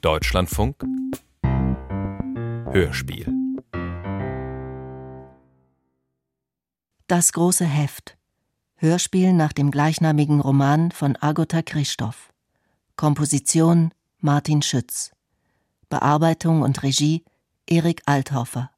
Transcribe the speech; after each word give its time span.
Deutschlandfunk. 0.00 0.82
Hörspiel. 2.72 3.32
Das 7.06 7.32
große 7.32 7.64
Heft. 7.64 8.16
Hörspiel 8.74 9.32
nach 9.32 9.52
dem 9.52 9.70
gleichnamigen 9.70 10.40
Roman 10.40 10.90
von 10.90 11.16
Agota 11.20 11.62
Christoph. 11.62 12.32
Komposition 12.96 13.92
Martin 14.18 14.62
Schütz. 14.62 15.12
Bearbeitung 15.88 16.62
und 16.62 16.82
Regie 16.82 17.24
Erik 17.66 18.02
Althofer 18.06 18.71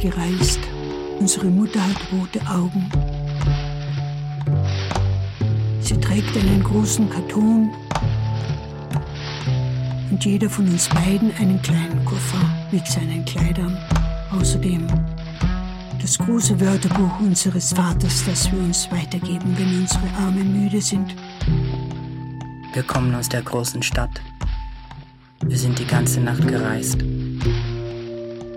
gereist. 0.00 0.60
Unsere 1.18 1.46
Mutter 1.46 1.80
hat 1.80 1.96
rote 2.12 2.40
Augen. 2.48 2.90
Sie 5.80 5.96
trägt 6.00 6.36
einen 6.36 6.62
großen 6.64 7.08
Karton 7.10 7.70
und 10.10 10.24
jeder 10.24 10.48
von 10.48 10.66
uns 10.66 10.88
beiden 10.88 11.32
einen 11.38 11.60
kleinen 11.60 12.04
Koffer 12.04 12.40
mit 12.72 12.86
seinen 12.86 13.24
Kleidern. 13.24 13.76
Außerdem 14.32 14.86
das 16.00 16.16
große 16.18 16.58
Wörterbuch 16.60 17.20
unseres 17.20 17.72
Vaters, 17.72 18.24
das 18.24 18.50
wir 18.50 18.58
uns 18.58 18.90
weitergeben, 18.90 19.54
wenn 19.58 19.80
unsere 19.80 20.08
Arme 20.18 20.42
müde 20.42 20.80
sind. 20.80 21.14
Wir 22.72 22.82
kommen 22.84 23.14
aus 23.14 23.28
der 23.28 23.42
großen 23.42 23.82
Stadt. 23.82 24.22
Wir 25.44 25.58
sind 25.58 25.78
die 25.78 25.86
ganze 25.86 26.20
Nacht 26.20 26.46
gereist. 26.46 26.98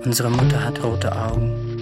Unsere 0.06 0.30
Mutter 0.30 0.62
hat 0.62 0.84
rote 0.84 1.16
Augen. 1.16 1.82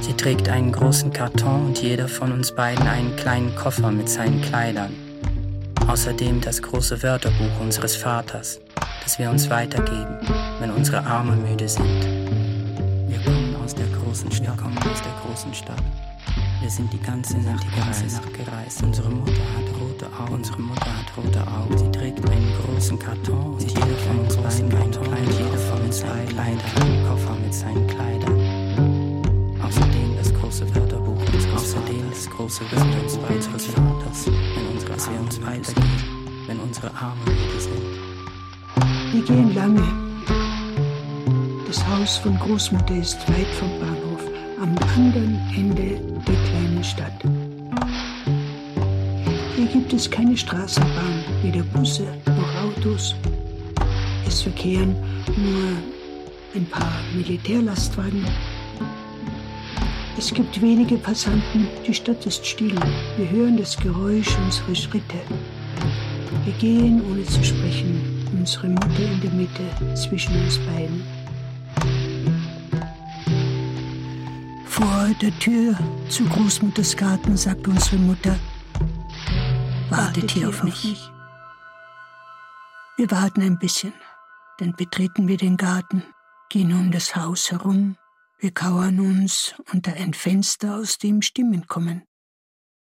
Sie 0.00 0.12
trägt 0.12 0.48
einen 0.48 0.70
großen 0.70 1.12
Karton 1.12 1.66
und 1.66 1.82
jeder 1.82 2.06
von 2.06 2.30
uns 2.30 2.52
beiden 2.52 2.86
einen 2.86 3.16
kleinen 3.16 3.52
Koffer 3.56 3.90
mit 3.90 4.08
seinen 4.08 4.40
Kleidern. 4.42 4.94
Außerdem 5.88 6.40
das 6.40 6.62
große 6.62 7.02
Wörterbuch 7.02 7.60
unseres 7.60 7.96
Vaters, 7.96 8.60
das 9.02 9.18
wir 9.18 9.28
uns 9.28 9.50
weitergeben, 9.50 10.18
wenn 10.60 10.70
unsere 10.70 11.04
Arme 11.04 11.34
müde 11.34 11.68
sind. 11.68 12.04
Wir 13.08 13.18
kommen 13.24 13.56
aus 13.64 13.74
der 13.74 13.86
großen 13.86 14.30
Stadt. 14.30 14.46
Wir 14.46 14.62
kommen 14.62 14.78
aus 14.78 15.02
der 15.02 15.12
großen 15.24 15.52
Stadt. 15.52 15.82
Wir 16.60 16.70
sind 16.70 16.92
die 16.92 17.02
ganze 17.02 17.38
Nacht, 17.38 17.64
die 17.64 17.80
ganze 17.80 18.06
Nacht 18.06 18.34
gereist. 18.34 18.82
Unsere 18.84 19.10
Mutter 19.10 19.32
hat 19.32 19.65
rote 19.96 20.06
Augen. 20.18 20.34
Unsere 20.34 20.60
Mutter 20.60 20.86
hat 20.86 21.16
rote 21.16 21.40
Augen. 21.40 21.78
Sie 21.78 21.90
trägt 21.90 22.30
einen 22.30 22.52
großen 22.62 22.98
Karton 22.98 23.54
und 23.54 23.62
jeder 23.62 23.80
von 23.80 24.18
uns 24.20 24.36
beiden 24.36 24.70
ein 24.70 24.90
Kleid. 24.90 25.28
Jeder 25.38 25.58
von 25.58 25.80
uns 25.82 26.02
ein 26.02 26.28
Kleid, 26.28 26.58
einen 26.80 27.06
Koffer 27.08 27.36
mit 27.42 27.54
seinen 27.54 27.86
Kleidern. 27.86 29.56
Außerdem 29.62 30.16
das 30.16 30.34
große 30.34 30.74
Wörterbuch 30.74 31.18
unseres 31.32 31.46
Außerdem 31.54 32.10
das 32.10 32.30
große 32.30 32.64
Wörterbuch 32.70 33.30
unseres 33.30 33.66
Vaters. 33.66 34.26
Wenn 34.26 34.66
unsere 34.72 35.12
wir 35.12 35.20
uns 35.20 35.42
weitergehen, 35.42 36.44
wenn 36.46 36.60
unsere 36.60 36.90
Arme 36.94 37.20
müde 37.24 37.60
sind. 37.60 39.12
Wir 39.12 39.22
gehen 39.22 39.54
lange. 39.54 39.82
Das 41.66 41.86
Haus 41.88 42.18
von 42.18 42.38
Großmutter 42.38 42.96
ist 42.96 43.18
weit 43.28 43.46
vom 43.58 43.70
Bahnhof, 43.80 44.22
am 44.60 44.76
anderen 44.94 45.40
Ende 45.56 46.00
der 46.26 46.34
kleinen 46.44 46.84
Stadt. 46.84 47.24
Hier 49.56 49.68
gibt 49.68 49.90
es 49.94 50.10
keine 50.10 50.36
Straßenbahn, 50.36 51.24
weder 51.42 51.62
Busse 51.62 52.06
noch 52.26 52.54
Autos. 52.62 53.14
Es 54.26 54.42
verkehren 54.42 54.94
nur 55.34 55.72
ein 56.54 56.66
paar 56.66 56.92
Militärlastwagen. 57.14 58.22
Es 60.18 60.34
gibt 60.34 60.60
wenige 60.60 60.96
Passanten, 60.96 61.68
die 61.86 61.94
Stadt 61.94 62.26
ist 62.26 62.44
still. 62.44 62.74
Wir 63.16 63.30
hören 63.30 63.56
das 63.56 63.78
Geräusch 63.78 64.36
unserer 64.44 64.74
Schritte. 64.74 65.20
Wir 66.44 66.52
gehen 66.58 67.00
ohne 67.10 67.24
zu 67.24 67.42
sprechen, 67.42 68.28
unsere 68.38 68.68
Mutter 68.68 69.10
in 69.10 69.20
der 69.22 69.30
Mitte 69.30 69.94
zwischen 69.94 70.38
uns 70.44 70.58
beiden. 70.58 71.02
Vor 74.66 75.08
der 75.22 75.36
Tür 75.38 75.78
zu 76.10 76.26
Großmutters 76.26 76.94
Garten 76.94 77.38
sagt 77.38 77.66
unsere 77.66 77.96
Mutter, 77.96 78.36
wartet 79.90 80.30
hier 80.30 80.48
auf 80.48 80.62
mich. 80.62 81.10
Wir 82.96 83.10
warten 83.10 83.42
ein 83.42 83.58
bisschen, 83.58 83.92
dann 84.58 84.74
betreten 84.74 85.28
wir 85.28 85.36
den 85.36 85.56
Garten, 85.56 86.02
gehen 86.48 86.72
um 86.72 86.90
das 86.90 87.14
Haus 87.14 87.50
herum, 87.50 87.96
wir 88.38 88.52
kauern 88.52 89.00
uns 89.00 89.54
unter 89.72 89.94
ein 89.94 90.14
Fenster, 90.14 90.76
aus 90.76 90.98
dem 90.98 91.22
Stimmen 91.22 91.66
kommen. 91.66 92.02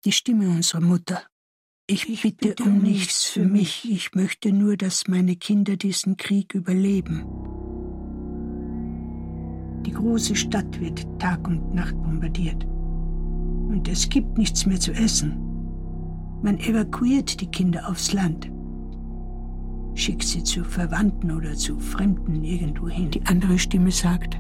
Die 0.06 0.12
Stimme 0.12 0.50
unserer 0.50 0.82
Mutter. 0.82 1.24
Ich, 1.88 2.10
ich 2.10 2.22
bitte, 2.22 2.50
bitte 2.50 2.64
um 2.64 2.80
nichts 2.80 3.26
für 3.26 3.46
mich, 3.46 3.90
ich 3.90 4.14
möchte 4.14 4.52
nur, 4.52 4.78
dass 4.78 5.08
meine 5.08 5.36
Kinder 5.36 5.78
diesen 5.78 6.18
Krieg 6.18 6.54
überleben. 6.54 7.26
Die 9.86 9.92
große 9.92 10.36
Stadt 10.36 10.80
wird 10.80 11.06
Tag 11.20 11.48
und 11.48 11.74
Nacht 11.74 11.96
bombardiert. 11.96 12.64
Und 12.64 13.88
es 13.90 14.08
gibt 14.10 14.38
nichts 14.38 14.66
mehr 14.66 14.80
zu 14.80 14.92
essen. 14.92 15.51
Man 16.44 16.58
evakuiert 16.60 17.40
die 17.40 17.48
Kinder 17.48 17.88
aufs 17.88 18.14
Land. 18.14 18.50
Schickt 19.94 20.24
sie 20.24 20.44
zu 20.44 20.64
Verwandten 20.64 21.32
oder 21.32 21.54
zu 21.54 21.80
Fremden 21.80 22.44
irgendwo 22.44 22.88
hin. 22.88 23.12
Die 23.12 23.26
andere 23.26 23.60
Stimme 23.60 23.92
sagt, 23.92 24.40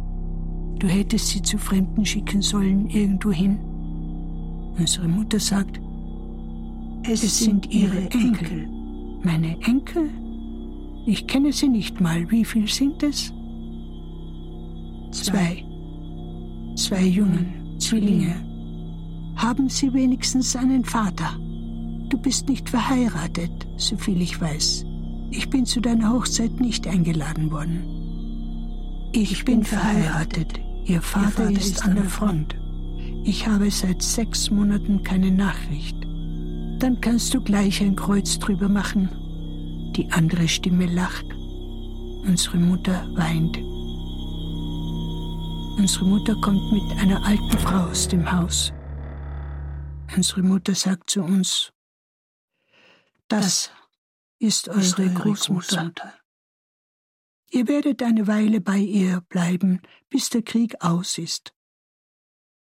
du 0.79 0.87
hättest 0.87 1.27
sie 1.27 1.41
zu 1.41 1.57
Fremden 1.57 2.05
schicken 2.05 2.41
sollen 2.41 2.89
irgendwo 2.89 3.31
hin. 3.31 3.59
Unsere 4.79 5.07
Mutter 5.07 5.39
sagt, 5.39 5.79
es, 7.03 7.23
es 7.23 7.39
sind 7.39 7.71
ihre 7.71 8.09
Enkel. 8.11 8.67
Meine 9.23 9.59
Enkel? 9.61 10.09
Ich 11.05 11.27
kenne 11.27 11.51
sie 11.51 11.67
nicht 11.67 11.99
mal. 11.99 12.29
Wie 12.31 12.45
viel 12.45 12.67
sind 12.67 13.03
es? 13.03 13.33
Zwei. 15.11 15.63
Zwei 16.75 17.03
Jungen, 17.03 17.77
Zwillinge. 17.79 18.35
Haben 19.35 19.69
Sie 19.69 19.93
wenigstens 19.93 20.55
einen 20.55 20.85
Vater? 20.85 21.37
Du 22.11 22.17
bist 22.17 22.49
nicht 22.49 22.69
verheiratet, 22.69 23.65
soviel 23.77 24.21
ich 24.21 24.39
weiß. 24.39 24.83
Ich 25.31 25.49
bin 25.49 25.65
zu 25.65 25.79
deiner 25.79 26.11
Hochzeit 26.11 26.59
nicht 26.59 26.85
eingeladen 26.85 27.51
worden. 27.51 29.09
Ich, 29.13 29.31
ich 29.31 29.45
bin 29.45 29.63
verheiratet. 29.63 30.59
Ihr 30.83 31.01
Vater, 31.01 31.25
Ihr 31.25 31.31
Vater 31.31 31.51
ist 31.51 31.85
an 31.85 31.95
der 31.95 32.03
Front. 32.03 32.55
Ich 33.23 33.47
habe 33.47 33.71
seit 33.71 34.01
sechs 34.01 34.51
Monaten 34.51 35.03
keine 35.03 35.31
Nachricht. 35.31 35.95
Dann 36.79 36.97
kannst 36.99 37.33
du 37.33 37.39
gleich 37.39 37.81
ein 37.81 37.95
Kreuz 37.95 38.37
drüber 38.39 38.67
machen. 38.67 39.07
Die 39.95 40.11
andere 40.11 40.49
Stimme 40.49 40.87
lacht. 40.87 41.25
Unsere 42.27 42.57
Mutter 42.57 43.07
weint. 43.15 43.57
Unsere 45.79 46.05
Mutter 46.05 46.35
kommt 46.41 46.73
mit 46.73 46.99
einer 46.99 47.25
alten 47.25 47.57
Frau 47.57 47.89
aus 47.89 48.09
dem 48.09 48.29
Haus. 48.29 48.73
Unsere 50.13 50.43
Mutter 50.43 50.75
sagt 50.75 51.09
zu 51.09 51.23
uns, 51.23 51.71
das 53.31 53.71
ist 54.39 54.67
eure 54.67 55.09
Großmutter. 55.13 56.13
Ihr 57.49 57.67
werdet 57.67 58.01
eine 58.03 58.27
Weile 58.27 58.61
bei 58.61 58.77
ihr 58.77 59.21
bleiben, 59.29 59.81
bis 60.09 60.29
der 60.29 60.41
Krieg 60.41 60.75
aus 60.81 61.17
ist. 61.17 61.53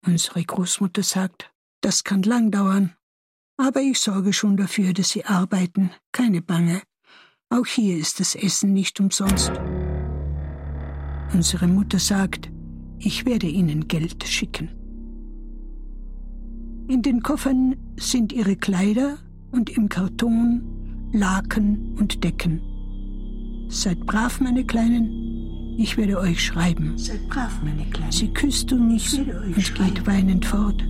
Unsere 0.04 0.44
Großmutter 0.44 1.02
sagt, 1.02 1.52
das 1.80 2.04
kann 2.04 2.22
lang 2.22 2.50
dauern. 2.50 2.96
Aber 3.58 3.80
ich 3.80 4.00
sorge 4.00 4.32
schon 4.32 4.56
dafür, 4.56 4.92
dass 4.92 5.10
Sie 5.10 5.24
arbeiten, 5.24 5.90
keine 6.12 6.42
Bange. 6.42 6.82
Auch 7.48 7.66
hier 7.66 7.96
ist 7.96 8.20
das 8.20 8.34
Essen 8.34 8.72
nicht 8.72 9.00
umsonst. 9.00 9.52
Unsere 11.32 11.66
Mutter 11.66 11.98
sagt, 11.98 12.50
ich 12.98 13.24
werde 13.24 13.46
Ihnen 13.46 13.88
Geld 13.88 14.24
schicken. 14.24 14.68
In 16.88 17.02
den 17.02 17.22
Koffern 17.22 17.76
sind 17.98 18.32
Ihre 18.32 18.56
Kleider 18.56 19.18
und 19.56 19.70
im 19.70 19.88
Karton 19.88 20.62
Laken 21.12 21.96
und 21.98 22.22
Decken. 22.22 22.60
Seid 23.68 24.04
brav, 24.06 24.40
meine 24.40 24.64
Kleinen. 24.64 25.76
Ich 25.78 25.96
werde 25.96 26.18
euch 26.18 26.44
schreiben. 26.44 26.96
Seid 26.96 27.26
brav, 27.28 27.60
meine 27.64 27.84
Kleinen. 27.90 28.12
Sie 28.12 28.28
küsst 28.28 28.72
uns 28.72 29.14
und 29.14 29.62
schreiben. 29.62 29.94
geht 29.94 30.06
weinend 30.06 30.44
fort. 30.44 30.84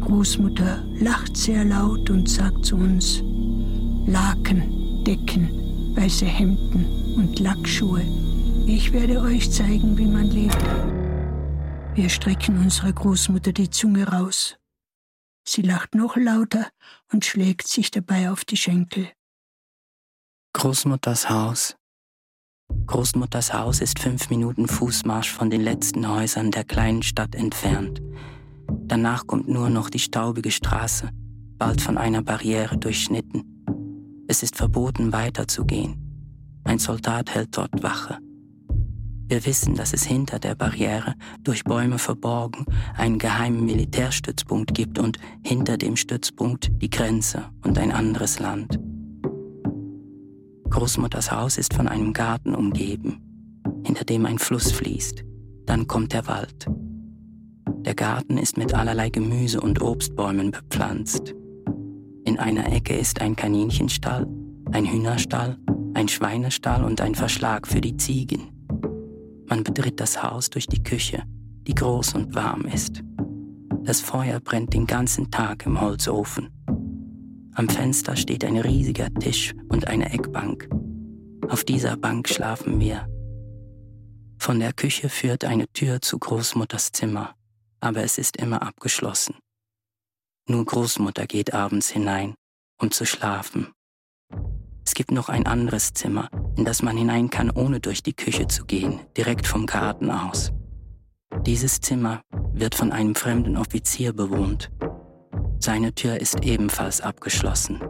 Großmutter 0.00 0.84
lacht 1.00 1.36
sehr 1.36 1.64
laut 1.64 2.10
und 2.10 2.28
sagt 2.28 2.66
zu 2.66 2.76
uns, 2.76 3.22
Laken, 4.06 5.02
Decken, 5.04 5.48
weiße 5.96 6.26
Hemden 6.26 6.84
und 7.16 7.38
Lackschuhe. 7.40 8.02
Ich 8.66 8.92
werde 8.92 9.20
euch 9.20 9.50
zeigen, 9.50 9.96
wie 9.96 10.06
man 10.06 10.26
lebt. 10.26 10.64
Wir 11.94 12.08
strecken 12.08 12.58
unserer 12.58 12.92
Großmutter 12.92 13.52
die 13.52 13.70
Zunge 13.70 14.06
raus. 14.06 14.56
Sie 15.48 15.62
lacht 15.62 15.94
noch 15.94 16.16
lauter 16.16 16.68
und 17.12 17.24
schlägt 17.24 17.68
sich 17.68 17.90
dabei 17.90 18.30
auf 18.30 18.44
die 18.44 18.56
Schenkel. 18.56 19.08
Großmutters 20.54 21.30
Haus. 21.30 21.76
Großmutters 22.86 23.52
Haus 23.52 23.80
ist 23.80 23.98
fünf 24.00 24.28
Minuten 24.30 24.66
Fußmarsch 24.66 25.32
von 25.32 25.50
den 25.50 25.60
letzten 25.60 26.08
Häusern 26.08 26.50
der 26.50 26.64
kleinen 26.64 27.02
Stadt 27.02 27.34
entfernt. 27.34 28.02
Danach 28.68 29.26
kommt 29.26 29.48
nur 29.48 29.70
noch 29.70 29.88
die 29.90 29.98
staubige 30.00 30.50
Straße, 30.50 31.10
bald 31.58 31.80
von 31.80 31.96
einer 31.96 32.22
Barriere 32.22 32.76
durchschnitten. 32.76 34.24
Es 34.26 34.42
ist 34.42 34.56
verboten, 34.56 35.12
weiterzugehen. 35.12 36.02
Ein 36.64 36.80
Soldat 36.80 37.32
hält 37.34 37.56
dort 37.56 37.82
Wache. 37.82 38.18
Wir 39.28 39.44
wissen, 39.44 39.74
dass 39.74 39.92
es 39.92 40.04
hinter 40.04 40.38
der 40.38 40.54
Barriere, 40.54 41.14
durch 41.42 41.64
Bäume 41.64 41.98
verborgen, 41.98 42.64
einen 42.96 43.18
geheimen 43.18 43.64
Militärstützpunkt 43.64 44.72
gibt 44.72 45.00
und 45.00 45.18
hinter 45.44 45.76
dem 45.76 45.96
Stützpunkt 45.96 46.70
die 46.80 46.90
Grenze 46.90 47.44
und 47.64 47.76
ein 47.76 47.90
anderes 47.90 48.38
Land. 48.38 48.78
Großmutters 50.70 51.32
Haus 51.32 51.58
ist 51.58 51.74
von 51.74 51.88
einem 51.88 52.12
Garten 52.12 52.54
umgeben, 52.54 53.20
hinter 53.84 54.04
dem 54.04 54.26
ein 54.26 54.38
Fluss 54.38 54.70
fließt. 54.70 55.24
Dann 55.64 55.88
kommt 55.88 56.12
der 56.12 56.28
Wald. 56.28 56.66
Der 57.80 57.94
Garten 57.94 58.38
ist 58.38 58.56
mit 58.56 58.74
allerlei 58.74 59.10
Gemüse 59.10 59.60
und 59.60 59.82
Obstbäumen 59.82 60.52
bepflanzt. 60.52 61.34
In 62.24 62.38
einer 62.38 62.72
Ecke 62.72 62.96
ist 62.96 63.20
ein 63.20 63.34
Kaninchenstall, 63.34 64.26
ein 64.70 64.86
Hühnerstall, 64.86 65.58
ein 65.94 66.08
Schweinestall 66.08 66.84
und 66.84 67.00
ein 67.00 67.14
Verschlag 67.16 67.66
für 67.66 67.80
die 67.80 67.96
Ziegen. 67.96 68.55
Man 69.48 69.62
betritt 69.62 70.00
das 70.00 70.22
Haus 70.22 70.50
durch 70.50 70.66
die 70.66 70.82
Küche, 70.82 71.22
die 71.66 71.74
groß 71.74 72.14
und 72.14 72.34
warm 72.34 72.62
ist. 72.62 73.02
Das 73.84 74.00
Feuer 74.00 74.40
brennt 74.40 74.74
den 74.74 74.86
ganzen 74.86 75.30
Tag 75.30 75.64
im 75.66 75.80
Holzofen. 75.80 76.50
Am 77.54 77.68
Fenster 77.68 78.16
steht 78.16 78.44
ein 78.44 78.58
riesiger 78.58 79.12
Tisch 79.14 79.54
und 79.68 79.86
eine 79.86 80.12
Eckbank. 80.12 80.68
Auf 81.48 81.64
dieser 81.64 81.96
Bank 81.96 82.28
schlafen 82.28 82.80
wir. 82.80 83.08
Von 84.38 84.58
der 84.60 84.72
Küche 84.72 85.08
führt 85.08 85.44
eine 85.44 85.68
Tür 85.68 86.00
zu 86.00 86.18
Großmutters 86.18 86.92
Zimmer, 86.92 87.34
aber 87.80 88.02
es 88.02 88.18
ist 88.18 88.36
immer 88.36 88.62
abgeschlossen. 88.62 89.36
Nur 90.48 90.64
Großmutter 90.64 91.26
geht 91.26 91.54
abends 91.54 91.88
hinein, 91.88 92.34
um 92.80 92.90
zu 92.90 93.06
schlafen. 93.06 93.72
Es 94.86 94.94
gibt 94.94 95.10
noch 95.10 95.28
ein 95.28 95.46
anderes 95.46 95.92
Zimmer, 95.92 96.30
in 96.56 96.64
das 96.64 96.82
man 96.82 96.96
hinein 96.96 97.28
kann, 97.28 97.50
ohne 97.50 97.80
durch 97.80 98.04
die 98.04 98.14
Küche 98.14 98.46
zu 98.46 98.64
gehen, 98.64 99.00
direkt 99.16 99.46
vom 99.46 99.66
Garten 99.66 100.10
aus. 100.10 100.52
Dieses 101.44 101.80
Zimmer 101.80 102.22
wird 102.52 102.76
von 102.76 102.92
einem 102.92 103.16
fremden 103.16 103.56
Offizier 103.56 104.12
bewohnt. 104.12 104.70
Seine 105.58 105.92
Tür 105.92 106.20
ist 106.20 106.44
ebenfalls 106.44 107.00
abgeschlossen. 107.00 107.80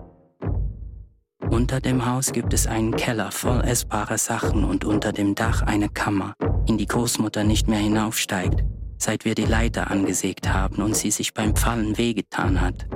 Unter 1.50 1.80
dem 1.80 2.06
Haus 2.06 2.32
gibt 2.32 2.54
es 2.54 2.66
einen 2.66 2.96
Keller 2.96 3.30
voll 3.30 3.60
essbarer 3.60 4.18
Sachen 4.18 4.64
und 4.64 4.84
unter 4.84 5.12
dem 5.12 5.34
Dach 5.34 5.62
eine 5.62 5.90
Kammer, 5.90 6.34
in 6.66 6.78
die 6.78 6.86
Großmutter 6.86 7.44
nicht 7.44 7.68
mehr 7.68 7.78
hinaufsteigt, 7.78 8.64
seit 8.98 9.24
wir 9.24 9.34
die 9.34 9.44
Leiter 9.44 9.90
angesägt 9.90 10.52
haben 10.52 10.82
und 10.82 10.96
sie 10.96 11.10
sich 11.10 11.34
beim 11.34 11.54
Fallen 11.54 11.98
wehgetan 11.98 12.60
hat. 12.60 12.88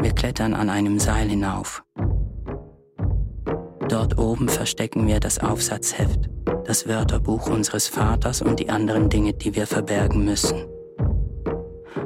Wir 0.00 0.12
klettern 0.12 0.52
an 0.52 0.68
einem 0.68 0.98
Seil 0.98 1.28
hinauf. 1.28 1.82
Dort 3.92 4.16
oben 4.16 4.48
verstecken 4.48 5.06
wir 5.06 5.20
das 5.20 5.38
Aufsatzheft, 5.38 6.30
das 6.64 6.88
Wörterbuch 6.88 7.50
unseres 7.50 7.88
Vaters 7.88 8.40
und 8.40 8.58
die 8.58 8.70
anderen 8.70 9.10
Dinge, 9.10 9.34
die 9.34 9.54
wir 9.54 9.66
verbergen 9.66 10.24
müssen. 10.24 10.64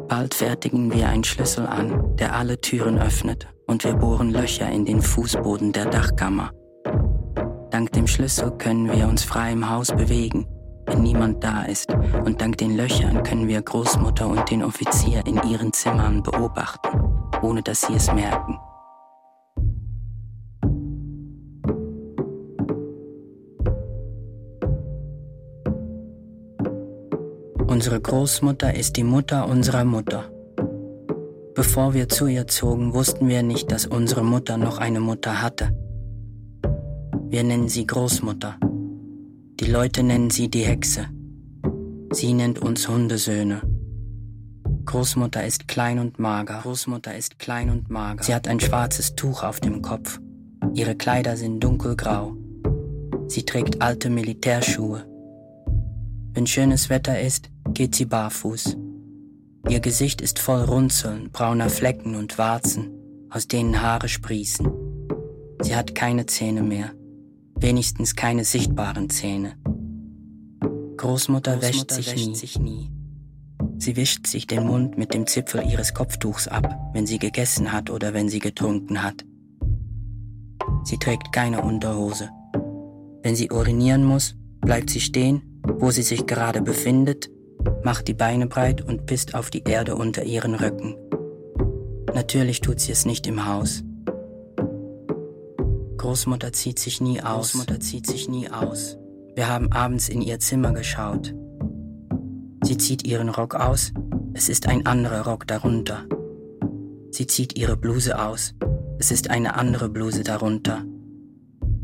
Bald 0.09 0.35
fertigen 0.35 0.93
wir 0.93 1.09
einen 1.09 1.23
Schlüssel 1.23 1.65
an, 1.65 2.17
der 2.17 2.35
alle 2.35 2.61
Türen 2.61 2.99
öffnet, 2.99 3.47
und 3.69 3.85
wir 3.85 3.95
bohren 3.95 4.33
Löcher 4.33 4.69
in 4.69 4.85
den 4.85 5.01
Fußboden 5.01 5.71
der 5.73 5.87
Dachkammer. 5.87 6.51
Dank 7.71 7.93
dem 7.93 8.09
Schlüssel 8.09 8.51
können 8.59 8.91
wir 8.91 9.07
uns 9.07 9.23
frei 9.23 9.53
im 9.53 9.71
Haus 9.71 9.93
bewegen, 9.93 10.45
wenn 10.87 11.05
niemand 11.05 11.45
da 11.45 11.63
ist, 11.67 11.95
und 12.25 12.41
dank 12.41 12.59
den 12.59 12.77
Löchern 12.77 13.23
können 13.23 13.47
wir 13.47 13.63
Großmutter 13.63 14.27
und 14.27 14.51
den 14.51 14.65
Offizier 14.65 15.25
in 15.25 15.41
ihren 15.49 15.73
Zimmern 15.73 16.25
beobachten, 16.25 16.89
ohne 17.43 17.63
dass 17.63 17.83
sie 17.83 17.95
es 17.95 18.13
merken. 18.13 18.59
Unsere 27.69 28.01
Großmutter 28.01 28.75
ist 28.75 28.97
die 28.97 29.03
Mutter 29.03 29.49
unserer 29.49 29.85
Mutter. 29.85 30.31
Bevor 31.57 31.95
wir 31.95 32.09
zu 32.09 32.29
ihr 32.29 32.47
zogen, 32.47 32.95
wussten 32.95 33.29
wir 33.29 33.43
nicht, 33.43 33.73
dass 33.73 33.87
unsere 33.87 34.23
Mutter 34.23 34.57
noch 34.57 34.79
eine 34.79 35.01
Mutter 35.01 35.43
hatte. 35.43 35.77
Wir 37.29 37.43
nennen 37.43 37.69
sie 37.69 37.85
Großmutter. 37.85 38.57
Die 39.59 39.67
Leute 39.67 40.05
nennen 40.05 40.31
sie 40.31 40.49
die 40.49 40.63
Hexe. 40.63 41.07
Sie 42.13 42.35
nennt 42.35 42.61
uns 42.61 42.89
Hundesöhne. 42.89 43.63
Großmutter 44.85 45.45
ist 45.45 45.67
klein 45.67 45.99
und 45.99 46.21
mager. 46.21 46.61
Großmutter 46.63 47.17
ist 47.17 47.41
klein 47.41 47.69
und 47.71 47.91
mager. 47.91 48.23
Sie 48.23 48.35
hat 48.35 48.47
ein 48.47 48.61
schwarzes 48.61 49.17
Tuch 49.17 49.43
auf 49.43 49.59
dem 49.59 49.83
Kopf. 49.83 50.21
Ihre 50.73 50.95
Kleider 50.95 51.37
sind 51.37 51.59
dunkelgrau. 51.59 52.37
Sie 53.27 53.45
trägt 53.45 53.83
alte 53.83 54.09
Militärschuhe. 54.09 55.05
Wenn 56.37 56.47
schönes 56.47 56.91
Wetter 56.91 57.19
ist, 57.19 57.49
geht 57.73 57.95
sie 57.95 58.05
barfuß. 58.05 58.77
Ihr 59.71 59.81
Gesicht 59.81 60.21
ist 60.21 60.39
voll 60.39 60.61
Runzeln, 60.61 61.31
brauner 61.33 61.71
Flecken 61.71 62.15
und 62.15 62.37
Warzen, 62.37 62.91
aus 63.31 63.49
denen 63.49 63.81
Haare 63.81 64.07
sprießen. 64.07 64.71
Sie 65.63 65.75
hat 65.75 65.95
keine 65.95 66.27
Zähne 66.27 66.63
mehr, 66.63 66.93
wenigstens 67.55 68.17
keine 68.17 68.45
sichtbaren 68.45 69.09
Zähne. 69.09 69.55
Großmutter, 70.99 71.57
Großmutter 71.57 71.63
wäscht, 71.63 71.91
sich, 71.91 72.13
wäscht 72.13 72.29
nie. 72.29 72.35
sich 72.35 72.59
nie. 72.59 72.91
Sie 73.79 73.97
wischt 73.97 74.27
sich 74.27 74.47
den 74.47 74.67
Mund 74.67 74.99
mit 74.99 75.15
dem 75.15 75.27
Zipfel 75.27 75.65
ihres 75.67 75.95
Kopftuchs 75.95 76.49
ab, 76.49 76.79
wenn 76.93 77.07
sie 77.07 77.19
gegessen 77.19 77.73
hat 77.73 77.89
oder 77.89 78.13
wenn 78.13 78.29
sie 78.29 78.41
getrunken 78.41 79.03
hat. 79.03 79.25
Sie 80.85 80.99
trägt 80.99 81.33
keine 81.33 81.63
Unterhose. 81.63 82.29
Wenn 83.23 83.35
sie 83.35 83.51
urinieren 83.51 84.05
muss, 84.05 84.37
bleibt 84.61 84.91
sie 84.91 85.01
stehen, 85.01 85.56
wo 85.79 85.91
sie 85.91 86.03
sich 86.03 86.27
gerade 86.27 86.63
befindet 86.63 87.31
macht 87.83 88.09
die 88.09 88.15
Beine 88.15 88.47
breit 88.47 88.83
und 88.83 89.07
pisst 89.07 89.35
auf 89.35 89.51
die 89.51 89.63
Erde 89.65 89.97
unter 89.97 90.25
ihren 90.25 90.55
Röcken. 90.55 90.97
Natürlich 92.15 92.61
tut 92.61 92.81
sie 92.81 92.93
es 92.93 93.05
nicht 93.05 93.27
im 93.27 93.47
Haus. 93.47 93.83
Großmutter 95.97 96.53
zieht 96.53 96.79
sich 96.79 97.01
nie 97.01 97.23
aus. 97.23 97.53
Großmutter 97.53 97.81
zieht 97.81 98.07
sich 98.07 98.29
nie 98.29 98.51
aus. 98.51 98.97
Wir 99.35 99.49
haben 99.49 99.73
abends 99.73 100.09
in 100.09 100.23
ihr 100.23 100.39
Zimmer 100.39 100.73
geschaut. 100.73 101.35
Sie 102.63 102.79
zieht 102.79 103.07
ihren 103.07 103.29
Rock 103.29 103.55
aus. 103.55 103.93
Es 104.33 104.49
ist 104.49 104.69
ein 104.69 104.87
anderer 104.87 105.25
Rock 105.25 105.47
darunter. 105.47 106.05
Sie 107.11 107.27
zieht 107.27 107.57
ihre 107.59 107.77
Bluse 107.77 108.19
aus. 108.19 108.55
Es 108.99 109.11
ist 109.11 109.31
eine 109.31 109.55
andere 109.57 109.89
Bluse 109.89 110.23
darunter. 110.23 110.85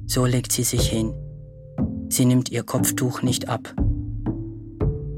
So 0.07 0.27
legt 0.27 0.53
sie 0.53 0.65
sich 0.65 0.89
hin. 0.89 1.15
Sie 2.13 2.27
nimmt 2.27 2.51
ihr 2.51 2.63
Kopftuch 2.63 3.23
nicht 3.23 3.49
ab. 3.49 3.75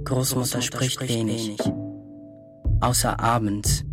Großmutter 0.05 0.63
spricht 0.63 1.01
wenig. 1.01 1.59
Außer 2.81 3.19
abends. 3.19 3.85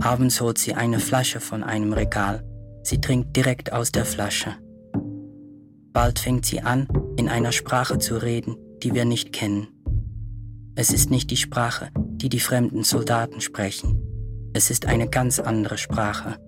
Abends 0.00 0.40
holt 0.40 0.58
sie 0.58 0.74
eine 0.74 0.98
Flasche 0.98 1.38
von 1.38 1.62
einem 1.62 1.92
Regal. 1.92 2.42
Sie 2.82 3.00
trinkt 3.00 3.36
direkt 3.36 3.72
aus 3.72 3.92
der 3.92 4.04
Flasche. 4.04 4.56
Bald 5.92 6.18
fängt 6.18 6.44
sie 6.46 6.62
an, 6.62 6.88
in 7.16 7.28
einer 7.28 7.52
Sprache 7.52 7.98
zu 7.98 8.20
reden, 8.20 8.56
die 8.82 8.92
wir 8.92 9.04
nicht 9.04 9.32
kennen. 9.32 9.68
Es 10.74 10.90
ist 10.92 11.12
nicht 11.12 11.30
die 11.30 11.36
Sprache, 11.36 11.90
die 11.96 12.28
die 12.28 12.40
fremden 12.40 12.82
Soldaten 12.82 13.40
sprechen. 13.40 14.02
Es 14.52 14.70
ist 14.70 14.86
eine 14.86 15.08
ganz 15.08 15.38
andere 15.38 15.78
Sprache. 15.78 16.38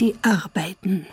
Die 0.00 0.14
Arbeiten. 0.22 1.06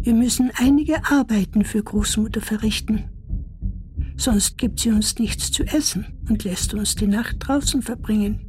Wir 0.00 0.14
müssen 0.14 0.50
einige 0.56 1.04
Arbeiten 1.04 1.64
für 1.64 1.82
Großmutter 1.82 2.40
verrichten. 2.40 3.04
Sonst 4.16 4.58
gibt 4.58 4.80
sie 4.80 4.90
uns 4.90 5.18
nichts 5.18 5.52
zu 5.52 5.64
essen 5.64 6.06
und 6.28 6.44
lässt 6.44 6.74
uns 6.74 6.94
die 6.94 7.06
Nacht 7.06 7.36
draußen 7.40 7.82
verbringen. 7.82 8.44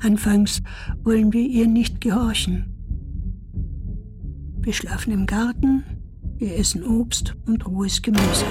Anfangs 0.00 0.62
wollen 1.04 1.32
wir 1.32 1.46
ihr 1.46 1.68
nicht 1.68 2.00
gehorchen. 2.00 2.66
Wir 4.60 4.72
schlafen 4.72 5.12
im 5.12 5.26
Garten, 5.26 5.84
wir 6.36 6.56
essen 6.56 6.84
Obst 6.84 7.36
und 7.46 7.66
rohes 7.66 8.02
Gemüse. 8.02 8.46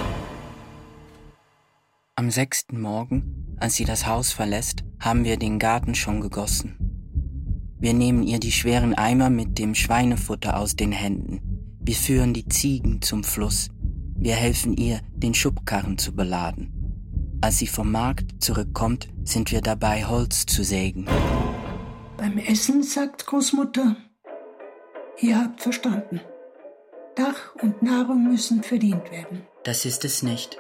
Am 2.15 2.29
sechsten 2.31 2.79
Morgen, 2.79 3.55
als 3.57 3.75
sie 3.75 3.85
das 3.85 4.05
Haus 4.05 4.31
verlässt, 4.31 4.83
haben 4.99 5.25
wir 5.25 5.37
den 5.37 5.59
Garten 5.59 5.95
schon 5.95 6.21
gegossen. 6.21 7.00
Wir 7.81 7.95
nehmen 7.95 8.21
ihr 8.21 8.39
die 8.39 8.51
schweren 8.51 8.93
Eimer 8.93 9.31
mit 9.31 9.57
dem 9.57 9.73
Schweinefutter 9.73 10.55
aus 10.55 10.75
den 10.75 10.91
Händen. 10.91 11.41
Wir 11.79 11.95
führen 11.95 12.31
die 12.31 12.47
Ziegen 12.47 13.01
zum 13.01 13.23
Fluss. 13.23 13.69
Wir 14.15 14.35
helfen 14.35 14.77
ihr, 14.77 15.00
den 15.15 15.33
Schubkarren 15.33 15.97
zu 15.97 16.15
beladen. 16.15 17.39
Als 17.41 17.57
sie 17.57 17.65
vom 17.65 17.91
Markt 17.91 18.43
zurückkommt, 18.43 19.07
sind 19.23 19.51
wir 19.51 19.61
dabei, 19.61 20.05
Holz 20.05 20.45
zu 20.45 20.63
sägen. 20.63 21.07
Beim 22.17 22.38
Essen 22.38 22.83
sagt 22.83 23.25
Großmutter, 23.25 23.95
ihr 25.19 25.39
habt 25.39 25.61
verstanden. 25.61 26.21
Dach 27.15 27.55
und 27.63 27.81
Nahrung 27.81 28.25
müssen 28.25 28.61
verdient 28.61 29.09
werden. 29.09 29.41
Das 29.63 29.85
ist 29.85 30.05
es 30.05 30.21
nicht. 30.21 30.59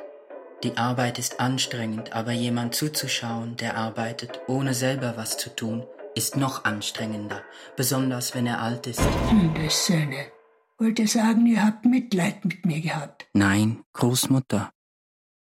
Die 0.63 0.75
Arbeit 0.75 1.19
ist 1.19 1.39
anstrengend, 1.39 2.13
aber 2.13 2.31
jemand 2.31 2.73
zuzuschauen, 2.73 3.57
der 3.57 3.77
arbeitet, 3.77 4.39
ohne 4.47 4.73
selber 4.73 5.13
was 5.17 5.37
zu 5.37 5.55
tun, 5.55 5.83
ist 6.15 6.37
noch 6.37 6.65
anstrengender, 6.65 7.41
besonders 7.75 8.35
wenn 8.35 8.47
er 8.47 8.61
alt 8.61 8.87
ist. 8.87 9.01
Hm, 9.29 9.53
das 9.55 9.85
Söhne. 9.85 10.25
Wollt 10.77 10.99
ihr 10.99 11.07
sagen, 11.07 11.45
ihr 11.45 11.63
habt 11.63 11.85
Mitleid 11.85 12.43
mit 12.43 12.65
mir 12.65 12.81
gehabt? 12.81 13.27
Nein, 13.33 13.83
Großmutter. 13.93 14.71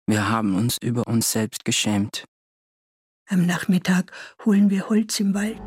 Wir 0.06 0.30
haben 0.30 0.56
uns 0.58 0.78
über 0.82 1.08
uns 1.08 1.32
selbst 1.32 1.64
geschämt. 1.64 2.26
Am 3.30 3.46
Nachmittag 3.46 4.12
holen 4.46 4.70
wir 4.70 4.90
Holz 4.90 5.20
im 5.22 5.34
Wald. 5.34 5.62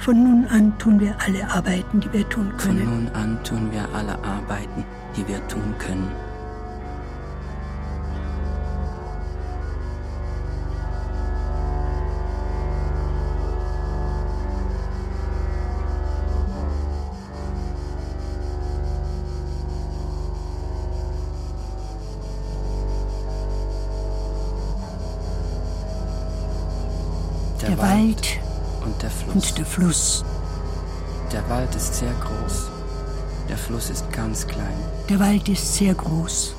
Von 0.00 0.24
nun 0.24 0.46
an 0.46 0.76
tun 0.78 0.98
wir 0.98 1.16
alle 1.20 1.48
Arbeiten, 1.48 2.00
die 2.00 2.12
wir 2.12 2.28
tun 2.28 2.52
können. 2.56 2.78
Von 2.78 3.04
nun 3.04 3.08
an 3.10 3.44
tun 3.44 3.70
wir 3.70 3.88
alle 3.94 4.18
Arbeiten, 4.24 4.84
die 5.16 5.28
wir 5.28 5.46
tun 5.46 5.74
können. 5.78 6.10
Wald 27.80 28.38
und 28.84 29.02
der 29.02 29.10
Fluss. 29.10 29.34
und 29.34 29.58
der 29.58 29.66
Fluss. 29.66 30.24
Der 31.32 31.48
Wald 31.48 31.74
ist 31.74 31.94
sehr 31.94 32.12
groß. 32.12 32.68
Der 33.48 33.56
Fluss 33.56 33.90
ist 33.90 34.10
ganz 34.12 34.46
klein. 34.46 34.74
Der 35.08 35.18
Wald 35.18 35.48
ist 35.48 35.74
sehr 35.74 35.94
groß. 35.94 36.54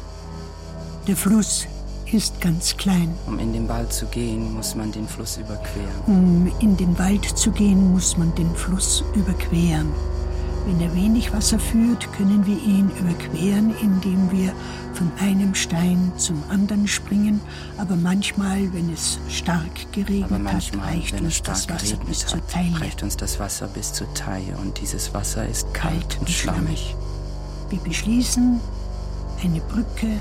Der 1.08 1.16
Fluss 1.16 1.68
ist 2.12 2.42
ganz 2.42 2.76
klein. 2.76 3.14
Um 3.28 3.40
in 3.40 3.54
den 3.54 3.70
Wald 3.70 3.94
zu 3.94 4.06
gehen, 4.08 4.54
muss 4.54 4.76
man 4.76 4.92
den 4.92 5.08
Fluss 5.08 5.38
überqueren. 5.38 6.02
Um 6.08 6.52
in 6.60 6.76
den 6.76 6.98
Wald 6.98 7.26
zu 7.38 7.52
gehen, 7.52 7.94
muss 7.94 8.18
man 8.18 8.34
den 8.36 8.54
Fluss 8.56 9.04
überqueren. 9.16 9.90
Wenn 10.66 10.80
er 10.80 10.94
wenig 10.96 11.34
Wasser 11.34 11.58
führt, 11.58 12.12
können 12.14 12.46
wir 12.46 12.58
ihn 12.58 12.90
überqueren, 13.00 13.74
indem 13.82 14.32
wir 14.32 14.54
von 14.94 15.12
einem 15.20 15.56
Stein 15.56 16.12
zum 16.18 16.44
anderen 16.50 16.88
springen. 16.88 17.42
Aber 17.78 17.96
manchmal, 17.96 18.72
wenn 18.74 18.94
es 18.94 19.18
stark 19.30 19.92
geregnet 19.92 20.44
manchmal, 20.44 20.86
hat, 20.86 20.94
reicht 20.96 21.22
uns 21.22 21.42
das 21.42 21.68
Wasser 21.68 21.98
bis 22.06 22.26
zur 22.28 22.48
Taille. 22.48 22.80
reicht 22.80 23.04
uns 23.04 23.18
das 23.18 23.40
Wasser 23.40 23.68
bis 23.68 23.94
zur 23.94 24.14
Taille 24.14 24.56
und 24.62 24.80
dieses 24.80 25.14
Wasser 25.14 25.48
ist 25.48 25.74
kalt, 25.74 25.94
Kalt 25.94 26.14
und 26.14 26.20
und 26.22 26.30
schlammig. 26.30 26.96
Wir 27.70 27.80
beschließen, 27.80 28.60
eine 29.44 29.62
Brücke 29.62 30.20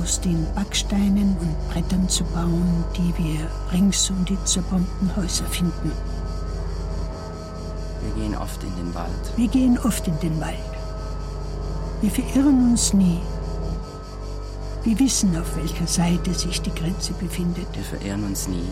aus 0.00 0.20
den 0.20 0.46
Backsteinen 0.54 1.36
und 1.40 1.68
Brettern 1.70 2.08
zu 2.08 2.24
bauen, 2.24 2.84
die 2.96 3.12
wir 3.22 3.50
rings 3.72 4.08
um 4.10 4.24
die 4.24 4.42
zerbombten 4.44 5.14
Häuser 5.16 5.44
finden. 5.44 5.92
Wir 8.06 8.22
gehen 8.22 8.36
oft 8.36 8.62
in 8.62 8.76
den 8.76 8.94
Wald. 8.94 9.32
Wir 9.36 9.48
gehen 9.48 9.78
oft 9.78 10.06
in 10.06 10.18
den 10.20 10.40
Wald. 10.40 10.56
Wir 12.00 12.10
verirren 12.10 12.70
uns 12.70 12.92
nie. 12.92 13.20
Wir 14.84 14.98
wissen, 15.00 15.36
auf 15.36 15.56
welcher 15.56 15.86
Seite 15.86 16.32
sich 16.32 16.62
die 16.62 16.74
Grenze 16.74 17.12
befindet. 17.14 17.66
Wir 17.72 17.82
verirren 17.82 18.24
uns 18.24 18.46
nie. 18.46 18.68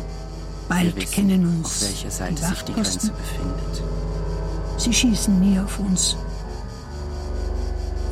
Bald 0.68 0.94
wissen, 0.94 1.10
kennen 1.10 1.46
uns 1.46 1.66
auf 1.66 1.82
welcher 1.82 2.08
die 2.08 2.10
Seite 2.10 2.46
sich 2.46 2.62
die 2.62 2.72
Grenze 2.74 3.12
befindet. 3.12 3.82
Sie 4.76 4.92
schießen 4.92 5.40
nie 5.40 5.58
auf 5.58 5.78
uns. 5.80 6.16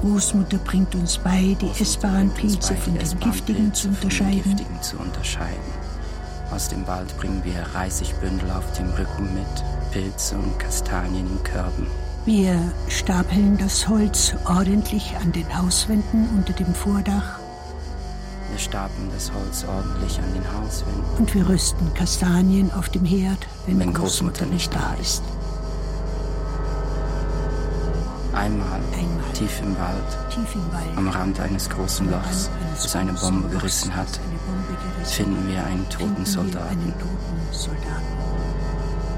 Großmutter 0.00 0.58
bringt 0.58 0.94
uns 0.96 1.18
bei, 1.18 1.56
die 1.60 1.70
essbaren 1.80 2.30
Pilze 2.30 2.74
von 2.74 2.94
die 2.94 2.98
den. 2.98 3.20
Giftigen 3.20 4.82
zu 4.82 4.96
unterscheiden. 4.98 5.72
Aus 6.50 6.68
dem 6.68 6.86
Wald 6.88 7.16
bringen 7.18 7.40
wir 7.44 7.54
Reisigbündel 7.74 8.50
auf 8.50 8.72
dem 8.72 8.90
Rücken 8.90 9.32
mit, 9.32 9.64
Pilze 9.92 10.36
und 10.36 10.58
Kastanien 10.58 11.26
in 11.26 11.42
Körben. 11.44 11.86
Wir 12.24 12.72
stapeln 12.88 13.58
das 13.58 13.88
Holz 13.88 14.34
ordentlich 14.46 15.12
an 15.20 15.32
den 15.32 15.46
Hauswänden 15.58 16.28
unter 16.36 16.52
dem 16.54 16.72
Vordach 16.74 17.38
Wir 18.50 18.58
stapeln 18.58 19.10
das 19.12 19.30
Holz 19.32 19.64
ordentlich 19.64 20.18
an 20.18 20.32
den 20.32 20.44
Hauswänden. 20.52 21.02
und 21.18 21.34
wir 21.34 21.46
rösten 21.48 21.92
Kastanien 21.94 22.72
auf 22.72 22.88
dem 22.88 23.04
Herd, 23.04 23.38
wenn, 23.66 23.78
Wenn 23.80 23.92
Großmutter 23.92 24.46
nicht 24.46 24.74
da 24.74 24.94
ist. 25.00 25.22
Einmal, 28.32 28.66
Einmal. 28.96 29.32
tief 29.34 29.60
im 29.60 29.76
Wald, 29.78 30.30
Tief 30.30 30.54
im 30.54 30.72
Wald. 30.72 30.96
am 30.96 31.08
Rand 31.08 31.38
eines 31.40 31.68
großen 31.68 32.10
Lochs, 32.10 32.48
das 32.80 32.96
eine 32.96 33.12
Bombe 33.12 33.48
gerissen 33.48 33.94
hat, 33.94 34.20
finden 35.04 35.48
wir 35.48 35.62
einen 35.66 35.86
toten 35.90 36.24
Soldaten. 36.24 36.94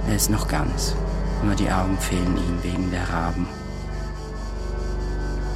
Einen. 0.05 0.11
Er 0.11 0.17
ist 0.17 0.31
noch 0.31 0.49
ganz, 0.49 0.95
nur 1.43 1.55
die 1.55 1.71
Augen 1.71 1.97
fehlen 1.99 2.37
ihm 2.37 2.63
wegen 2.63 2.91
der 2.91 3.09
Raben. 3.09 3.47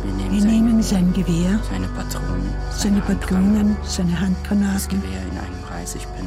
Wir 0.05 0.13
nehmen, 0.13 0.33
Wir 0.33 0.41
sein, 0.41 0.51
nehmen 0.51 0.83
sein 0.83 1.13
Gewehr, 1.13 1.59
seine 1.71 1.89
Patronen, 1.89 2.55
seine 2.71 3.01
Handgranaten, 3.07 3.21
Patronen, 3.21 3.77
seine 3.83 4.11
das 4.13 4.21
Handgranaten, 4.21 4.89
Gewehr 4.89 5.23
in 5.23 5.39
Reisigbündel. 5.39 5.68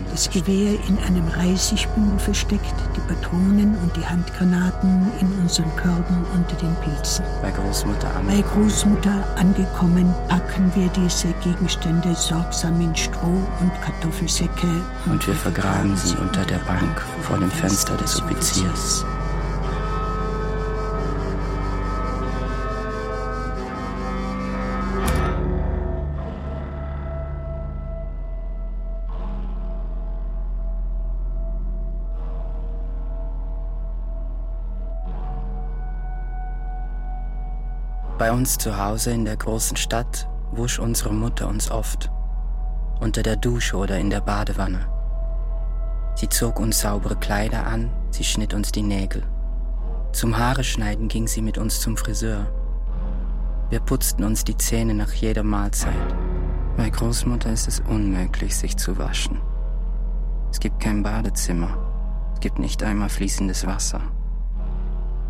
Das. 0.09 0.29
Gewehr 0.29 0.73
in 0.87 0.97
einem 0.99 1.27
Reisigbündel 1.27 2.19
versteckt, 2.19 2.73
die 2.95 3.01
Patronen 3.01 3.77
und 3.81 3.95
die 3.95 4.05
Handgranaten 4.05 5.11
in 5.19 5.27
unseren 5.41 5.75
Körben 5.75 6.25
unter 6.33 6.55
den 6.55 6.75
Pilzen. 6.75 7.25
Bei 7.41 7.51
Großmutter 7.51 8.13
Bei. 8.15 8.41
Großmutter 8.41 9.23
angekommen, 9.37 10.13
packen 10.27 10.71
wir 10.75 10.87
diese 10.89 11.33
Gegenstände 11.43 12.15
sorgsam 12.15 12.79
in 12.81 12.95
Stroh 12.95 13.47
und 13.59 13.71
Kartoffelsäcke 13.81 14.67
Und 15.05 15.25
wir 15.27 15.35
vergraben 15.35 15.95
sie 15.95 16.15
unter 16.17 16.45
der 16.45 16.59
Bank 16.59 17.01
vor 17.21 17.37
dem 17.37 17.51
Fenster 17.51 17.97
des 17.97 18.21
Offiziers. 18.21 19.05
Bei 38.21 38.31
uns 38.31 38.59
zu 38.59 38.77
Hause 38.77 39.09
in 39.09 39.25
der 39.25 39.35
großen 39.35 39.77
Stadt 39.77 40.29
wusch 40.51 40.77
unsere 40.77 41.11
Mutter 41.11 41.47
uns 41.47 41.71
oft. 41.71 42.11
Unter 42.99 43.23
der 43.23 43.35
Dusche 43.35 43.75
oder 43.75 43.97
in 43.97 44.11
der 44.11 44.21
Badewanne. 44.21 44.85
Sie 46.13 46.29
zog 46.29 46.59
uns 46.59 46.81
saubere 46.81 47.15
Kleider 47.15 47.65
an, 47.65 47.91
sie 48.11 48.23
schnitt 48.23 48.53
uns 48.53 48.71
die 48.71 48.83
Nägel. 48.83 49.23
Zum 50.11 50.37
Haare 50.37 50.63
schneiden 50.63 51.07
ging 51.07 51.25
sie 51.25 51.41
mit 51.41 51.57
uns 51.57 51.81
zum 51.81 51.97
Friseur. 51.97 52.45
Wir 53.71 53.79
putzten 53.79 54.23
uns 54.23 54.43
die 54.43 54.55
Zähne 54.55 54.93
nach 54.93 55.13
jeder 55.13 55.41
Mahlzeit. 55.41 56.15
Bei 56.77 56.91
Großmutter 56.91 57.51
ist 57.51 57.67
es 57.67 57.79
unmöglich, 57.79 58.55
sich 58.55 58.77
zu 58.77 58.99
waschen. 58.99 59.41
Es 60.51 60.59
gibt 60.59 60.79
kein 60.79 61.01
Badezimmer. 61.01 61.75
Es 62.35 62.39
gibt 62.39 62.59
nicht 62.59 62.83
einmal 62.83 63.09
fließendes 63.09 63.65
Wasser. 63.65 64.01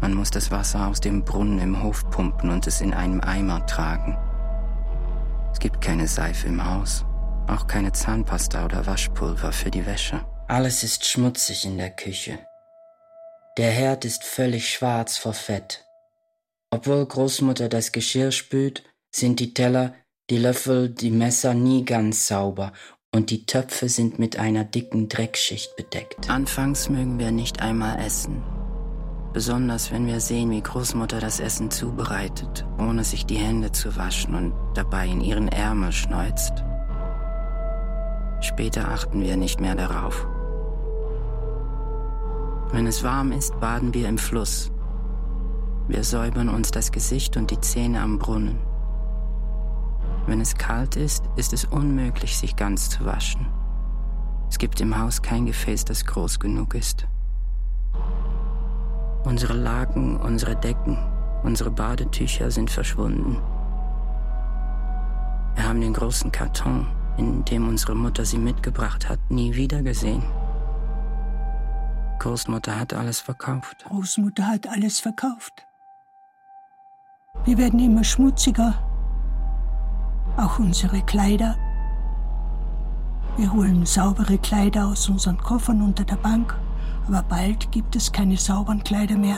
Man 0.01 0.15
muss 0.15 0.31
das 0.31 0.49
Wasser 0.49 0.87
aus 0.87 0.99
dem 0.99 1.23
Brunnen 1.23 1.59
im 1.59 1.83
Hof 1.83 2.09
pumpen 2.09 2.49
und 2.49 2.65
es 2.65 2.81
in 2.81 2.93
einem 2.93 3.21
Eimer 3.21 3.65
tragen. 3.67 4.17
Es 5.53 5.59
gibt 5.59 5.79
keine 5.79 6.07
Seife 6.07 6.47
im 6.47 6.65
Haus, 6.65 7.05
auch 7.47 7.67
keine 7.67 7.91
Zahnpasta 7.91 8.65
oder 8.65 8.87
Waschpulver 8.87 9.51
für 9.51 9.69
die 9.69 9.85
Wäsche. 9.85 10.25
Alles 10.47 10.83
ist 10.83 11.05
schmutzig 11.05 11.65
in 11.65 11.77
der 11.77 11.91
Küche. 11.91 12.39
Der 13.57 13.69
Herd 13.69 14.03
ist 14.03 14.23
völlig 14.23 14.73
schwarz 14.73 15.17
vor 15.17 15.33
Fett. 15.33 15.85
Obwohl 16.71 17.05
Großmutter 17.05 17.69
das 17.69 17.91
Geschirr 17.91 18.31
spült, 18.31 18.83
sind 19.11 19.39
die 19.39 19.53
Teller, 19.53 19.93
die 20.29 20.37
Löffel, 20.37 20.89
die 20.89 21.11
Messer 21.11 21.53
nie 21.53 21.85
ganz 21.85 22.27
sauber 22.27 22.71
und 23.13 23.29
die 23.29 23.45
Töpfe 23.45 23.89
sind 23.89 24.17
mit 24.17 24.39
einer 24.39 24.63
dicken 24.63 25.09
Dreckschicht 25.09 25.75
bedeckt. 25.75 26.29
Anfangs 26.29 26.89
mögen 26.89 27.19
wir 27.19 27.31
nicht 27.31 27.61
einmal 27.61 27.99
essen. 27.99 28.41
Besonders 29.33 29.91
wenn 29.91 30.07
wir 30.07 30.19
sehen, 30.19 30.51
wie 30.51 30.61
Großmutter 30.61 31.21
das 31.21 31.39
Essen 31.39 31.71
zubereitet, 31.71 32.65
ohne 32.77 33.05
sich 33.05 33.25
die 33.25 33.37
Hände 33.37 33.71
zu 33.71 33.95
waschen 33.95 34.35
und 34.35 34.53
dabei 34.73 35.07
in 35.07 35.21
ihren 35.21 35.47
Ärmel 35.47 35.93
schneuzt. 35.93 36.63
Später 38.41 38.89
achten 38.89 39.21
wir 39.21 39.37
nicht 39.37 39.61
mehr 39.61 39.75
darauf. 39.75 40.27
Wenn 42.73 42.87
es 42.87 43.03
warm 43.03 43.31
ist, 43.31 43.57
baden 43.59 43.93
wir 43.93 44.09
im 44.09 44.17
Fluss. 44.17 44.71
Wir 45.87 46.03
säubern 46.03 46.49
uns 46.49 46.71
das 46.71 46.91
Gesicht 46.91 47.37
und 47.37 47.51
die 47.51 47.59
Zähne 47.61 48.01
am 48.01 48.19
Brunnen. 48.19 48.59
Wenn 50.25 50.41
es 50.41 50.55
kalt 50.55 50.95
ist, 50.95 51.23
ist 51.35 51.53
es 51.53 51.65
unmöglich, 51.65 52.37
sich 52.37 52.55
ganz 52.55 52.89
zu 52.89 53.05
waschen. 53.05 53.47
Es 54.49 54.57
gibt 54.57 54.81
im 54.81 54.97
Haus 54.97 55.21
kein 55.21 55.45
Gefäß, 55.45 55.85
das 55.85 56.05
groß 56.05 56.39
genug 56.39 56.75
ist. 56.75 57.07
Unsere 59.23 59.53
Laken, 59.53 60.17
unsere 60.17 60.55
Decken, 60.55 60.97
unsere 61.43 61.69
Badetücher 61.69 62.49
sind 62.49 62.71
verschwunden. 62.71 63.37
Wir 65.55 65.67
haben 65.67 65.81
den 65.81 65.93
großen 65.93 66.31
Karton, 66.31 66.87
in 67.17 67.45
dem 67.45 67.67
unsere 67.67 67.93
Mutter 67.93 68.25
sie 68.25 68.39
mitgebracht 68.39 69.09
hat, 69.09 69.19
nie 69.29 69.53
wieder 69.55 69.83
gesehen. 69.83 70.23
Großmutter 72.19 72.79
hat 72.79 72.93
alles 72.93 73.19
verkauft. 73.19 73.85
Großmutter 73.87 74.47
hat 74.47 74.67
alles 74.67 74.99
verkauft. 74.99 75.65
Wir 77.45 77.57
werden 77.57 77.79
immer 77.79 78.03
schmutziger, 78.03 78.73
auch 80.37 80.59
unsere 80.59 81.01
Kleider. 81.01 81.55
Wir 83.37 83.51
holen 83.51 83.85
saubere 83.85 84.37
Kleider 84.37 84.87
aus 84.87 85.09
unseren 85.09 85.37
Koffern 85.37 85.81
unter 85.81 86.03
der 86.03 86.17
Bank, 86.17 86.55
aber 87.11 87.23
bald 87.23 87.71
gibt 87.73 87.97
es 87.97 88.11
keine 88.11 88.37
sauberen 88.37 88.83
Kleider 88.83 89.17
mehr. 89.17 89.35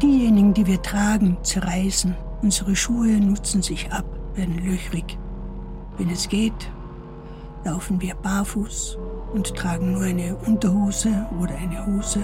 Diejenigen, 0.00 0.54
die 0.54 0.66
wir 0.66 0.80
tragen, 0.80 1.36
zerreißen. 1.42 2.16
Unsere 2.40 2.74
Schuhe 2.74 3.20
nutzen 3.20 3.60
sich 3.60 3.92
ab, 3.92 4.06
werden 4.34 4.58
löchrig. 4.64 5.18
Wenn 5.98 6.08
es 6.08 6.28
geht, 6.28 6.70
laufen 7.64 8.00
wir 8.00 8.14
barfuß 8.14 8.98
und 9.34 9.54
tragen 9.54 9.92
nur 9.92 10.02
eine 10.02 10.34
Unterhose 10.46 11.26
oder 11.42 11.56
eine 11.56 11.84
Hose. 11.86 12.20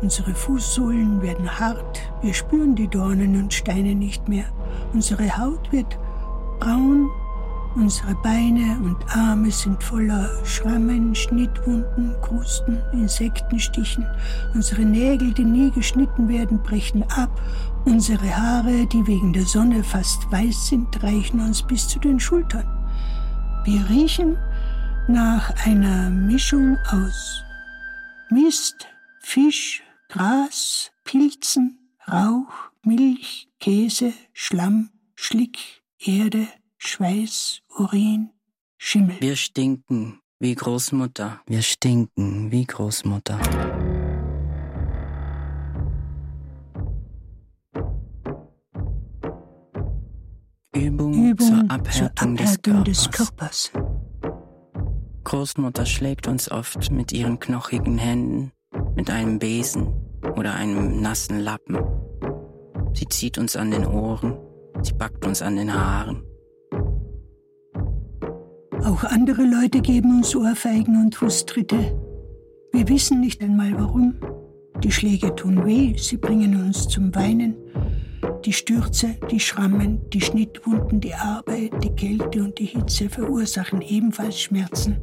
Unsere 0.00 0.34
Fußsohlen 0.34 1.20
werden 1.20 1.58
hart, 1.58 2.00
wir 2.22 2.32
spüren 2.32 2.74
die 2.74 2.88
Dornen 2.88 3.36
und 3.36 3.52
Steine 3.52 3.94
nicht 3.94 4.28
mehr. 4.28 4.46
Unsere 4.94 5.36
Haut 5.36 5.70
wird 5.72 5.98
braun, 6.58 7.10
unsere 7.74 8.14
Beine 8.16 8.78
und 8.82 8.96
Arme 9.16 9.50
sind 9.50 9.82
voller 9.82 10.28
Schrammen, 10.44 11.14
Schnittwunden, 11.14 12.14
Krusten, 12.20 12.78
Insektenstichen. 12.92 14.06
Unsere 14.54 14.82
Nägel, 14.82 15.32
die 15.32 15.44
nie 15.44 15.70
geschnitten 15.70 16.28
werden, 16.28 16.62
brechen 16.62 17.02
ab. 17.10 17.30
Unsere 17.84 18.36
Haare, 18.36 18.86
die 18.86 19.06
wegen 19.06 19.32
der 19.32 19.44
Sonne 19.44 19.82
fast 19.82 20.30
weiß 20.30 20.68
sind, 20.68 21.02
reichen 21.02 21.40
uns 21.40 21.62
bis 21.62 21.88
zu 21.88 21.98
den 21.98 22.20
Schultern. 22.20 22.66
Wir 23.64 23.88
riechen 23.88 24.36
nach 25.08 25.52
einer 25.66 26.10
Mischung 26.10 26.76
aus 26.90 27.42
Mist, 28.30 28.86
Fisch, 29.20 29.82
Gras, 30.08 30.90
Pilzen, 31.04 31.78
Rauch, 32.10 32.70
Milch, 32.82 33.48
Käse, 33.60 34.12
Schlamm, 34.32 34.90
Schlick, 35.14 35.82
Erde, 35.98 36.48
Schweiß, 36.78 37.61
Urin, 37.78 38.28
Schimmel. 38.76 39.16
Wir 39.20 39.34
stinken 39.34 40.20
wie 40.38 40.54
Großmutter. 40.54 41.40
Wir 41.46 41.62
stinken 41.62 42.52
wie 42.52 42.66
Großmutter. 42.66 43.38
Übung, 50.74 51.30
Übung 51.30 51.38
zur 51.38 51.70
Abhärtung, 51.70 52.36
zur 52.36 52.46
Abhärtung 52.46 52.84
des, 52.84 53.04
des 53.04 53.10
Körpers. 53.10 53.72
Körpers. 53.72 53.92
Großmutter 55.24 55.86
schlägt 55.86 56.26
uns 56.26 56.50
oft 56.50 56.90
mit 56.90 57.12
ihren 57.12 57.40
knochigen 57.40 57.96
Händen, 57.96 58.52
mit 58.96 59.08
einem 59.08 59.38
Besen 59.38 59.94
oder 60.36 60.54
einem 60.54 61.00
nassen 61.00 61.40
Lappen. 61.40 61.78
Sie 62.92 63.08
zieht 63.08 63.38
uns 63.38 63.56
an 63.56 63.70
den 63.70 63.86
Ohren, 63.86 64.36
sie 64.82 64.92
packt 64.92 65.24
uns 65.24 65.40
an 65.40 65.56
den 65.56 65.72
Haaren. 65.72 66.22
Auch 68.84 69.04
andere 69.04 69.42
Leute 69.42 69.80
geben 69.80 70.18
uns 70.18 70.34
Ohrfeigen 70.34 70.96
und 70.96 71.14
Fußtritte. 71.14 71.96
Wir 72.72 72.88
wissen 72.88 73.20
nicht 73.20 73.40
einmal 73.40 73.72
warum. 73.78 74.14
Die 74.82 74.90
Schläge 74.90 75.34
tun 75.36 75.64
weh, 75.64 75.94
sie 75.96 76.16
bringen 76.16 76.60
uns 76.60 76.88
zum 76.88 77.14
Weinen. 77.14 77.54
Die 78.44 78.52
Stürze, 78.52 79.14
die 79.30 79.38
Schrammen, 79.38 80.00
die 80.10 80.20
Schnittwunden, 80.20 81.00
die 81.00 81.14
Arbeit, 81.14 81.72
die 81.84 81.94
Kälte 81.94 82.42
und 82.42 82.58
die 82.58 82.64
Hitze 82.64 83.08
verursachen 83.08 83.82
ebenfalls 83.82 84.40
Schmerzen. 84.40 84.96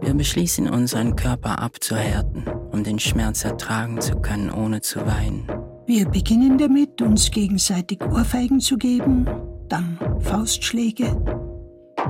Wir 0.00 0.14
beschließen, 0.14 0.68
unseren 0.70 1.14
Körper 1.14 1.58
abzuhärten, 1.58 2.44
um 2.72 2.82
den 2.82 2.98
Schmerz 2.98 3.44
ertragen 3.44 4.00
zu 4.00 4.16
können, 4.16 4.50
ohne 4.50 4.80
zu 4.80 5.00
weinen. 5.00 5.46
Wir 5.86 6.08
beginnen 6.08 6.56
damit, 6.56 7.02
uns 7.02 7.30
gegenseitig 7.30 8.02
Ohrfeigen 8.02 8.60
zu 8.60 8.78
geben, 8.78 9.26
dann 9.68 9.98
Faustschläge. 10.20 11.41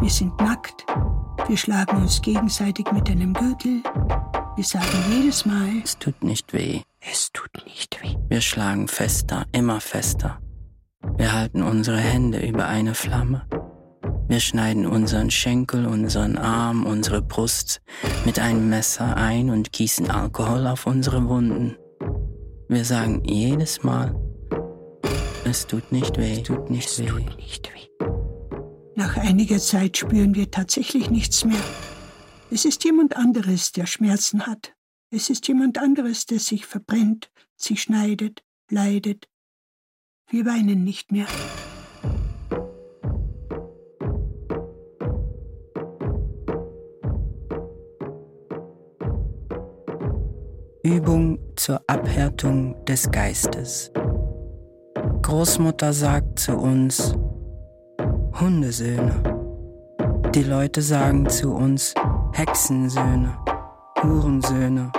Wir 0.03 0.11
sind 0.11 0.37
nackt. 0.41 0.85
Wir 1.47 1.57
schlagen 1.57 1.97
uns 1.99 2.21
gegenseitig 2.21 2.91
mit 2.91 3.09
einem 3.09 3.33
Gürtel. 3.35 3.85
Wir 4.57 4.65
sagen 4.65 4.88
jedes 5.09 5.47
Mal, 5.47 5.69
Es 5.85 5.97
tut 5.97 6.25
nicht 6.25 6.53
weh. 6.53 6.81
es 7.01 7.31
tut 7.33 7.51
nicht 7.65 8.03
weh. 8.03 8.17
Wir 8.29 8.41
schlagen 8.41 8.88
fester, 8.88 9.47
immer 9.53 9.81
fester. 9.81 10.41
Wir 11.17 11.33
halten 11.33 11.62
unsere 11.62 11.99
Hände 11.99 12.45
über 12.45 12.67
eine 12.67 12.95
Flamme. 12.95 13.47
Wir 14.27 14.41
schneiden 14.41 14.87
unseren 14.87 15.31
Schenkel, 15.31 15.87
unseren 15.87 16.37
Arm, 16.37 16.85
unsere 16.85 17.23
Brust 17.23 17.81
mit 18.25 18.41
einem 18.41 18.69
Messer 18.69 19.17
ein 19.17 19.51
und 19.51 19.71
gießen 19.73 20.11
Alkohol 20.11 20.67
auf 20.67 20.85
unsere 20.85 21.29
Wunden. 21.29 21.77
Wir 22.69 22.85
sagen 22.85 23.23
jedes 23.25 23.85
Mal, 23.85 24.17
es 25.45 25.65
tut 25.65 25.93
nicht 25.93 26.19
weh, 26.19 26.41
es 26.41 26.43
tut 26.43 26.71
nicht 26.71 26.99
weh. 26.99 27.25
Nicht 27.37 27.73
weh. 27.73 28.12
Nach 28.94 29.16
einiger 29.16 29.59
Zeit 29.59 29.96
spüren 29.96 30.35
wir 30.35 30.50
tatsächlich 30.50 31.11
nichts 31.11 31.44
mehr. 31.44 31.62
Es 32.50 32.66
ist 32.66 32.85
jemand 32.85 33.16
anderes, 33.16 33.72
der 33.72 33.87
Schmerzen 33.87 34.46
hat. 34.46 34.74
Es 35.11 35.31
ist 35.31 35.48
jemand 35.48 35.78
anderes, 35.78 36.26
der 36.26 36.38
sich 36.38 36.66
verbrennt, 36.66 37.31
sich 37.57 37.83
schneidet, 37.83 38.42
leidet. 38.70 39.28
Wir 40.28 40.44
weinen 40.44 40.85
nicht 40.85 41.11
mehr. 41.11 41.26
Übung 50.83 51.38
zur 51.57 51.83
Abhärtung 51.87 52.85
des 52.85 53.11
Geistes. 53.11 53.90
Großmutter 55.22 55.92
sagt 55.92 56.40
zu 56.40 56.57
uns, 56.57 57.14
Hundesöhne. 58.38 59.23
Die 60.35 60.42
Leute 60.42 60.83
sagen 60.83 61.29
zu 61.29 61.53
uns, 61.53 61.95
Hexensöhne, 62.33 63.37
Hurensöhne. 64.03 64.90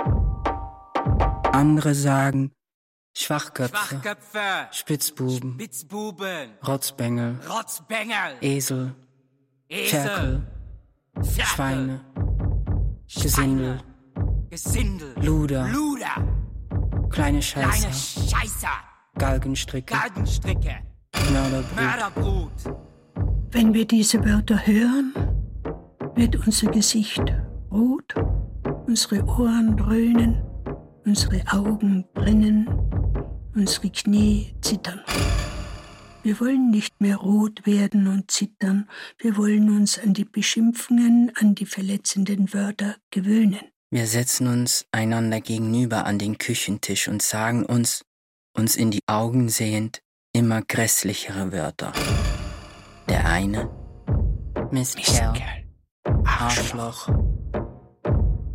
Andere 1.52 1.94
sagen, 1.94 2.52
Schwachköpfe, 3.16 3.76
Schwachköpfe, 3.76 4.68
Spitzbuben, 4.72 5.54
Spitzbuben, 5.54 6.50
Rotzbengel, 6.66 7.38
Rotzbengel, 7.48 8.36
Esel, 8.40 8.94
Esel, 9.68 10.42
Ferkel, 11.22 11.44
Schweine, 11.44 12.00
Gesindel, 13.06 13.80
Gesindel, 14.50 15.14
Luder, 15.22 15.68
Luder, 15.68 16.16
kleine 17.08 17.38
kleine 17.38 17.42
Scheißer, 17.42 17.92
Scheißer, 17.92 18.68
Galgenstricke, 19.16 19.94
Galgenstricke, 19.94 20.80
Mörderbrut. 21.30 21.76
Mörderbrut. 21.76 22.93
Wenn 23.50 23.74
wir 23.74 23.86
diese 23.86 24.24
Wörter 24.24 24.66
hören, 24.66 25.14
wird 26.16 26.36
unser 26.46 26.70
Gesicht 26.70 27.22
rot, 27.70 28.14
unsere 28.86 29.24
Ohren 29.24 29.76
dröhnen, 29.76 30.42
unsere 31.04 31.42
Augen 31.52 32.04
brennen, 32.14 32.68
unsere 33.54 33.90
Knie 33.90 34.54
zittern. 34.60 35.00
Wir 36.22 36.40
wollen 36.40 36.70
nicht 36.70 37.00
mehr 37.00 37.16
rot 37.16 37.66
werden 37.66 38.06
und 38.06 38.30
zittern. 38.30 38.88
Wir 39.18 39.36
wollen 39.36 39.68
uns 39.76 39.98
an 39.98 40.14
die 40.14 40.24
Beschimpfungen, 40.24 41.30
an 41.34 41.54
die 41.54 41.66
verletzenden 41.66 42.54
Wörter 42.54 42.96
gewöhnen. 43.10 43.60
Wir 43.90 44.06
setzen 44.06 44.48
uns 44.48 44.86
einander 44.90 45.40
gegenüber 45.40 46.06
an 46.06 46.18
den 46.18 46.38
Küchentisch 46.38 47.08
und 47.08 47.22
sagen 47.22 47.64
uns, 47.64 48.02
uns 48.56 48.74
in 48.74 48.90
die 48.90 49.02
Augen 49.06 49.48
sehend, 49.50 50.00
immer 50.32 50.62
grässlichere 50.62 51.52
Wörter. 51.52 51.92
Der 53.08 53.26
eine, 53.26 53.68
Mistkerl, 54.70 55.34
Arschloch. 56.24 57.08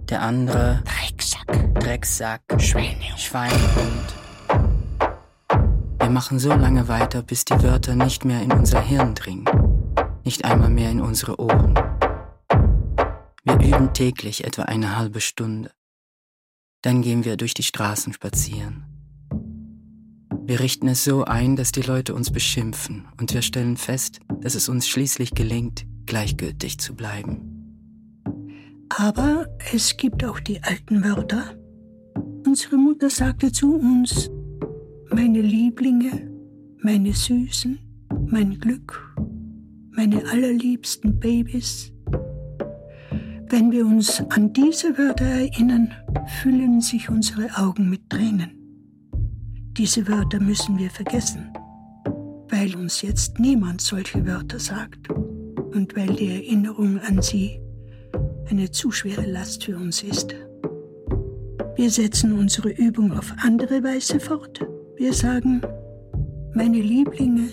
Der 0.09 0.21
andere, 0.21 0.83
Drecksack, 0.85 1.75
Drecksack, 1.75 2.41
Schweine, 2.57 3.17
Schweinehund. 3.17 4.15
Wir 5.99 6.09
machen 6.09 6.39
so 6.39 6.49
lange 6.49 6.87
weiter, 6.87 7.21
bis 7.21 7.45
die 7.45 7.61
Wörter 7.61 7.95
nicht 7.95 8.25
mehr 8.25 8.41
in 8.41 8.51
unser 8.51 8.81
Hirn 8.81 9.13
dringen, 9.13 9.45
nicht 10.23 10.45
einmal 10.45 10.69
mehr 10.69 10.89
in 10.89 11.01
unsere 11.01 11.39
Ohren. 11.39 11.75
Wir 13.43 13.59
üben 13.59 13.93
täglich 13.93 14.45
etwa 14.45 14.63
eine 14.63 14.97
halbe 14.97 15.21
Stunde. 15.21 15.71
Dann 16.81 17.01
gehen 17.01 17.25
wir 17.25 17.37
durch 17.37 17.53
die 17.53 17.63
Straßen 17.63 18.13
spazieren. 18.13 18.98
Wir 20.49 20.61
richten 20.61 20.87
es 20.87 21.03
so 21.03 21.25
ein, 21.25 21.55
dass 21.55 21.71
die 21.71 21.83
Leute 21.83 22.15
uns 22.15 22.31
beschimpfen 22.31 23.05
und 23.19 23.35
wir 23.35 23.43
stellen 23.43 23.77
fest, 23.77 24.19
dass 24.41 24.55
es 24.55 24.67
uns 24.67 24.87
schließlich 24.87 25.35
gelingt, 25.35 25.85
gleichgültig 26.07 26.79
zu 26.79 26.95
bleiben. 26.95 27.75
Aber 28.89 29.45
es 29.71 29.95
gibt 29.95 30.25
auch 30.25 30.39
die 30.39 30.59
alten 30.63 31.03
Wörter. 31.03 31.55
Unsere 32.47 32.77
Mutter 32.77 33.11
sagte 33.11 33.51
zu 33.51 33.75
uns, 33.75 34.31
meine 35.11 35.39
Lieblinge, 35.39 36.31
meine 36.81 37.13
Süßen, 37.13 37.77
mein 38.25 38.59
Glück, 38.59 39.15
meine 39.91 40.27
allerliebsten 40.31 41.19
Babys. 41.19 41.93
Wenn 43.49 43.71
wir 43.71 43.85
uns 43.85 44.19
an 44.31 44.51
diese 44.51 44.97
Wörter 44.97 45.25
erinnern, 45.25 45.93
füllen 46.41 46.81
sich 46.81 47.07
unsere 47.07 47.55
Augen 47.55 47.87
mit 47.87 48.09
Tränen. 48.09 48.58
Diese 49.79 50.05
Wörter 50.09 50.41
müssen 50.41 50.77
wir 50.77 50.89
vergessen, 50.89 51.53
weil 52.49 52.75
uns 52.75 53.01
jetzt 53.01 53.39
niemand 53.39 53.79
solche 53.79 54.27
Wörter 54.27 54.59
sagt 54.59 55.09
und 55.09 55.95
weil 55.95 56.13
die 56.17 56.31
Erinnerung 56.31 56.99
an 56.99 57.21
sie 57.21 57.61
eine 58.49 58.69
zu 58.69 58.91
schwere 58.91 59.25
Last 59.25 59.63
für 59.63 59.77
uns 59.77 60.03
ist. 60.03 60.35
Wir 61.77 61.89
setzen 61.89 62.33
unsere 62.33 62.71
Übung 62.71 63.13
auf 63.13 63.33
andere 63.41 63.81
Weise 63.81 64.19
fort. 64.19 64.59
Wir 64.97 65.13
sagen, 65.13 65.61
meine 66.53 66.81
Lieblinge, 66.81 67.47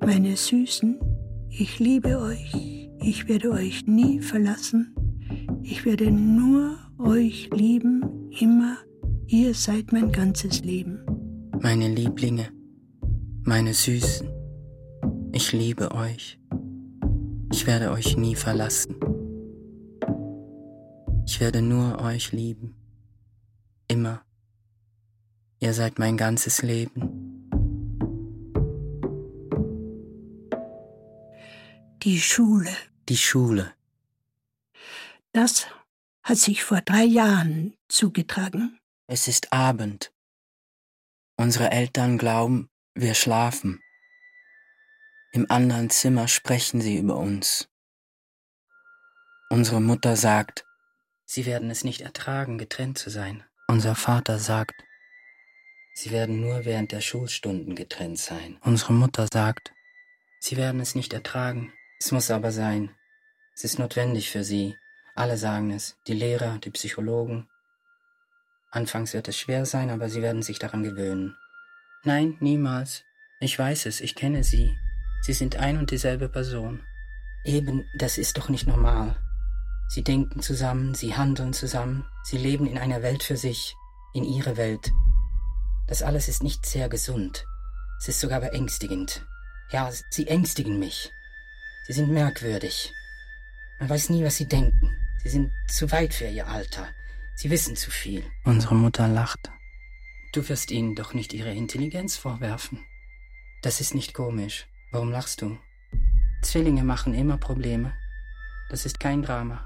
meine 0.00 0.36
Süßen, 0.36 0.98
ich 1.50 1.78
liebe 1.78 2.18
euch, 2.18 2.88
ich 3.02 3.28
werde 3.28 3.50
euch 3.50 3.86
nie 3.86 4.22
verlassen, 4.22 4.94
ich 5.62 5.84
werde 5.84 6.10
nur 6.10 6.78
euch 6.98 7.50
lieben, 7.52 8.30
immer, 8.40 8.78
ihr 9.26 9.52
seid 9.52 9.92
mein 9.92 10.10
ganzes 10.10 10.64
Leben. 10.64 11.07
Meine 11.60 11.88
Lieblinge, 11.88 12.50
meine 13.44 13.74
Süßen, 13.74 14.28
ich 15.32 15.52
liebe 15.52 15.92
euch. 15.92 16.38
Ich 17.52 17.66
werde 17.66 17.90
euch 17.90 18.16
nie 18.16 18.34
verlassen. 18.34 18.94
Ich 21.26 21.40
werde 21.40 21.62
nur 21.62 22.00
euch 22.00 22.32
lieben. 22.32 22.74
Immer. 23.88 24.22
Ihr 25.60 25.72
seid 25.72 25.98
mein 25.98 26.16
ganzes 26.16 26.62
Leben. 26.62 27.14
Die 32.02 32.20
Schule, 32.20 32.70
Die 33.08 33.16
Schule. 33.16 33.72
das 35.32 35.66
hat 36.22 36.38
sich 36.38 36.62
vor 36.62 36.80
drei 36.82 37.04
Jahren 37.04 37.74
zugetragen. 37.88 38.78
Es 39.06 39.28
ist 39.28 39.52
Abend. 39.52 40.12
Unsere 41.40 41.70
Eltern 41.70 42.18
glauben, 42.18 42.68
wir 42.94 43.14
schlafen. 43.14 43.80
Im 45.30 45.48
anderen 45.48 45.88
Zimmer 45.88 46.26
sprechen 46.26 46.80
sie 46.80 46.98
über 46.98 47.16
uns. 47.16 47.68
Unsere 49.48 49.80
Mutter 49.80 50.16
sagt, 50.16 50.64
sie 51.26 51.46
werden 51.46 51.70
es 51.70 51.84
nicht 51.84 52.00
ertragen, 52.00 52.58
getrennt 52.58 52.98
zu 52.98 53.08
sein. 53.08 53.44
Unser 53.68 53.94
Vater 53.94 54.40
sagt, 54.40 54.74
sie 55.94 56.10
werden 56.10 56.40
nur 56.40 56.64
während 56.64 56.90
der 56.90 57.02
Schulstunden 57.02 57.76
getrennt 57.76 58.18
sein. 58.18 58.58
Unsere 58.62 58.92
Mutter 58.92 59.28
sagt, 59.32 59.72
sie 60.40 60.56
werden 60.56 60.80
es 60.80 60.96
nicht 60.96 61.12
ertragen. 61.12 61.72
Es 62.00 62.10
muss 62.10 62.32
aber 62.32 62.50
sein. 62.50 62.90
Es 63.54 63.62
ist 63.62 63.78
notwendig 63.78 64.28
für 64.28 64.42
sie. 64.42 64.76
Alle 65.14 65.36
sagen 65.36 65.70
es, 65.70 65.96
die 66.08 66.14
Lehrer, 66.14 66.58
die 66.58 66.70
Psychologen. 66.70 67.48
Anfangs 68.70 69.14
wird 69.14 69.28
es 69.28 69.38
schwer 69.38 69.64
sein, 69.64 69.90
aber 69.90 70.08
sie 70.08 70.22
werden 70.22 70.42
sich 70.42 70.58
daran 70.58 70.82
gewöhnen. 70.82 71.36
Nein, 72.04 72.36
niemals. 72.40 73.04
Ich 73.40 73.58
weiß 73.58 73.86
es, 73.86 74.00
ich 74.00 74.14
kenne 74.14 74.44
sie. 74.44 74.76
Sie 75.22 75.32
sind 75.32 75.56
ein 75.56 75.78
und 75.78 75.90
dieselbe 75.90 76.28
Person. 76.28 76.80
Eben, 77.44 77.84
das 77.96 78.18
ist 78.18 78.36
doch 78.36 78.48
nicht 78.48 78.66
normal. 78.66 79.16
Sie 79.88 80.04
denken 80.04 80.42
zusammen, 80.42 80.94
sie 80.94 81.16
handeln 81.16 81.54
zusammen, 81.54 82.04
sie 82.24 82.36
leben 82.36 82.66
in 82.66 82.76
einer 82.76 83.02
Welt 83.02 83.22
für 83.22 83.36
sich, 83.36 83.74
in 84.12 84.24
ihre 84.24 84.56
Welt. 84.56 84.90
Das 85.86 86.02
alles 86.02 86.28
ist 86.28 86.42
nicht 86.42 86.66
sehr 86.66 86.90
gesund. 86.90 87.46
Es 87.98 88.08
ist 88.08 88.20
sogar 88.20 88.40
beängstigend. 88.40 89.26
Ja, 89.70 89.90
sie 90.10 90.28
ängstigen 90.28 90.78
mich. 90.78 91.10
Sie 91.86 91.94
sind 91.94 92.10
merkwürdig. 92.10 92.92
Man 93.80 93.88
weiß 93.88 94.10
nie, 94.10 94.24
was 94.24 94.36
sie 94.36 94.46
denken. 94.46 94.94
Sie 95.22 95.30
sind 95.30 95.50
zu 95.68 95.90
weit 95.90 96.12
für 96.12 96.26
ihr 96.26 96.46
Alter. 96.46 96.88
Sie 97.40 97.50
wissen 97.50 97.76
zu 97.76 97.92
viel. 97.92 98.24
Unsere 98.42 98.74
Mutter 98.74 99.06
lacht. 99.06 99.52
Du 100.32 100.48
wirst 100.48 100.72
ihnen 100.72 100.96
doch 100.96 101.14
nicht 101.14 101.32
ihre 101.32 101.54
Intelligenz 101.54 102.16
vorwerfen. 102.16 102.80
Das 103.62 103.80
ist 103.80 103.94
nicht 103.94 104.12
komisch. 104.12 104.66
Warum 104.90 105.12
lachst 105.12 105.42
du? 105.42 105.56
Zwillinge 106.42 106.82
machen 106.82 107.14
immer 107.14 107.38
Probleme. 107.38 107.92
Das 108.70 108.84
ist 108.86 108.98
kein 108.98 109.22
Drama. 109.22 109.64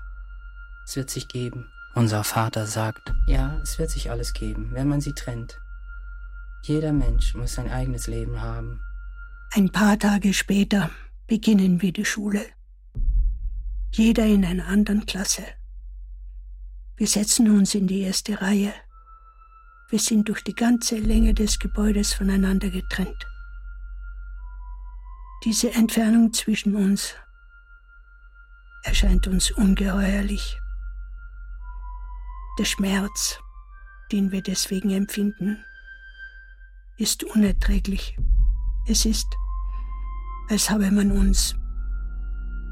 Es 0.84 0.96
wird 0.96 1.08
sich 1.08 1.28
geben. 1.28 1.66
Unser 1.94 2.24
Vater 2.24 2.66
sagt, 2.66 3.14
ja, 3.26 3.58
es 3.62 3.78
wird 3.78 3.88
sich 3.88 4.10
alles 4.10 4.34
geben, 4.34 4.72
wenn 4.74 4.88
man 4.88 5.00
sie 5.00 5.14
trennt. 5.14 5.58
Jeder 6.64 6.92
Mensch 6.92 7.34
muss 7.34 7.54
sein 7.54 7.70
eigenes 7.70 8.06
Leben 8.06 8.42
haben. 8.42 8.82
Ein 9.54 9.70
paar 9.70 9.98
Tage 9.98 10.34
später 10.34 10.90
beginnen 11.26 11.80
wir 11.80 11.94
die 11.94 12.04
Schule. 12.04 12.44
Jeder 13.92 14.26
in 14.26 14.44
einer 14.44 14.66
anderen 14.66 15.06
Klasse. 15.06 15.44
Wir 17.02 17.08
setzen 17.08 17.50
uns 17.50 17.74
in 17.74 17.88
die 17.88 18.02
erste 18.02 18.40
Reihe. 18.40 18.72
Wir 19.88 19.98
sind 19.98 20.28
durch 20.28 20.44
die 20.44 20.54
ganze 20.54 20.94
Länge 20.98 21.34
des 21.34 21.58
Gebäudes 21.58 22.14
voneinander 22.14 22.70
getrennt. 22.70 23.26
Diese 25.44 25.72
Entfernung 25.72 26.32
zwischen 26.32 26.76
uns 26.76 27.16
erscheint 28.84 29.26
uns 29.26 29.50
ungeheuerlich. 29.50 30.60
Der 32.60 32.66
Schmerz, 32.66 33.40
den 34.12 34.30
wir 34.30 34.40
deswegen 34.40 34.90
empfinden, 34.90 35.64
ist 36.98 37.24
unerträglich. 37.24 38.16
Es 38.86 39.06
ist, 39.06 39.26
als 40.50 40.70
habe 40.70 40.88
man 40.92 41.10
uns 41.10 41.56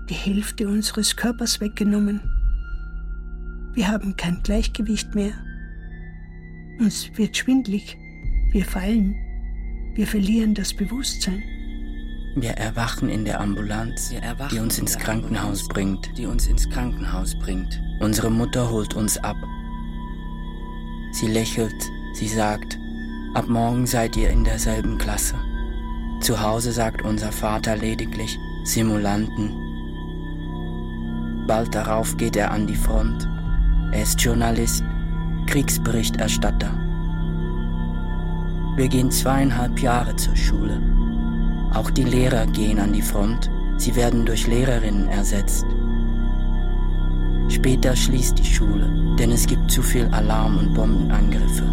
die 0.08 0.14
Hälfte 0.14 0.68
unseres 0.68 1.16
Körpers 1.16 1.60
weggenommen. 1.60 2.39
Wir 3.74 3.88
haben 3.88 4.16
kein 4.16 4.40
Gleichgewicht 4.42 5.14
mehr. 5.14 5.32
Uns 6.80 7.10
wird 7.16 7.36
schwindlig. 7.36 7.96
Wir 8.52 8.64
fallen. 8.64 9.14
Wir 9.94 10.06
verlieren 10.06 10.54
das 10.54 10.74
Bewusstsein. 10.74 11.42
Wir 12.36 12.52
erwachen 12.52 13.08
in 13.08 13.24
der 13.24 13.40
Ambulanz, 13.40 14.12
die 14.50 14.58
uns 14.58 14.78
ins 14.78 14.96
Krankenhaus 14.98 15.66
bringt, 15.68 16.16
die 16.16 16.26
uns 16.26 16.46
ins 16.46 16.68
Krankenhaus 16.70 17.36
bringt. 17.38 17.80
Unsere 18.00 18.30
Mutter 18.30 18.70
holt 18.70 18.94
uns 18.94 19.18
ab. 19.18 19.36
Sie 21.12 21.26
lächelt, 21.26 21.74
sie 22.14 22.28
sagt, 22.28 22.78
ab 23.34 23.48
morgen 23.48 23.86
seid 23.86 24.16
ihr 24.16 24.30
in 24.30 24.44
derselben 24.44 24.96
Klasse. 24.96 25.34
Zu 26.20 26.40
Hause 26.40 26.72
sagt 26.72 27.02
unser 27.02 27.32
Vater 27.32 27.76
lediglich 27.76 28.38
Simulanten. 28.64 29.52
Bald 31.46 31.74
darauf 31.74 32.16
geht 32.16 32.36
er 32.36 32.52
an 32.52 32.66
die 32.68 32.76
Front. 32.76 33.28
Er 33.92 34.02
ist 34.02 34.20
Journalist, 34.20 34.84
Kriegsberichterstatter. 35.46 36.70
Wir 38.76 38.86
gehen 38.88 39.10
zweieinhalb 39.10 39.80
Jahre 39.80 40.14
zur 40.14 40.36
Schule. 40.36 40.80
Auch 41.74 41.90
die 41.90 42.04
Lehrer 42.04 42.46
gehen 42.46 42.78
an 42.78 42.92
die 42.92 43.02
Front. 43.02 43.50
Sie 43.78 43.96
werden 43.96 44.24
durch 44.24 44.46
Lehrerinnen 44.46 45.08
ersetzt. 45.08 45.66
Später 47.48 47.96
schließt 47.96 48.38
die 48.38 48.44
Schule, 48.44 49.16
denn 49.18 49.32
es 49.32 49.44
gibt 49.46 49.70
zu 49.72 49.82
viel 49.82 50.06
Alarm 50.12 50.58
und 50.58 50.74
Bombenangriffe. 50.74 51.66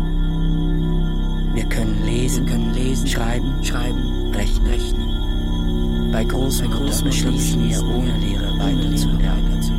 Wir 1.53 1.65
können 1.65 2.03
lesen, 2.03 2.47
können 2.47 2.73
lesen, 2.73 3.07
schreiben, 3.07 3.63
schreiben, 3.63 4.31
rechnen, 4.33 4.67
rechnen. 4.67 6.11
Bei 6.11 6.23
Großmutter 6.23 7.03
beschließen 7.03 7.69
wir 7.69 7.83
ohne 7.83 8.17
Lehre 8.17 8.57
weiterzulernen. 8.57 9.76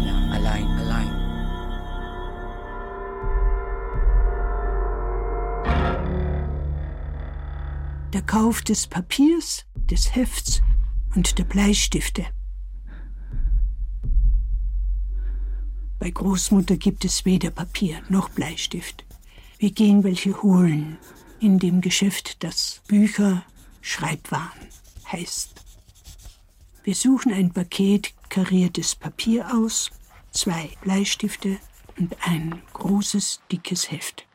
Der 8.28 8.40
Kauf 8.40 8.60
des 8.60 8.86
Papiers, 8.86 9.64
des 9.74 10.14
Hefts 10.14 10.60
und 11.14 11.38
der 11.38 11.44
Bleistifte. 11.44 12.26
Bei 15.98 16.10
Großmutter 16.10 16.76
gibt 16.76 17.06
es 17.06 17.24
weder 17.24 17.48
Papier 17.50 18.02
noch 18.10 18.28
Bleistift. 18.28 19.06
Wir 19.56 19.70
gehen 19.70 20.04
welche 20.04 20.42
holen 20.42 20.98
in 21.40 21.58
dem 21.58 21.80
Geschäft, 21.80 22.44
das 22.44 22.82
Bücher 22.86 23.46
Schreibwaren 23.80 24.68
heißt. 25.10 25.62
Wir 26.84 26.94
suchen 26.94 27.32
ein 27.32 27.50
Paket 27.50 28.12
kariertes 28.28 28.94
Papier 28.94 29.54
aus, 29.54 29.90
zwei 30.32 30.68
Bleistifte 30.82 31.56
und 31.98 32.14
ein 32.26 32.60
großes, 32.74 33.40
dickes 33.50 33.90
Heft. 33.90 34.27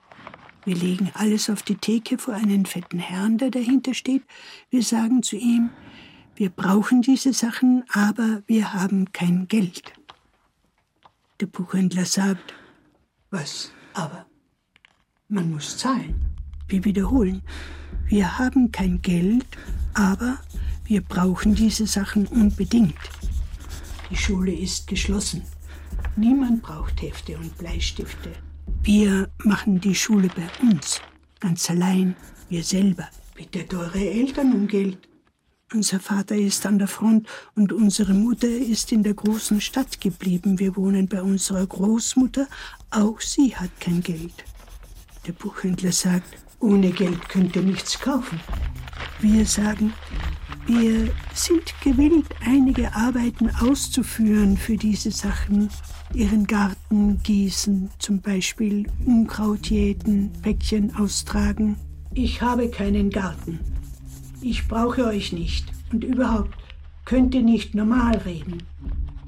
Wir 0.65 0.76
legen 0.76 1.12
alles 1.13 1.49
auf 1.49 1.62
die 1.63 1.76
Theke 1.76 2.17
vor 2.17 2.34
einen 2.34 2.65
fetten 2.65 2.99
Herrn, 2.99 3.38
der 3.38 3.52
dahinter 3.52 3.93
steht. 3.93 4.23
Wir 4.69 4.82
sagen 4.82 5.21
zu 5.21 5.36
ihm, 5.36 5.69
wir 6.36 6.49
brauchen 6.49 7.02
diese 7.02 7.34
Sachen, 7.34 7.84
aber 7.91 8.43
wir 8.47 8.73
haben 8.73 9.12
kein 9.12 9.47
Geld. 9.47 9.93
Der 11.41 11.47
Buchhändler 11.47 12.06
sagt, 12.06 12.54
was 13.30 13.71
aber? 13.93 14.26
Man 15.28 15.52
muss 15.52 15.78
zahlen. 15.78 16.34
Wir 16.67 16.86
wiederholen, 16.86 17.41
wir 18.06 18.38
haben 18.38 18.71
kein 18.71 19.02
Geld, 19.02 19.45
aber 19.93 20.39
wir 20.86 21.02
brauchen 21.02 21.56
diese 21.56 21.88
Sachen 21.88 22.26
unbedingt. 22.28 22.95
Die 24.10 24.17
Schule 24.17 24.54
ist 24.54 24.88
geschlossen. 24.88 25.43
Niemand 26.15 26.62
braucht 26.62 27.02
Hefte 27.02 27.38
und 27.38 27.58
Bleistifte. 27.58 28.32
Wir 28.86 29.30
machen 29.38 29.80
die 29.80 29.96
Schule 29.96 30.28
bei 30.28 30.50
uns, 30.62 31.00
ganz 31.39 31.69
allein, 31.69 32.17
wir 32.50 32.65
selber. 32.65 33.08
Bittet 33.34 33.74
eure 33.74 33.98
Eltern 33.98 34.52
um 34.52 34.67
Geld. 34.67 34.98
Unser 35.72 36.02
Vater 36.02 36.36
ist 36.36 36.65
an 36.65 36.80
der 36.80 36.89
Front 36.89 37.30
und 37.56 37.72
unsere 37.72 38.13
Mutter 38.13 38.50
ist 38.50 38.91
in 38.91 39.02
der 39.02 39.13
großen 39.13 39.62
Stadt 39.62 40.02
geblieben. 40.02 40.60
Wir 40.60 40.76
wohnen 40.76 41.08
bei 41.08 41.22
unserer 41.22 41.65
Großmutter. 41.65 42.46
Auch 42.89 43.22
sie 43.22 43.56
hat 43.56 43.72
kein 43.80 44.02
Geld. 44.02 44.43
Der 45.26 45.32
Buchhändler 45.32 45.93
sagt, 45.93 46.36
ohne 46.60 46.91
Geld 46.91 47.30
könnt 47.30 47.56
ihr 47.56 47.62
nichts 47.62 47.98
kaufen. 47.98 48.41
Wir 49.22 49.46
sagen, 49.46 49.93
wir 50.65 51.12
sind 51.34 51.73
gewillt, 51.82 52.28
einige 52.45 52.95
Arbeiten 52.95 53.49
auszuführen 53.49 54.56
für 54.58 54.78
diese 54.78 55.12
Sachen. 55.12 55.69
Ihren 56.13 56.47
Garten 56.47 57.21
gießen, 57.23 57.89
zum 57.99 58.21
Beispiel 58.21 58.86
Unkraut 59.06 59.67
jäten, 59.67 60.32
Päckchen 60.41 60.95
austragen. 60.95 61.76
Ich 62.13 62.41
habe 62.41 62.69
keinen 62.69 63.10
Garten. 63.10 63.60
Ich 64.41 64.67
brauche 64.67 65.06
euch 65.06 65.34
nicht. 65.34 65.65
Und 65.91 66.04
überhaupt, 66.04 66.54
könnt 67.06 67.36
ihr 67.36 67.41
nicht 67.41 67.76
normal 67.76 68.17
reden. 68.19 68.63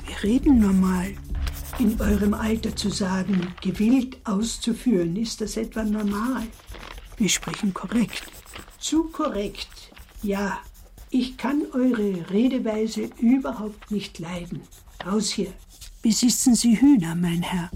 Wir 0.06 0.24
reden 0.24 0.60
normal. 0.60 1.13
In 1.80 2.00
eurem 2.00 2.34
Alter 2.34 2.76
zu 2.76 2.89
sagen, 2.89 3.54
gewillt 3.62 4.17
auszuführen, 4.24 5.15
ist 5.17 5.41
das 5.41 5.58
etwa 5.58 5.84
normal? 5.84 6.43
Wir 7.17 7.28
sprechen 7.28 7.74
korrekt. 7.74 8.24
Zu 8.80 9.06
korrekt. 9.06 9.91
Ja, 10.21 10.60
ich 11.15 11.38
kann 11.38 11.62
eure 11.71 12.30
Redeweise 12.30 13.10
überhaupt 13.19 13.89
nicht 13.89 14.19
leiden. 14.19 14.60
Raus 15.06 15.30
hier. 15.30 15.54
Besitzen 16.01 16.56
Sie 16.56 16.80
Hühner, 16.80 17.15
mein 17.15 17.41
Herr? 17.41 17.71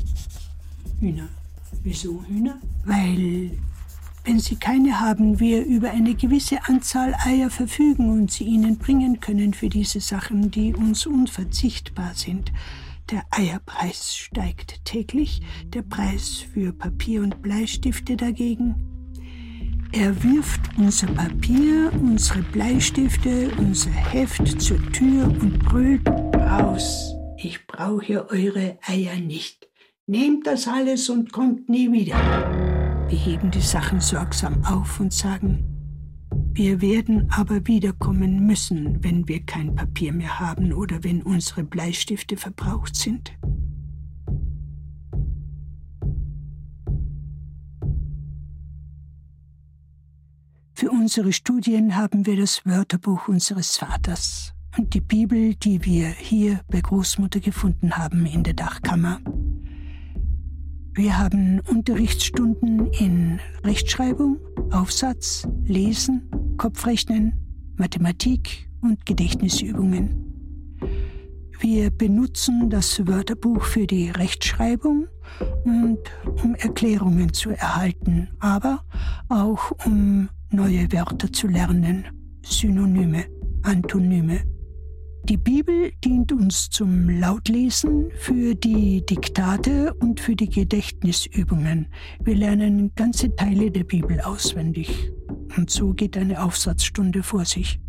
Hühner. 1.00 1.30
Wieso 1.82 2.22
Hühner? 2.26 2.60
Weil 2.84 3.52
wenn 4.26 4.40
Sie 4.40 4.58
keine 4.58 5.00
haben, 5.00 5.40
wir 5.40 5.66
über 5.66 5.90
eine 5.92 6.16
gewisse 6.16 6.68
Anzahl 6.68 7.16
Eier 7.24 7.50
verfügen 7.50 8.10
und 8.10 8.30
sie 8.30 8.44
Ihnen 8.44 8.78
bringen 8.78 9.22
können 9.22 9.54
für 9.54 9.70
diese 9.70 10.02
Sachen, 10.02 10.52
die 10.52 10.76
uns 10.76 11.06
unverzichtbar 11.06 12.12
sind. 12.16 12.52
Der 13.10 13.24
Eierpreis 13.32 14.18
steigt 14.18 14.84
täglich, 14.84 15.42
der 15.68 15.84
Preis 15.84 16.44
für 16.54 16.74
Papier 16.74 17.22
und 17.22 17.42
Bleistifte 17.42 18.18
dagegen. 18.18 18.89
Er 19.92 20.24
wirft 20.24 20.62
unser 20.78 21.08
Papier, 21.08 21.92
unsere 21.94 22.44
Bleistifte, 22.44 23.50
unser 23.58 23.90
Heft 23.90 24.62
zur 24.62 24.80
Tür 24.92 25.26
und 25.26 25.58
brüllt 25.66 26.08
raus. 26.08 27.16
Ich 27.38 27.66
brauche 27.66 28.30
eure 28.30 28.78
Eier 28.86 29.16
nicht. 29.16 29.68
Nehmt 30.06 30.46
das 30.46 30.68
alles 30.68 31.10
und 31.10 31.32
kommt 31.32 31.70
nie 31.70 31.92
wieder. 31.92 32.18
Wir 33.10 33.18
heben 33.18 33.50
die 33.50 33.62
Sachen 33.62 34.00
sorgsam 34.00 34.64
auf 34.64 35.00
und 35.00 35.12
sagen, 35.12 35.66
wir 36.54 36.82
werden 36.82 37.28
aber 37.32 37.66
wiederkommen 37.66 38.46
müssen, 38.46 39.04
wenn 39.04 39.28
wir 39.28 39.44
kein 39.44 39.74
Papier 39.74 40.14
mehr 40.14 40.40
haben 40.40 40.72
oder 40.72 41.04
wenn 41.04 41.24
unsere 41.24 41.64
Bleistifte 41.64 42.38
verbraucht 42.38 42.96
sind. 42.96 43.32
Für 50.80 50.92
unsere 50.92 51.34
Studien 51.34 51.98
haben 51.98 52.26
wir 52.26 52.38
das 52.38 52.66
Wörterbuch 52.66 53.28
unseres 53.28 53.76
Vaters 53.76 54.54
und 54.78 54.94
die 54.94 55.02
Bibel, 55.02 55.54
die 55.56 55.84
wir 55.84 56.08
hier 56.08 56.62
bei 56.72 56.80
Großmutter 56.80 57.42
gefunden 57.42 57.98
haben 57.98 58.26
in 58.26 58.44
der 58.44 58.54
Dachkammer. 58.54 59.20
Wir 60.94 61.18
haben 61.18 61.60
Unterrichtsstunden 61.68 62.88
in 62.94 63.42
Rechtschreibung, 63.66 64.38
Aufsatz, 64.72 65.46
Lesen, 65.66 66.56
Kopfrechnen, 66.56 67.74
Mathematik 67.76 68.70
und 68.80 69.06
Gedächtnisübungen. 69.06 70.78
Wir 71.60 71.92
benutzen 71.92 72.70
das 72.70 73.06
Wörterbuch 73.06 73.66
für 73.66 73.86
die 73.86 74.12
Rechtschreibung 74.12 75.10
und 75.66 76.00
um 76.42 76.56
Erklärungen 76.56 77.34
zu 77.34 77.50
erhalten, 77.50 78.30
aber 78.40 78.86
auch 79.28 79.72
um 79.86 80.30
neue 80.52 80.92
Wörter 80.92 81.32
zu 81.32 81.48
lernen, 81.48 82.06
Synonyme, 82.44 83.26
Antonyme 83.64 84.42
die 85.30 85.38
Bibel 85.38 85.92
dient 86.04 86.32
uns 86.32 86.70
zum 86.72 87.08
Lautlesen, 87.08 88.10
für 88.18 88.56
die 88.56 89.06
Diktate 89.06 89.94
und 89.96 90.20
für 90.20 90.36
die 90.36 90.50
Gedächtnisübungen. 90.50 91.88
Wir 92.24 92.36
lernen 92.36 92.92
ganze 92.96 93.36
Teile 93.36 93.70
der 93.70 93.84
Bibel 93.84 94.22
auswendig. 94.22 95.12
Und 95.56 95.70
so 95.70 95.94
geht 95.94 96.18
eine 96.18 96.42
Aufsatzstunde 96.42 97.22
vor 97.22 97.46
sich. 97.46 97.80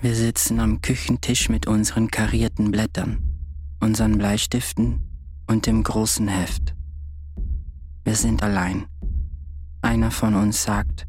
Wir 0.00 0.14
sitzen 0.14 0.58
am 0.58 0.80
Küchentisch 0.80 1.50
mit 1.50 1.68
unseren 1.68 2.10
karierten 2.10 2.72
Blättern, 2.72 3.18
unseren 3.78 4.18
Bleistiften 4.18 5.06
und 5.46 5.66
dem 5.66 5.84
großen 5.84 6.26
Heft. 6.26 6.74
Wir 8.02 8.16
sind 8.16 8.42
allein. 8.42 8.86
Einer 9.82 10.10
von 10.10 10.34
uns 10.34 10.64
sagt, 10.64 11.06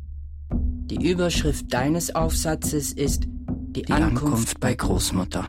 die 0.91 1.09
Überschrift 1.09 1.73
deines 1.73 2.13
Aufsatzes 2.13 2.91
ist 2.91 3.23
die, 3.25 3.83
die 3.83 3.93
Ankunft, 3.93 4.23
Ankunft 4.25 4.59
bei 4.59 4.75
Großmutter. 4.75 5.47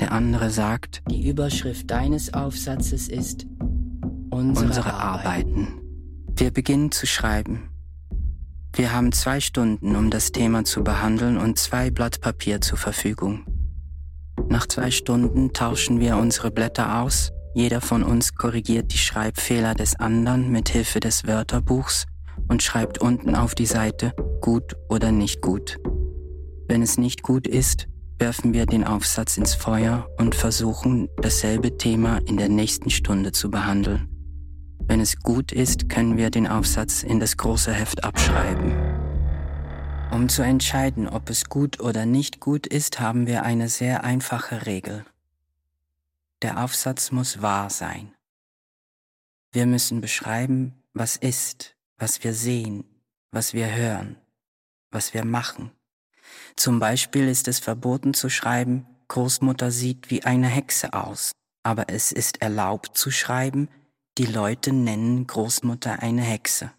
Der 0.00 0.10
andere 0.10 0.50
sagt, 0.50 1.02
die 1.08 1.28
Überschrift 1.28 1.88
deines 1.88 2.34
Aufsatzes 2.34 3.06
ist 3.06 3.46
unsere, 4.30 4.66
unsere 4.66 4.94
Arbeiten. 4.94 5.68
Arbeiten. 5.68 6.34
Wir 6.36 6.50
beginnen 6.50 6.90
zu 6.90 7.06
schreiben. 7.06 7.70
Wir 8.74 8.92
haben 8.92 9.12
zwei 9.12 9.38
Stunden, 9.38 9.94
um 9.94 10.10
das 10.10 10.32
Thema 10.32 10.64
zu 10.64 10.82
behandeln 10.82 11.38
und 11.38 11.56
zwei 11.60 11.90
Blatt 11.92 12.20
Papier 12.20 12.60
zur 12.60 12.78
Verfügung. 12.78 13.46
Nach 14.48 14.66
zwei 14.66 14.90
Stunden 14.90 15.52
tauschen 15.52 16.00
wir 16.00 16.16
unsere 16.16 16.50
Blätter 16.50 17.00
aus, 17.00 17.30
jeder 17.54 17.80
von 17.80 18.02
uns 18.02 18.34
korrigiert 18.34 18.92
die 18.92 18.98
Schreibfehler 18.98 19.74
des 19.74 19.94
anderen 19.94 20.50
mit 20.50 20.68
Hilfe 20.68 20.98
des 20.98 21.28
Wörterbuchs 21.28 22.06
und 22.48 22.62
schreibt 22.62 22.98
unten 22.98 23.34
auf 23.34 23.54
die 23.54 23.66
Seite 23.66 24.12
gut 24.40 24.76
oder 24.88 25.12
nicht 25.12 25.40
gut. 25.42 25.78
Wenn 26.66 26.82
es 26.82 26.98
nicht 26.98 27.22
gut 27.22 27.46
ist, 27.46 27.88
werfen 28.18 28.52
wir 28.52 28.66
den 28.66 28.84
Aufsatz 28.84 29.36
ins 29.36 29.54
Feuer 29.54 30.08
und 30.18 30.34
versuchen, 30.34 31.08
dasselbe 31.16 31.78
Thema 31.78 32.18
in 32.26 32.36
der 32.36 32.48
nächsten 32.48 32.90
Stunde 32.90 33.32
zu 33.32 33.50
behandeln. 33.50 34.08
Wenn 34.86 35.00
es 35.00 35.18
gut 35.18 35.52
ist, 35.52 35.88
können 35.88 36.16
wir 36.16 36.30
den 36.30 36.46
Aufsatz 36.46 37.02
in 37.02 37.20
das 37.20 37.36
große 37.36 37.72
Heft 37.72 38.04
abschreiben. 38.04 38.72
Um 40.10 40.28
zu 40.28 40.42
entscheiden, 40.42 41.06
ob 41.08 41.28
es 41.28 41.44
gut 41.48 41.80
oder 41.80 42.06
nicht 42.06 42.40
gut 42.40 42.66
ist, 42.66 42.98
haben 42.98 43.26
wir 43.26 43.42
eine 43.42 43.68
sehr 43.68 44.04
einfache 44.04 44.66
Regel. 44.66 45.04
Der 46.42 46.64
Aufsatz 46.64 47.12
muss 47.12 47.42
wahr 47.42 47.68
sein. 47.68 48.12
Wir 49.52 49.66
müssen 49.66 50.00
beschreiben, 50.00 50.82
was 50.94 51.16
ist, 51.16 51.76
was 51.98 52.24
wir 52.24 52.32
sehen, 52.32 52.84
was 53.32 53.52
wir 53.52 53.74
hören, 53.74 54.16
was 54.90 55.14
wir 55.14 55.24
machen 55.24 55.72
Zum 56.56 56.78
Beispiel 56.78 57.28
ist 57.28 57.48
es 57.48 57.58
verboten 57.58 58.14
zu 58.14 58.30
schreiben, 58.30 58.86
Großmutter 59.08 59.70
sieht 59.70 60.10
wie 60.10 60.24
eine 60.24 60.48
Hexe 60.48 60.92
aus, 60.92 61.32
aber 61.62 61.88
es 61.88 62.12
ist 62.12 62.42
erlaubt 62.42 62.96
zu 62.96 63.10
schreiben, 63.10 63.68
die 64.18 64.26
Leute 64.26 64.72
nennen 64.72 65.26
Großmutter 65.26 66.02
eine 66.02 66.22
Hexe. 66.22 66.72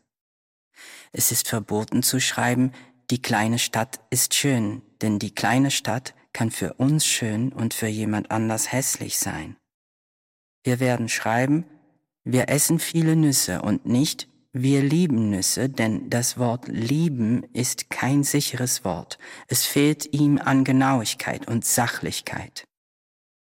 Es 1.11 1.31
ist 1.31 1.47
verboten 1.47 2.03
zu 2.03 2.19
schreiben, 2.19 2.71
die 3.09 3.21
kleine 3.21 3.59
Stadt 3.59 3.99
ist 4.11 4.35
schön, 4.35 4.81
denn 5.01 5.19
die 5.19 5.33
kleine 5.33 5.71
Stadt 5.71 6.13
kann 6.33 6.51
für 6.51 6.73
uns 6.75 7.05
schön 7.05 7.51
und 7.51 7.73
für 7.73 7.87
jemand 7.87 8.29
anders 8.29 8.71
hässlich 8.71 9.17
sein. 9.17 9.55
Wir 10.63 10.79
werden 10.79 11.09
schreiben, 11.09 11.65
wir 12.23 12.49
essen 12.49 12.79
viele 12.79 13.15
Nüsse 13.15 13.61
und 13.61 13.85
nicht, 13.85 14.28
wir 14.51 14.81
lieben 14.81 15.29
Nüsse, 15.29 15.69
denn 15.69 16.09
das 16.09 16.37
Wort 16.39 16.67
lieben 16.67 17.43
ist 17.53 17.89
kein 17.91 18.23
sicheres 18.23 18.83
Wort. 18.83 19.19
Es 19.47 19.65
fehlt 19.65 20.11
ihm 20.13 20.39
an 20.39 20.63
Genauigkeit 20.63 21.47
und 21.47 21.65
Sachlichkeit. 21.65 22.67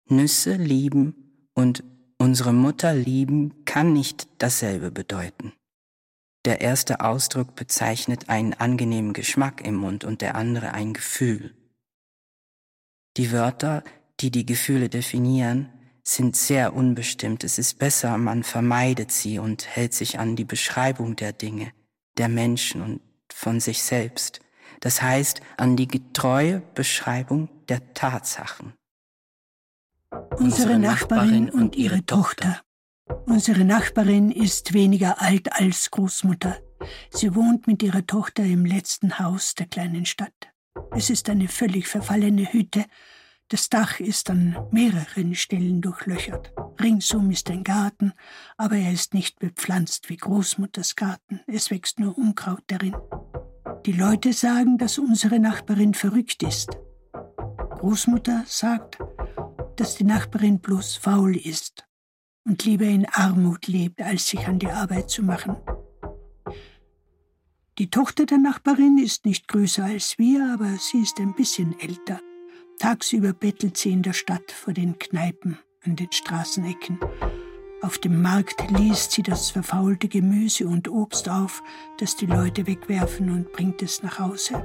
Nüsse 0.08 0.54
lieben 0.54 1.48
und 1.54 1.84
unsere 2.18 2.52
Mutter 2.52 2.92
lieben 2.92 3.64
kann 3.64 3.92
nicht 3.92 4.26
dasselbe 4.38 4.90
bedeuten. 4.90 5.52
Der 6.44 6.60
erste 6.60 7.00
Ausdruck 7.00 7.54
bezeichnet 7.54 8.28
einen 8.28 8.54
angenehmen 8.54 9.12
Geschmack 9.12 9.64
im 9.64 9.76
Mund 9.76 10.04
und 10.04 10.22
der 10.22 10.34
andere 10.34 10.72
ein 10.72 10.94
Gefühl. 10.94 11.54
Die 13.16 13.30
Wörter, 13.30 13.84
die 14.20 14.30
die 14.30 14.46
Gefühle 14.46 14.88
definieren, 14.88 15.68
sind 16.14 16.36
sehr 16.36 16.74
unbestimmt. 16.74 17.44
Es 17.44 17.58
ist 17.58 17.78
besser, 17.78 18.18
man 18.18 18.42
vermeidet 18.42 19.12
sie 19.12 19.38
und 19.38 19.66
hält 19.66 19.94
sich 19.94 20.18
an 20.18 20.36
die 20.36 20.44
Beschreibung 20.44 21.16
der 21.16 21.32
Dinge, 21.32 21.72
der 22.18 22.28
Menschen 22.28 22.82
und 22.82 23.00
von 23.32 23.60
sich 23.60 23.82
selbst. 23.82 24.40
Das 24.80 25.02
heißt, 25.02 25.40
an 25.56 25.76
die 25.76 25.88
getreue 25.88 26.62
Beschreibung 26.74 27.48
der 27.68 27.94
Tatsachen. 27.94 28.74
Unsere 30.36 30.78
Nachbarin 30.78 31.50
und 31.50 31.76
ihre 31.76 32.04
Tochter. 32.04 32.60
Unsere 33.26 33.64
Nachbarin 33.64 34.30
ist 34.30 34.72
weniger 34.72 35.20
alt 35.20 35.52
als 35.52 35.90
Großmutter. 35.90 36.58
Sie 37.10 37.34
wohnt 37.34 37.66
mit 37.66 37.82
ihrer 37.82 38.06
Tochter 38.06 38.42
im 38.42 38.64
letzten 38.64 39.18
Haus 39.18 39.54
der 39.54 39.66
kleinen 39.66 40.06
Stadt. 40.06 40.52
Es 40.92 41.10
ist 41.10 41.28
eine 41.28 41.48
völlig 41.48 41.86
verfallene 41.86 42.52
Hütte. 42.52 42.84
Das 43.50 43.68
Dach 43.68 43.98
ist 43.98 44.30
an 44.30 44.56
mehreren 44.70 45.34
Stellen 45.34 45.80
durchlöchert. 45.80 46.52
Ringsum 46.80 47.32
ist 47.32 47.50
ein 47.50 47.64
Garten, 47.64 48.12
aber 48.56 48.76
er 48.76 48.92
ist 48.92 49.12
nicht 49.12 49.40
bepflanzt 49.40 50.08
wie 50.08 50.16
Großmutters 50.16 50.94
Garten. 50.94 51.40
Es 51.48 51.68
wächst 51.68 51.98
nur 51.98 52.16
Unkraut 52.16 52.62
darin. 52.68 52.94
Die 53.86 53.92
Leute 53.92 54.32
sagen, 54.34 54.78
dass 54.78 54.98
unsere 54.98 55.40
Nachbarin 55.40 55.94
verrückt 55.94 56.44
ist. 56.44 56.78
Großmutter 57.70 58.44
sagt, 58.46 58.98
dass 59.74 59.96
die 59.96 60.04
Nachbarin 60.04 60.60
bloß 60.60 60.94
faul 60.98 61.36
ist 61.36 61.84
und 62.44 62.64
lieber 62.64 62.84
in 62.84 63.04
Armut 63.06 63.66
lebt, 63.66 64.00
als 64.00 64.28
sich 64.28 64.46
an 64.46 64.60
die 64.60 64.70
Arbeit 64.70 65.10
zu 65.10 65.24
machen. 65.24 65.56
Die 67.78 67.90
Tochter 67.90 68.26
der 68.26 68.38
Nachbarin 68.38 68.96
ist 68.98 69.26
nicht 69.26 69.48
größer 69.48 69.86
als 69.86 70.18
wir, 70.18 70.52
aber 70.54 70.76
sie 70.78 71.00
ist 71.00 71.18
ein 71.18 71.34
bisschen 71.34 71.76
älter. 71.80 72.20
Tagsüber 72.80 73.34
bettelt 73.34 73.76
sie 73.76 73.92
in 73.92 74.02
der 74.02 74.14
Stadt 74.14 74.50
vor 74.50 74.72
den 74.72 74.98
Kneipen 74.98 75.58
an 75.84 75.96
den 75.96 76.10
Straßenecken. 76.10 76.98
Auf 77.82 77.98
dem 77.98 78.22
Markt 78.22 78.70
liest 78.70 79.12
sie 79.12 79.22
das 79.22 79.50
verfaulte 79.50 80.08
Gemüse 80.08 80.66
und 80.66 80.88
Obst 80.88 81.28
auf, 81.28 81.62
das 81.98 82.16
die 82.16 82.24
Leute 82.24 82.66
wegwerfen 82.66 83.28
und 83.28 83.52
bringt 83.52 83.82
es 83.82 84.02
nach 84.02 84.18
Hause. 84.18 84.64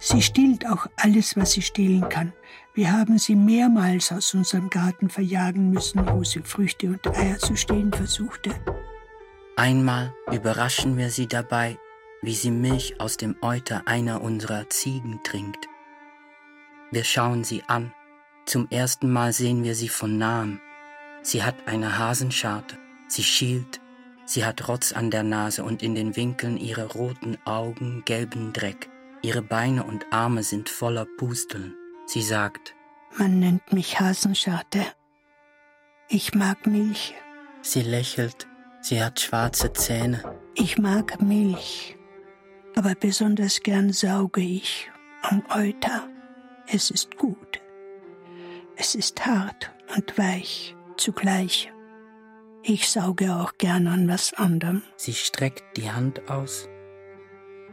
Sie 0.00 0.22
stiehlt 0.22 0.68
auch 0.68 0.88
alles, 0.96 1.36
was 1.36 1.52
sie 1.52 1.62
stehlen 1.62 2.08
kann. 2.08 2.32
Wir 2.74 2.90
haben 2.90 3.18
sie 3.20 3.36
mehrmals 3.36 4.10
aus 4.10 4.34
unserem 4.34 4.68
Garten 4.68 5.08
verjagen 5.08 5.70
müssen, 5.70 6.04
wo 6.08 6.24
sie 6.24 6.40
Früchte 6.40 6.88
und 6.88 7.06
Eier 7.06 7.38
zu 7.38 7.54
stehlen 7.54 7.92
versuchte. 7.92 8.50
Einmal 9.54 10.12
überraschen 10.32 10.96
wir 10.96 11.10
sie 11.10 11.28
dabei, 11.28 11.78
wie 12.22 12.34
sie 12.34 12.50
Milch 12.50 13.00
aus 13.00 13.18
dem 13.18 13.36
Euter 13.40 13.86
einer 13.86 14.20
unserer 14.20 14.68
Ziegen 14.68 15.20
trinkt. 15.22 15.68
Wir 16.92 17.04
schauen 17.04 17.42
sie 17.42 17.62
an. 17.68 17.92
Zum 18.44 18.68
ersten 18.70 19.10
Mal 19.10 19.32
sehen 19.32 19.64
wir 19.64 19.74
sie 19.74 19.88
von 19.88 20.18
nahem. 20.18 20.60
Sie 21.22 21.42
hat 21.42 21.54
eine 21.66 21.98
Hasenscharte. 21.98 22.76
Sie 23.08 23.22
schielt. 23.22 23.80
Sie 24.26 24.44
hat 24.44 24.68
Rotz 24.68 24.92
an 24.92 25.10
der 25.10 25.22
Nase 25.22 25.64
und 25.64 25.82
in 25.82 25.94
den 25.94 26.16
Winkeln 26.16 26.58
ihrer 26.58 26.92
roten 26.92 27.38
Augen 27.46 28.02
gelben 28.04 28.52
Dreck. 28.52 28.90
Ihre 29.22 29.40
Beine 29.40 29.84
und 29.84 30.04
Arme 30.10 30.42
sind 30.42 30.68
voller 30.68 31.06
Pusteln. 31.16 31.74
Sie 32.06 32.22
sagt, 32.22 32.74
Man 33.16 33.40
nennt 33.40 33.72
mich 33.72 33.98
Hasenscharte. 33.98 34.84
Ich 36.10 36.34
mag 36.34 36.66
Milch. 36.66 37.14
Sie 37.62 37.82
lächelt. 37.82 38.46
Sie 38.82 39.02
hat 39.02 39.18
schwarze 39.18 39.72
Zähne. 39.72 40.22
Ich 40.54 40.76
mag 40.76 41.22
Milch. 41.22 41.96
Aber 42.76 42.94
besonders 42.94 43.60
gern 43.60 43.92
sauge 43.94 44.42
ich 44.42 44.90
am 45.22 45.42
Euter. 45.48 46.11
Es 46.66 46.90
ist 46.90 47.16
gut. 47.16 47.60
Es 48.76 48.94
ist 48.94 49.24
hart 49.26 49.70
und 49.96 50.16
weich 50.18 50.74
zugleich. 50.96 51.72
Ich 52.62 52.88
sauge 52.88 53.34
auch 53.34 53.54
gern 53.58 53.86
an 53.86 54.08
was 54.08 54.34
anderem. 54.34 54.82
Sie 54.96 55.14
streckt 55.14 55.76
die 55.76 55.90
Hand 55.90 56.30
aus. 56.30 56.68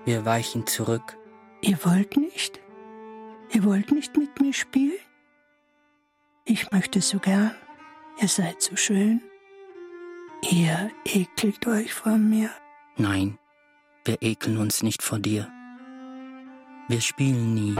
Wir 0.05 0.25
weichen 0.25 0.65
zurück. 0.65 1.17
Ihr 1.61 1.77
wollt 1.83 2.17
nicht? 2.17 2.59
Ihr 3.51 3.63
wollt 3.63 3.91
nicht 3.91 4.17
mit 4.17 4.39
mir 4.41 4.53
spielen? 4.53 4.97
Ich 6.45 6.71
möchte 6.71 7.01
so 7.01 7.19
gern. 7.19 7.51
Ihr 8.19 8.27
seid 8.27 8.61
so 8.61 8.75
schön. 8.75 9.21
Ihr 10.49 10.89
ekelt 11.05 11.67
euch 11.67 11.93
vor 11.93 12.17
mir. 12.17 12.49
Nein, 12.97 13.37
wir 14.05 14.17
ekeln 14.21 14.57
uns 14.57 14.81
nicht 14.81 15.03
vor 15.03 15.19
dir. 15.19 15.47
Wir 16.87 17.01
spielen 17.01 17.53
nie. 17.53 17.75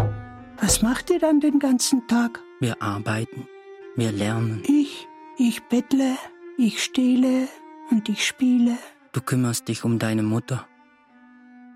Was 0.61 0.81
macht 0.81 1.09
ihr 1.09 1.19
dann 1.19 1.39
den 1.39 1.59
ganzen 1.59 2.05
Tag? 2.07 2.41
Wir 2.59 2.81
arbeiten. 2.81 3.47
Wir 3.95 4.11
lernen. 4.11 4.61
Ich, 4.67 5.07
ich 5.37 5.63
bettle, 5.63 6.17
ich 6.57 6.83
stehle 6.83 7.47
und 7.89 8.09
ich 8.09 8.25
spiele. 8.25 8.77
Du 9.13 9.21
kümmerst 9.21 9.69
dich 9.69 9.85
um 9.85 9.99
deine 9.99 10.23
Mutter. 10.23 10.67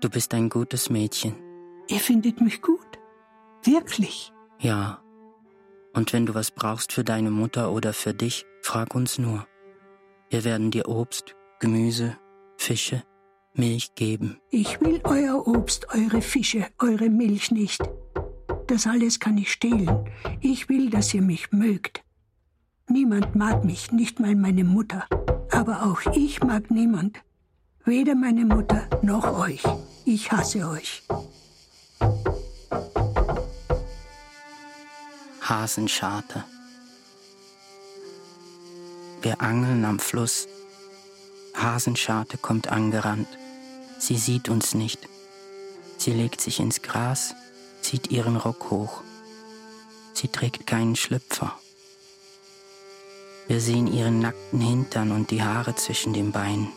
Du 0.02 0.10
bist 0.10 0.34
ein 0.34 0.50
gutes 0.50 0.90
Mädchen. 0.90 1.34
Ihr 1.88 1.98
findet 1.98 2.42
mich 2.42 2.60
gut? 2.60 2.98
Wirklich? 3.62 4.32
Ja. 4.60 5.02
Und 5.94 6.12
wenn 6.12 6.26
du 6.26 6.34
was 6.34 6.50
brauchst 6.50 6.92
für 6.92 7.04
deine 7.04 7.30
Mutter 7.30 7.72
oder 7.72 7.94
für 7.94 8.12
dich, 8.12 8.44
frag 8.60 8.94
uns 8.94 9.18
nur. 9.18 9.46
Wir 10.28 10.44
werden 10.44 10.70
dir 10.70 10.88
Obst, 10.88 11.34
Gemüse, 11.58 12.18
Fische, 12.58 13.02
Milch 13.54 13.94
geben. 13.94 14.40
Ich 14.50 14.80
will 14.82 15.00
euer 15.04 15.46
Obst, 15.46 15.86
eure 15.94 16.20
Fische, 16.20 16.66
eure 16.78 17.08
Milch 17.08 17.50
nicht. 17.50 17.80
Das 18.66 18.86
alles 18.86 19.20
kann 19.20 19.38
ich 19.38 19.52
stehlen. 19.52 20.08
Ich 20.40 20.68
will, 20.68 20.90
dass 20.90 21.12
ihr 21.12 21.22
mich 21.22 21.52
mögt. 21.52 22.02
Niemand 22.88 23.34
mag 23.34 23.64
mich, 23.64 23.92
nicht 23.92 24.20
mal 24.20 24.34
meine 24.34 24.64
Mutter. 24.64 25.06
Aber 25.50 25.84
auch 25.84 26.00
ich 26.14 26.42
mag 26.42 26.70
niemand. 26.70 27.18
Weder 27.84 28.14
meine 28.14 28.44
Mutter 28.44 28.88
noch 29.02 29.38
euch. 29.38 29.62
Ich 30.04 30.32
hasse 30.32 30.68
euch. 30.68 31.02
Hasenscharte. 35.42 36.44
Wir 39.20 39.40
angeln 39.40 39.84
am 39.84 39.98
Fluss. 39.98 40.48
Hasenscharte 41.54 42.38
kommt 42.38 42.68
angerannt. 42.68 43.28
Sie 43.98 44.16
sieht 44.16 44.48
uns 44.48 44.74
nicht. 44.74 45.08
Sie 45.98 46.12
legt 46.12 46.40
sich 46.40 46.60
ins 46.60 46.82
Gras, 46.82 47.34
zieht 47.84 48.10
ihren 48.10 48.36
Rock 48.36 48.70
hoch. 48.70 49.02
Sie 50.14 50.28
trägt 50.28 50.66
keinen 50.66 50.96
Schlüpfer. 50.96 51.58
Wir 53.46 53.60
sehen 53.60 53.92
ihren 53.92 54.20
nackten 54.20 54.60
Hintern 54.60 55.12
und 55.12 55.30
die 55.30 55.42
Haare 55.42 55.74
zwischen 55.74 56.14
den 56.14 56.32
Beinen. 56.32 56.68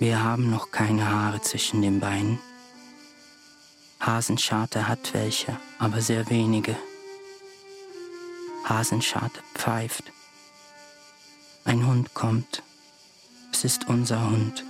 Wir 0.00 0.22
haben 0.22 0.50
noch 0.50 0.72
keine 0.72 1.08
Haare 1.08 1.40
zwischen 1.40 1.80
den 1.80 2.00
Beinen. 2.00 2.40
Hasenscharte 4.00 4.88
hat 4.88 5.14
welche, 5.14 5.56
aber 5.78 6.00
sehr 6.00 6.28
wenige. 6.28 6.76
Hasenscharte 8.64 9.40
pfeift. 9.54 10.12
Ein 11.64 11.86
Hund 11.86 12.14
kommt. 12.14 12.62
Es 13.52 13.64
ist 13.64 13.88
unser 13.88 14.28
Hund. 14.28 14.64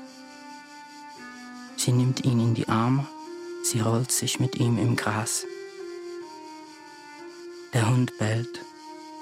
Sie 1.77 1.93
nimmt 1.93 2.25
ihn 2.25 2.41
in 2.41 2.55
die 2.55 2.69
Arme, 2.69 3.07
sie 3.63 3.81
rollt 3.81 4.13
sich 4.13 4.39
mit 4.39 4.57
ihm 4.57 4.79
im 4.79 4.97
Gras. 4.97 5.47
Der 7.75 7.89
Hund 7.89 8.17
bellt, 8.19 8.61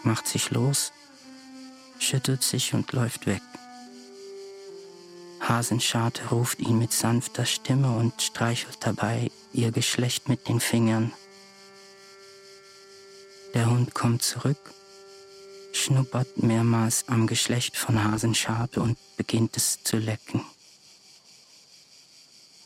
macht 0.05 0.29
sich 0.29 0.51
los, 0.51 0.93
schüttelt 1.99 2.43
sich 2.43 2.75
und 2.75 2.93
läuft 2.93 3.27
weg. 3.27 3.43
Hasenscharte 5.41 6.29
ruft 6.31 6.61
ihn 6.61 6.79
mit 6.79 6.93
sanfter 6.93 7.45
Stimme 7.45 7.97
und 7.97 8.21
streichelt 8.23 8.79
dabei 8.81 9.31
ihr 9.53 9.73
Geschlecht 9.73 10.29
mit 10.29 10.49
den 10.49 10.61
Fingern. 10.61 11.13
Der 13.55 13.71
Hund 13.71 13.95
kommt 13.95 14.23
zurück, 14.23 14.59
schnuppert 15.73 16.43
mehrmals 16.43 17.05
am 17.09 17.27
Geschlecht 17.27 17.77
von 17.77 18.03
Hasenscharte 18.03 18.81
und 18.81 18.99
beginnt 19.17 19.57
es 19.57 19.83
zu 19.83 19.97
lecken. 19.97 20.45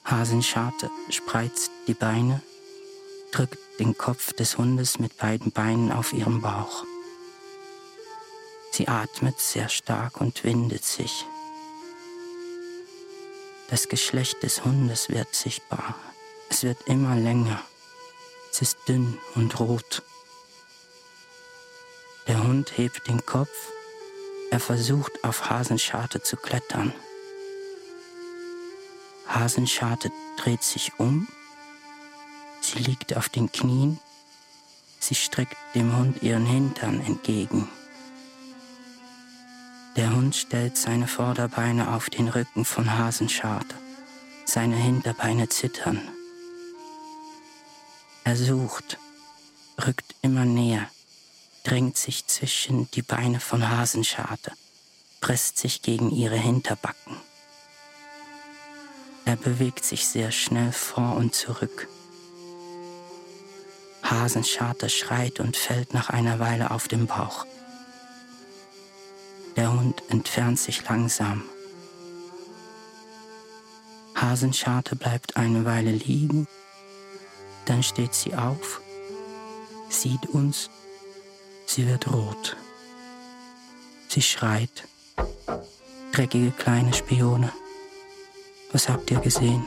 Hasenscharte 0.05 0.91
spreizt 1.11 1.70
die 1.87 1.95
Beine, 1.95 2.43
drückt 3.33 3.59
den 3.78 3.97
Kopf 3.97 4.33
des 4.33 4.59
Hundes 4.59 4.99
mit 4.99 5.16
beiden 5.16 5.53
Beinen 5.53 5.93
auf 5.93 6.12
ihren 6.12 6.41
Bauch. 6.41 6.85
Sie 8.72 8.89
atmet 8.89 9.41
sehr 9.41 9.68
stark 9.68 10.20
und 10.20 10.45
windet 10.45 10.85
sich. 10.85 11.26
Das 13.68 13.89
Geschlecht 13.89 14.43
des 14.43 14.64
Hundes 14.64 15.09
wird 15.09 15.35
sichtbar. 15.35 15.95
Es 16.49 16.62
wird 16.64 16.78
immer 16.87 17.14
länger. 17.14 17.62
Es 18.51 18.62
ist 18.62 18.78
dünn 18.89 19.18
und 19.35 19.61
rot. 19.61 20.03
Der 22.26 22.43
Hund 22.43 22.76
hebt 22.76 23.07
den 23.07 23.24
Kopf. 23.24 23.70
Er 24.51 24.61
versucht 24.61 25.22
auf 25.22 25.49
Hasenscharte 25.51 26.22
zu 26.22 26.37
klettern. 26.37 26.93
Hasenscharte 29.28 30.11
dreht 30.37 30.64
sich 30.64 30.93
um. 30.99 31.28
Sie 32.72 32.78
liegt 32.78 33.16
auf 33.16 33.28
den 33.28 33.50
Knien. 33.50 33.98
Sie 35.00 35.16
streckt 35.16 35.56
dem 35.74 35.96
Hund 35.96 36.22
ihren 36.22 36.46
Hintern 36.46 37.04
entgegen. 37.04 37.68
Der 39.96 40.14
Hund 40.14 40.36
stellt 40.36 40.76
seine 40.76 41.08
Vorderbeine 41.08 41.92
auf 41.92 42.10
den 42.10 42.28
Rücken 42.28 42.64
von 42.64 42.96
Hasenscharte. 42.96 43.74
Seine 44.44 44.76
Hinterbeine 44.76 45.48
zittern. 45.48 46.00
Er 48.22 48.36
sucht, 48.36 48.98
rückt 49.84 50.14
immer 50.22 50.44
näher, 50.44 50.88
drängt 51.64 51.96
sich 51.96 52.26
zwischen 52.28 52.88
die 52.92 53.02
Beine 53.02 53.40
von 53.40 53.68
Hasenscharte, 53.68 54.52
presst 55.20 55.58
sich 55.58 55.82
gegen 55.82 56.12
ihre 56.12 56.36
Hinterbacken. 56.36 57.16
Er 59.24 59.36
bewegt 59.36 59.84
sich 59.84 60.06
sehr 60.06 60.30
schnell 60.30 60.70
vor 60.70 61.16
und 61.16 61.34
zurück. 61.34 61.88
Hasenscharte 64.11 64.90
schreit 64.90 65.40
und 65.40 65.56
fällt 65.56 65.94
nach 65.94 66.11
einer 66.11 66.38
Weile 66.40 66.72
auf 66.72 66.88
den 66.88 67.06
Bauch. 67.06 67.46
Der 69.56 69.72
Hund 69.72 70.02
entfernt 70.08 70.58
sich 70.58 70.88
langsam. 70.88 71.42
Hasenscharte 74.14 74.96
bleibt 74.96 75.36
eine 75.36 75.64
Weile 75.64 75.92
liegen, 75.92 76.46
dann 77.66 77.82
steht 77.82 78.14
sie 78.14 78.34
auf, 78.34 78.80
sieht 79.88 80.26
uns, 80.26 80.70
sie 81.66 81.86
wird 81.86 82.12
rot. 82.12 82.56
Sie 84.08 84.22
schreit. 84.22 84.88
Dreckige 86.12 86.50
kleine 86.50 86.92
Spione. 86.92 87.52
Was 88.72 88.88
habt 88.88 89.11
ihr 89.12 89.20
gesehen? 89.20 89.64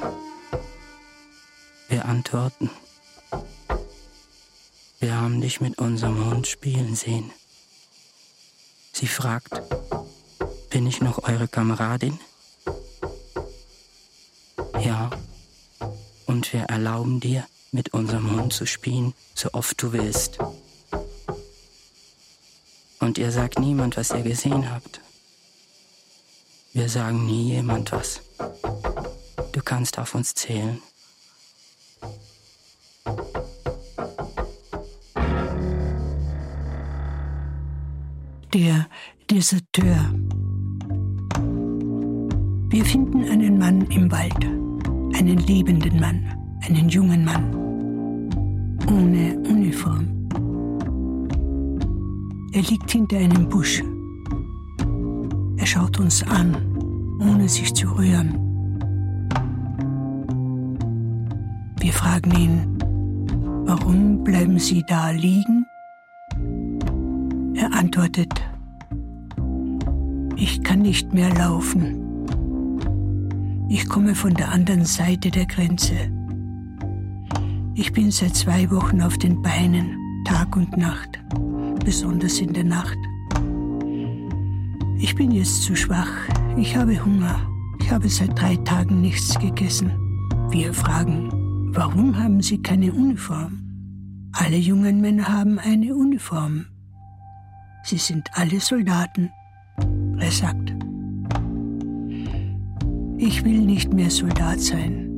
Wir 1.87 2.03
antworten. 2.05 2.69
Wir 5.03 5.19
haben 5.19 5.41
dich 5.41 5.59
mit 5.59 5.79
unserem 5.79 6.29
Hund 6.31 6.47
spielen 6.47 6.95
sehen. 6.95 7.29
Sie 8.93 9.05
fragt, 9.05 9.61
bin 10.69 10.87
ich 10.87 11.01
noch 11.01 11.27
eure 11.27 11.49
Kameradin? 11.49 12.21
Ja. 14.79 15.09
Und 16.25 16.53
wir 16.53 16.61
erlauben 16.61 17.19
dir, 17.19 17.45
mit 17.73 17.93
unserem 17.93 18.31
Hund 18.31 18.53
zu 18.53 18.65
spielen, 18.65 19.13
so 19.35 19.49
oft 19.51 19.81
du 19.81 19.91
willst. 19.91 20.37
Und 23.01 23.17
ihr 23.17 23.33
sagt 23.33 23.59
niemand, 23.59 23.97
was 23.97 24.11
ihr 24.11 24.21
gesehen 24.21 24.71
habt. 24.71 25.01
Wir 26.71 26.87
sagen 26.87 27.25
nie 27.25 27.49
jemand 27.49 27.91
was. 27.91 28.21
Du 29.51 29.61
kannst 29.61 29.99
auf 29.99 30.15
uns 30.15 30.33
zählen. 30.33 30.81
Der 38.53 38.85
Deserteur. 39.31 39.97
Wir 42.69 42.85
finden 42.85 43.23
einen 43.23 43.57
Mann 43.57 43.81
im 43.89 44.11
Wald, 44.11 44.45
einen 45.15 45.39
lebenden 45.47 45.99
Mann, 45.99 46.23
einen 46.61 46.87
jungen 46.87 47.25
Mann, 47.25 47.51
ohne 48.87 49.39
Uniform. 49.49 50.07
Er 52.51 52.61
liegt 52.61 52.91
hinter 52.91 53.17
einem 53.17 53.49
Busch. 53.49 53.81
Er 55.57 55.65
schaut 55.65 55.99
uns 55.99 56.21
an, 56.21 56.55
ohne 57.21 57.49
sich 57.49 57.73
zu 57.73 57.87
rühren. 57.87 58.37
Wir 61.79 61.91
fragen 61.91 62.31
ihn, 62.37 62.77
warum 63.65 64.23
bleiben 64.23 64.59
Sie 64.59 64.83
da 64.87 65.09
liegen? 65.09 65.52
Antwortet, 67.83 68.33
ich 70.37 70.63
kann 70.63 70.83
nicht 70.83 71.13
mehr 71.13 71.29
laufen. 71.35 71.99
Ich 73.67 73.89
komme 73.89 74.15
von 74.15 74.33
der 74.33 74.53
anderen 74.53 74.85
Seite 74.85 75.29
der 75.29 75.45
Grenze. 75.45 75.93
Ich 77.75 77.91
bin 77.91 78.09
seit 78.09 78.35
zwei 78.35 78.71
Wochen 78.71 79.01
auf 79.01 79.17
den 79.17 79.41
Beinen, 79.41 79.97
Tag 80.23 80.55
und 80.55 80.77
Nacht, 80.77 81.21
besonders 81.83 82.39
in 82.39 82.53
der 82.53 82.63
Nacht. 82.63 82.97
Ich 84.97 85.13
bin 85.15 85.31
jetzt 85.31 85.63
zu 85.63 85.75
schwach. 85.75 86.13
Ich 86.55 86.77
habe 86.77 87.03
Hunger. 87.03 87.35
Ich 87.81 87.91
habe 87.91 88.07
seit 88.07 88.39
drei 88.39 88.55
Tagen 88.55 89.01
nichts 89.01 89.37
gegessen. 89.39 89.91
Wir 90.51 90.73
fragen, 90.73 91.29
warum 91.75 92.17
haben 92.17 92.41
Sie 92.41 92.61
keine 92.61 92.93
Uniform? 92.93 93.59
Alle 94.31 94.57
jungen 94.57 95.01
Männer 95.01 95.27
haben 95.27 95.59
eine 95.59 95.93
Uniform. 95.93 96.67
Sie 97.83 97.97
sind 97.97 98.29
alle 98.33 98.61
Soldaten. 98.61 99.29
Er 100.17 100.31
sagt, 100.31 100.73
ich 103.17 103.43
will 103.43 103.59
nicht 103.59 103.93
mehr 103.93 104.09
Soldat 104.09 104.61
sein. 104.61 105.09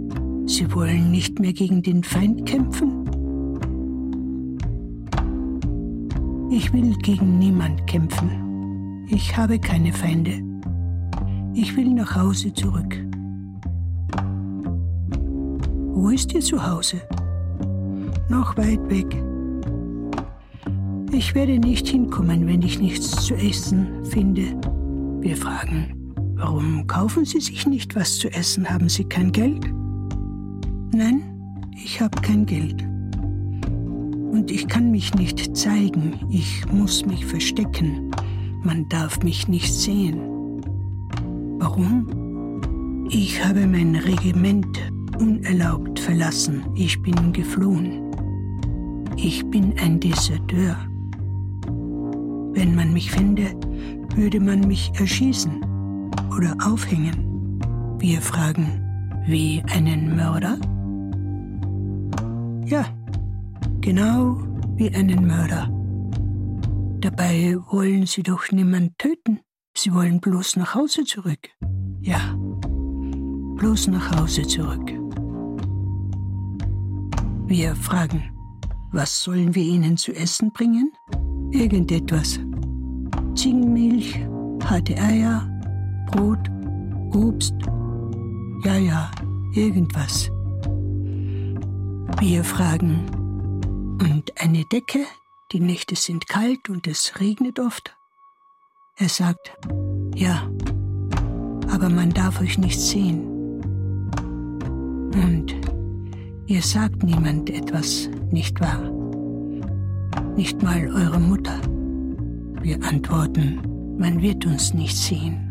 Sie 0.48 0.72
wollen 0.74 1.12
nicht 1.12 1.40
mehr 1.40 1.54
gegen 1.54 1.84
den 1.84 2.04
Feind 2.04 2.46
kämpfen? 2.48 3.06
Ich 6.52 6.74
will 6.74 6.96
gegen 7.04 7.38
niemand 7.38 7.86
kämpfen. 7.86 9.06
Ich 9.10 9.38
habe 9.38 9.60
keine 9.60 9.94
Feinde. 9.94 10.42
Ich 11.54 11.78
will 11.78 11.94
nach 11.94 12.16
Hause 12.16 12.52
zurück. 12.54 12.96
Wo 15.94 16.10
ist 16.10 16.34
Ihr 16.34 16.42
Zuhause? 16.42 17.02
Noch 18.30 18.58
weit 18.58 18.90
weg. 18.90 19.24
Ich 21.18 21.34
werde 21.34 21.58
nicht 21.58 21.88
hinkommen, 21.88 22.46
wenn 22.46 22.62
ich 22.62 22.82
nichts 22.82 23.26
zu 23.26 23.36
essen 23.36 24.04
finde. 24.04 24.44
Wir 25.22 25.38
fragen, 25.38 26.14
warum 26.36 26.86
kaufen 26.88 27.24
Sie 27.24 27.40
sich 27.40 27.66
nicht 27.66 27.96
was 27.96 28.18
zu 28.18 28.28
essen? 28.34 28.70
Haben 28.70 28.90
Sie 28.90 29.06
kein 29.06 29.32
Geld? 29.32 29.66
Nein, 30.94 31.22
ich 31.74 32.02
habe 32.02 32.20
kein 32.20 32.46
Geld. 32.46 32.84
Und 34.30 34.52
ich 34.52 34.68
kann 34.68 34.92
mich 34.92 35.14
nicht 35.14 35.56
zeigen, 35.56 36.20
ich 36.30 36.66
muss 36.74 37.06
mich 37.06 37.26
verstecken. 37.26 38.12
Man 38.64 38.86
darf 38.90 39.24
mich 39.24 39.48
nicht 39.48 39.74
sehen. 39.74 40.20
Warum? 41.60 43.08
Ich 43.10 43.42
habe 43.42 43.66
mein 43.66 43.96
Regiment 43.96 44.92
unerlaubt 45.18 45.98
verlassen. 45.98 46.66
Ich 46.76 47.02
bin 47.02 47.32
geflohen. 47.32 48.02
Ich 49.16 49.46
bin 49.46 49.74
ein 49.80 49.98
Deserteur. 50.02 50.76
Wenn 52.56 52.74
man 52.74 52.94
mich 52.94 53.12
fände, 53.12 53.52
würde 54.16 54.40
man 54.40 54.62
mich 54.62 54.90
erschießen 54.98 55.62
oder 56.36 56.56
aufhängen. 56.64 57.60
Wir 58.00 58.22
fragen, 58.22 58.82
wie 59.28 59.62
einen 59.74 60.16
Mörder? 60.16 60.58
Ja, 62.66 62.86
genau 63.82 64.38
wie 64.78 64.90
einen 64.96 65.28
Mörder. 65.28 65.70
Dabei 67.02 67.58
wollen 67.72 68.06
sie 68.06 68.24
doch 68.24 68.50
niemand 68.52 68.98
töten. 68.98 69.42
Sie 69.76 69.94
wollen 69.94 70.22
bloß 70.22 70.56
nach 70.56 70.76
Hause 70.76 71.04
zurück. 71.04 71.50
Ja, 72.00 72.38
bloß 73.58 73.88
nach 73.88 74.18
Hause 74.18 74.44
zurück. 74.44 74.94
Wir 77.48 77.76
fragen, 77.76 78.24
was 78.94 79.22
sollen 79.22 79.54
wir 79.54 79.64
ihnen 79.64 79.98
zu 79.98 80.14
essen 80.16 80.54
bringen? 80.54 80.94
Irgendetwas. 81.56 82.38
Ziegenmilch, 83.34 84.20
harte 84.66 84.98
Eier, 84.98 85.50
Brot, 86.12 86.52
Obst. 87.14 87.54
Ja, 88.66 88.76
ja, 88.76 89.10
irgendwas. 89.54 90.30
Wir 92.20 92.44
fragen, 92.44 93.06
und 94.02 94.34
eine 94.38 94.66
Decke, 94.66 95.06
die 95.54 95.62
Nächte 95.62 95.96
sind 95.96 96.28
kalt 96.28 96.70
und 96.70 96.88
es 96.88 97.22
regnet 97.22 97.58
oft. 97.60 97.96
Er 98.98 99.08
sagt, 99.08 99.54
ja, 100.14 100.50
aber 101.72 101.90
man 101.90 102.10
darf 102.10 102.42
euch 102.42 102.58
nicht 102.58 102.82
sehen. 102.82 103.24
Und 105.14 105.56
ihr 106.48 106.62
sagt 106.62 107.02
niemand 107.04 107.50
etwas, 107.50 108.10
nicht 108.30 108.60
wahr? 108.60 108.95
Nicht 110.36 110.62
mal 110.62 110.86
eure 110.94 111.20
Mutter. 111.20 111.62
Wir 112.62 112.84
antworten, 112.84 113.62
man 113.98 114.22
wird 114.22 114.46
uns 114.46 114.74
nicht 114.74 114.98
sehen. 114.98 115.42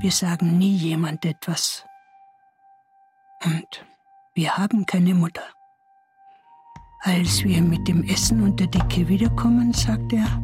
Wir 0.00 0.12
sagen 0.12 0.56
nie 0.56 0.76
jemand 0.76 1.24
etwas. 1.24 1.84
Und 3.44 3.84
wir 4.34 4.56
haben 4.56 4.86
keine 4.86 5.14
Mutter. 5.14 5.42
Als 7.00 7.42
wir 7.42 7.60
mit 7.60 7.88
dem 7.88 8.04
Essen 8.04 8.40
und 8.42 8.60
der 8.60 8.68
Decke 8.68 9.08
wiederkommen, 9.08 9.72
sagt 9.72 10.12
er, 10.12 10.42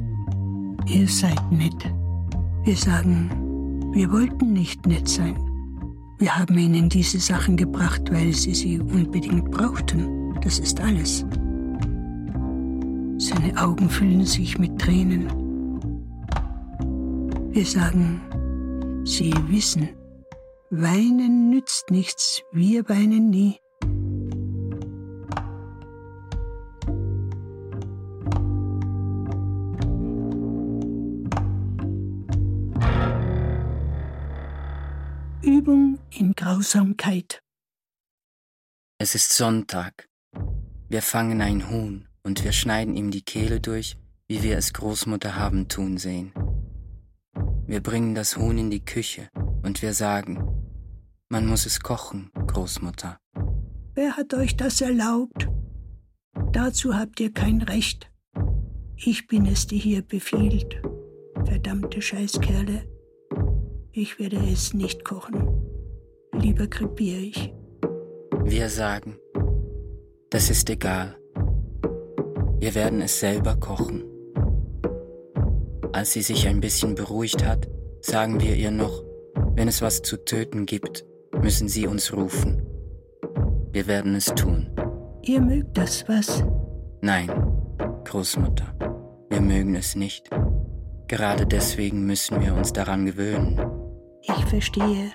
ihr 0.87 1.07
seid 1.07 1.53
nett. 1.53 1.95
Wir 2.65 2.77
sagen, 2.77 3.93
wir 3.93 4.11
wollten 4.11 4.53
nicht 4.53 4.85
nett 4.85 5.09
sein. 5.09 5.37
Wir 6.19 6.37
haben 6.37 6.59
ihnen 6.59 6.89
diese 6.89 7.21
Sachen 7.21 7.57
gebracht, 7.57 8.03
weil 8.11 8.33
sie 8.33 8.55
sie 8.55 8.81
unbedingt 8.81 9.49
brauchten. 9.53 10.35
Das 10.41 10.59
ist 10.59 10.81
alles. 10.81 11.25
Seine 13.17 13.57
Augen 13.57 13.89
füllen 13.89 14.27
sich 14.27 14.59
mit 14.59 14.81
Tränen. 14.81 15.29
Wir 17.53 17.65
sagen, 17.65 19.03
sie 19.05 19.33
wissen, 19.49 19.89
weinen 20.71 21.51
nützt 21.51 21.91
nichts, 21.91 22.43
wir 22.51 22.89
weinen 22.89 23.31
nie. 23.31 23.61
Übung 35.43 36.01
in 36.11 36.33
Grausamkeit. 36.35 37.41
Es 38.99 39.15
ist 39.15 39.33
Sonntag. 39.33 40.09
Wir 40.89 41.03
fangen 41.03 41.41
ein 41.41 41.71
Huhn 41.71 42.09
und 42.25 42.43
wir 42.43 42.53
schneiden 42.53 42.97
ihm 42.97 43.11
die 43.11 43.23
Kehle 43.23 43.61
durch, 43.61 43.97
wie 44.27 44.43
wir 44.43 44.57
es 44.57 44.73
Großmutter 44.73 45.37
haben 45.37 45.69
tun 45.69 45.99
sehen. 45.99 46.33
Wir 47.67 47.83
bringen 47.83 48.15
das 48.15 48.37
Huhn 48.37 48.57
in 48.59 48.71
die 48.71 48.85
Küche 48.85 49.29
und 49.63 49.83
wir 49.83 49.93
sagen, 49.93 50.43
man 51.29 51.47
muss 51.47 51.67
es 51.67 51.81
kochen, 51.81 52.31
Großmutter. 52.47 53.19
Wer 53.95 54.17
hat 54.17 54.35
euch 54.35 54.57
das 54.57 54.81
erlaubt? 54.81 55.49
Dazu 56.53 56.95
habt 56.95 57.21
ihr 57.21 57.33
kein 57.33 57.63
Recht. 57.63 58.11
Ich 58.97 59.27
bin 59.27 59.47
es, 59.47 59.67
die 59.67 59.79
hier 59.79 60.03
befiehlt. 60.03 60.81
Verdammte 61.45 62.01
Scheißkerle. 62.01 62.89
Ich 63.93 64.19
werde 64.19 64.37
es 64.51 64.75
nicht 64.75 65.05
kochen. 65.05 65.49
Lieber 66.33 66.67
krepiere 66.67 67.21
ich. 67.21 67.53
Wir 68.45 68.69
sagen, 68.69 69.17
das 70.31 70.51
ist 70.51 70.69
egal. 70.71 71.17
Wir 72.65 72.75
werden 72.75 73.03
es 73.03 73.21
selber 73.21 73.57
kochen. 73.57 74.05
Als 75.93 76.15
sie 76.15 76.23
sich 76.23 76.49
ein 76.49 76.63
bisschen 76.63 76.95
beruhigt 76.95 77.45
hat, 77.45 77.69
sagen 78.01 78.41
wir 78.41 78.57
ihr 78.57 78.71
noch, 78.71 79.05
wenn 79.55 79.69
es 79.69 79.83
was 79.83 80.01
zu 80.01 80.25
töten 80.25 80.65
gibt, 80.65 81.05
müssen 81.43 81.69
Sie 81.69 81.87
uns 81.87 82.15
rufen. 82.15 82.63
Wir 83.71 83.87
werden 83.87 84.15
es 84.15 84.35
tun. 84.35 84.75
Ihr 85.21 85.43
mögt 85.43 85.77
das 85.77 86.09
was? 86.09 86.43
Nein, 87.03 87.29
Großmutter, 88.07 88.75
wir 89.29 89.43
mögen 89.43 89.75
es 89.75 89.95
nicht. 89.95 90.31
Gerade 91.07 91.45
deswegen 91.45 92.07
müssen 92.07 92.41
wir 92.41 92.55
uns 92.55 92.73
daran 92.73 93.05
gewöhnen. 93.05 93.61
Ich 94.23 94.47
verstehe. 94.47 95.13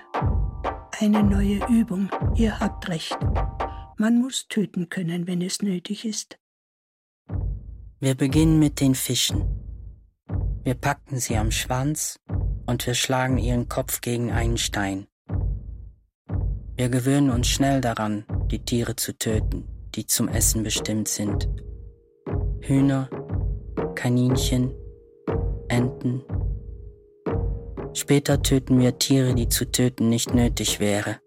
Eine 1.00 1.24
neue 1.24 1.62
Übung. 1.68 2.12
Ihr 2.36 2.60
habt 2.60 2.88
recht. 2.90 3.18
Man 3.98 4.20
muss 4.20 4.48
töten 4.50 4.90
können, 4.90 5.26
wenn 5.26 5.42
es 5.42 5.64
nötig 5.64 6.06
ist. 6.06 6.39
Wir 8.00 8.16
beginnen 8.16 8.60
mit 8.60 8.80
den 8.80 8.96
Fischen. 8.96 9.44
Wir 10.64 10.76
packen 10.76 11.20
sie 11.20 11.38
am 11.38 11.52
Schwanz 11.52 12.20
und 12.66 12.86
wir 12.86 12.94
schlagen 12.94 13.38
ihren 13.38 13.68
Kopf 13.68 14.02
gegen 14.02 14.32
einen 14.32 14.58
Stein. 14.58 15.08
Wir 16.76 16.90
gewöhnen 16.90 17.30
uns 17.30 17.48
schnell 17.48 17.82
daran, 17.82 18.26
die 18.52 18.64
Tiere 18.64 18.96
zu 18.96 19.18
töten, 19.18 19.68
die 19.96 20.06
zum 20.06 20.28
Essen 20.28 20.64
bestimmt 20.64 21.08
sind. 21.08 21.50
Hühner, 22.62 23.10
Kaninchen, 23.96 24.74
Enten, 25.68 26.24
Später 27.94 28.42
töten 28.42 28.80
wir 28.80 28.98
Tiere, 28.98 29.34
die 29.34 29.50
zu 29.50 29.70
töten 29.70 30.10
nicht 30.10 30.34
nötig 30.34 30.80
wäre. 30.80 31.18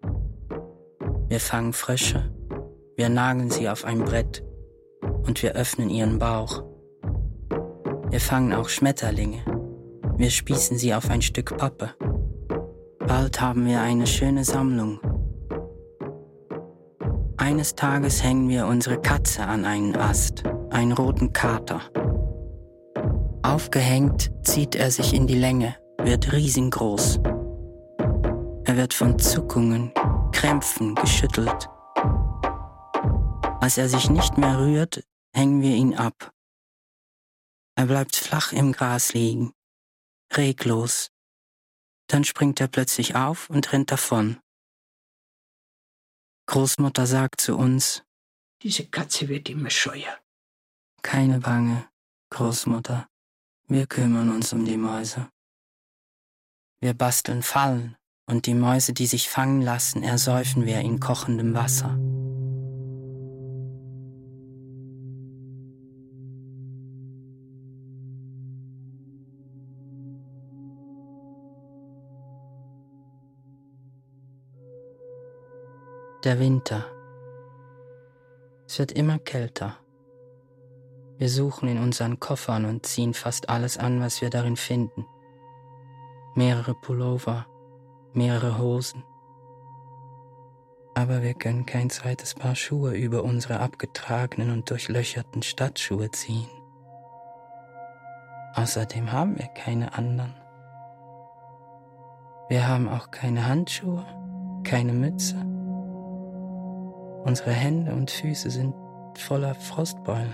Wir 1.27 1.39
fangen 1.39 1.73
Frösche, 1.73 2.33
wir 2.95 3.09
nageln 3.09 3.49
sie 3.49 3.69
auf 3.69 3.85
ein 3.85 3.99
Brett 3.99 4.43
und 5.25 5.41
wir 5.43 5.53
öffnen 5.53 5.89
ihren 5.89 6.19
Bauch. 6.19 6.63
Wir 8.09 8.19
fangen 8.19 8.53
auch 8.53 8.69
Schmetterlinge, 8.69 9.39
wir 10.17 10.29
spießen 10.29 10.77
sie 10.77 10.93
auf 10.93 11.09
ein 11.09 11.21
Stück 11.21 11.57
Pappe. 11.57 11.91
Bald 12.99 13.41
haben 13.41 13.65
wir 13.65 13.81
eine 13.81 14.07
schöne 14.07 14.43
Sammlung. 14.43 14.99
Eines 17.37 17.75
Tages 17.75 18.23
hängen 18.23 18.47
wir 18.49 18.67
unsere 18.67 19.01
Katze 19.01 19.43
an 19.43 19.65
einen 19.65 19.95
Ast, 19.95 20.43
einen 20.69 20.91
roten 20.91 21.33
Kater. 21.33 21.81
Aufgehängt 23.41 24.31
zieht 24.43 24.75
er 24.75 24.91
sich 24.91 25.13
in 25.13 25.27
die 25.27 25.37
Länge 25.37 25.75
wird 26.05 26.33
riesengroß. 26.33 27.19
Er 28.65 28.77
wird 28.77 28.93
von 28.93 29.17
Zuckungen, 29.19 29.91
Krämpfen 30.31 30.95
geschüttelt. 30.95 31.69
Als 33.61 33.77
er 33.77 33.87
sich 33.87 34.09
nicht 34.09 34.37
mehr 34.37 34.59
rührt, 34.59 35.03
hängen 35.33 35.61
wir 35.61 35.75
ihn 35.75 35.95
ab. 35.95 36.33
Er 37.75 37.87
bleibt 37.87 38.15
flach 38.15 38.53
im 38.53 38.71
Gras 38.71 39.13
liegen, 39.13 39.53
reglos. 40.31 41.11
Dann 42.07 42.23
springt 42.23 42.59
er 42.61 42.67
plötzlich 42.67 43.15
auf 43.15 43.49
und 43.49 43.71
rennt 43.73 43.91
davon. 43.91 44.39
Großmutter 46.45 47.07
sagt 47.07 47.41
zu 47.41 47.57
uns, 47.57 48.03
diese 48.61 48.85
Katze 48.87 49.27
wird 49.27 49.49
immer 49.49 49.69
scheuer. 49.69 50.17
Keine 51.01 51.39
Bange, 51.39 51.89
Großmutter, 52.29 53.07
wir 53.67 53.87
kümmern 53.87 54.29
uns 54.29 54.53
um 54.53 54.65
die 54.65 54.77
Mäuse. 54.77 55.29
Wir 56.79 56.93
basteln 56.93 57.43
Fallen 57.43 57.95
und 58.25 58.45
die 58.45 58.53
Mäuse, 58.53 58.93
die 58.93 59.07
sich 59.07 59.29
fangen 59.29 59.61
lassen, 59.61 60.03
ersäufen 60.03 60.65
wir 60.65 60.79
in 60.79 60.99
kochendem 60.99 61.53
Wasser. 61.53 61.97
Der 76.23 76.39
Winter. 76.39 76.85
Es 78.67 78.79
wird 78.79 78.91
immer 78.91 79.19
kälter. 79.19 79.77
Wir 81.17 81.29
suchen 81.29 81.67
in 81.69 81.77
unseren 81.77 82.19
Koffern 82.19 82.65
und 82.65 82.85
ziehen 82.85 83.13
fast 83.13 83.49
alles 83.49 83.77
an, 83.77 84.01
was 84.01 84.21
wir 84.21 84.29
darin 84.29 84.55
finden 84.55 85.05
mehrere 86.35 86.73
Pullover, 86.73 87.45
mehrere 88.13 88.57
Hosen. 88.57 89.03
Aber 90.95 91.21
wir 91.21 91.33
können 91.33 91.65
kein 91.65 91.89
zweites 91.89 92.35
Paar 92.35 92.55
Schuhe 92.55 92.95
über 92.95 93.23
unsere 93.23 93.59
abgetragenen 93.59 94.51
und 94.51 94.69
durchlöcherten 94.69 95.41
Stadtschuhe 95.41 96.11
ziehen. 96.11 96.49
Außerdem 98.55 99.11
haben 99.11 99.37
wir 99.37 99.47
keine 99.47 99.93
anderen. 99.93 100.35
Wir 102.49 102.67
haben 102.67 102.87
auch 102.87 103.09
keine 103.09 103.47
Handschuhe, 103.47 104.05
keine 104.63 104.93
Mütze. 104.93 105.52
Unsere 107.23 107.51
Hände 107.51 107.93
und 107.93 108.11
Füße 108.11 108.49
sind 108.49 108.73
voller 109.15 109.55
Frostbeulen. 109.55 110.33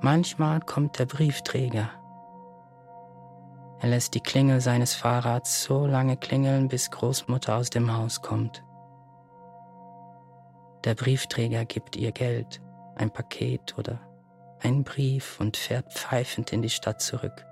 Manchmal 0.00 0.60
kommt 0.60 0.98
der 0.98 1.06
Briefträger 1.06 1.90
er 3.80 3.90
lässt 3.90 4.14
die 4.14 4.20
Klingel 4.20 4.60
seines 4.60 4.94
Fahrrads 4.94 5.62
so 5.62 5.86
lange 5.86 6.16
klingeln, 6.16 6.68
bis 6.68 6.90
Großmutter 6.90 7.56
aus 7.56 7.70
dem 7.70 7.96
Haus 7.96 8.22
kommt. 8.22 8.64
Der 10.84 10.94
Briefträger 10.94 11.64
gibt 11.64 11.94
ihr 11.96 12.10
Geld, 12.10 12.60
ein 12.96 13.10
Paket 13.10 13.78
oder 13.78 14.00
einen 14.60 14.82
Brief 14.82 15.38
und 15.38 15.56
fährt 15.56 15.92
pfeifend 15.92 16.52
in 16.52 16.62
die 16.62 16.70
Stadt 16.70 17.00
zurück. 17.00 17.44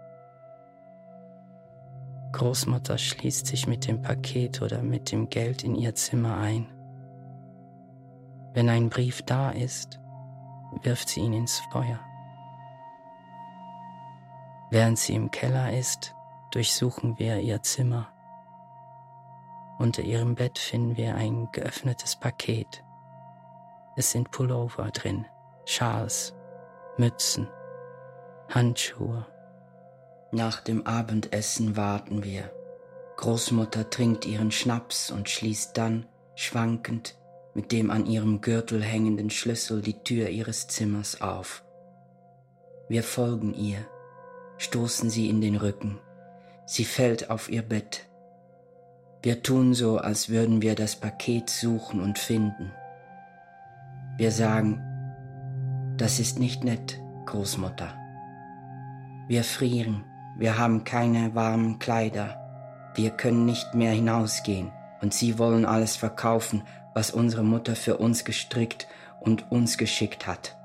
Großmutter 2.32 2.98
schließt 2.98 3.46
sich 3.46 3.68
mit 3.68 3.86
dem 3.86 4.02
Paket 4.02 4.62
oder 4.62 4.82
mit 4.82 5.12
dem 5.12 5.30
Geld 5.30 5.62
in 5.62 5.76
ihr 5.76 5.94
Zimmer 5.94 6.36
ein. 6.38 6.66
Wenn 8.56 8.70
ein 8.70 8.88
Brief 8.88 9.20
da 9.20 9.50
ist, 9.50 10.00
wirft 10.80 11.10
sie 11.10 11.20
ihn 11.20 11.34
ins 11.34 11.60
Feuer. 11.70 12.00
Während 14.70 14.98
sie 14.98 15.14
im 15.14 15.30
Keller 15.30 15.74
ist, 15.74 16.14
durchsuchen 16.52 17.18
wir 17.18 17.38
ihr 17.40 17.62
Zimmer. 17.62 18.08
Unter 19.78 20.00
ihrem 20.00 20.36
Bett 20.36 20.58
finden 20.58 20.96
wir 20.96 21.16
ein 21.16 21.50
geöffnetes 21.52 22.16
Paket. 22.16 22.82
Es 23.94 24.12
sind 24.12 24.30
Pullover 24.30 24.90
drin, 24.90 25.26
Schals, 25.66 26.34
Mützen, 26.96 27.48
Handschuhe. 28.48 29.26
Nach 30.32 30.62
dem 30.62 30.86
Abendessen 30.86 31.76
warten 31.76 32.24
wir. 32.24 32.50
Großmutter 33.18 33.90
trinkt 33.90 34.24
ihren 34.24 34.50
Schnaps 34.50 35.10
und 35.10 35.28
schließt 35.28 35.76
dann, 35.76 36.06
schwankend, 36.36 37.18
mit 37.56 37.72
dem 37.72 37.90
an 37.90 38.04
ihrem 38.04 38.42
Gürtel 38.42 38.82
hängenden 38.82 39.30
Schlüssel 39.30 39.80
die 39.80 40.02
Tür 40.04 40.28
ihres 40.28 40.68
Zimmers 40.68 41.22
auf. 41.22 41.64
Wir 42.90 43.02
folgen 43.02 43.54
ihr, 43.54 43.78
stoßen 44.58 45.08
sie 45.08 45.30
in 45.30 45.40
den 45.40 45.56
Rücken. 45.56 45.98
Sie 46.66 46.84
fällt 46.84 47.30
auf 47.30 47.48
ihr 47.48 47.62
Bett. 47.62 48.04
Wir 49.22 49.42
tun 49.42 49.72
so, 49.72 49.96
als 49.96 50.28
würden 50.28 50.60
wir 50.60 50.74
das 50.74 50.96
Paket 50.96 51.48
suchen 51.48 52.02
und 52.02 52.18
finden. 52.18 52.72
Wir 54.18 54.32
sagen, 54.32 54.82
das 55.96 56.20
ist 56.20 56.38
nicht 56.38 56.62
nett, 56.62 57.00
Großmutter. 57.24 57.94
Wir 59.28 59.44
frieren, 59.44 60.04
wir 60.36 60.58
haben 60.58 60.84
keine 60.84 61.34
warmen 61.34 61.78
Kleider, 61.78 62.36
wir 62.94 63.12
können 63.12 63.46
nicht 63.46 63.74
mehr 63.74 63.92
hinausgehen 63.92 64.70
und 65.00 65.14
Sie 65.14 65.38
wollen 65.38 65.64
alles 65.64 65.96
verkaufen, 65.96 66.62
was 66.96 67.10
unsere 67.10 67.44
Mutter 67.44 67.76
für 67.76 67.98
uns 67.98 68.24
gestrickt 68.24 68.88
und 69.20 69.52
uns 69.52 69.76
geschickt 69.76 70.26
hat. 70.26 70.56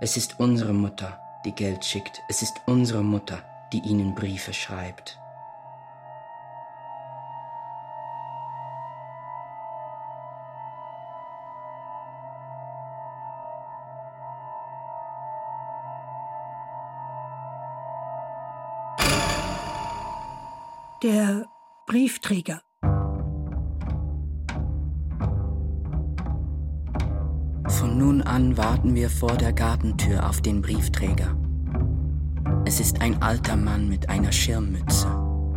Es 0.00 0.16
ist 0.16 0.38
unsere 0.38 0.72
Mutter, 0.72 1.18
die 1.44 1.50
Geld 1.50 1.84
schickt, 1.84 2.22
es 2.28 2.40
ist 2.40 2.54
unsere 2.66 3.02
Mutter, 3.02 3.42
die 3.72 3.80
Ihnen 3.80 4.14
Briefe 4.14 4.54
schreibt. 4.54 5.18
Der 21.02 21.46
Briefträger. 21.86 22.65
An 28.26 28.56
warten 28.56 28.94
wir 28.94 29.08
vor 29.08 29.36
der 29.36 29.52
Gartentür 29.52 30.28
auf 30.28 30.40
den 30.40 30.62
Briefträger. 30.62 31.36
Es 32.64 32.80
ist 32.80 33.00
ein 33.00 33.22
alter 33.22 33.56
Mann 33.56 33.88
mit 33.88 34.08
einer 34.08 34.32
Schirmmütze. 34.32 35.06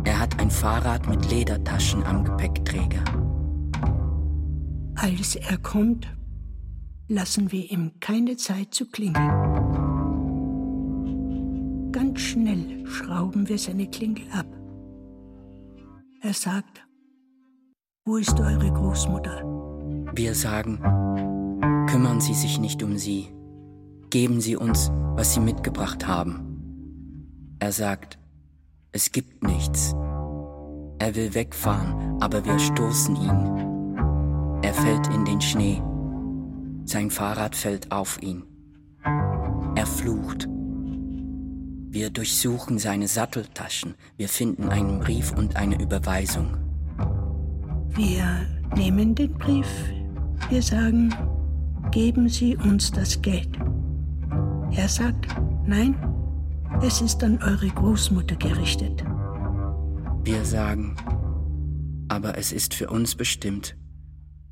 Er 0.04 0.18
hat 0.18 0.38
ein 0.40 0.50
Fahrrad 0.50 1.08
mit 1.08 1.30
Ledertaschen 1.30 2.04
am 2.04 2.24
Gepäckträger. 2.24 3.04
Als 4.94 5.34
er 5.34 5.58
kommt, 5.58 6.08
lassen 7.08 7.52
wir 7.52 7.70
ihm 7.70 7.92
keine 8.00 8.36
Zeit 8.36 8.72
zu 8.72 8.86
klingeln. 8.86 9.30
Ganz 11.92 12.20
schnell 12.20 12.86
schrauben 12.86 13.48
wir 13.48 13.58
seine 13.58 13.88
Klingel 13.88 14.24
ab. 14.32 14.46
Er 16.22 16.34
sagt, 16.34 16.86
wo 18.04 18.16
ist 18.16 18.38
eure 18.38 18.72
Großmutter? 18.72 19.42
Wir 20.14 20.34
sagen, 20.34 20.78
kümmern 21.90 22.20
Sie 22.20 22.34
sich 22.34 22.60
nicht 22.60 22.84
um 22.84 22.96
sie. 22.96 23.28
Geben 24.10 24.40
Sie 24.40 24.54
uns, 24.54 24.92
was 25.16 25.34
Sie 25.34 25.40
mitgebracht 25.40 26.06
haben. 26.06 27.56
Er 27.58 27.72
sagt, 27.72 28.16
es 28.92 29.10
gibt 29.10 29.42
nichts. 29.42 29.92
Er 31.00 31.16
will 31.16 31.34
wegfahren, 31.34 32.20
aber 32.20 32.44
wir 32.44 32.60
stoßen 32.60 33.16
ihn. 33.16 34.60
Er 34.62 34.72
fällt 34.72 35.08
in 35.08 35.24
den 35.24 35.40
Schnee. 35.40 35.82
Sein 36.84 37.10
Fahrrad 37.10 37.56
fällt 37.56 37.90
auf 37.90 38.22
ihn. 38.22 38.44
Er 39.74 39.86
flucht. 39.86 40.48
Wir 41.90 42.10
durchsuchen 42.10 42.78
seine 42.78 43.08
Satteltaschen. 43.08 43.96
Wir 44.16 44.28
finden 44.28 44.68
einen 44.68 45.00
Brief 45.00 45.32
und 45.36 45.56
eine 45.56 45.80
Überweisung. 45.82 46.56
Wir 47.88 48.46
nehmen 48.76 49.16
den 49.16 49.34
Brief. 49.34 49.66
Wir 50.50 50.62
sagen, 50.62 51.12
geben 51.90 52.28
Sie 52.28 52.56
uns 52.56 52.90
das 52.90 53.20
Geld. 53.22 53.58
Er 54.72 54.88
sagt, 54.88 55.26
nein, 55.66 55.94
es 56.82 57.00
ist 57.00 57.22
an 57.22 57.42
eure 57.42 57.68
Großmutter 57.68 58.36
gerichtet. 58.36 59.04
Wir 60.22 60.44
sagen, 60.44 60.96
aber 62.08 62.38
es 62.38 62.52
ist 62.52 62.74
für 62.74 62.90
uns 62.90 63.14
bestimmt. 63.14 63.76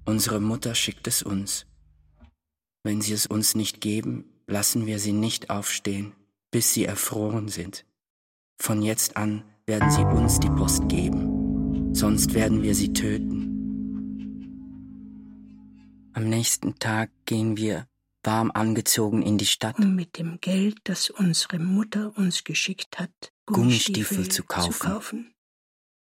Unsere 0.05 0.41
Mutter 0.41 0.75
schickt 0.75 1.07
es 1.07 1.23
uns. 1.23 1.67
Wenn 2.83 3.01
sie 3.01 3.13
es 3.13 3.27
uns 3.27 3.55
nicht 3.55 3.81
geben, 3.81 4.25
lassen 4.47 4.87
wir 4.87 4.99
sie 4.99 5.13
nicht 5.13 5.51
aufstehen 5.51 6.13
bis 6.51 6.73
sie 6.73 6.85
erfroren 6.85 7.49
sind. 7.49 7.85
Von 8.61 8.83
jetzt 8.83 9.17
an 9.17 9.43
werden 9.67 9.91
sie 9.91 10.03
uns 10.03 10.41
die 10.41 10.49
Post 10.49 10.89
geben, 10.89 11.95
sonst 11.95 12.35
werden 12.35 12.63
wir 12.63 12.75
sie 12.75 12.93
töten. 12.93 13.48
Am 16.15 16.29
nächsten 16.29 16.79
Tag 16.79 17.11
gehen 17.27 17.57
wir, 17.57 17.87
warm 18.23 18.51
angezogen, 18.51 19.23
in 19.23 19.39
die 19.39 19.47
Stadt, 19.47 19.79
um 19.79 19.95
mit 19.95 20.19
dem 20.19 20.41
Geld, 20.41 20.79
das 20.85 21.11
unsere 21.11 21.59
Mutter 21.59 22.17
uns 22.17 22.45
geschickt 22.45 22.99
hat, 22.99 23.11
Gummistiefel, 23.47 24.17
Gummistiefel 24.17 24.29
zu, 24.31 24.43
kaufen. 24.45 24.73
zu 24.73 24.79
kaufen. 24.79 25.35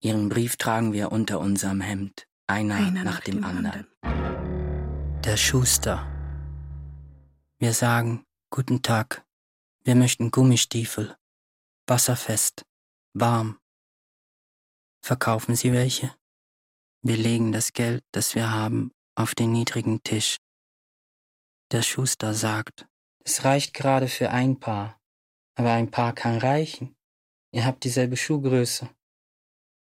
Ihren 0.00 0.28
Brief 0.28 0.56
tragen 0.56 0.92
wir 0.92 1.12
unter 1.12 1.40
unserem 1.40 1.80
Hemd, 1.80 2.26
einer, 2.46 2.76
Einer 2.76 3.04
nach, 3.04 3.20
dem, 3.20 3.44
anderen. 3.44 3.86
Der 5.24 5.36
Schuster. 5.36 6.06
Wir 7.58 7.72
sagen, 7.72 8.24
guten 8.50 8.82
Tag, 8.82 9.24
wir 9.84 9.94
möchten 9.94 10.30
Gummistiefel, 10.30 11.16
wasserfest, 11.86 12.64
warm. 13.12 13.58
Verkaufen 15.00 15.56
Sie 15.56 15.72
welche? 15.72 16.14
Wir 17.02 17.16
legen 17.16 17.52
das 17.52 17.72
Geld, 17.72 18.04
das 18.12 18.34
wir 18.34 18.50
haben, 18.50 18.92
auf 19.16 19.34
den 19.34 19.52
niedrigen 19.52 20.02
Tisch. 20.02 20.36
Der 21.72 21.82
Schuster 21.82 22.34
sagt, 22.34 22.86
es 23.24 23.44
reicht 23.44 23.74
gerade 23.74 24.06
für 24.06 24.30
ein 24.30 24.60
Paar, 24.60 25.00
aber 25.56 25.72
ein 25.72 25.90
Paar 25.90 26.12
kann 26.14 26.38
reichen. 26.38 26.94
Ihr 27.50 27.64
habt 27.64 27.82
dieselbe 27.82 28.16
Schuhgröße. 28.16 28.88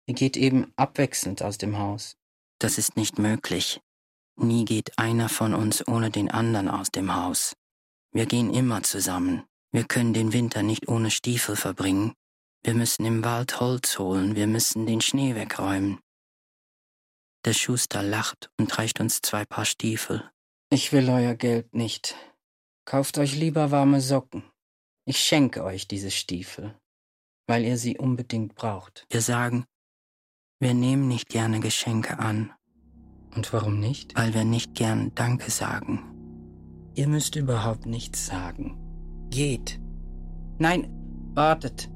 Ihr 0.06 0.14
geht 0.14 0.36
eben 0.36 0.72
abwechselnd 0.76 1.42
aus 1.42 1.58
dem 1.58 1.78
Haus. 1.78 2.16
Das 2.60 2.78
ist 2.78 2.96
nicht 2.96 3.18
möglich. 3.18 3.80
Nie 4.36 4.64
geht 4.64 4.98
einer 4.98 5.28
von 5.28 5.54
uns 5.54 5.86
ohne 5.88 6.10
den 6.10 6.30
anderen 6.30 6.68
aus 6.68 6.90
dem 6.90 7.14
Haus. 7.14 7.56
Wir 8.12 8.26
gehen 8.26 8.52
immer 8.52 8.82
zusammen. 8.82 9.44
Wir 9.72 9.84
können 9.84 10.12
den 10.12 10.32
Winter 10.32 10.62
nicht 10.62 10.88
ohne 10.88 11.10
Stiefel 11.10 11.56
verbringen. 11.56 12.14
Wir 12.62 12.74
müssen 12.74 13.04
im 13.04 13.24
Wald 13.24 13.60
Holz 13.60 13.98
holen, 13.98 14.36
wir 14.36 14.46
müssen 14.46 14.86
den 14.86 15.00
Schnee 15.00 15.34
wegräumen. 15.34 15.98
Der 17.44 17.52
Schuster 17.52 18.02
lacht 18.02 18.50
und 18.58 18.78
reicht 18.78 19.00
uns 19.00 19.20
zwei 19.20 19.44
Paar 19.44 19.66
Stiefel. 19.66 20.24
Ich 20.70 20.92
will 20.92 21.10
euer 21.10 21.34
Geld 21.34 21.74
nicht. 21.74 22.16
Kauft 22.86 23.18
euch 23.18 23.36
lieber 23.36 23.70
warme 23.70 24.00
Socken. 24.00 24.44
Ich 25.04 25.18
schenke 25.18 25.62
euch 25.62 25.86
diese 25.86 26.10
Stiefel, 26.10 26.74
weil 27.46 27.64
ihr 27.64 27.76
sie 27.76 27.98
unbedingt 27.98 28.54
braucht. 28.54 29.06
Wir 29.10 29.20
sagen, 29.20 29.66
wir 30.58 30.72
nehmen 30.72 31.06
nicht 31.06 31.28
gerne 31.28 31.60
Geschenke 31.60 32.18
an. 32.18 32.50
Und 33.36 33.52
warum 33.52 33.78
nicht? 33.78 34.16
Weil 34.16 34.32
wir 34.32 34.44
nicht 34.44 34.74
gern 34.74 35.14
Danke 35.14 35.50
sagen. 35.50 36.02
Ihr 36.94 37.08
müsst 37.08 37.36
überhaupt 37.36 37.84
nichts 37.84 38.24
sagen. 38.24 38.78
Geht. 39.28 39.80
Nein, 40.58 40.88
wartet. 41.34 41.90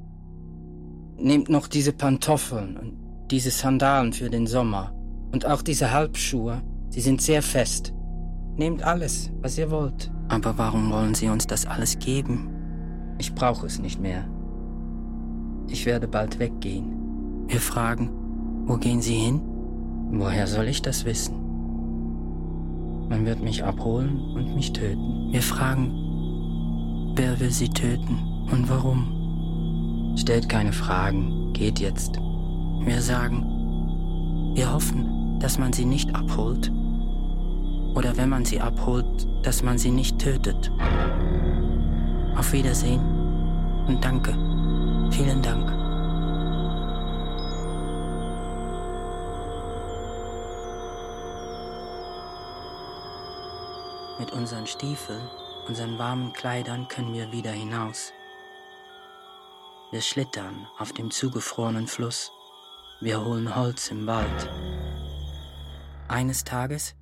Nehmt 1.17 1.49
noch 1.49 1.69
diese 1.69 1.95
Pantoffeln 1.95 2.77
und 2.77 3.29
diese 3.31 3.51
Sandalen 3.51 4.13
für 4.13 4.29
den 4.29 4.47
Sommer 4.47 4.98
und 5.33 5.47
auch 5.47 5.63
diese 5.63 5.93
Halbschuhe. 5.93 6.63
Sie 6.91 7.01
sind 7.01 7.21
sehr 7.21 7.43
fest. 7.43 7.95
Nehmt 8.57 8.83
alles, 8.83 9.31
was 9.41 9.59
ihr 9.59 9.71
wollt. 9.71 10.11
Aber 10.29 10.59
warum 10.59 10.91
wollen 10.91 11.15
Sie 11.15 11.29
uns 11.29 11.47
das 11.47 11.67
alles 11.67 11.99
geben? 11.99 12.49
Ich 13.19 13.35
brauche 13.35 13.67
es 13.67 13.79
nicht 13.79 14.01
mehr. 14.01 14.29
Ich 15.69 15.87
werde 15.87 16.09
bald 16.09 16.39
weggehen. 16.39 17.47
Wir 17.47 17.61
fragen, 17.61 18.11
wo 18.67 18.77
gehen 18.77 19.01
Sie 19.01 19.15
hin? 19.15 19.41
Woher 20.11 20.47
soll 20.47 20.69
ich 20.69 20.83
das 20.83 21.05
wissen? 21.05 21.37
Man 23.09 23.25
wird 23.25 23.43
mich 23.43 23.65
abholen 23.65 24.19
und 24.35 24.55
mich 24.55 24.73
töten. 24.73 25.29
Wir 25.31 25.43
fragen, 25.43 26.09
Wer 27.19 27.41
will 27.41 27.51
sie 27.51 27.69
töten 27.69 28.47
und 28.53 28.71
warum? 28.71 30.15
Stellt 30.17 30.49
keine 30.49 30.73
Fragen, 30.73 31.53
geht 31.53 31.81
jetzt. 31.81 32.17
Wir 32.85 33.03
sagen, 33.03 33.45
wir 34.55 34.73
hoffen, 34.73 35.08
dass 35.41 35.59
man 35.59 35.73
sie 35.73 35.85
nicht 35.85 36.15
abholt. 36.15 36.71
Oder 37.95 38.17
wenn 38.17 38.29
man 38.29 38.45
sie 38.45 38.61
abholt, 38.61 39.27
dass 39.43 39.63
man 39.63 39.79
sie 39.79 39.91
nicht 39.91 40.19
tötet. 40.19 40.71
Auf 42.37 42.53
Wiedersehen 42.53 43.01
und 43.87 44.05
danke. 44.05 44.33
Vielen 45.11 45.43
Dank. 45.43 45.79
Mit 54.19 54.33
unseren 54.33 54.67
Stiefeln, 54.67 55.29
unseren 55.69 55.99
warmen 55.99 56.33
Kleidern 56.33 56.89
können 56.89 57.15
wir 57.15 57.31
wieder 57.33 57.53
hinaus. 57.53 58.13
Wir 59.91 60.03
schlittern 60.03 60.67
auf 60.79 60.93
dem 60.93 61.11
zugefrorenen 61.11 61.87
Fluss. 61.87 62.31
Wir 63.01 63.25
holen 63.25 63.55
Holz 63.55 63.91
im 63.91 64.07
Wald. 64.07 64.51
Eines 66.09 66.45
Tages, 66.45 66.95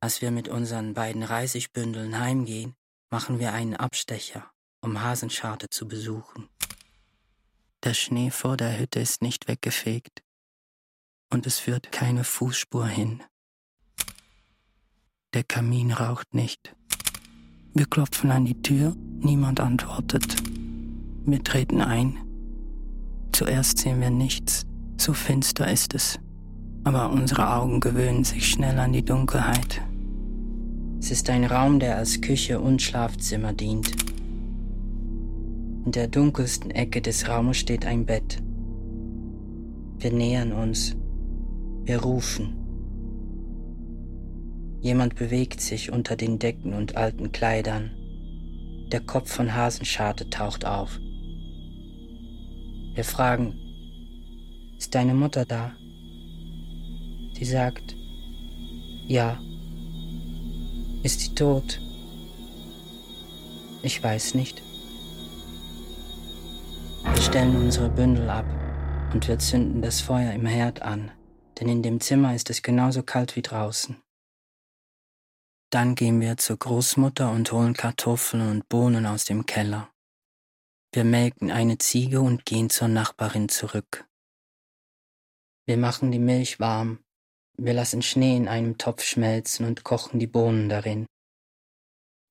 als 0.00 0.20
wir 0.22 0.32
mit 0.32 0.48
unseren 0.48 0.92
beiden 0.92 1.22
Reisigbündeln 1.22 2.18
heimgehen, 2.18 2.74
machen 3.08 3.38
wir 3.38 3.52
einen 3.52 3.76
Abstecher, 3.76 4.50
um 4.80 5.00
Hasenscharte 5.00 5.70
zu 5.70 5.86
besuchen. 5.86 6.48
Der 7.84 7.94
Schnee 7.94 8.30
vor 8.30 8.56
der 8.56 8.78
Hütte 8.78 8.98
ist 8.98 9.22
nicht 9.22 9.46
weggefegt 9.46 10.22
und 11.32 11.46
es 11.46 11.60
führt 11.60 11.92
keine 11.92 12.24
Fußspur 12.24 12.86
hin. 12.86 13.22
Der 15.32 15.44
Kamin 15.44 15.92
raucht 15.92 16.34
nicht. 16.34 16.74
Wir 17.72 17.86
klopfen 17.86 18.32
an 18.32 18.44
die 18.44 18.60
Tür, 18.60 18.96
niemand 18.96 19.60
antwortet. 19.60 20.36
Wir 21.24 21.42
treten 21.44 21.80
ein. 21.80 22.18
Zuerst 23.32 23.78
sehen 23.78 24.00
wir 24.00 24.10
nichts, 24.10 24.66
so 24.98 25.14
finster 25.14 25.70
ist 25.70 25.94
es, 25.94 26.18
aber 26.84 27.10
unsere 27.10 27.52
Augen 27.52 27.80
gewöhnen 27.80 28.24
sich 28.24 28.48
schnell 28.48 28.78
an 28.78 28.92
die 28.92 29.04
Dunkelheit. 29.04 29.82
Es 30.98 31.10
ist 31.10 31.30
ein 31.30 31.44
Raum, 31.44 31.80
der 31.80 31.96
als 31.96 32.20
Küche 32.20 32.60
und 32.60 32.82
Schlafzimmer 32.82 33.52
dient. 33.52 33.90
In 35.84 35.92
der 35.92 36.08
dunkelsten 36.08 36.70
Ecke 36.70 37.00
des 37.00 37.28
Raumes 37.28 37.56
steht 37.56 37.86
ein 37.86 38.04
Bett. 38.04 38.42
Wir 39.98 40.12
nähern 40.12 40.52
uns. 40.52 40.96
Wir 41.84 42.00
rufen. 42.00 42.56
Jemand 44.80 45.14
bewegt 45.14 45.60
sich 45.60 45.92
unter 45.92 46.16
den 46.16 46.38
Decken 46.38 46.72
und 46.72 46.96
alten 46.96 47.32
Kleidern. 47.32 47.90
Der 48.92 49.00
Kopf 49.00 49.30
von 49.30 49.54
Hasenscharte 49.54 50.30
taucht 50.30 50.64
auf. 50.64 50.98
Wir 52.94 53.04
fragen, 53.04 53.54
ist 54.78 54.94
deine 54.94 55.14
Mutter 55.14 55.44
da? 55.44 55.72
Sie 57.40 57.46
sagt, 57.46 57.96
ja. 59.06 59.40
Ist 61.02 61.20
sie 61.20 61.34
tot? 61.34 61.80
Ich 63.82 64.02
weiß 64.02 64.34
nicht. 64.34 64.62
Wir 67.02 67.22
stellen 67.22 67.56
unsere 67.56 67.88
Bündel 67.88 68.28
ab 68.28 68.44
und 69.14 69.26
wir 69.26 69.38
zünden 69.38 69.80
das 69.80 70.02
Feuer 70.02 70.34
im 70.34 70.44
Herd 70.44 70.82
an, 70.82 71.12
denn 71.58 71.70
in 71.70 71.82
dem 71.82 72.02
Zimmer 72.02 72.34
ist 72.34 72.50
es 72.50 72.60
genauso 72.60 73.02
kalt 73.02 73.34
wie 73.36 73.42
draußen. 73.42 73.96
Dann 75.70 75.94
gehen 75.94 76.20
wir 76.20 76.36
zur 76.36 76.58
Großmutter 76.58 77.30
und 77.30 77.50
holen 77.52 77.72
Kartoffeln 77.72 78.50
und 78.50 78.68
Bohnen 78.68 79.06
aus 79.06 79.24
dem 79.24 79.46
Keller. 79.46 79.88
Wir 80.92 81.04
melken 81.04 81.50
eine 81.50 81.78
Ziege 81.78 82.20
und 82.20 82.44
gehen 82.44 82.68
zur 82.68 82.88
Nachbarin 82.88 83.48
zurück. 83.48 84.06
Wir 85.64 85.78
machen 85.78 86.12
die 86.12 86.18
Milch 86.18 86.60
warm. 86.60 87.02
Wir 87.62 87.74
lassen 87.74 88.00
Schnee 88.00 88.38
in 88.38 88.48
einem 88.48 88.78
Topf 88.78 89.02
schmelzen 89.02 89.66
und 89.66 89.84
kochen 89.84 90.18
die 90.18 90.26
Bohnen 90.26 90.70
darin. 90.70 91.04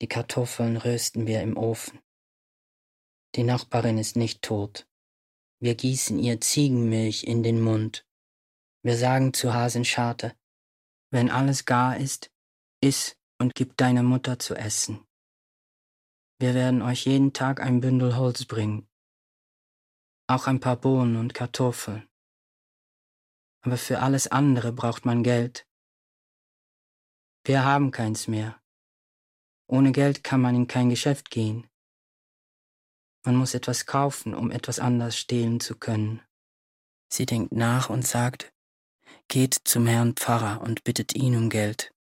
Die 0.02 0.08
Kartoffeln 0.08 0.76
rösten 0.76 1.28
wir 1.28 1.44
im 1.44 1.56
Ofen. 1.56 2.00
Die 3.36 3.44
Nachbarin 3.44 4.00
ist 4.00 4.16
nicht 4.16 4.42
tot. 4.42 4.88
Wir 5.62 5.76
gießen 5.76 6.18
ihr 6.18 6.42
Ziegenmilch 6.42 7.26
in 7.26 7.44
den 7.44 7.62
Mund. 7.62 8.08
Wir 8.82 8.98
sagen 8.98 9.32
zu 9.32 9.54
Hasenscharte, 9.54 10.36
wenn 11.12 11.30
alles 11.30 11.66
gar 11.66 11.96
ist, 11.96 12.32
iss 12.82 13.16
und 13.38 13.54
gib 13.54 13.78
deiner 13.78 14.02
Mutter 14.02 14.40
zu 14.40 14.56
essen. 14.56 15.06
Wir 16.40 16.56
werden 16.56 16.82
euch 16.82 17.06
jeden 17.06 17.34
Tag 17.34 17.62
ein 17.62 17.82
Bündel 17.82 18.16
Holz 18.18 18.46
bringen, 18.46 18.90
auch 20.26 20.48
ein 20.48 20.60
paar 20.60 20.78
Bohnen 20.78 21.18
und 21.18 21.36
Kartoffeln. 21.36 22.09
Aber 23.62 23.78
für 23.78 24.00
alles 24.00 24.28
andere 24.28 24.72
braucht 24.72 25.06
man 25.06 25.24
Geld. 25.24 25.68
Wir 27.44 27.64
haben 27.64 27.92
keins 27.92 28.28
mehr. 28.28 28.60
Ohne 29.68 29.92
Geld 29.92 30.24
kann 30.24 30.42
man 30.42 30.56
in 30.56 30.68
kein 30.68 30.90
Geschäft 30.90 31.30
gehen. 31.30 31.68
Man 33.24 33.36
muss 33.36 33.54
etwas 33.54 33.86
kaufen, 33.86 34.34
um 34.34 34.50
etwas 34.52 34.80
anders 34.80 35.18
stehlen 35.18 35.60
zu 35.60 35.78
können. 35.78 36.22
Sie 37.12 37.26
denkt 37.26 37.52
nach 37.52 37.90
und 37.90 38.08
sagt, 38.08 38.54
geht 39.28 39.60
zum 39.64 39.88
Herrn 39.88 40.14
Pfarrer 40.16 40.62
und 40.62 40.84
bittet 40.84 41.16
ihn 41.16 41.36
um 41.36 41.50
Geld. 41.50 41.94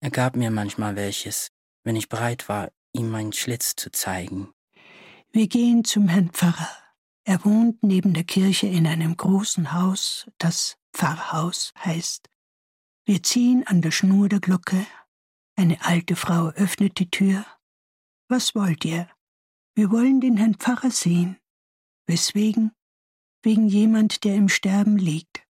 Er 0.00 0.10
gab 0.10 0.36
mir 0.36 0.50
manchmal 0.50 0.96
welches, 0.96 1.50
wenn 1.84 1.96
ich 1.96 2.08
bereit 2.08 2.48
war, 2.48 2.70
ihm 2.92 3.10
meinen 3.10 3.32
Schlitz 3.32 3.74
zu 3.74 3.90
zeigen. 3.90 4.52
Wir 5.30 5.48
gehen 5.48 5.84
zum 5.84 6.08
Herrn 6.08 6.30
Pfarrer. 6.30 6.87
Er 7.28 7.44
wohnt 7.44 7.82
neben 7.82 8.14
der 8.14 8.24
Kirche 8.24 8.68
in 8.68 8.86
einem 8.86 9.14
großen 9.14 9.74
Haus, 9.74 10.30
das 10.38 10.78
Pfarrhaus 10.94 11.74
heißt. 11.76 12.26
Wir 13.04 13.22
ziehen 13.22 13.66
an 13.66 13.82
der 13.82 13.90
Schnur 13.90 14.30
der 14.30 14.40
Glocke. 14.40 14.86
Eine 15.54 15.84
alte 15.84 16.16
Frau 16.16 16.48
öffnet 16.48 16.98
die 16.98 17.10
Tür. 17.10 17.44
Was 18.28 18.54
wollt 18.54 18.82
ihr? 18.86 19.10
Wir 19.74 19.90
wollen 19.90 20.22
den 20.22 20.38
Herrn 20.38 20.54
Pfarrer 20.54 20.90
sehen. 20.90 21.36
Weswegen? 22.06 22.72
Wegen 23.42 23.68
jemand, 23.68 24.24
der 24.24 24.34
im 24.34 24.48
Sterben 24.48 24.96
liegt. 24.96 25.46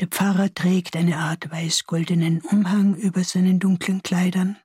Der 0.00 0.08
Pfarrer 0.08 0.52
trägt 0.52 0.96
eine 0.96 1.18
Art 1.18 1.48
weiß-goldenen 1.48 2.40
Umhang 2.40 2.96
über 2.96 3.22
seinen 3.22 3.60
dunklen 3.60 4.02
Kleidern. 4.02 4.58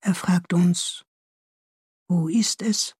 Er 0.00 0.16
fragt 0.16 0.52
uns, 0.52 1.04
wo 2.08 2.26
ist 2.26 2.62
es? 2.62 2.96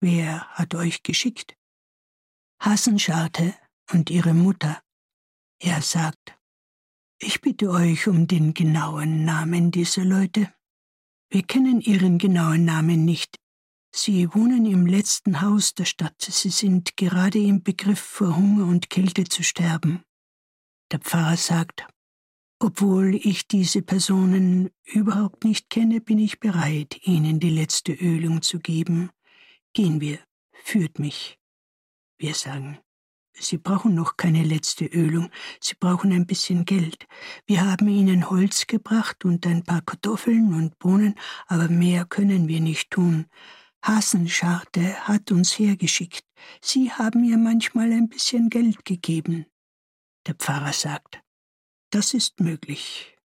Wer 0.00 0.48
hat 0.48 0.74
euch 0.74 1.04
geschickt? 1.04 1.56
Hassenscharte 2.64 3.56
und 3.90 4.08
ihre 4.08 4.34
Mutter. 4.34 4.80
Er 5.58 5.82
sagt, 5.82 6.38
ich 7.18 7.40
bitte 7.40 7.70
euch 7.70 8.06
um 8.06 8.28
den 8.28 8.54
genauen 8.54 9.24
Namen 9.24 9.72
dieser 9.72 10.04
Leute. 10.04 10.54
Wir 11.28 11.42
kennen 11.42 11.80
ihren 11.80 12.18
genauen 12.18 12.64
Namen 12.64 13.04
nicht. 13.04 13.36
Sie 13.90 14.32
wohnen 14.32 14.64
im 14.66 14.86
letzten 14.86 15.40
Haus 15.40 15.74
der 15.74 15.86
Stadt. 15.86 16.20
Sie 16.20 16.50
sind 16.50 16.96
gerade 16.96 17.40
im 17.40 17.64
Begriff, 17.64 17.98
vor 17.98 18.36
Hunger 18.36 18.66
und 18.66 18.90
Kälte 18.90 19.24
zu 19.24 19.42
sterben. 19.42 20.04
Der 20.92 21.00
Pfarrer 21.00 21.36
sagt, 21.36 21.88
obwohl 22.60 23.16
ich 23.16 23.48
diese 23.48 23.82
Personen 23.82 24.70
überhaupt 24.84 25.42
nicht 25.42 25.68
kenne, 25.68 26.00
bin 26.00 26.20
ich 26.20 26.38
bereit, 26.38 26.96
ihnen 27.02 27.40
die 27.40 27.50
letzte 27.50 27.92
Ölung 27.92 28.40
zu 28.40 28.60
geben. 28.60 29.10
Gehen 29.72 30.00
wir, 30.00 30.20
führt 30.52 31.00
mich. 31.00 31.41
Wir 32.22 32.34
sagen, 32.34 32.78
Sie 33.34 33.58
brauchen 33.58 33.96
noch 33.96 34.16
keine 34.16 34.44
letzte 34.44 34.84
Ölung, 34.84 35.28
Sie 35.60 35.74
brauchen 35.74 36.12
ein 36.12 36.24
bisschen 36.24 36.64
Geld. 36.64 37.08
Wir 37.46 37.66
haben 37.68 37.88
Ihnen 37.88 38.30
Holz 38.30 38.68
gebracht 38.68 39.24
und 39.24 39.44
ein 39.44 39.64
paar 39.64 39.82
Kartoffeln 39.82 40.54
und 40.54 40.78
Bohnen, 40.78 41.16
aber 41.48 41.66
mehr 41.66 42.04
können 42.04 42.46
wir 42.46 42.60
nicht 42.60 42.92
tun. 42.92 43.26
Hasenscharte 43.84 45.08
hat 45.08 45.32
uns 45.32 45.58
hergeschickt. 45.58 46.24
Sie 46.60 46.92
haben 46.92 47.24
ihr 47.24 47.38
manchmal 47.38 47.90
ein 47.90 48.08
bisschen 48.08 48.50
Geld 48.50 48.84
gegeben. 48.84 49.46
Der 50.28 50.36
Pfarrer 50.36 50.72
sagt, 50.72 51.20
das 51.90 52.14
ist 52.14 52.38
möglich. 52.38 53.18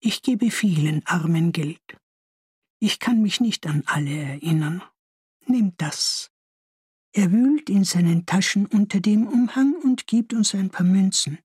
Ich 0.00 0.22
gebe 0.22 0.50
vielen 0.50 1.04
Armen 1.04 1.52
Geld. 1.52 1.98
Ich 2.78 3.00
kann 3.00 3.20
mich 3.20 3.42
nicht 3.42 3.66
an 3.66 3.82
alle 3.84 4.16
erinnern. 4.16 4.82
Nehmt 5.44 5.74
das. 5.82 6.31
Er 7.14 7.30
wühlt 7.30 7.68
in 7.68 7.84
seinen 7.84 8.24
Taschen 8.24 8.66
unter 8.66 9.00
dem 9.00 9.26
Umhang 9.26 9.74
und 9.74 10.06
gibt 10.06 10.32
uns 10.32 10.54
ein 10.54 10.70
paar 10.70 10.86
Münzen. 10.86 11.38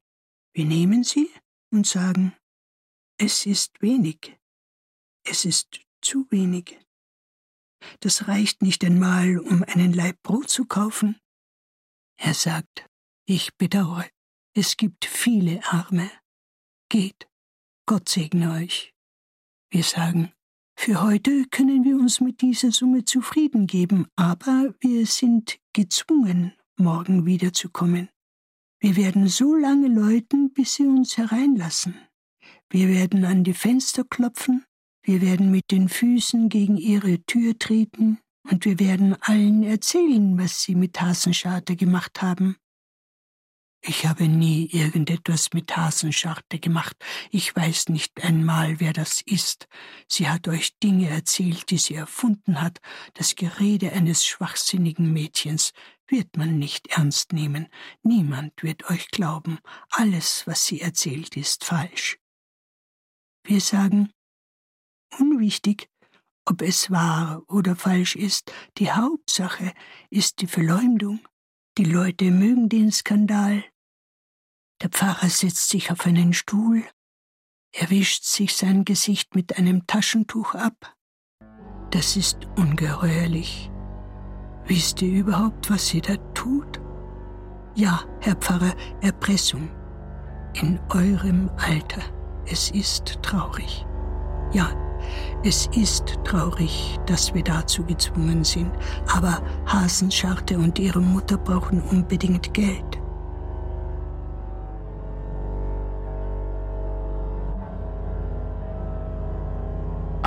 Wir 0.53 0.65
nehmen 0.65 1.03
sie 1.03 1.30
und 1.72 1.86
sagen, 1.86 2.34
es 3.20 3.45
ist 3.45 3.82
wenig. 3.82 4.38
Es 5.26 5.43
ist 5.43 5.82
zu 6.01 6.26
wenig. 6.30 6.80
Das 7.99 8.28
reicht 8.28 8.61
nicht 8.61 8.84
einmal, 8.84 9.39
um 9.39 9.63
einen 9.63 9.93
Laib 9.93 10.22
Brot 10.24 10.49
zu 10.49 10.65
kaufen. 10.65 11.20
Er 12.18 12.34
sagt, 12.34 12.88
ich 13.26 13.55
bedauere. 13.57 14.09
Es 14.55 14.78
gibt 14.78 15.05
viele 15.05 15.63
Arme. 15.65 16.09
Geht. 16.89 17.30
Gott 17.86 18.07
segne 18.07 18.53
euch. 18.53 18.95
Wir 19.70 19.84
sagen, 19.84 20.32
für 20.80 21.01
heute 21.01 21.45
können 21.49 21.84
wir 21.84 21.95
uns 21.97 22.21
mit 22.21 22.41
dieser 22.41 22.71
Summe 22.71 23.03
zufrieden 23.03 23.67
geben, 23.67 24.07
aber 24.15 24.73
wir 24.80 25.05
sind 25.05 25.57
gezwungen, 25.73 26.53
morgen 26.78 27.25
wiederzukommen. 27.25 28.09
Wir 28.80 28.95
werden 28.95 29.28
so 29.28 29.55
lange 29.55 29.88
läuten, 29.88 30.53
bis 30.53 30.75
sie 30.75 30.86
uns 30.86 31.17
hereinlassen. 31.17 31.95
Wir 32.69 32.88
werden 32.88 33.25
an 33.25 33.43
die 33.43 33.55
Fenster 33.55 34.03
klopfen, 34.03 34.65
wir 35.03 35.21
werden 35.21 35.51
mit 35.51 35.71
den 35.71 35.89
Füßen 35.89 36.47
gegen 36.47 36.78
ihre 36.78 37.19
Tür 37.25 37.57
treten 37.57 38.19
und 38.49 38.63
wir 38.63 38.80
werden 38.80 39.15
allen 39.21 39.63
erzählen, 39.63 40.38
was 40.38 40.61
sie 40.61 40.75
mit 40.75 41.01
Hasenscharte 41.01 41.75
gemacht 41.75 42.21
haben. 42.21 42.55
Ich 43.89 44.05
habe 44.05 44.27
nie 44.27 44.65
irgendetwas 44.65 45.53
mit 45.53 45.77
Hasenscharte 45.77 46.59
gemacht. 46.59 46.97
Ich 47.31 47.55
weiß 47.55 47.88
nicht 47.88 48.21
einmal, 48.21 48.81
wer 48.81 48.91
das 48.91 49.21
ist. 49.21 49.69
Sie 50.09 50.27
hat 50.27 50.49
euch 50.49 50.77
Dinge 50.79 51.09
erzählt, 51.09 51.69
die 51.69 51.77
sie 51.77 51.95
erfunden 51.95 52.61
hat. 52.61 52.81
Das 53.13 53.35
Gerede 53.35 53.93
eines 53.93 54.25
schwachsinnigen 54.25 55.13
Mädchens 55.13 55.71
wird 56.05 56.35
man 56.35 56.59
nicht 56.59 56.88
ernst 56.88 57.31
nehmen. 57.31 57.69
Niemand 58.03 58.61
wird 58.61 58.89
euch 58.89 59.07
glauben. 59.07 59.57
Alles, 59.89 60.45
was 60.45 60.65
sie 60.65 60.81
erzählt, 60.81 61.38
ist 61.38 61.63
falsch. 61.63 62.19
Wir 63.45 63.61
sagen, 63.61 64.11
unwichtig, 65.17 65.89
ob 66.43 66.61
es 66.61 66.91
wahr 66.91 67.41
oder 67.47 67.77
falsch 67.77 68.17
ist, 68.17 68.51
die 68.79 68.91
Hauptsache 68.91 69.73
ist 70.09 70.41
die 70.41 70.47
Verleumdung. 70.47 71.21
Die 71.77 71.85
Leute 71.85 72.31
mögen 72.31 72.67
den 72.67 72.91
Skandal, 72.91 73.63
der 74.82 74.89
Pfarrer 74.89 75.30
setzt 75.30 75.69
sich 75.69 75.91
auf 75.91 76.05
einen 76.05 76.34
Stuhl, 76.34 76.84
er 77.73 77.89
wischt 77.89 78.23
sich 78.23 78.55
sein 78.55 78.86
Gesicht 78.86 79.36
mit 79.36 79.57
einem 79.57 79.86
Taschentuch 79.86 80.55
ab. 80.55 80.95
Das 81.91 82.17
ist 82.17 82.47
ungeheuerlich. 82.57 83.71
Wisst 84.65 85.01
ihr 85.01 85.19
überhaupt, 85.19 85.69
was 85.69 85.88
sie 85.88 86.01
da 86.01 86.15
tut? 86.34 86.82
Ja, 87.75 88.03
Herr 88.21 88.36
Pfarrer, 88.36 88.73
Erpressung. 89.01 89.69
In 90.53 90.80
eurem 90.89 91.49
Alter. 91.57 92.01
Es 92.45 92.71
ist 92.71 93.21
traurig. 93.21 93.86
Ja, 94.51 94.69
es 95.43 95.67
ist 95.67 96.17
traurig, 96.23 96.97
dass 97.05 97.34
wir 97.34 97.43
dazu 97.43 97.84
gezwungen 97.84 98.43
sind, 98.43 98.71
aber 99.07 99.41
Hasenscharte 99.65 100.57
und 100.57 100.80
ihre 100.80 101.01
Mutter 101.01 101.38
brauchen 101.38 101.82
unbedingt 101.82 102.53
Geld. 102.53 102.97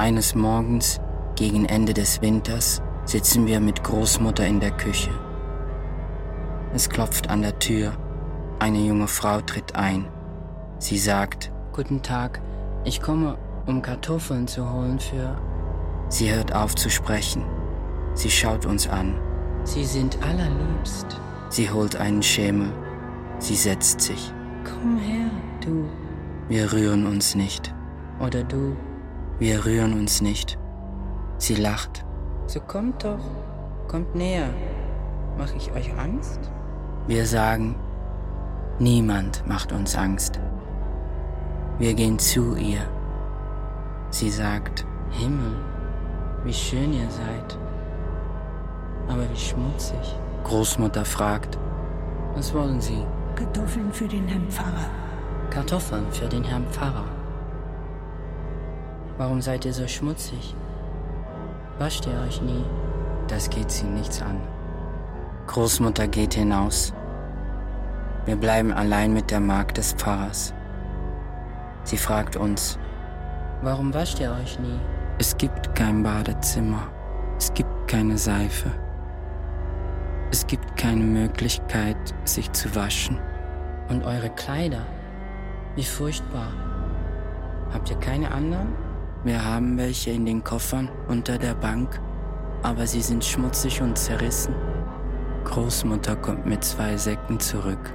Eines 0.01 0.35
Morgens, 0.35 0.99
gegen 1.37 1.67
Ende 1.67 1.93
des 1.93 2.23
Winters, 2.23 2.81
sitzen 3.05 3.47
wir 3.47 3.61
mit 3.61 3.85
Großmutter 3.85 4.47
in 4.47 4.59
der 4.59 4.71
Küche. 4.71 5.11
Es 6.73 6.89
klopft 6.89 7.29
an 7.29 7.43
der 7.43 7.59
Tür. 7.59 7.93
Eine 8.61 8.79
junge 8.79 9.09
Frau 9.09 9.43
tritt 9.43 9.77
ein. 9.77 10.09
Sie 10.79 10.97
sagt, 10.97 11.53
Guten 11.75 12.01
Tag, 12.01 12.41
ich 12.83 13.03
komme, 13.03 13.37
um 13.67 13.83
Kartoffeln 13.83 14.49
zu 14.49 14.73
holen 14.73 14.99
für... 14.99 15.37
Sie 16.09 16.33
hört 16.35 16.55
auf 16.55 16.75
zu 16.75 16.89
sprechen. 16.89 17.45
Sie 18.15 18.31
schaut 18.31 18.65
uns 18.65 18.89
an. 18.89 19.21
Sie 19.65 19.85
sind 19.85 20.17
allerliebst. 20.23 21.21
Sie 21.51 21.71
holt 21.71 21.97
einen 21.97 22.23
Schemel. 22.23 22.73
Sie 23.39 23.55
setzt 23.55 24.01
sich. 24.01 24.33
Komm 24.65 24.97
her, 24.97 25.31
du. 25.63 25.85
Wir 26.49 26.73
rühren 26.73 27.07
uns 27.07 27.35
nicht. 27.35 27.75
Oder 28.19 28.43
du. 28.45 28.75
Wir 29.41 29.65
rühren 29.65 29.95
uns 29.95 30.21
nicht. 30.21 30.59
Sie 31.39 31.55
lacht. 31.55 32.05
So 32.47 32.61
kommt 32.61 33.03
doch, 33.03 33.25
kommt 33.89 34.15
näher. 34.15 34.51
Mach 35.39 35.51
ich 35.55 35.73
euch 35.73 35.91
Angst? 35.99 36.39
Wir 37.07 37.25
sagen, 37.25 37.75
niemand 38.79 39.43
macht 39.49 39.73
uns 39.73 39.97
Angst. 39.97 40.39
Wir 41.79 41.95
gehen 41.95 42.19
zu 42.19 42.55
ihr. 42.55 42.83
Sie 44.11 44.29
sagt, 44.29 44.85
Himmel, 45.09 45.57
wie 46.45 46.53
schön 46.53 46.93
ihr 46.93 47.09
seid. 47.09 47.59
Aber 49.09 49.23
wie 49.23 49.39
schmutzig. 49.39 50.19
Großmutter 50.45 51.07
fragt, 51.07 51.59
was 52.35 52.53
wollen 52.53 52.83
Sie? 52.83 53.07
Kartoffeln 53.37 53.91
für 53.91 54.07
den 54.07 54.29
Herrn 54.29 54.51
Pfarrer. 54.51 54.91
Kartoffeln 55.49 56.05
für 56.13 56.29
den 56.29 56.45
Herrn 56.45 56.67
Pfarrer. 56.71 57.20
Warum 59.21 59.43
seid 59.43 59.67
ihr 59.67 59.75
so 59.75 59.87
schmutzig? 59.87 60.55
Wascht 61.79 62.07
ihr 62.07 62.19
euch 62.27 62.41
nie? 62.41 62.65
Das 63.29 63.51
geht 63.51 63.71
sie 63.71 63.85
nichts 63.85 64.23
an. 64.23 64.41
Großmutter 65.47 66.09
geht 66.09 66.33
hinaus. 66.33 66.95
Wir 68.25 68.37
bleiben 68.37 68.73
allein 68.73 69.13
mit 69.13 69.31
der 69.31 69.41
Magd 69.41 69.77
des 69.77 69.93
Pfarrers. 69.93 70.55
Sie 71.85 71.99
fragt 71.99 72.37
uns, 72.37 72.79
warum 73.61 73.93
wascht 73.93 74.21
ihr 74.21 74.33
euch 74.33 74.59
nie? 74.59 74.81
Es 75.19 75.37
gibt 75.37 75.75
kein 75.75 76.03
Badezimmer. 76.03 76.89
Es 77.37 77.53
gibt 77.53 77.89
keine 77.89 78.17
Seife. 78.17 78.71
Es 80.31 80.47
gibt 80.47 80.79
keine 80.79 81.05
Möglichkeit, 81.05 81.99
sich 82.25 82.51
zu 82.53 82.75
waschen. 82.75 83.19
Und 83.91 84.03
eure 84.03 84.31
Kleider? 84.31 84.87
Wie 85.77 85.85
furchtbar. 85.85 86.55
Habt 87.71 87.91
ihr 87.91 87.99
keine 87.99 88.33
anderen? 88.33 88.80
Wir 89.23 89.45
haben 89.45 89.77
welche 89.77 90.11
in 90.11 90.25
den 90.25 90.43
Koffern 90.43 90.89
unter 91.09 91.37
der 91.37 91.55
Bank, 91.55 92.01
aber 92.63 92.87
sie 92.87 93.03
sind 93.03 93.23
schmutzig 93.23 93.83
und 93.83 93.99
zerrissen. 93.99 94.55
Großmutter 95.45 96.17
kommt 96.17 96.47
mit 96.47 96.65
zwei 96.65 96.97
Säcken 96.97 97.39
zurück. 97.39 97.93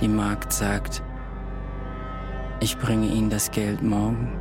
Die 0.00 0.08
Magd 0.08 0.52
sagt, 0.52 1.02
ich 2.60 2.78
bringe 2.78 3.06
Ihnen 3.06 3.30
das 3.30 3.50
Geld 3.50 3.82
morgen. 3.82 4.32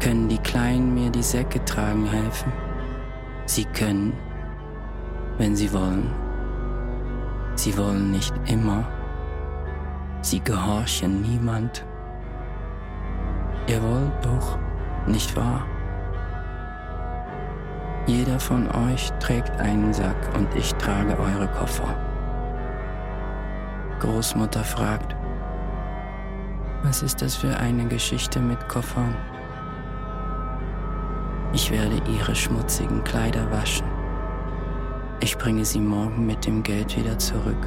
Können 0.00 0.28
die 0.28 0.38
Kleinen 0.38 0.92
mir 0.92 1.10
die 1.10 1.22
Säcke 1.22 1.64
tragen 1.64 2.06
helfen? 2.06 2.52
Sie 3.46 3.64
können, 3.64 4.12
wenn 5.38 5.56
sie 5.56 5.72
wollen. 5.72 6.10
Sie 7.54 7.76
wollen 7.78 8.10
nicht 8.10 8.34
immer. 8.46 8.86
Sie 10.20 10.40
gehorchen 10.40 11.22
niemand. 11.22 11.84
Ihr 13.66 13.82
wollt 13.82 14.12
doch, 14.22 14.58
nicht 15.06 15.34
wahr? 15.36 15.66
Jeder 18.06 18.38
von 18.38 18.70
euch 18.70 19.10
trägt 19.20 19.50
einen 19.58 19.94
Sack 19.94 20.16
und 20.36 20.54
ich 20.54 20.74
trage 20.74 21.18
eure 21.18 21.48
Koffer. 21.48 21.96
Großmutter 24.00 24.62
fragt, 24.62 25.16
was 26.82 27.02
ist 27.02 27.22
das 27.22 27.36
für 27.36 27.56
eine 27.56 27.86
Geschichte 27.86 28.40
mit 28.40 28.68
Koffern? 28.68 29.16
Ich 31.54 31.70
werde 31.70 32.02
ihre 32.12 32.34
schmutzigen 32.34 33.02
Kleider 33.04 33.50
waschen. 33.50 33.86
Ich 35.20 35.38
bringe 35.38 35.64
sie 35.64 35.80
morgen 35.80 36.26
mit 36.26 36.44
dem 36.44 36.62
Geld 36.62 36.94
wieder 36.98 37.18
zurück. 37.18 37.66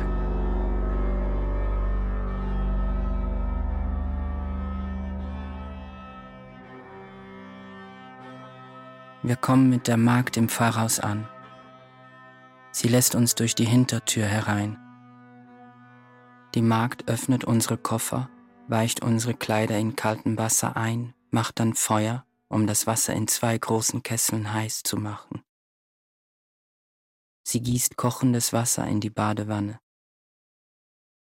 Wir 9.28 9.36
kommen 9.36 9.70
mit 9.70 9.90
der 9.90 9.98
Magd 9.98 10.38
im 10.38 10.48
Pfarrhaus 10.48 11.02
an. 11.02 11.28
Sie 12.72 12.88
lässt 12.88 13.14
uns 13.14 13.36
durch 13.36 13.56
die 13.56 13.66
Hintertür 13.66 14.24
herein. 14.24 14.78
Die 16.56 16.62
Magd 16.62 17.10
öffnet 17.10 17.44
unsere 17.44 17.78
Koffer, 17.78 18.30
weicht 18.70 19.04
unsere 19.04 19.34
Kleider 19.34 19.78
in 19.78 19.98
kaltem 19.98 20.38
Wasser 20.38 20.78
ein, 20.78 21.14
macht 21.30 21.60
dann 21.60 21.74
Feuer, 21.74 22.26
um 22.48 22.68
das 22.68 22.88
Wasser 22.88 23.16
in 23.16 23.28
zwei 23.28 23.58
großen 23.58 24.02
Kesseln 24.02 24.54
heiß 24.54 24.84
zu 24.84 24.96
machen. 24.96 25.44
Sie 27.44 27.60
gießt 27.60 27.98
kochendes 27.98 28.54
Wasser 28.54 28.88
in 28.88 29.02
die 29.02 29.10
Badewanne. 29.10 29.82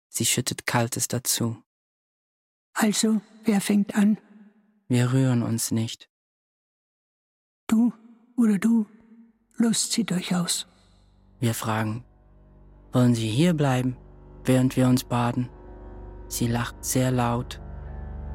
Sie 0.10 0.26
schüttet 0.26 0.68
Kaltes 0.68 1.08
dazu. 1.08 1.64
Also, 2.74 3.22
wer 3.46 3.62
fängt 3.62 3.96
an? 3.96 4.18
Wir 4.90 5.14
rühren 5.14 5.44
uns 5.44 5.72
nicht. 5.72 6.10
Du 7.68 7.92
oder 8.38 8.60
du, 8.60 8.86
Lust 9.58 9.92
zieht 9.92 10.12
euch 10.12 10.36
aus. 10.36 10.68
Wir 11.40 11.56
fragen, 11.56 12.04
wollen 12.94 13.16
Sie 13.16 13.28
hier 13.28 13.56
bleiben, 13.56 13.98
während 14.44 14.78
wir 14.78 14.88
uns 14.88 15.04
baden? 15.04 15.50
Sie 16.28 16.48
lacht 16.48 16.76
sehr 16.86 17.12
laut. 17.12 17.60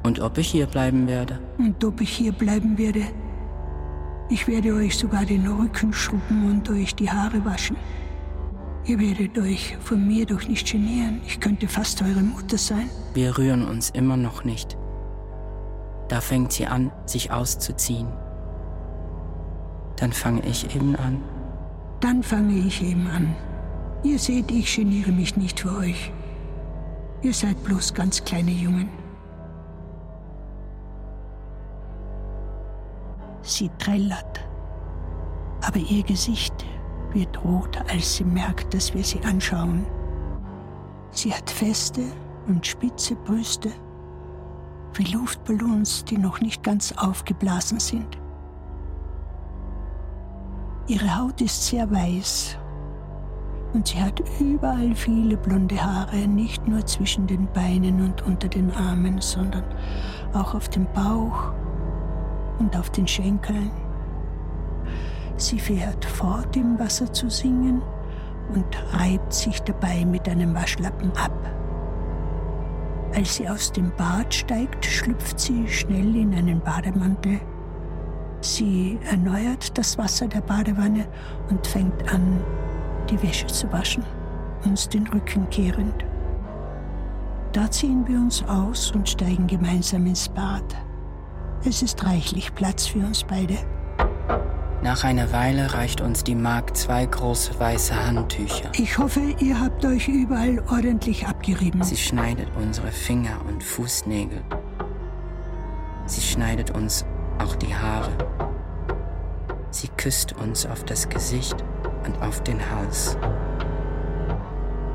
Und 0.03 0.19
ob 0.19 0.37
ich 0.37 0.49
hier 0.49 0.65
bleiben 0.65 1.07
werde? 1.07 1.39
Und 1.57 1.81
ob 1.85 2.01
ich 2.01 2.09
hier 2.09 2.33
bleiben 2.33 2.77
werde? 2.77 3.03
Ich 4.29 4.47
werde 4.49 4.73
euch 4.73 4.97
sogar 4.97 5.23
den 5.23 5.47
Rücken 5.47 5.93
schrubben 5.93 6.49
und 6.49 6.69
euch 6.69 6.93
die 6.95 7.09
Haare 7.09 7.45
waschen. 7.45 7.77
Ihr 8.85 8.99
werdet 8.99 9.37
euch 9.37 9.77
von 9.79 10.05
mir 10.07 10.25
doch 10.25 10.45
nicht 10.45 10.69
genieren. 10.69 11.21
Ich 11.25 11.39
könnte 11.39 11.69
fast 11.69 12.01
eure 12.01 12.21
Mutter 12.21 12.57
sein. 12.57 12.89
Wir 13.13 13.37
rühren 13.37 13.65
uns 13.65 13.91
immer 13.91 14.17
noch 14.17 14.43
nicht. 14.43 14.77
Da 16.09 16.19
fängt 16.19 16.51
sie 16.51 16.65
an, 16.65 16.91
sich 17.05 17.31
auszuziehen 17.31 18.07
dann 20.01 20.11
fange 20.11 20.41
ich 20.47 20.75
eben 20.75 20.95
an. 20.95 21.21
Dann 21.99 22.23
fange 22.23 22.55
ich 22.55 22.81
eben 22.81 23.07
an. 23.07 23.35
Ihr 24.01 24.17
seht, 24.17 24.49
ich 24.49 24.75
geniere 24.75 25.11
mich 25.11 25.37
nicht 25.37 25.59
für 25.59 25.77
euch. 25.77 26.11
Ihr 27.21 27.33
seid 27.35 27.63
bloß 27.63 27.93
ganz 27.93 28.23
kleine 28.23 28.49
Jungen. 28.49 28.89
Sie 33.43 33.69
trällert, 33.77 34.43
aber 35.61 35.77
ihr 35.77 36.01
Gesicht 36.01 36.65
wird 37.13 37.43
rot, 37.43 37.77
als 37.87 38.15
sie 38.15 38.23
merkt, 38.23 38.73
dass 38.73 38.95
wir 38.95 39.03
sie 39.03 39.21
anschauen. 39.23 39.85
Sie 41.11 41.31
hat 41.31 41.47
feste 41.47 42.01
und 42.47 42.65
spitze 42.65 43.15
Brüste, 43.15 43.71
wie 44.95 45.11
Luftballons, 45.13 46.05
die 46.05 46.17
noch 46.17 46.41
nicht 46.41 46.63
ganz 46.63 46.91
aufgeblasen 46.93 47.79
sind. 47.79 48.20
Ihre 50.91 51.17
Haut 51.17 51.39
ist 51.39 51.67
sehr 51.67 51.89
weiß 51.89 52.57
und 53.73 53.87
sie 53.87 54.03
hat 54.03 54.21
überall 54.41 54.93
viele 54.93 55.37
blonde 55.37 55.81
Haare, 55.81 56.27
nicht 56.27 56.67
nur 56.67 56.85
zwischen 56.85 57.27
den 57.27 57.47
Beinen 57.53 58.01
und 58.01 58.21
unter 58.23 58.49
den 58.49 58.69
Armen, 58.71 59.21
sondern 59.21 59.63
auch 60.33 60.53
auf 60.53 60.67
dem 60.67 60.85
Bauch 60.93 61.53
und 62.59 62.75
auf 62.75 62.89
den 62.89 63.07
Schenkeln. 63.07 63.71
Sie 65.37 65.59
fährt 65.59 66.03
fort, 66.03 66.57
im 66.57 66.77
Wasser 66.77 67.13
zu 67.13 67.29
singen 67.29 67.81
und 68.53 68.65
reibt 68.91 69.31
sich 69.31 69.61
dabei 69.61 70.03
mit 70.03 70.27
einem 70.27 70.53
Waschlappen 70.53 71.13
ab. 71.13 71.53
Als 73.15 73.35
sie 73.35 73.47
aus 73.47 73.71
dem 73.71 73.93
Bad 73.95 74.33
steigt, 74.33 74.85
schlüpft 74.85 75.39
sie 75.39 75.69
schnell 75.69 76.17
in 76.17 76.33
einen 76.33 76.59
Bademantel. 76.59 77.39
Sie 78.41 78.97
erneuert 79.09 79.77
das 79.77 79.97
Wasser 79.97 80.27
der 80.27 80.41
Badewanne 80.41 81.05
und 81.49 81.65
fängt 81.65 82.11
an, 82.11 82.41
die 83.09 83.21
Wäsche 83.21 83.47
zu 83.47 83.71
waschen, 83.71 84.03
uns 84.65 84.89
den 84.89 85.07
Rücken 85.07 85.47
kehrend. 85.49 86.05
Da 87.53 87.69
ziehen 87.69 88.07
wir 88.07 88.17
uns 88.17 88.43
aus 88.43 88.91
und 88.91 89.07
steigen 89.07 89.45
gemeinsam 89.45 90.07
ins 90.07 90.27
Bad. 90.27 90.63
Es 91.63 91.83
ist 91.83 92.03
reichlich 92.03 92.55
Platz 92.55 92.87
für 92.87 92.99
uns 92.99 93.23
beide. 93.23 93.57
Nach 94.81 95.03
einer 95.03 95.31
Weile 95.31 95.75
reicht 95.75 96.01
uns 96.01 96.23
die 96.23 96.33
Magd 96.33 96.75
zwei 96.75 97.05
große 97.05 97.59
weiße 97.59 98.07
Handtücher. 98.07 98.71
Ich 98.73 98.97
hoffe, 98.97 99.21
ihr 99.37 99.59
habt 99.59 99.85
euch 99.85 100.07
überall 100.07 100.63
ordentlich 100.71 101.27
abgerieben. 101.27 101.83
Sie 101.83 101.97
schneidet 101.97 102.47
unsere 102.59 102.91
Finger 102.91 103.37
und 103.47 103.63
Fußnägel. 103.63 104.41
Sie 106.07 106.21
schneidet 106.21 106.71
uns 106.71 107.05
auch 107.41 107.55
die 107.55 107.75
Haare. 107.75 108.11
Sie 109.71 109.87
küsst 109.97 110.33
uns 110.33 110.65
auf 110.65 110.83
das 110.83 111.09
Gesicht 111.09 111.55
und 112.05 112.21
auf 112.21 112.43
den 112.43 112.59
Hals. 112.59 113.17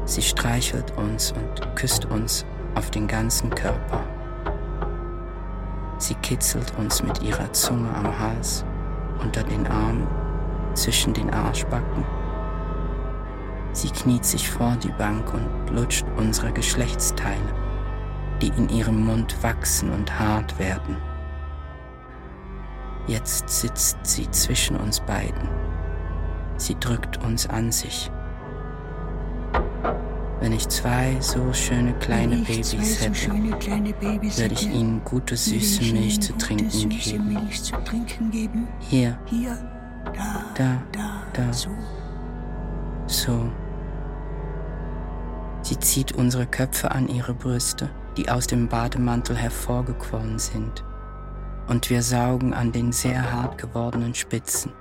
Sie 0.04 0.22
streichelt 0.22 0.96
uns 0.96 1.32
und 1.32 1.76
küsst 1.76 2.04
uns 2.04 2.46
auf 2.74 2.90
den 2.90 3.08
ganzen 3.08 3.50
Körper. 3.50 4.04
Sie 5.98 6.14
kitzelt 6.16 6.72
uns 6.78 7.02
mit 7.02 7.22
ihrer 7.22 7.52
Zunge 7.52 7.88
am 7.94 8.18
Hals, 8.18 8.64
unter 9.20 9.42
den 9.42 9.66
Armen, 9.66 10.06
zwischen 10.74 11.14
den 11.14 11.32
Arschbacken. 11.32 12.04
Sie 13.72 13.90
kniet 13.90 14.24
sich 14.24 14.50
vor 14.50 14.76
die 14.82 14.92
Bank 14.92 15.32
und 15.34 15.74
lutscht 15.74 16.06
unsere 16.16 16.52
Geschlechtsteile, 16.52 17.54
die 18.40 18.48
in 18.48 18.68
ihrem 18.68 19.04
Mund 19.04 19.42
wachsen 19.42 19.90
und 19.90 20.18
hart 20.18 20.58
werden. 20.58 20.96
Jetzt 23.06 23.48
sitzt 23.48 23.98
sie 24.02 24.30
zwischen 24.30 24.76
uns 24.76 25.00
beiden. 25.00 25.48
Sie 26.56 26.74
drückt 26.80 27.22
uns 27.22 27.46
an 27.48 27.70
sich. 27.70 28.10
Wenn 30.40 30.52
ich 30.52 30.68
zwei 30.68 31.16
so 31.20 31.52
schöne 31.52 31.94
kleine 31.94 32.36
Babys 32.36 32.70
so 32.70 32.78
hätte, 32.78 33.92
Babys 34.00 34.38
würde 34.38 34.54
ich 34.54 34.68
ihnen 34.68 35.02
gute 35.04 35.36
süße 35.36 35.84
Milch 35.92 36.20
zu 36.20 36.32
trinken 36.36 38.30
geben. 38.30 38.68
Hier, 38.80 39.18
Hier, 39.26 39.56
da, 40.14 40.44
Da, 40.54 40.82
da, 40.92 41.22
da. 41.32 41.52
so. 41.52 41.70
so. 43.06 43.50
Sie 45.62 45.78
zieht 45.80 46.12
unsere 46.12 46.46
Köpfe 46.46 46.90
an 46.92 47.08
ihre 47.08 47.34
Brüste, 47.34 47.90
die 48.16 48.28
aus 48.28 48.46
dem 48.46 48.68
Bademantel 48.68 49.36
hervorgequollen 49.36 50.38
sind, 50.38 50.84
und 51.68 51.90
wir 51.90 52.02
saugen 52.02 52.54
an 52.54 52.72
den 52.72 52.92
sehr 52.92 53.32
hart 53.32 53.58
gewordenen 53.58 54.14
Spitzen. 54.14 54.72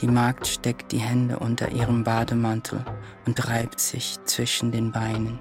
Die 0.00 0.06
Magd 0.06 0.46
steckt 0.46 0.92
die 0.92 0.98
Hände 0.98 1.38
unter 1.40 1.70
ihrem 1.72 2.04
Bademantel 2.04 2.84
und 3.26 3.48
reibt 3.48 3.80
sich 3.80 4.18
zwischen 4.24 4.70
den 4.70 4.92
Beinen. 4.92 5.40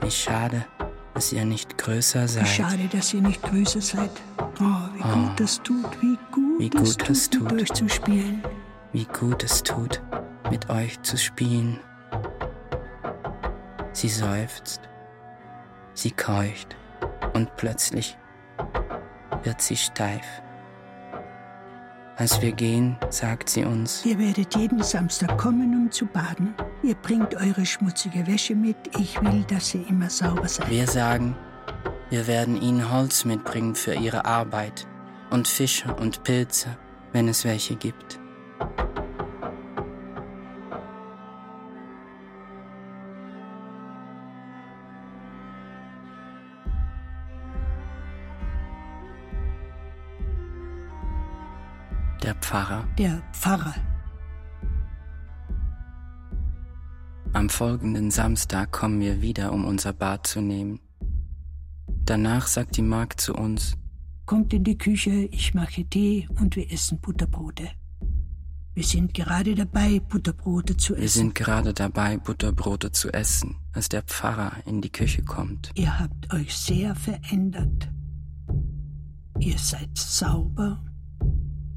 Wie 0.00 0.10
schade, 0.10 0.64
dass 1.12 1.30
ihr 1.32 1.44
nicht 1.44 1.76
größer 1.76 2.26
seid. 2.26 2.48
Schade, 2.48 2.88
dass 2.90 3.12
ihr 3.12 3.20
nicht 3.20 3.42
größer 3.42 3.82
seid. 3.82 4.10
Oh, 4.38 4.64
wie 4.94 5.02
Oh. 5.04 5.12
gut 5.12 5.40
das 5.40 5.62
tut, 5.62 5.84
wie 6.00 6.18
gut, 6.32 6.58
Wie 6.60 6.70
es 6.82 6.96
gut 6.98 7.10
es 7.10 7.28
tut, 7.30 7.42
mit 7.42 7.50
tut. 7.50 7.60
euch 7.60 7.72
zu 7.74 7.88
spielen. 7.88 8.42
wie 8.92 9.04
gut 9.04 9.44
es 9.44 9.62
tut, 9.62 10.00
mit 10.50 10.70
euch 10.70 11.00
zu 11.02 11.18
spielen. 11.18 11.78
Sie 13.92 14.08
seufzt, 14.08 14.80
sie 15.94 16.12
keucht 16.12 16.76
und 17.34 17.54
plötzlich 17.56 18.16
wird 19.42 19.60
sie 19.60 19.76
steif. 19.76 20.26
Als 22.16 22.42
wir 22.42 22.52
gehen, 22.52 22.98
sagt 23.08 23.48
sie 23.48 23.64
uns, 23.64 24.04
Ihr 24.04 24.18
werdet 24.18 24.54
jeden 24.54 24.82
Samstag 24.82 25.38
kommen, 25.38 25.74
um 25.74 25.90
zu 25.90 26.04
baden. 26.04 26.54
Ihr 26.82 26.94
bringt 26.94 27.34
eure 27.34 27.64
schmutzige 27.64 28.26
Wäsche 28.26 28.54
mit. 28.54 28.76
Ich 28.98 29.18
will, 29.22 29.42
dass 29.48 29.74
ihr 29.74 29.88
immer 29.88 30.10
sauber 30.10 30.46
seid. 30.46 30.68
wir 30.68 30.86
sagen, 30.86 31.34
wir 32.10 32.26
werden 32.26 32.60
ihnen 32.60 32.92
Holz 32.92 33.24
mitbringen 33.24 33.74
für 33.74 33.94
ihre 33.94 34.26
Arbeit 34.26 34.86
und 35.30 35.48
Fische 35.48 35.94
und 35.94 36.22
Pilze, 36.22 36.76
wenn 37.12 37.26
es 37.26 37.44
welche 37.46 37.74
gibt. 37.74 38.19
Der 52.22 52.34
Pfarrer. 52.34 52.86
Der 52.98 53.22
Pfarrer. 53.32 53.74
Am 57.32 57.48
folgenden 57.48 58.10
Samstag 58.10 58.72
kommen 58.72 59.00
wir 59.00 59.22
wieder, 59.22 59.52
um 59.52 59.64
unser 59.64 59.94
Bad 59.94 60.26
zu 60.26 60.42
nehmen. 60.42 60.80
Danach 62.04 62.46
sagt 62.46 62.76
die 62.76 62.82
Magd 62.82 63.20
zu 63.20 63.34
uns, 63.34 63.74
Kommt 64.26 64.52
in 64.52 64.64
die 64.64 64.76
Küche, 64.76 65.28
ich 65.32 65.54
mache 65.54 65.84
Tee 65.84 66.28
und 66.38 66.56
wir 66.56 66.70
essen 66.70 67.00
Butterbrote. 67.00 67.68
Wir 68.74 68.84
sind 68.84 69.14
gerade 69.14 69.54
dabei, 69.54 69.98
Butterbrote 70.00 70.76
zu 70.76 70.94
wir 70.94 71.02
essen. 71.02 71.18
sind 71.20 71.34
gerade 71.34 71.72
dabei, 71.72 72.18
Butterbrote 72.18 72.92
zu 72.92 73.10
essen, 73.12 73.56
als 73.72 73.88
der 73.88 74.02
Pfarrer 74.02 74.52
in 74.66 74.82
die 74.82 74.92
Küche 74.92 75.22
kommt. 75.22 75.70
Ihr 75.74 75.98
habt 75.98 76.32
euch 76.34 76.54
sehr 76.54 76.94
verändert. 76.94 77.90
Ihr 79.38 79.58
seid 79.58 79.96
sauber. 79.96 80.84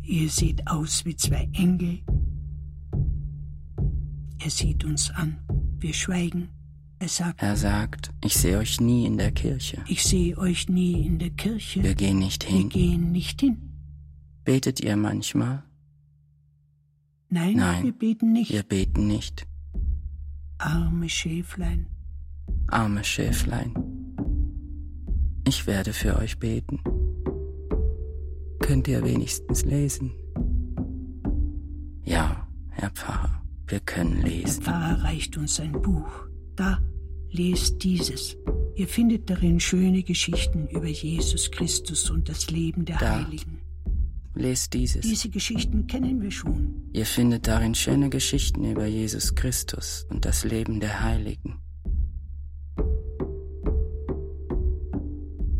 Ihr 0.04 0.30
seht 0.30 0.68
aus 0.68 1.06
wie 1.06 1.16
zwei 1.16 1.50
Engel. 1.54 2.00
Er 4.44 4.50
sieht 4.50 4.84
uns 4.84 5.10
an. 5.12 5.38
Wir 5.80 5.94
schweigen. 5.94 6.50
Er 7.00 7.08
sagt, 7.10 7.42
Er 7.42 7.56
sagt, 7.58 8.12
ich 8.24 8.34
sehe 8.36 8.58
euch 8.58 8.80
nie 8.80 9.06
in 9.06 9.18
der 9.18 9.32
Kirche. 9.32 9.84
ich 9.88 10.04
sehe 10.04 10.38
euch 10.38 10.70
nie 10.70 11.06
in 11.06 11.20
der 11.20 11.32
Kirche. 11.32 11.84
Wir 11.84 11.96
gehen 11.96 12.20
nicht 12.20 12.44
Wir 12.50 12.58
hin. 12.58 12.70
gehen 12.70 13.12
nicht 13.12 13.42
hin. 13.42 13.58
Betet 14.46 14.80
ihr 14.82 14.96
manchmal? 14.98 15.64
Nein, 17.30 17.56
Nein, 17.58 17.84
wir 17.86 17.92
beten 17.94 18.32
nicht. 18.34 18.52
Wir 18.52 18.64
beten 18.64 19.08
nicht. 19.08 19.48
Arme 20.58 21.10
Schäflein. 21.10 21.88
Arme 22.68 23.04
Schäflein. 23.04 23.74
Ich 25.48 25.66
werde 25.68 25.94
für 25.94 26.18
euch 26.18 26.40
beten. 26.40 26.80
Könnt 28.64 28.88
ihr 28.88 29.04
wenigstens 29.04 29.66
lesen? 29.66 30.12
Ja, 32.06 32.48
Herr 32.70 32.92
Pfarrer, 32.92 33.44
wir 33.68 33.82
können 33.82 34.22
Der 34.22 34.30
lesen. 34.30 34.64
Pfarrer 34.64 35.04
reicht 35.04 35.36
uns 35.36 35.60
ein 35.60 35.74
Buch. 35.74 36.10
Da, 36.56 36.80
lest 37.30 37.84
dieses. 37.84 38.38
Ihr 38.76 38.88
findet 38.88 39.30
darin 39.30 39.60
schöne 39.60 40.02
Geschichten 40.02 40.68
über 40.70 40.88
Jesus 40.88 41.52
Christus 41.52 42.10
und 42.10 42.30
das 42.30 42.50
Leben 42.52 42.86
der 42.86 43.00
Da. 43.00 43.26
Heiligen. 43.26 43.60
Lest 44.34 44.74
dieses. 44.74 45.02
Diese 45.02 45.30
Geschichten 45.30 45.86
kennen 45.86 46.22
wir 46.22 46.32
schon. 46.32 46.90
Ihr 46.94 47.06
findet 47.06 47.48
darin 47.48 47.76
schöne 47.76 48.10
Geschichten 48.10 48.64
über 48.64 48.86
Jesus 48.86 49.36
Christus 49.36 50.08
und 50.10 50.24
das 50.24 50.46
Leben 50.46 50.80
der 50.80 51.04
Heiligen. 51.04 51.60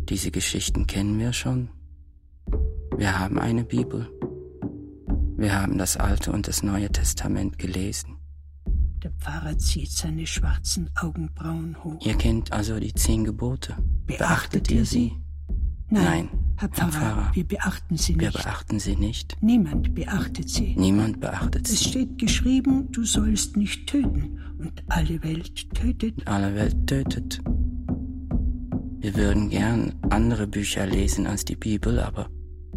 Diese 0.08 0.30
Geschichten 0.30 0.86
kennen 0.86 1.18
wir 1.18 1.34
schon. 1.34 1.68
Wir 2.96 3.18
haben 3.18 3.38
eine 3.38 3.64
Bibel. 3.64 4.08
Wir 5.36 5.60
haben 5.60 5.78
das 5.78 5.96
Alte 5.96 6.32
und 6.32 6.46
das 6.48 6.62
Neue 6.62 6.88
Testament 6.90 7.58
gelesen. 7.58 8.16
Der 9.02 9.10
Pfarrer 9.12 9.58
zieht 9.58 9.90
seine 9.90 10.26
schwarzen 10.26 10.90
Augenbrauen 10.96 11.76
hoch. 11.84 11.98
Ihr 12.04 12.14
kennt 12.16 12.52
also 12.52 12.78
die 12.80 12.94
zehn 12.94 13.24
Gebote. 13.24 13.76
Beachtet 14.06 14.70
ihr 14.70 14.84
sie? 14.86 15.12
Nein. 15.90 16.28
Herr 16.56 16.68
Pfarrer, 16.68 16.90
Pfarrer, 16.92 17.30
wir 17.34 17.44
beachten 17.46 17.96
Sie 17.96 18.14
Wir 18.18 18.28
nicht. 18.28 18.42
beachten 18.42 18.78
sie 18.78 18.94
nicht. 18.96 19.36
Niemand 19.42 19.94
beachtet 19.94 20.48
Sie. 20.48 20.74
Niemand 20.78 21.20
beachtet 21.20 21.66
Es 21.68 21.80
sie. 21.80 21.88
steht 21.90 22.16
geschrieben, 22.18 22.90
du 22.92 23.04
sollst 23.04 23.56
nicht 23.56 23.88
töten. 23.88 24.38
Und 24.58 24.84
alle 24.88 25.22
Welt 25.24 25.74
tötet. 25.74 26.26
Alle 26.28 26.54
Welt 26.54 26.86
tötet. 26.86 27.40
Wir 29.00 29.16
würden 29.16 29.50
gern 29.50 29.94
andere 30.08 30.46
Bücher 30.46 30.86
lesen 30.86 31.26
als 31.26 31.44
die 31.44 31.56
Bibel, 31.56 31.98
aber 31.98 32.30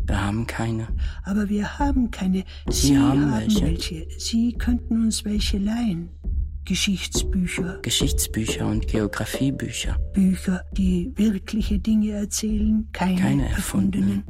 wir 0.07 0.25
haben 0.25 0.47
keine. 0.47 0.87
Aber 1.23 1.49
wir 1.49 1.79
haben 1.79 2.11
keine. 2.11 2.43
Sie 2.69 2.87
Sie, 2.87 2.97
haben 2.97 3.31
haben, 3.31 3.41
welche. 3.41 3.61
welche. 3.61 4.07
Sie 4.17 4.53
könnten 4.53 5.03
uns 5.03 5.25
welche 5.25 5.57
leihen. 5.57 6.09
Geschichtsbücher, 6.65 7.79
Geschichtsbücher 7.81 8.67
und 8.67 8.87
Geografiebücher. 8.87 9.97
Bücher, 10.13 10.65
die 10.73 11.13
wirkliche 11.15 11.79
Dinge 11.79 12.11
erzählen, 12.11 12.89
keine, 12.91 13.21
Keine 13.21 13.49
erfundenen. 13.49 14.23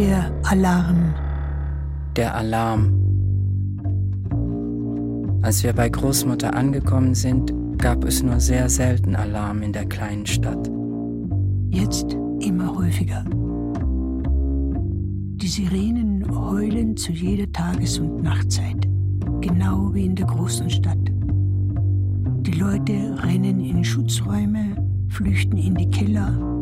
Der 0.00 0.32
Alarm. 0.44 1.14
Der 2.16 2.34
Alarm. 2.34 2.90
Als 5.42 5.62
wir 5.62 5.74
bei 5.74 5.90
Großmutter 5.90 6.54
angekommen 6.54 7.14
sind, 7.14 7.52
gab 7.76 8.04
es 8.04 8.22
nur 8.22 8.40
sehr 8.40 8.70
selten 8.70 9.14
Alarm 9.14 9.60
in 9.60 9.74
der 9.74 9.84
kleinen 9.84 10.24
Stadt. 10.24 10.70
Jetzt 11.68 12.16
immer 12.40 12.74
häufiger. 12.78 13.26
Die 15.36 15.48
Sirenen 15.48 16.24
heulen 16.34 16.96
zu 16.96 17.12
jeder 17.12 17.52
Tages- 17.52 17.98
und 17.98 18.22
Nachtzeit, 18.22 18.88
genau 19.42 19.92
wie 19.92 20.06
in 20.06 20.14
der 20.14 20.24
großen 20.24 20.70
Stadt. 20.70 21.12
Die 22.46 22.58
Leute 22.58 23.22
rennen 23.22 23.60
in 23.60 23.84
Schutzräume, 23.84 24.76
flüchten 25.10 25.58
in 25.58 25.74
die 25.74 25.90
Keller. 25.90 26.59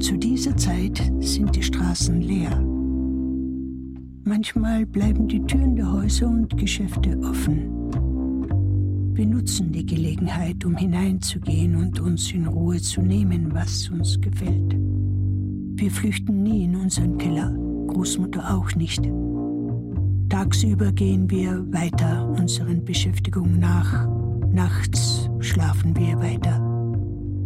Zu 0.00 0.16
dieser 0.16 0.56
Zeit 0.56 1.12
sind 1.20 1.54
die 1.54 1.62
Straßen 1.62 2.22
leer. 2.22 2.58
Manchmal 4.24 4.86
bleiben 4.86 5.28
die 5.28 5.42
Türen 5.42 5.76
der 5.76 5.92
Häuser 5.92 6.26
und 6.26 6.56
Geschäfte 6.56 7.18
offen. 7.18 7.68
Wir 9.14 9.26
nutzen 9.26 9.72
die 9.72 9.84
Gelegenheit, 9.84 10.64
um 10.64 10.74
hineinzugehen 10.74 11.76
und 11.76 12.00
uns 12.00 12.32
in 12.32 12.46
Ruhe 12.46 12.80
zu 12.80 13.02
nehmen, 13.02 13.52
was 13.52 13.90
uns 13.90 14.18
gefällt. 14.18 14.74
Wir 14.74 15.90
flüchten 15.90 16.44
nie 16.44 16.64
in 16.64 16.76
unseren 16.76 17.18
Keller, 17.18 17.54
Großmutter 17.88 18.56
auch 18.56 18.74
nicht. 18.76 19.02
Tagsüber 20.30 20.92
gehen 20.92 21.30
wir 21.30 21.62
weiter 21.72 22.26
unseren 22.38 22.82
Beschäftigungen 22.86 23.58
nach, 23.58 24.08
nachts 24.50 25.28
schlafen 25.40 25.94
wir 25.94 26.16
weiter. 26.18 26.69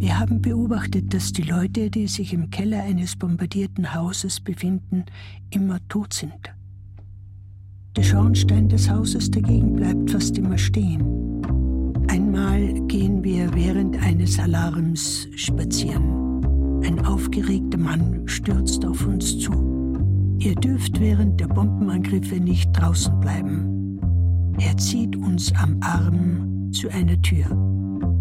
Wir 0.04 0.18
haben 0.18 0.42
beobachtet, 0.42 1.14
dass 1.14 1.32
die 1.32 1.44
Leute, 1.44 1.88
die 1.88 2.08
sich 2.08 2.34
im 2.34 2.50
Keller 2.50 2.82
eines 2.82 3.16
bombardierten 3.16 3.94
Hauses 3.94 4.38
befinden, 4.38 5.06
immer 5.48 5.78
tot 5.88 6.12
sind. 6.12 6.54
Der 7.96 8.02
Schornstein 8.02 8.68
des 8.68 8.90
Hauses 8.90 9.30
dagegen 9.30 9.76
bleibt 9.76 10.10
fast 10.10 10.36
immer 10.36 10.58
stehen. 10.58 11.00
Einmal 12.08 12.74
gehen 12.86 13.24
wir 13.24 13.54
während 13.54 13.96
eines 14.02 14.38
Alarms 14.38 15.26
spazieren. 15.36 16.82
Ein 16.84 17.02
aufgeregter 17.06 17.78
Mann 17.78 18.28
stürzt 18.28 18.84
auf 18.84 19.06
uns 19.06 19.38
zu. 19.38 19.96
Ihr 20.38 20.54
dürft 20.54 21.00
während 21.00 21.40
der 21.40 21.48
Bombenangriffe 21.48 22.36
nicht 22.36 22.70
draußen 22.74 23.18
bleiben. 23.20 23.98
Er 24.58 24.76
zieht 24.76 25.16
uns 25.16 25.50
am 25.54 25.78
Arm 25.80 26.70
zu 26.72 26.90
einer 26.90 27.18
Tür. 27.22 27.46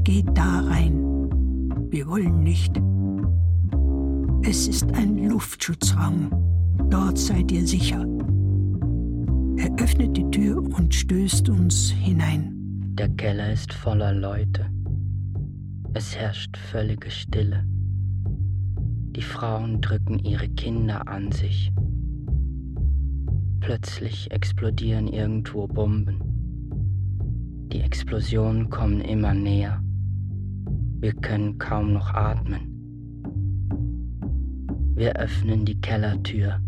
Geht 0.06 0.30
da 0.34 0.62
rein. 0.62 1.12
Wir 1.94 2.08
wollen 2.08 2.41
nicht. 2.41 2.76
Es 4.41 4.68
ist 4.68 4.91
ein 4.96 5.30
Luftschutzraum. 5.30 6.32
Dort 6.89 7.20
seid 7.20 7.52
ihr 7.52 7.68
sicher. 7.68 8.04
Er 9.58 9.72
öffnet 9.80 10.18
die 10.18 10.28
Tür 10.32 10.58
und 10.58 10.96
stößt 10.96 11.50
uns 11.50 11.91
hinein. 11.91 12.52
Der 12.98 13.10
Keller 13.10 13.54
ist 13.54 13.72
voller 13.74 14.12
Leute. 14.12 14.72
Es 15.94 16.16
herrscht 16.18 16.58
völlige 16.58 17.12
Stille. 17.12 17.64
Die 19.16 19.22
Frauen 19.22 19.80
drücken 19.80 20.18
ihre 20.18 20.50
Kinder 20.50 21.08
an 21.08 21.32
sich. 21.32 21.72
Plötzlich 23.60 24.32
explodieren 24.32 25.08
irgendwo 25.08 25.68
Bomben. 25.68 26.20
Die 27.72 27.82
Explosionen 27.82 28.72
kommen 28.72 29.00
immer 29.00 29.36
näher. 29.36 29.83
Wir 31.04 31.12
können 31.12 31.58
kaum 31.58 31.91
noch 31.91 32.14
atmen. 32.14 32.62
Wir 34.95 35.18
öffnen 35.18 35.66
die 35.66 35.76
Kellertür. 35.82 36.62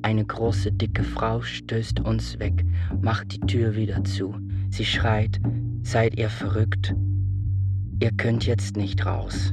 Eine 0.00 0.24
große, 0.24 0.72
dicke 0.72 1.04
Frau 1.04 1.42
stößt 1.42 2.00
uns 2.00 2.38
weg, 2.38 2.64
macht 3.02 3.30
die 3.34 3.40
Tür 3.40 3.76
wieder 3.76 4.02
zu. 4.04 4.34
Sie 4.70 4.86
schreit, 4.86 5.38
seid 5.82 6.16
ihr 6.16 6.30
verrückt? 6.30 6.94
Ihr 8.00 8.10
könnt 8.12 8.46
jetzt 8.46 8.78
nicht 8.78 9.04
raus. 9.04 9.52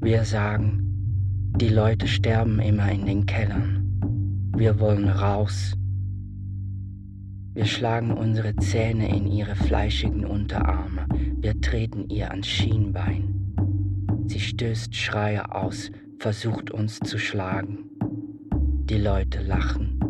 Wir 0.00 0.24
sagen, 0.24 1.52
die 1.60 1.68
Leute 1.68 2.08
sterben 2.08 2.58
immer 2.58 2.90
in 2.90 3.06
den 3.06 3.26
Kellern. 3.26 4.50
Wir 4.56 4.80
wollen 4.80 5.08
raus. 5.08 5.76
Wir 7.54 7.66
schlagen 7.66 8.12
unsere 8.12 8.56
Zähne 8.56 9.14
in 9.14 9.26
ihre 9.26 9.54
fleischigen 9.54 10.24
Unterarme. 10.24 11.06
Wir 11.36 11.60
treten 11.60 12.08
ihr 12.08 12.30
ans 12.30 12.46
Schienbein. 12.46 13.54
Sie 14.26 14.40
stößt 14.40 14.96
Schreie 14.96 15.54
aus, 15.54 15.90
versucht 16.18 16.70
uns 16.70 16.98
zu 17.00 17.18
schlagen. 17.18 17.90
Die 18.84 18.96
Leute 18.96 19.42
lachen. 19.42 20.00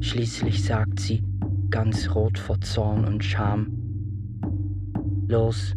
Schließlich 0.00 0.64
sagt 0.64 0.98
sie, 0.98 1.22
ganz 1.68 2.14
rot 2.14 2.38
vor 2.38 2.58
Zorn 2.62 3.04
und 3.04 3.22
Scham, 3.22 3.76
Los, 5.28 5.74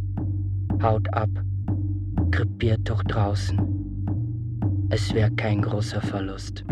haut 0.82 1.14
ab, 1.14 1.30
krepiert 2.32 2.90
doch 2.90 3.04
draußen. 3.04 3.60
Es 4.90 5.14
wäre 5.14 5.32
kein 5.32 5.62
großer 5.62 6.02
Verlust. 6.02 6.64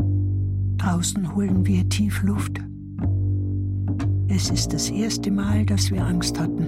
Draußen 0.78 1.36
holen 1.36 1.66
wir 1.66 1.88
tief 1.90 2.24
Luft. 2.24 2.62
Es 4.34 4.50
ist 4.50 4.72
das 4.72 4.90
erste 4.90 5.30
Mal, 5.30 5.66
dass 5.66 5.92
wir 5.92 6.06
Angst 6.06 6.40
hatten. 6.40 6.66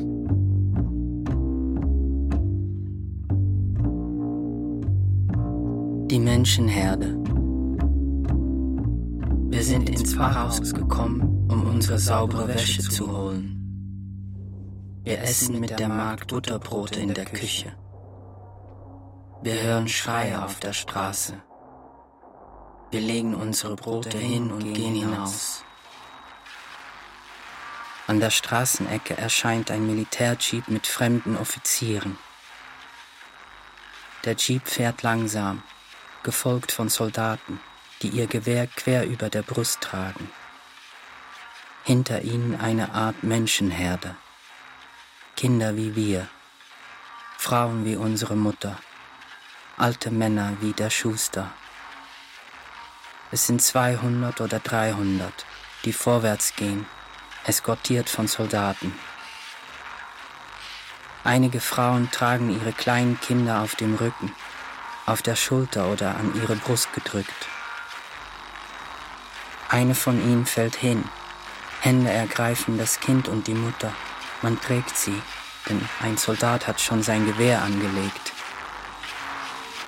Die 6.10 6.20
Menschenherde. 6.20 7.18
Wir 9.50 9.64
sind 9.64 9.90
ins 9.90 10.14
Pfarrhaus 10.14 10.74
gekommen, 10.74 11.48
um 11.50 11.66
unsere 11.66 11.98
saubere 12.00 12.50
Wäsche 12.50 12.82
zu 12.82 13.10
holen. 13.10 13.58
Wir 15.06 15.22
essen 15.22 15.62
mit 15.62 15.80
der 15.80 15.88
Magd 15.88 16.32
Butterbrote 16.32 17.00
in 17.00 17.14
der 17.14 17.26
Küche. 17.26 17.72
Wir 19.42 19.64
hören 19.64 19.88
Schreie 19.88 20.44
auf 20.44 20.60
der 20.60 20.74
Straße. 20.74 21.36
Wir 22.92 23.00
legen 23.00 23.34
unsere 23.34 23.78
Brote 23.78 24.18
hin 24.18 24.52
und 24.52 24.74
gehen 24.74 24.96
hinaus. 24.96 25.64
An 28.06 28.20
der 28.20 28.32
Straßenecke 28.32 29.16
erscheint 29.16 29.72
ein 29.72 29.88
Militärjeep 29.88 30.68
mit 30.68 30.88
fremden 30.88 31.38
Offizieren. 31.38 32.18
Der 34.26 34.36
Jeep 34.36 34.68
fährt 34.68 35.04
langsam, 35.04 35.64
gefolgt 36.22 36.74
von 36.74 36.90
Soldaten, 36.90 37.62
die 38.02 38.10
ihr 38.10 38.28
Gewehr 38.28 38.68
quer 38.68 39.06
über 39.06 39.30
der 39.30 39.42
Brust 39.42 39.80
tragen. 39.80 40.30
Hinter 41.86 42.22
ihnen 42.22 42.60
eine 42.60 42.94
Art 42.94 43.24
Menschenherde. 43.24 44.16
Kinder 45.38 45.78
wie 45.78 45.96
wir, 45.96 46.28
Frauen 47.38 47.86
wie 47.86 47.96
unsere 47.96 48.36
Mutter, 48.36 48.78
alte 49.78 50.12
Männer 50.12 50.58
wie 50.60 50.74
der 50.74 50.90
Schuster. 50.90 51.52
Es 53.32 53.48
sind 53.48 53.62
200 53.62 54.42
oder 54.42 54.60
300, 54.60 55.46
die 55.86 55.94
vorwärts 55.94 56.56
gehen, 56.56 56.86
eskortiert 57.46 58.10
von 58.10 58.28
Soldaten. 58.28 58.94
Einige 61.24 61.62
Frauen 61.62 62.12
tragen 62.12 62.50
ihre 62.50 62.74
kleinen 62.74 63.20
Kinder 63.20 63.62
auf 63.62 63.76
dem 63.76 63.96
Rücken, 63.96 64.34
auf 65.06 65.22
der 65.22 65.36
Schulter 65.36 65.88
oder 65.88 66.16
an 66.16 66.34
ihre 66.36 66.56
Brust 66.56 66.92
gedrückt. 66.94 67.48
Eine 69.70 69.96
von 69.96 70.22
ihnen 70.22 70.46
fällt 70.46 70.76
hin. 70.76 71.04
Hände 71.82 72.12
ergreifen 72.12 72.78
das 72.78 73.00
Kind 73.00 73.28
und 73.28 73.48
die 73.48 73.56
Mutter. 73.56 73.92
Man 74.42 74.60
trägt 74.60 74.98
sie, 74.98 75.22
denn 75.68 75.88
ein 76.02 76.18
Soldat 76.18 76.68
hat 76.68 76.80
schon 76.80 77.02
sein 77.02 77.26
Gewehr 77.26 77.62
angelegt. 77.62 78.34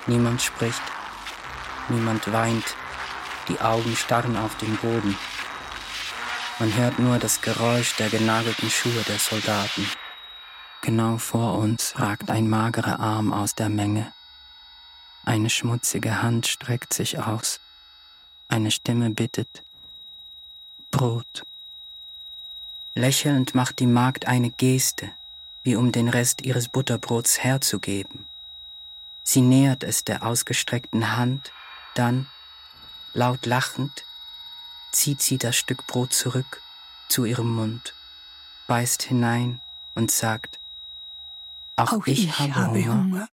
Niemand 0.06 0.42
spricht. 0.42 0.82
niemand 1.88 2.32
weint, 2.32 2.74
die 3.48 3.60
Augen 3.60 3.94
starren 3.94 4.36
auf 4.36 4.56
den 4.56 4.76
Boden. 4.76 5.16
Man 6.58 6.74
hört 6.74 6.98
nur 6.98 7.18
das 7.18 7.42
Geräusch 7.42 7.96
der 7.96 8.08
genagelten 8.08 8.70
Schuhe 8.70 9.02
der 9.06 9.18
Soldaten. 9.18 9.86
Genau 10.80 11.18
vor 11.18 11.58
uns 11.58 11.98
ragt 11.98 12.30
ein 12.30 12.48
magerer 12.48 12.98
Arm 12.98 13.34
aus 13.34 13.54
der 13.54 13.68
Menge. 13.68 14.10
Eine 15.26 15.50
schmutzige 15.50 16.22
Hand 16.22 16.46
streckt 16.46 16.94
sich 16.94 17.18
aus. 17.18 17.60
Eine 18.48 18.70
Stimme 18.70 19.10
bittet 19.10 19.64
Brot. 20.90 21.42
Lächelnd 22.94 23.54
macht 23.54 23.78
die 23.78 23.86
Magd 23.86 24.26
eine 24.26 24.48
Geste, 24.48 25.10
wie 25.62 25.76
um 25.76 25.92
den 25.92 26.08
Rest 26.08 26.40
ihres 26.40 26.68
Butterbrots 26.68 27.44
herzugeben. 27.44 28.24
Sie 29.24 29.42
nähert 29.42 29.84
es 29.84 30.04
der 30.04 30.22
ausgestreckten 30.22 31.18
Hand, 31.18 31.52
dann, 31.94 32.28
laut 33.12 33.44
lachend, 33.44 34.05
zieht 34.92 35.22
sie 35.22 35.38
das 35.38 35.56
Stück 35.56 35.86
Brot 35.86 36.12
zurück 36.12 36.62
zu 37.08 37.24
ihrem 37.24 37.54
Mund, 37.54 37.94
beißt 38.66 39.02
hinein 39.02 39.60
und 39.94 40.10
sagt, 40.10 40.58
auch, 41.76 41.92
auch 41.92 42.06
ich, 42.06 42.24
ich, 42.24 42.38
habe, 42.38 42.54
habe 42.54 42.84
Hunger. 42.84 42.94
Hunger. 42.94 43.28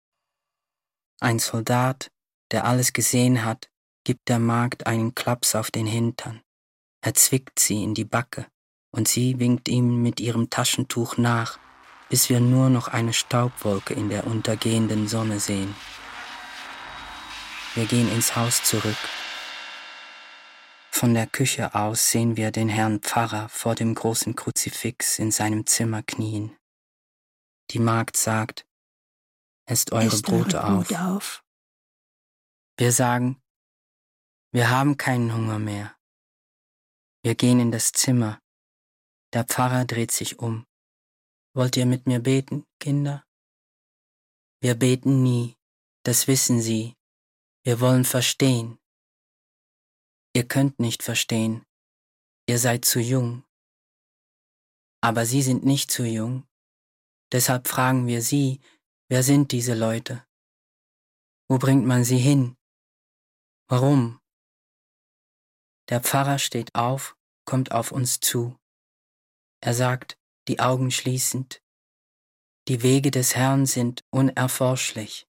Ein 1.19 1.39
Soldat, 1.39 2.11
der 2.51 2.65
alles 2.65 2.93
gesehen 2.93 3.45
hat, 3.45 3.69
gibt 4.03 4.29
der 4.29 4.39
Magd 4.39 4.87
einen 4.87 5.13
Klaps 5.13 5.55
auf 5.55 5.69
den 5.69 5.85
Hintern. 5.85 6.41
Er 7.01 7.13
zwickt 7.13 7.59
sie 7.59 7.83
in 7.83 7.93
die 7.93 8.05
Backe 8.05 8.47
und 8.91 9.07
sie 9.07 9.39
winkt 9.39 9.69
ihm 9.69 10.01
mit 10.01 10.19
ihrem 10.19 10.49
Taschentuch 10.49 11.17
nach, 11.17 11.59
bis 12.09 12.29
wir 12.29 12.39
nur 12.39 12.69
noch 12.69 12.87
eine 12.87 13.13
Staubwolke 13.13 13.93
in 13.93 14.09
der 14.09 14.27
untergehenden 14.27 15.07
Sonne 15.07 15.39
sehen. 15.39 15.75
Wir 17.75 17.85
gehen 17.85 18.11
ins 18.11 18.35
Haus 18.35 18.63
zurück. 18.63 18.97
Von 21.01 21.15
der 21.15 21.25
Küche 21.25 21.73
aus 21.73 22.11
sehen 22.11 22.37
wir 22.37 22.51
den 22.51 22.69
Herrn 22.69 22.99
Pfarrer 22.99 23.49
vor 23.49 23.73
dem 23.73 23.95
großen 23.95 24.35
Kruzifix 24.35 25.17
in 25.17 25.31
seinem 25.31 25.65
Zimmer 25.65 26.03
knien. 26.03 26.55
Die 27.71 27.79
Magd 27.79 28.15
sagt, 28.15 28.67
esst 29.65 29.93
eure 29.93 30.05
Esst 30.05 30.25
Brote, 30.25 30.61
eure 30.61 30.81
auf. 30.81 30.91
auf. 30.91 31.43
Wir 32.77 32.91
sagen, 32.91 33.41
wir 34.51 34.69
haben 34.69 34.95
keinen 34.95 35.33
Hunger 35.33 35.57
mehr. 35.57 35.97
Wir 37.23 37.33
gehen 37.33 37.59
in 37.59 37.71
das 37.71 37.93
Zimmer. 37.93 38.39
Der 39.33 39.43
Pfarrer 39.43 39.85
dreht 39.85 40.11
sich 40.11 40.37
um. 40.37 40.67
Wollt 41.55 41.77
ihr 41.77 41.87
mit 41.87 42.05
mir 42.05 42.19
beten, 42.19 42.67
Kinder? 42.79 43.25
Wir 44.59 44.75
beten 44.75 45.23
nie, 45.23 45.57
das 46.03 46.27
wissen 46.27 46.61
Sie. 46.61 46.95
Wir 47.63 47.79
wollen 47.79 48.05
verstehen. 48.05 48.77
Ihr 50.33 50.47
könnt 50.47 50.79
nicht 50.79 51.03
verstehen. 51.03 51.65
Ihr 52.47 52.57
seid 52.57 52.85
zu 52.85 52.99
jung. 52.99 53.43
Aber 55.01 55.25
Sie 55.25 55.41
sind 55.41 55.65
nicht 55.65 55.91
zu 55.91 56.05
jung. 56.05 56.47
Deshalb 57.31 57.67
fragen 57.67 58.07
wir 58.07 58.21
Sie, 58.21 58.59
wer 59.09 59.23
sind 59.23 59.51
diese 59.51 59.73
Leute? 59.73 60.25
Wo 61.49 61.57
bringt 61.57 61.85
man 61.85 62.05
sie 62.05 62.17
hin? 62.17 62.55
Warum? 63.67 64.21
Der 65.89 65.99
Pfarrer 65.99 66.39
steht 66.39 66.75
auf, 66.75 67.17
kommt 67.43 67.73
auf 67.73 67.91
uns 67.91 68.21
zu. 68.21 68.57
Er 69.59 69.73
sagt, 69.73 70.17
die 70.47 70.61
Augen 70.61 70.91
schließend, 70.91 71.61
die 72.69 72.83
Wege 72.83 73.11
des 73.11 73.35
Herrn 73.35 73.65
sind 73.65 74.05
unerforschlich. 74.11 75.27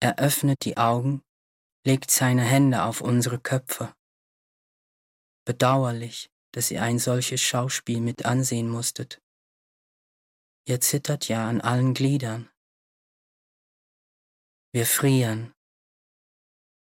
Er 0.00 0.18
öffnet 0.18 0.64
die 0.64 0.76
Augen, 0.76 1.22
legt 1.84 2.10
seine 2.10 2.42
Hände 2.42 2.84
auf 2.84 3.00
unsere 3.00 3.40
Köpfe. 3.40 3.94
Bedauerlich, 5.44 6.30
dass 6.52 6.70
ihr 6.70 6.82
ein 6.82 6.98
solches 6.98 7.40
Schauspiel 7.40 8.00
mit 8.00 8.24
ansehen 8.24 8.68
musstet. 8.68 9.20
Ihr 10.66 10.80
zittert 10.80 11.28
ja 11.28 11.48
an 11.48 11.60
allen 11.60 11.94
Gliedern. 11.94 12.48
Wir 14.72 14.86
frieren. 14.86 15.52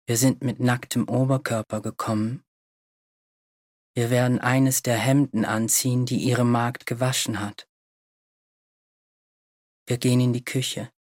Wir 0.07 0.17
sind 0.17 0.43
mit 0.43 0.61
nacktem 0.61 1.09
Oberkörper 1.09 1.81
gekommen. 1.81 2.45
Wir 3.95 4.11
werden 4.11 4.39
eines 4.39 4.83
der 4.83 4.99
Hemden 4.99 5.45
anziehen, 5.45 6.05
die 6.05 6.19
ihre 6.19 6.45
Magd 6.45 6.87
gewaschen 6.87 7.41
hat. 7.41 7.69
Wir 9.87 9.99
gehen 9.99 10.21
in 10.21 10.33
die 10.33 10.45
Küche. 10.45 10.93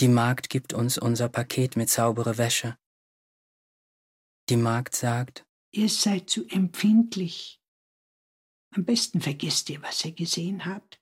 Die 0.00 0.08
Magd 0.08 0.48
gibt 0.48 0.72
uns 0.72 0.96
unser 0.96 1.28
Paket 1.28 1.76
mit 1.76 1.90
saubere 1.90 2.38
Wäsche. 2.38 2.78
Die 4.48 4.56
Magd 4.56 4.94
sagt, 4.94 5.44
Ihr 5.72 5.90
seid 5.90 6.30
zu 6.30 6.46
empfindlich. 6.48 7.60
Am 8.74 8.84
besten 8.84 9.20
vergesst 9.20 9.68
ihr, 9.68 9.82
was 9.82 10.04
ihr 10.04 10.12
gesehen 10.12 10.64
habt. 10.64 11.00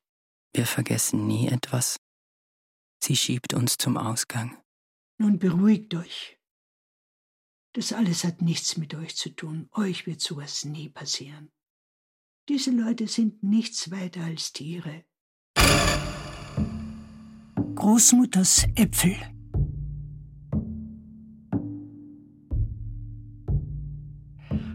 Wir 0.52 0.66
vergessen 0.66 1.26
nie 1.26 1.46
etwas. 1.46 1.96
Sie 3.02 3.16
schiebt 3.16 3.54
uns 3.54 3.78
zum 3.78 3.96
Ausgang. 3.96 4.60
Nun 5.18 5.38
beruhigt 5.38 5.94
euch. 5.94 6.38
Das 7.74 7.92
alles 7.92 8.24
hat 8.24 8.42
nichts 8.42 8.76
mit 8.76 8.94
euch 8.94 9.16
zu 9.16 9.30
tun. 9.30 9.68
Euch 9.72 10.06
wird 10.06 10.20
sowas 10.20 10.64
nie 10.64 10.88
passieren. 10.88 11.52
Diese 12.48 12.72
Leute 12.72 13.06
sind 13.06 13.42
nichts 13.42 13.90
weiter 13.90 14.24
als 14.24 14.52
Tiere. 14.52 15.04
Großmutters 17.78 18.66
Äpfel. 18.74 19.14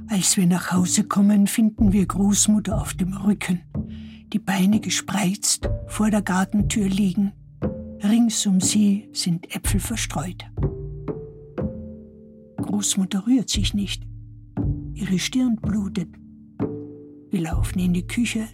Als 0.08 0.38
wir 0.38 0.48
nach 0.48 0.72
Hause 0.72 1.04
kommen, 1.04 1.48
finden 1.48 1.92
wir 1.92 2.06
Großmutter 2.06 2.82
auf 2.82 2.94
dem 2.94 3.14
Rücken 3.14 3.60
die 4.32 4.40
Beine 4.40 4.80
gespreizt, 4.80 5.70
vor 5.88 6.12
der 6.12 6.22
Gartentür 6.22 6.88
liegen. 6.88 7.34
Rings 8.02 8.46
um 8.46 8.62
sie 8.62 9.10
sind 9.12 9.54
Äpfel 9.54 9.82
verstreut. 9.82 10.46
Großmutter 12.56 13.28
rührt 13.28 13.50
sich 13.50 13.74
nicht. 13.74 14.08
Ihre 14.94 15.20
Stirn 15.20 15.58
blutet. 15.58 16.08
Wir 17.32 17.42
laufen 17.42 17.80
in 17.80 17.92
die 17.92 18.08
Küche. 18.08 18.48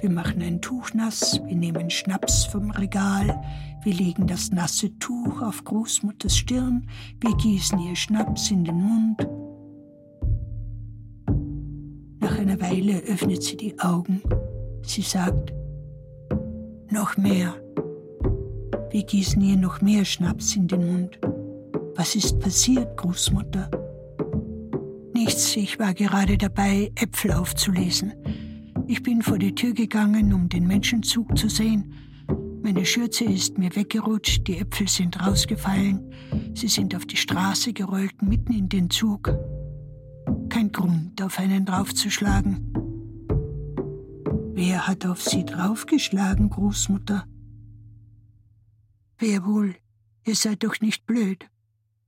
Wir 0.00 0.10
machen 0.10 0.42
ein 0.42 0.60
Tuch 0.60 0.94
nass. 0.94 1.40
Wir 1.46 1.56
nehmen 1.56 1.90
Schnaps 1.90 2.44
vom 2.44 2.70
Regal. 2.70 3.42
Wir 3.82 3.94
legen 3.94 4.26
das 4.26 4.50
nasse 4.50 4.98
Tuch 4.98 5.42
auf 5.42 5.64
Großmutters 5.64 6.36
Stirn. 6.36 6.86
Wir 7.20 7.36
gießen 7.36 7.78
ihr 7.78 7.96
Schnaps 7.96 8.50
in 8.50 8.64
den 8.64 8.76
Mund. 8.76 9.28
Nach 12.20 12.38
einer 12.38 12.60
Weile 12.60 13.00
öffnet 13.02 13.42
sie 13.42 13.56
die 13.56 13.78
Augen 13.80 14.22
Sie 14.82 15.02
sagt, 15.02 15.52
noch 16.90 17.16
mehr. 17.16 17.54
Wir 18.90 19.04
gießen 19.04 19.40
ihr 19.40 19.56
noch 19.56 19.80
mehr 19.80 20.04
Schnaps 20.04 20.56
in 20.56 20.66
den 20.66 20.92
Mund. 20.92 21.18
Was 21.94 22.16
ist 22.16 22.40
passiert, 22.40 22.96
Großmutter? 22.96 23.70
Nichts, 25.14 25.54
ich 25.54 25.78
war 25.78 25.94
gerade 25.94 26.38
dabei, 26.38 26.90
Äpfel 26.96 27.32
aufzulesen. 27.32 28.14
Ich 28.90 29.04
bin 29.04 29.22
vor 29.22 29.38
die 29.38 29.54
Tür 29.54 29.72
gegangen, 29.72 30.32
um 30.32 30.48
den 30.48 30.66
Menschenzug 30.66 31.38
zu 31.38 31.48
sehen. 31.48 31.94
Meine 32.60 32.84
Schürze 32.84 33.22
ist 33.22 33.56
mir 33.56 33.76
weggerutscht, 33.76 34.48
die 34.48 34.58
Äpfel 34.58 34.88
sind 34.88 35.24
rausgefallen, 35.24 36.12
sie 36.54 36.66
sind 36.66 36.96
auf 36.96 37.06
die 37.06 37.16
Straße 37.16 37.72
gerollt, 37.72 38.20
mitten 38.20 38.52
in 38.52 38.68
den 38.68 38.90
Zug. 38.90 39.32
Kein 40.48 40.72
Grund, 40.72 41.22
auf 41.22 41.38
einen 41.38 41.66
draufzuschlagen. 41.66 42.72
Wer 44.54 44.88
hat 44.88 45.06
auf 45.06 45.22
Sie 45.22 45.44
draufgeschlagen, 45.44 46.50
Großmutter? 46.50 47.28
Wer 49.18 49.46
wohl? 49.46 49.76
Ihr 50.26 50.34
seid 50.34 50.64
doch 50.64 50.80
nicht 50.80 51.06
blöd. 51.06 51.48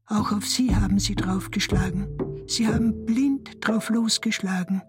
Auch 0.06 0.32
auf 0.32 0.48
Sie 0.48 0.74
haben 0.74 0.98
Sie 0.98 1.14
draufgeschlagen. 1.14 2.08
Sie 2.48 2.66
haben 2.66 3.06
blind 3.06 3.50
drauf 3.60 3.88
losgeschlagen. 3.88 4.82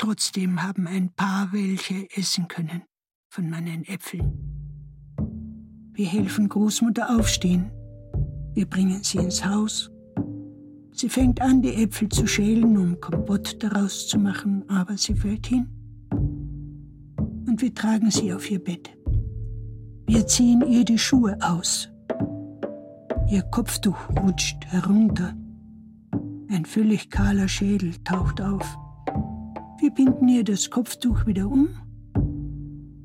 Trotzdem 0.00 0.62
haben 0.62 0.86
ein 0.86 1.10
paar 1.10 1.52
welche 1.52 2.08
essen 2.16 2.48
können 2.48 2.84
von 3.28 3.50
meinen 3.50 3.84
Äpfeln. 3.84 4.32
Wir 5.92 6.06
helfen 6.06 6.48
Großmutter 6.48 7.14
aufstehen. 7.18 7.70
Wir 8.54 8.64
bringen 8.64 9.02
sie 9.02 9.18
ins 9.18 9.44
Haus. 9.44 9.90
Sie 10.92 11.10
fängt 11.10 11.42
an, 11.42 11.60
die 11.60 11.74
Äpfel 11.74 12.08
zu 12.08 12.26
schälen, 12.26 12.78
um 12.78 12.98
Kompott 12.98 13.62
daraus 13.62 14.08
zu 14.08 14.18
machen, 14.18 14.66
aber 14.70 14.96
sie 14.96 15.14
fällt 15.14 15.46
hin 15.46 15.68
und 17.46 17.60
wir 17.60 17.74
tragen 17.74 18.10
sie 18.10 18.32
auf 18.32 18.50
ihr 18.50 18.64
Bett. 18.64 18.88
Wir 20.06 20.26
ziehen 20.26 20.62
ihr 20.66 20.86
die 20.86 20.98
Schuhe 20.98 21.36
aus. 21.42 21.90
Ihr 23.28 23.42
Kopftuch 23.42 23.98
rutscht 24.18 24.64
herunter. 24.64 25.34
Ein 26.48 26.64
völlig 26.64 27.10
kahler 27.10 27.48
Schädel 27.48 27.92
taucht 28.02 28.40
auf. 28.40 28.78
Wir 29.90 30.04
binden 30.06 30.28
ihr 30.28 30.44
das 30.44 30.70
Kopftuch 30.70 31.26
wieder 31.26 31.46
um. 31.46 31.68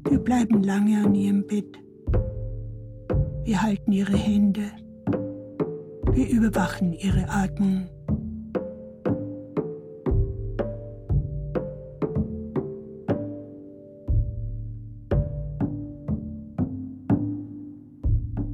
Wir 0.08 0.20
bleiben 0.20 0.62
lange 0.62 1.04
an 1.04 1.16
ihrem 1.16 1.48
Bett. 1.48 1.80
Wir 3.44 3.64
halten 3.64 3.92
ihre 3.92 4.16
Hände. 4.16 4.62
Wir 6.12 6.30
überwachen 6.30 6.94
ihre 6.94 7.28
Atmung. 7.28 7.90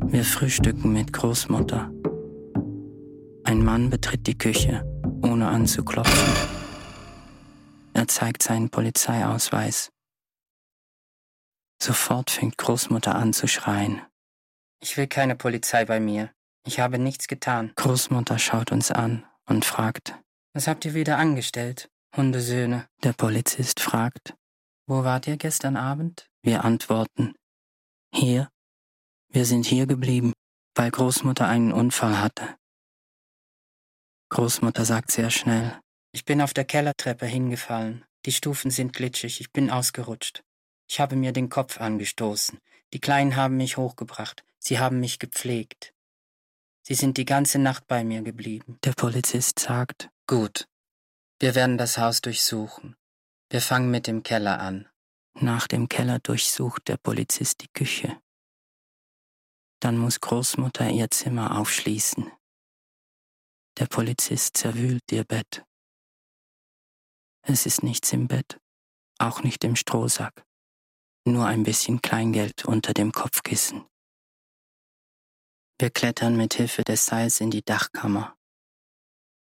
Wir 0.08 0.24
frühstücken 0.24 0.94
mit 0.94 1.12
Großmutter. 1.12 1.92
Ein 3.44 3.66
Mann 3.66 3.90
betritt 3.90 4.26
die 4.26 4.38
Küche, 4.38 4.86
ohne 5.22 5.50
anzuklopfen. 5.50 6.61
Er 8.02 8.08
zeigt 8.08 8.42
seinen 8.42 8.72
Polizeiausweis. 8.72 9.92
Sofort 11.80 12.32
fängt 12.32 12.58
Großmutter 12.58 13.14
an 13.14 13.32
zu 13.32 13.48
schreien. 13.48 14.02
Ich 14.82 14.98
will 14.98 15.06
keine 15.06 15.36
Polizei 15.36 15.86
bei 15.86 16.00
mir. 16.00 16.34
Ich 16.66 16.80
habe 16.80 16.98
nichts 16.98 17.28
getan. 17.28 17.74
Großmutter 17.76 18.40
schaut 18.40 18.72
uns 18.72 18.90
an 18.90 19.24
und 19.46 19.66
fragt, 19.66 20.16
Was 20.56 20.66
habt 20.68 20.84
ihr 20.84 20.96
wieder 20.96 21.20
angestellt, 21.20 21.92
Hundesöhne? 22.18 22.88
Der 23.04 23.14
Polizist 23.14 23.80
fragt, 23.80 24.34
Wo 24.88 25.04
wart 25.04 25.28
ihr 25.28 25.38
gestern 25.38 25.78
Abend? 25.78 26.28
Wir 26.42 26.66
antworten, 26.66 27.36
Hier. 28.12 28.50
Wir 29.30 29.46
sind 29.46 29.68
hier 29.68 29.86
geblieben, 29.86 30.34
weil 30.74 30.90
Großmutter 30.90 31.48
einen 31.48 31.72
Unfall 31.72 32.20
hatte. 32.20 32.58
Großmutter 34.30 34.86
sagt 34.86 35.12
sehr 35.12 35.30
schnell, 35.30 35.80
Ich 36.14 36.26
bin 36.26 36.42
auf 36.42 36.54
der 36.54 36.66
Kellertreppe 36.66 37.26
hingefallen. 37.26 38.06
Die 38.26 38.32
Stufen 38.32 38.70
sind 38.70 38.94
glitschig, 38.94 39.40
ich 39.40 39.52
bin 39.52 39.70
ausgerutscht. 39.70 40.44
Ich 40.90 41.00
habe 41.00 41.16
mir 41.16 41.32
den 41.32 41.50
Kopf 41.50 41.80
angestoßen. 41.80 42.60
Die 42.94 43.00
Kleinen 43.00 43.36
haben 43.36 43.58
mich 43.58 43.78
hochgebracht. 43.78 44.44
Sie 44.60 44.78
haben 44.78 45.00
mich 45.00 45.20
gepflegt. 45.20 45.94
Sie 46.84 46.96
sind 46.96 47.18
die 47.18 47.26
ganze 47.26 47.60
Nacht 47.60 47.88
bei 47.88 48.04
mir 48.04 48.22
geblieben. 48.22 48.78
Der 48.84 48.94
Polizist 48.94 49.60
sagt, 49.60 50.10
gut, 50.28 50.68
wir 51.40 51.56
werden 51.56 51.78
das 51.78 51.98
Haus 51.98 52.22
durchsuchen. 52.22 52.96
Wir 53.50 53.62
fangen 53.62 53.90
mit 53.90 54.08
dem 54.08 54.24
Keller 54.24 54.60
an. 54.60 54.90
Nach 55.40 55.68
dem 55.68 55.88
Keller 55.88 56.20
durchsucht 56.20 56.88
der 56.88 56.98
Polizist 56.98 57.62
die 57.62 57.70
Küche. 57.70 58.20
Dann 59.80 59.98
muss 59.98 60.20
Großmutter 60.20 60.90
ihr 60.90 61.10
Zimmer 61.10 61.58
aufschließen. 61.58 62.32
Der 63.80 63.86
Polizist 63.86 64.58
zerwühlt 64.58 65.10
ihr 65.12 65.24
Bett. 65.24 65.64
Es 67.44 67.66
ist 67.66 67.84
nichts 67.84 68.14
im 68.14 68.28
Bett, 68.28 68.60
auch 69.18 69.44
nicht 69.44 69.64
im 69.64 69.76
Strohsack, 69.76 70.46
nur 71.26 71.46
ein 71.46 71.64
bisschen 71.64 72.02
Kleingeld 72.02 72.66
unter 72.66 72.94
dem 72.94 73.12
Kopfkissen. 73.12 73.86
Wir 75.80 75.90
klettern 75.90 76.38
mit 76.38 76.54
Hilfe 76.54 76.84
des 76.84 77.08
Seils 77.08 77.42
in 77.42 77.50
die 77.50 77.64
Dachkammer. 77.64 78.36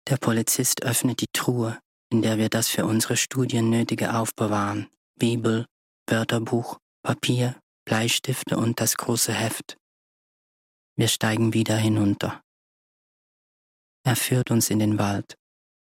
Der 0.09 0.17
Polizist 0.17 0.85
öffnet 0.85 1.21
die 1.21 1.33
Truhe, 1.33 1.81
in 2.13 2.23
der 2.23 2.39
wir 2.39 2.49
das 2.49 2.69
für 2.69 2.87
unsere 2.87 3.17
Studien 3.17 3.69
nötige 3.69 4.15
aufbewahren. 4.15 4.89
Bibel, 5.19 5.67
Wörterbuch, 6.09 6.79
Papier, 7.03 7.61
Bleistifte 7.85 8.57
und 8.57 8.81
das 8.81 8.97
große 8.97 9.33
Heft. 9.33 9.77
Wir 10.97 11.09
steigen 11.09 11.53
wieder 11.53 11.77
hinunter. 11.77 12.43
Er 14.05 14.17
führt 14.17 14.51
uns 14.51 14.71
in 14.71 14.79
den 14.79 14.99
Wald, 14.99 15.37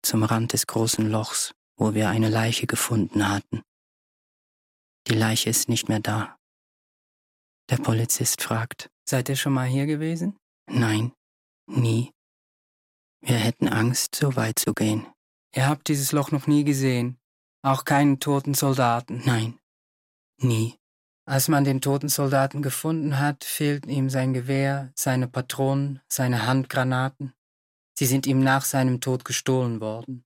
zum 0.02 0.22
Rand 0.22 0.52
des 0.52 0.66
großen 0.66 1.08
Lochs, 1.10 1.52
wo 1.76 1.94
wir 1.94 2.08
eine 2.08 2.28
Leiche 2.28 2.66
gefunden 2.66 3.28
hatten. 3.28 3.62
Die 5.08 5.14
Leiche 5.14 5.50
ist 5.50 5.68
nicht 5.68 5.88
mehr 5.88 6.00
da. 6.00 6.38
Der 7.70 7.76
Polizist 7.76 8.42
fragt, 8.42 8.90
Seid 9.06 9.28
ihr 9.28 9.36
schon 9.36 9.52
mal 9.52 9.66
hier 9.66 9.86
gewesen? 9.86 10.38
Nein, 10.66 11.12
nie. 11.66 12.10
Wir 13.20 13.36
hätten 13.36 13.68
Angst, 13.68 14.14
so 14.14 14.34
weit 14.36 14.58
zu 14.58 14.72
gehen. 14.72 15.06
Ihr 15.54 15.68
habt 15.68 15.88
dieses 15.88 16.12
Loch 16.12 16.30
noch 16.30 16.46
nie 16.46 16.64
gesehen. 16.64 17.18
Auch 17.62 17.84
keinen 17.84 18.18
toten 18.18 18.54
Soldaten. 18.54 19.22
Nein, 19.24 19.58
nie. 20.38 20.78
Als 21.26 21.48
man 21.48 21.64
den 21.64 21.80
toten 21.80 22.08
Soldaten 22.08 22.60
gefunden 22.60 23.18
hat, 23.18 23.44
fehlten 23.44 23.88
ihm 23.88 24.10
sein 24.10 24.34
Gewehr, 24.34 24.92
seine 24.94 25.26
Patronen, 25.26 26.00
seine 26.08 26.46
Handgranaten. 26.46 27.32
Sie 27.98 28.06
sind 28.06 28.26
ihm 28.26 28.40
nach 28.40 28.64
seinem 28.64 29.00
Tod 29.00 29.24
gestohlen 29.24 29.80
worden. 29.80 30.23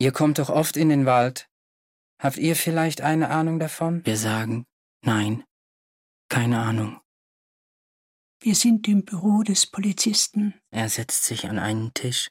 Ihr 0.00 0.12
kommt 0.12 0.38
doch 0.38 0.48
oft 0.48 0.78
in 0.78 0.88
den 0.88 1.04
Wald. 1.04 1.46
Habt 2.18 2.38
ihr 2.38 2.56
vielleicht 2.56 3.02
eine 3.02 3.28
Ahnung 3.28 3.58
davon? 3.58 4.04
Wir 4.06 4.16
sagen, 4.16 4.64
nein, 5.04 5.44
keine 6.30 6.60
Ahnung. 6.60 7.00
Wir 8.42 8.54
sind 8.54 8.88
im 8.88 9.04
Büro 9.04 9.42
des 9.42 9.66
Polizisten. 9.66 10.54
Er 10.70 10.88
setzt 10.88 11.24
sich 11.24 11.46
an 11.46 11.58
einen 11.58 11.92
Tisch. 11.92 12.28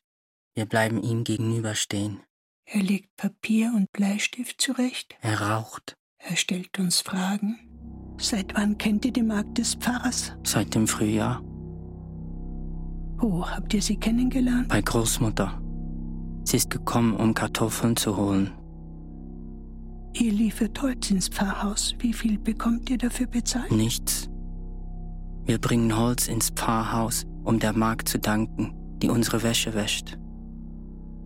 Wir 0.55 0.65
bleiben 0.65 1.03
ihm 1.03 1.23
gegenüberstehen. 1.23 2.23
Er 2.65 2.81
legt 2.81 3.15
Papier 3.15 3.71
und 3.75 3.91
Bleistift 3.91 4.59
zurecht. 4.59 5.15
Er 5.21 5.39
raucht. 5.39 5.95
Er 6.17 6.35
stellt 6.35 6.79
uns 6.79 7.01
Fragen. 7.01 7.59
Seit 8.19 8.55
wann 8.55 8.79
kennt 8.79 9.05
ihr 9.05 9.13
die 9.13 9.23
Magd 9.23 9.59
des 9.59 9.75
Pfarrers? 9.75 10.35
Seit 10.43 10.73
dem 10.73 10.87
Frühjahr. 10.87 11.41
Wo 13.17 13.47
habt 13.47 13.73
ihr 13.75 13.81
sie 13.81 13.97
kennengelernt? 13.97 14.69
Bei 14.69 14.81
Großmutter. 14.81 15.61
Sie 16.49 16.57
ist 16.57 16.71
gekommen, 16.71 17.15
um 17.15 17.35
Kartoffeln 17.35 17.95
zu 17.95 18.17
holen. 18.17 18.49
Ihr 20.13 20.31
liefert 20.31 20.81
Holz 20.81 21.11
ins 21.11 21.27
Pfarrhaus. 21.27 21.93
Wie 21.99 22.11
viel 22.11 22.39
bekommt 22.39 22.89
ihr 22.89 22.97
dafür 22.97 23.27
bezahlt? 23.27 23.71
Nichts. 23.71 24.31
Wir 25.45 25.59
bringen 25.59 25.95
Holz 25.95 26.27
ins 26.27 26.49
Pfarrhaus, 26.49 27.27
um 27.43 27.59
der 27.59 27.73
Magd 27.73 28.09
zu 28.09 28.17
danken, 28.17 28.73
die 28.97 29.09
unsere 29.09 29.43
Wäsche 29.43 29.75
wäscht. 29.75 30.17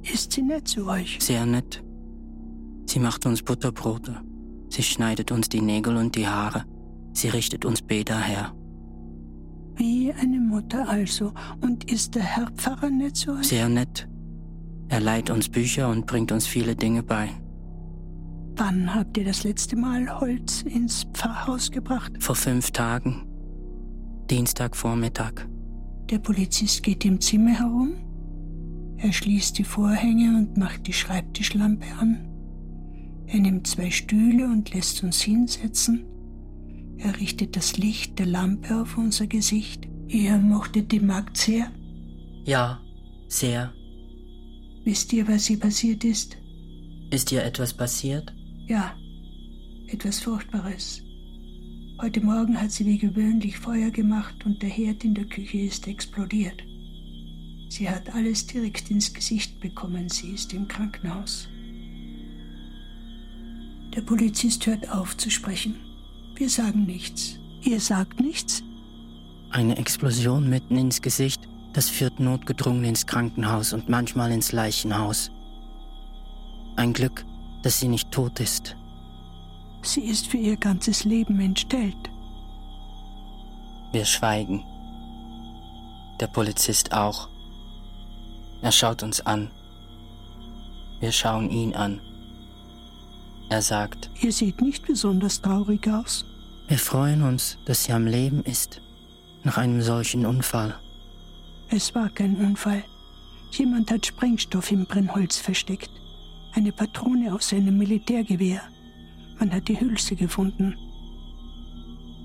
Ist 0.02 0.34
sie 0.34 0.42
nett 0.42 0.68
zu 0.68 0.88
euch? 0.88 1.20
Sehr 1.22 1.46
nett. 1.46 1.82
Sie 2.86 3.00
macht 3.00 3.26
uns 3.26 3.44
Butterbrote. 3.44 4.20
Sie 4.68 4.84
schneidet 4.84 5.32
uns 5.32 5.48
die 5.48 5.62
Nägel 5.62 5.96
und 5.96 6.18
die 6.18 6.28
Haare. 6.28 6.66
Sie 7.14 7.30
richtet 7.30 7.64
uns 7.64 7.82
Bäder 7.82 8.20
her. 8.20 8.54
Wie 9.78 10.12
eine 10.12 10.42
Mutter 10.42 10.90
also. 10.90 11.32
Und 11.62 11.90
ist 11.90 12.14
der 12.14 12.24
Herr 12.24 12.52
Pfarrer 12.52 12.90
nett 12.90 13.16
zu 13.16 13.32
euch? 13.32 13.48
Sehr 13.48 13.70
nett. 13.70 14.10
Er 14.90 15.00
leiht 15.00 15.30
uns 15.30 15.50
Bücher 15.50 15.90
und 15.90 16.06
bringt 16.06 16.32
uns 16.32 16.48
viele 16.48 16.76
Dinge 16.76 17.04
bei. 17.04 17.30
Wann 18.56 18.94
habt 18.94 19.18
ihr 19.18 19.26
das 19.26 19.44
letzte 19.44 19.76
Mal 19.76 20.20
Holz 20.20 20.62
ins 20.62 21.08
Pfarrhaus 21.14 21.72
gebracht? 21.72 22.12
Vor 22.20 22.36
fünf 22.36 22.72
Tagen. 22.72 23.26
Dienstagvormittag. 24.30 25.48
Der 26.10 26.20
Polizist 26.20 26.84
geht 26.84 27.04
im 27.06 27.20
Zimmer 27.20 27.60
herum. 27.60 27.94
Er 28.98 29.12
schließt 29.12 29.58
die 29.58 29.64
Vorhänge 29.64 30.38
und 30.38 30.58
macht 30.58 30.86
die 30.88 30.94
Schreibtischlampe 30.94 31.88
an. 32.00 32.30
Er 33.26 33.40
nimmt 33.40 33.66
zwei 33.66 33.90
Stühle 33.90 34.46
und 34.46 34.74
lässt 34.74 35.04
uns 35.04 35.22
hinsetzen. 35.22 36.06
Er 36.98 37.20
richtet 37.20 37.56
das 37.56 37.78
Licht 37.78 38.20
der 38.20 38.28
Lampe 38.28 38.82
auf 38.82 38.98
unser 38.98 39.28
Gesicht. 39.28 39.88
Ihr 40.08 40.38
mochtet 40.38 40.92
die 40.92 41.00
Magd 41.00 41.38
sehr? 41.38 41.72
Ja, 42.46 42.80
sehr. 43.28 43.74
Wisst 44.84 45.14
ihr, 45.14 45.28
was 45.28 45.50
ihr 45.50 45.60
passiert 45.60 46.04
ist? 46.04 46.38
Ist 47.10 47.32
dir 47.32 47.44
etwas 47.44 47.74
passiert? 47.74 48.34
Ja, 48.68 48.96
etwas 49.88 50.20
Furchtbares. 50.20 51.02
Heute 52.02 52.20
Morgen 52.20 52.60
hat 52.60 52.72
sie 52.72 52.86
wie 52.86 52.98
gewöhnlich 52.98 53.58
Feuer 53.58 53.92
gemacht 53.92 54.46
und 54.46 54.62
der 54.62 54.70
Herd 54.70 55.06
in 55.06 55.14
der 55.14 55.26
Küche 55.26 55.60
ist 55.60 55.88
explodiert. 55.88 56.62
Sie 57.70 57.90
hat 57.90 58.14
alles 58.14 58.46
direkt 58.46 58.92
ins 58.92 59.14
Gesicht 59.14 59.60
bekommen. 59.62 60.10
Sie 60.10 60.32
ist 60.32 60.54
im 60.54 60.68
Krankenhaus. 60.68 61.48
Der 63.96 64.02
Polizist 64.02 64.66
hört 64.68 64.90
auf 64.90 65.16
zu 65.16 65.30
sprechen. 65.30 65.76
Wir 66.36 66.50
sagen 66.50 66.86
nichts. 66.86 67.40
Ihr 67.64 67.80
sagt 67.80 68.20
nichts? 68.20 68.64
Eine 69.50 69.78
Explosion 69.78 70.50
mitten 70.50 70.78
ins 70.78 71.02
Gesicht, 71.02 71.48
das 71.74 71.90
führt 71.90 72.20
notgedrungen 72.20 72.84
ins 72.84 73.06
Krankenhaus 73.06 73.74
und 73.74 73.90
manchmal 73.90 74.32
ins 74.32 74.52
Leichenhaus. 74.52 75.32
Ein 76.76 76.94
Glück, 76.94 77.26
dass 77.64 77.80
sie 77.80 77.88
nicht 77.88 78.12
tot 78.12 78.40
ist. 78.40 78.76
Sie 79.82 80.02
ist 80.02 80.28
für 80.28 80.38
ihr 80.38 80.56
ganzes 80.56 81.04
Leben 81.04 81.40
entstellt. 81.40 82.10
Wir 83.92 84.06
schweigen. 84.06 84.64
Der 86.20 86.28
Polizist 86.28 86.94
auch. 86.94 87.30
Er 88.62 88.72
schaut 88.72 89.04
uns 89.04 89.22
an. 89.22 89.52
Wir 91.00 91.12
schauen 91.12 91.50
ihn 91.50 91.76
an. 91.76 92.00
Er 93.50 93.62
sagt, 93.62 94.10
Ihr 94.22 94.32
seht 94.32 94.62
nicht 94.62 94.88
besonders 94.88 95.42
traurig 95.42 95.88
aus. 95.90 96.26
Wir 96.68 96.80
freuen 96.80 97.24
uns, 97.24 97.58
dass 97.66 97.84
sie 97.84 97.92
am 97.92 98.08
Leben 98.08 98.42
ist, 98.44 98.82
nach 99.44 99.58
einem 99.58 99.82
solchen 99.82 100.26
Unfall. 100.26 100.76
Es 101.76 101.96
war 101.96 102.10
kein 102.10 102.36
Unfall. 102.36 102.84
Jemand 103.50 103.90
hat 103.90 104.06
Sprengstoff 104.06 104.72
im 104.72 104.86
Brennholz 104.86 105.38
versteckt. 105.38 105.90
Eine 106.54 106.72
Patrone 106.72 107.34
aus 107.34 107.50
seinem 107.50 107.80
Militärgewehr. 107.80 108.62
Man 109.40 109.52
hat 109.52 109.68
die 109.68 109.80
Hülse 109.80 110.16
gefunden. 110.16 110.78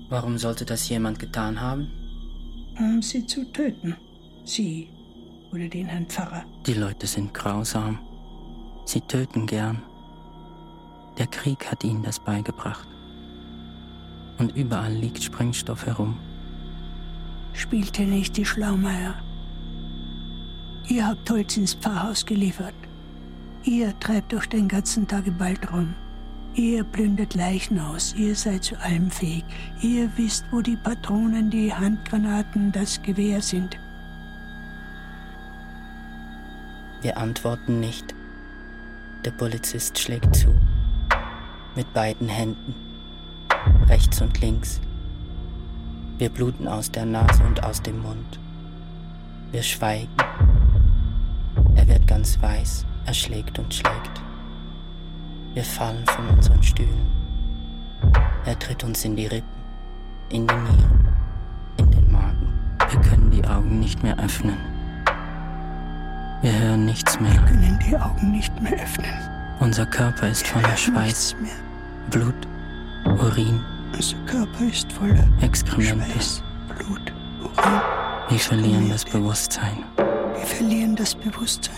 Warum 0.07 0.37
sollte 0.37 0.65
das 0.65 0.87
jemand 0.87 1.17
getan 1.17 1.59
haben? 1.59 1.87
Um 2.77 3.01
sie 3.01 3.25
zu 3.25 3.51
töten. 3.51 3.95
Sie 4.45 4.87
oder 5.51 5.67
den 5.67 5.87
Herrn 5.87 6.05
Pfarrer. 6.05 6.45
Die 6.67 6.75
Leute 6.75 7.07
sind 7.07 7.33
grausam. 7.33 7.97
Sie 8.85 9.01
töten 9.01 9.47
gern. 9.47 9.81
Der 11.17 11.25
Krieg 11.25 11.71
hat 11.71 11.83
ihnen 11.83 12.03
das 12.03 12.19
beigebracht. 12.19 12.87
Und 14.37 14.55
überall 14.55 14.93
liegt 14.93 15.23
Sprengstoff 15.23 15.87
herum. 15.87 16.19
Spielte 17.53 18.03
nicht 18.03 18.37
die 18.37 18.45
Schlaumeier. 18.45 19.15
Ihr 20.89 21.05
habt 21.05 21.29
Holz 21.29 21.55
ins 21.55 21.75
Pfarrhaus 21.75 22.25
geliefert. 22.25 22.73
Ihr 23.63 23.97
treibt 23.99 24.33
euch 24.33 24.47
den 24.47 24.67
ganzen 24.67 25.07
Tag 25.07 25.27
im 25.27 25.39
Wald 25.39 25.71
rum. 25.71 25.93
Ihr 26.55 26.83
plündert 26.83 27.35
Leichen 27.35 27.79
aus, 27.79 28.15
ihr 28.17 28.35
seid 28.35 28.63
zu 28.63 28.75
allem 28.81 29.11
fähig. 29.11 29.45
Ihr 29.83 30.09
wisst, 30.17 30.45
wo 30.49 30.61
die 30.61 30.75
Patronen, 30.77 31.51
die 31.51 31.71
Handgranaten, 31.71 32.71
das 32.71 32.99
Gewehr 33.03 33.39
sind. 33.39 33.77
Wir 37.03 37.17
antworten 37.17 37.79
nicht. 37.79 38.15
Der 39.25 39.31
Polizist 39.31 39.99
schlägt 39.99 40.35
zu. 40.35 40.47
Mit 41.75 41.93
beiden 41.93 42.27
Händen. 42.27 42.73
Rechts 43.87 44.21
und 44.21 44.41
links. 44.41 44.81
Wir 46.17 46.29
bluten 46.29 46.67
aus 46.67 46.91
der 46.91 47.05
Nase 47.05 47.43
und 47.43 47.63
aus 47.63 47.79
dem 47.83 48.01
Mund. 48.01 48.39
Wir 49.51 49.61
schweigen. 49.61 50.09
Er 51.75 51.87
wird 51.87 52.07
ganz 52.07 52.41
weiß, 52.41 52.85
er 53.05 53.13
schlägt 53.13 53.59
und 53.59 53.73
schlägt. 53.73 54.21
Wir 55.53 55.63
fallen 55.63 56.05
von 56.05 56.27
unseren 56.29 56.61
Stühlen. 56.61 57.07
Er 58.45 58.57
tritt 58.57 58.83
uns 58.83 59.03
in 59.03 59.15
die 59.15 59.27
Rippen, 59.27 59.49
in 60.29 60.47
die 60.47 60.55
Nieren, 60.55 61.07
in 61.77 61.91
den 61.91 62.11
Magen. 62.11 62.53
Wir 62.89 63.01
können 63.01 63.31
die 63.31 63.45
Augen 63.45 63.79
nicht 63.79 64.01
mehr 64.03 64.17
öffnen. 64.19 64.57
Wir 66.41 66.57
hören 66.57 66.85
nichts 66.85 67.19
mehr. 67.19 67.33
Wir 67.33 67.41
können 67.41 67.79
die 67.87 67.97
Augen 67.97 68.31
nicht 68.31 68.61
mehr 68.61 68.73
öffnen. 68.73 69.11
Unser 69.59 69.85
Körper 69.85 70.29
ist 70.29 70.47
voller 70.47 70.77
Schweiß, 70.77 71.35
Blut, 72.11 72.47
Urin. 73.05 73.59
Unser 73.93 74.17
Körper 74.25 74.63
ist 74.65 74.91
voller 74.93 75.27
Exkremente. 75.41 76.05
Schweiß, 76.11 76.43
Blut, 76.77 77.13
Urin. 77.41 77.81
Wir 78.29 78.39
verlieren 78.39 78.89
das 78.89 79.03
Bewusstsein. 79.03 79.83
Wir 80.39 80.47
verlieren 80.47 80.95
das 80.95 81.15
Bewusstsein. 81.15 81.75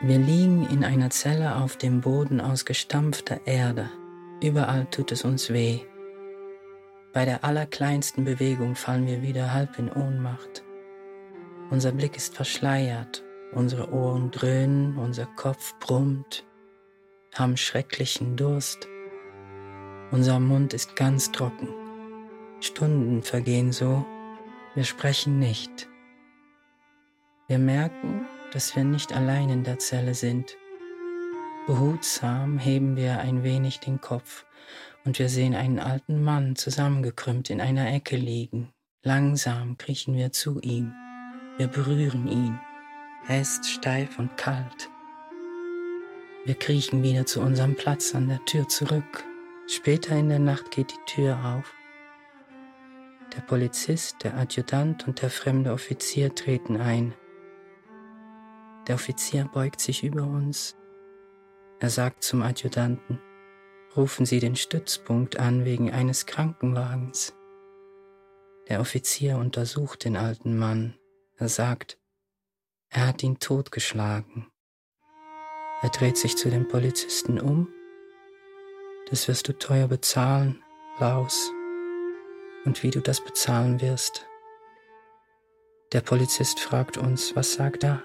Wir 0.00 0.18
liegen 0.18 0.66
in 0.70 0.84
einer 0.84 1.10
Zelle 1.10 1.56
auf 1.56 1.76
dem 1.76 2.00
Boden 2.00 2.40
aus 2.40 2.64
gestampfter 2.64 3.46
Erde. 3.46 3.90
Überall 4.42 4.86
tut 4.86 5.12
es 5.12 5.22
uns 5.26 5.52
weh. 5.52 5.80
Bei 7.12 7.26
der 7.26 7.44
allerkleinsten 7.44 8.24
Bewegung 8.24 8.74
fallen 8.74 9.06
wir 9.06 9.20
wieder 9.20 9.52
halb 9.52 9.78
in 9.78 9.92
Ohnmacht. 9.92 10.64
Unser 11.68 11.92
Blick 11.92 12.16
ist 12.16 12.34
verschleiert, 12.34 13.22
unsere 13.52 13.92
Ohren 13.92 14.30
dröhnen, 14.30 14.96
unser 14.96 15.26
Kopf 15.26 15.74
brummt, 15.78 16.46
haben 17.34 17.58
schrecklichen 17.58 18.38
Durst. 18.38 18.88
Unser 20.10 20.40
Mund 20.40 20.72
ist 20.72 20.96
ganz 20.96 21.30
trocken. 21.30 21.79
Stunden 22.60 23.22
vergehen 23.22 23.72
so, 23.72 24.04
wir 24.74 24.84
sprechen 24.84 25.38
nicht. 25.38 25.88
Wir 27.48 27.58
merken, 27.58 28.26
dass 28.52 28.76
wir 28.76 28.84
nicht 28.84 29.12
allein 29.12 29.48
in 29.48 29.64
der 29.64 29.78
Zelle 29.78 30.14
sind. 30.14 30.56
Behutsam 31.66 32.58
heben 32.58 32.96
wir 32.96 33.18
ein 33.18 33.42
wenig 33.42 33.80
den 33.80 34.00
Kopf 34.00 34.44
und 35.04 35.18
wir 35.18 35.28
sehen 35.28 35.54
einen 35.54 35.78
alten 35.78 36.22
Mann 36.22 36.56
zusammengekrümmt 36.56 37.50
in 37.50 37.60
einer 37.60 37.92
Ecke 37.92 38.16
liegen. 38.16 38.68
Langsam 39.02 39.78
kriechen 39.78 40.14
wir 40.14 40.30
zu 40.32 40.60
ihm. 40.60 40.92
Wir 41.56 41.66
berühren 41.66 42.28
ihn. 42.28 42.60
Er 43.26 43.40
ist 43.40 43.66
steif 43.68 44.18
und 44.18 44.36
kalt. 44.36 44.90
Wir 46.44 46.54
kriechen 46.54 47.02
wieder 47.02 47.26
zu 47.26 47.40
unserem 47.40 47.74
Platz 47.74 48.14
an 48.14 48.28
der 48.28 48.44
Tür 48.44 48.68
zurück. 48.68 49.24
Später 49.66 50.16
in 50.16 50.28
der 50.28 50.38
Nacht 50.38 50.70
geht 50.70 50.92
die 50.92 51.14
Tür 51.14 51.38
auf. 51.44 51.79
Der 53.34 53.42
Polizist, 53.42 54.24
der 54.24 54.36
Adjutant 54.36 55.06
und 55.06 55.22
der 55.22 55.30
fremde 55.30 55.72
Offizier 55.72 56.34
treten 56.34 56.76
ein. 56.78 57.14
Der 58.88 58.96
Offizier 58.96 59.48
beugt 59.52 59.80
sich 59.80 60.02
über 60.02 60.22
uns. 60.22 60.76
Er 61.78 61.90
sagt 61.90 62.24
zum 62.24 62.42
Adjutanten, 62.42 63.20
rufen 63.96 64.26
Sie 64.26 64.40
den 64.40 64.56
Stützpunkt 64.56 65.38
an 65.38 65.64
wegen 65.64 65.92
eines 65.92 66.26
Krankenwagens. 66.26 67.34
Der 68.68 68.80
Offizier 68.80 69.36
untersucht 69.36 70.04
den 70.04 70.16
alten 70.16 70.58
Mann. 70.58 70.94
Er 71.36 71.48
sagt, 71.48 71.98
er 72.88 73.06
hat 73.06 73.22
ihn 73.22 73.38
totgeschlagen. 73.38 74.48
Er 75.82 75.88
dreht 75.90 76.16
sich 76.16 76.36
zu 76.36 76.50
dem 76.50 76.68
Polizisten 76.68 77.40
um. 77.40 77.68
Das 79.08 79.28
wirst 79.28 79.48
du 79.48 79.56
teuer 79.56 79.88
bezahlen, 79.88 80.62
Laus. 80.98 81.52
Und 82.64 82.82
wie 82.82 82.90
du 82.90 83.00
das 83.00 83.24
bezahlen 83.24 83.80
wirst. 83.80 84.26
Der 85.92 86.00
Polizist 86.00 86.60
fragt 86.60 86.98
uns, 86.98 87.34
was 87.34 87.54
sagt 87.54 87.84
er? 87.84 88.02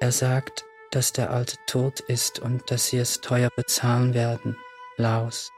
Er 0.00 0.12
sagt, 0.12 0.64
dass 0.90 1.12
der 1.12 1.30
Alte 1.30 1.56
tot 1.66 2.00
ist 2.00 2.38
und 2.38 2.70
dass 2.70 2.88
sie 2.88 2.98
es 2.98 3.20
teuer 3.20 3.50
bezahlen 3.56 4.14
werden, 4.14 4.56
Laus. 4.96 5.50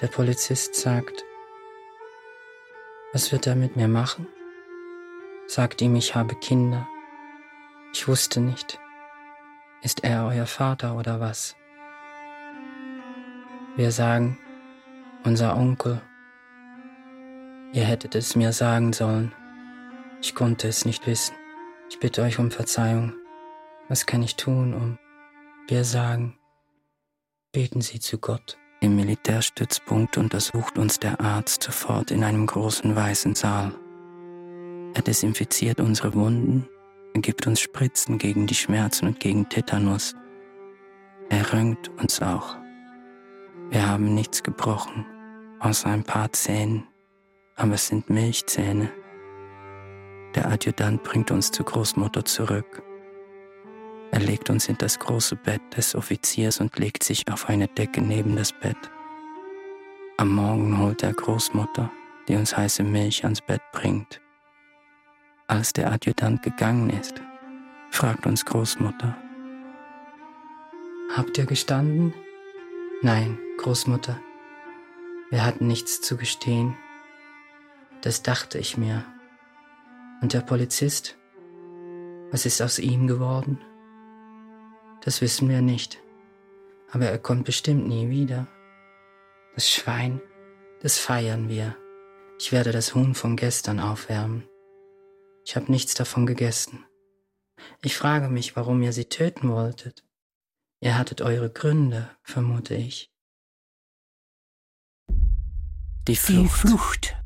Der 0.00 0.08
Polizist 0.08 0.74
sagt, 0.74 1.24
was 3.12 3.32
wird 3.32 3.46
er 3.46 3.54
mit 3.54 3.76
mir 3.76 3.88
machen? 3.88 4.28
Sagt 5.46 5.80
ihm, 5.80 5.96
ich 5.96 6.14
habe 6.14 6.34
Kinder. 6.34 6.86
Ich 7.92 8.06
wusste 8.06 8.40
nicht. 8.40 8.78
Ist 9.82 10.04
er 10.04 10.26
euer 10.26 10.46
Vater 10.46 10.96
oder 10.96 11.20
was? 11.20 11.56
Wir 13.76 13.90
sagen, 13.90 14.38
unser 15.24 15.56
Onkel. 15.56 16.00
Ihr 17.72 17.82
hättet 17.82 18.14
es 18.14 18.36
mir 18.36 18.52
sagen 18.52 18.92
sollen. 18.92 19.32
Ich 20.20 20.36
konnte 20.36 20.68
es 20.68 20.84
nicht 20.84 21.08
wissen. 21.08 21.34
Ich 21.90 21.98
bitte 21.98 22.22
euch 22.22 22.38
um 22.38 22.52
Verzeihung. 22.52 23.14
Was 23.88 24.06
kann 24.06 24.22
ich 24.22 24.36
tun, 24.36 24.74
um... 24.74 24.98
Wir 25.66 25.82
sagen, 25.82 26.38
beten 27.52 27.80
Sie 27.80 27.98
zu 27.98 28.18
Gott. 28.18 28.58
Im 28.80 28.94
Militärstützpunkt 28.94 30.18
untersucht 30.18 30.78
uns 30.78 31.00
der 31.00 31.20
Arzt 31.20 31.64
sofort 31.64 32.12
in 32.12 32.22
einem 32.22 32.46
großen 32.46 32.94
weißen 32.94 33.34
Saal. 33.34 33.72
Er 34.94 35.02
desinfiziert 35.02 35.80
unsere 35.80 36.14
Wunden, 36.14 36.68
er 37.14 37.22
gibt 37.22 37.46
uns 37.46 37.60
Spritzen 37.60 38.18
gegen 38.18 38.46
die 38.46 38.54
Schmerzen 38.54 39.08
und 39.08 39.20
gegen 39.20 39.48
Tetanus. 39.48 40.14
Er 41.28 41.52
röntgt 41.52 41.88
uns 42.00 42.22
auch. 42.22 42.56
Wir 43.70 43.88
haben 43.88 44.14
nichts 44.14 44.42
gebrochen, 44.42 45.06
außer 45.60 45.88
ein 45.88 46.04
paar 46.04 46.32
Zähnen, 46.32 46.86
aber 47.56 47.74
es 47.74 47.88
sind 47.88 48.10
Milchzähne. 48.10 48.90
Der 50.34 50.48
Adjutant 50.48 51.02
bringt 51.02 51.30
uns 51.30 51.50
zur 51.50 51.66
Großmutter 51.66 52.24
zurück. 52.24 52.82
Er 54.10 54.20
legt 54.20 54.50
uns 54.50 54.68
in 54.68 54.76
das 54.78 54.98
große 54.98 55.36
Bett 55.36 55.62
des 55.76 55.94
Offiziers 55.94 56.60
und 56.60 56.78
legt 56.78 57.02
sich 57.02 57.30
auf 57.32 57.48
eine 57.48 57.66
Decke 57.68 58.00
neben 58.00 58.36
das 58.36 58.52
Bett. 58.52 58.76
Am 60.16 60.32
Morgen 60.34 60.78
holt 60.78 61.02
er 61.02 61.12
Großmutter, 61.12 61.90
die 62.28 62.36
uns 62.36 62.56
heiße 62.56 62.84
Milch 62.84 63.24
ans 63.24 63.40
Bett 63.40 63.62
bringt. 63.72 64.20
Als 65.48 65.72
der 65.72 65.90
Adjutant 65.90 66.42
gegangen 66.42 66.90
ist, 66.90 67.20
fragt 67.90 68.26
uns 68.26 68.44
Großmutter. 68.44 69.16
Habt 71.16 71.36
ihr 71.38 71.46
gestanden? 71.46 72.14
Nein, 73.02 73.38
Großmutter. 73.58 74.20
Wir 75.30 75.44
hatten 75.44 75.66
nichts 75.66 76.00
zu 76.00 76.16
gestehen. 76.16 76.76
Das 78.02 78.22
dachte 78.22 78.58
ich 78.58 78.76
mir. 78.76 79.04
Und 80.22 80.32
der 80.32 80.40
Polizist? 80.40 81.18
Was 82.30 82.46
ist 82.46 82.62
aus 82.62 82.78
ihm 82.78 83.06
geworden? 83.06 83.60
Das 85.02 85.20
wissen 85.20 85.48
wir 85.48 85.60
nicht. 85.60 85.98
Aber 86.90 87.06
er 87.06 87.18
kommt 87.18 87.44
bestimmt 87.44 87.86
nie 87.86 88.08
wieder. 88.08 88.46
Das 89.54 89.70
Schwein, 89.70 90.20
das 90.80 90.98
feiern 90.98 91.48
wir. 91.48 91.76
Ich 92.38 92.52
werde 92.52 92.72
das 92.72 92.94
Huhn 92.94 93.14
von 93.14 93.36
gestern 93.36 93.80
aufwärmen. 93.80 94.48
Ich 95.44 95.56
habe 95.56 95.70
nichts 95.70 95.94
davon 95.94 96.26
gegessen. 96.26 96.84
Ich 97.82 97.96
frage 97.96 98.28
mich, 98.28 98.56
warum 98.56 98.82
ihr 98.82 98.92
sie 98.92 99.06
töten 99.06 99.50
wolltet. 99.50 100.03
Ihr 100.84 100.98
hattet 100.98 101.22
eure 101.22 101.48
Gründe, 101.48 102.10
vermute 102.22 102.74
ich. 102.74 103.10
Die 106.06 106.14
Flucht. 106.14 106.44
Die 106.44 106.48
Flucht. 106.68 107.16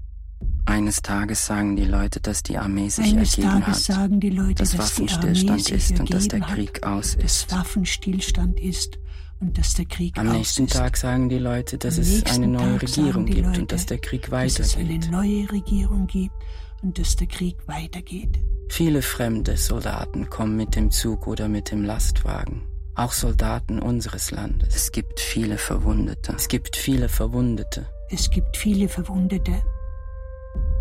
Eines 0.65 1.03
Tages 1.03 1.45
sagen 1.45 1.75
die 1.75 1.85
Leute, 1.85 2.21
dass 2.21 2.45
die 2.45 2.57
Armee 2.57 2.89
sich 2.89 3.07
Eines 3.07 3.37
ergeben 3.37 3.65
Tages 3.65 3.89
hat, 3.89 3.97
sagen 3.97 4.21
die 4.21 4.31
Leute, 4.31 4.55
dass 4.55 4.71
dass 4.77 4.95
die 4.95 5.09
Armee 5.11 5.59
Waffenstillstand 5.59 5.71
ist 5.71 5.99
und 5.99 6.15
dass 6.15 6.29
der 6.29 6.41
Krieg 6.41 6.77
hat, 6.77 6.85
aus 6.85 7.17
dass 7.17 7.25
ist. 7.25 7.51
Waffenstillstand 7.51 8.61
ist 8.61 8.99
und 9.41 9.59
dass 9.59 9.75
der 9.75 9.87
Krieg 9.87 10.17
Am 10.17 10.29
aus 10.29 10.35
nächsten 10.37 10.67
ist. 10.67 10.75
Tag 10.75 10.97
sagen 10.97 11.29
die 11.29 11.39
Leute, 11.39 11.79
dass 11.79 11.97
Am 11.97 12.03
es 12.03 12.11
nächsten 12.11 12.45
eine 12.45 12.47
neue 12.47 12.79
Tag 12.79 12.89
sagen 12.89 13.01
Regierung 13.01 13.27
die 13.27 13.33
gibt 13.33 13.47
Leute, 13.47 13.61
und 13.63 13.73
dass 13.73 13.87
der 13.87 13.99
Krieg 13.99 14.31
dass 14.31 14.59
es 14.61 14.77
eine 14.77 14.89
weitergeht. 14.89 15.11
neue 15.11 15.51
Regierung 15.51 16.07
gibt 16.07 16.35
und 16.83 16.97
dass 16.97 17.17
der 17.17 17.27
Krieg 17.27 17.57
weitergeht. 17.67 18.39
Viele 18.69 19.03
fremde 19.03 19.57
Soldaten 19.57 20.31
kommen 20.31 20.55
mit 20.55 20.77
dem 20.77 20.93
Zug 20.93 21.27
oder 21.27 21.49
mit 21.49 21.73
dem 21.73 21.83
Lastwagen. 21.83 22.68
Auch 22.99 23.13
Soldaten 23.13 23.79
unseres 23.79 24.33
Landes. 24.33 24.75
Es 24.75 24.91
gibt 24.91 25.21
viele 25.21 25.57
Verwundete. 25.57 26.35
Es 26.37 26.49
gibt 26.49 26.75
viele 26.75 27.09
Verwundete. 27.09 27.87
Es 28.11 28.29
gibt 28.29 28.57
viele 28.57 28.89
Verwundete. 28.89 29.63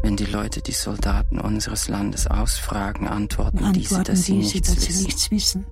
Wenn 0.01 0.17
die 0.17 0.25
Leute 0.25 0.63
die 0.63 0.71
Soldaten 0.71 1.39
unseres 1.39 1.89
Landes 1.89 2.25
ausfragen, 2.25 3.07
antworten, 3.07 3.71
diese, 3.71 3.97
Antworten 3.97 4.03
dass 4.05 4.23
sie 4.23 4.39
diese, 4.39 4.53
nichts 4.55 4.73
dass 4.73 4.83
sie 4.83 4.89
wissen. 4.89 5.03
nichts 5.03 5.31
wissen. 5.31 5.65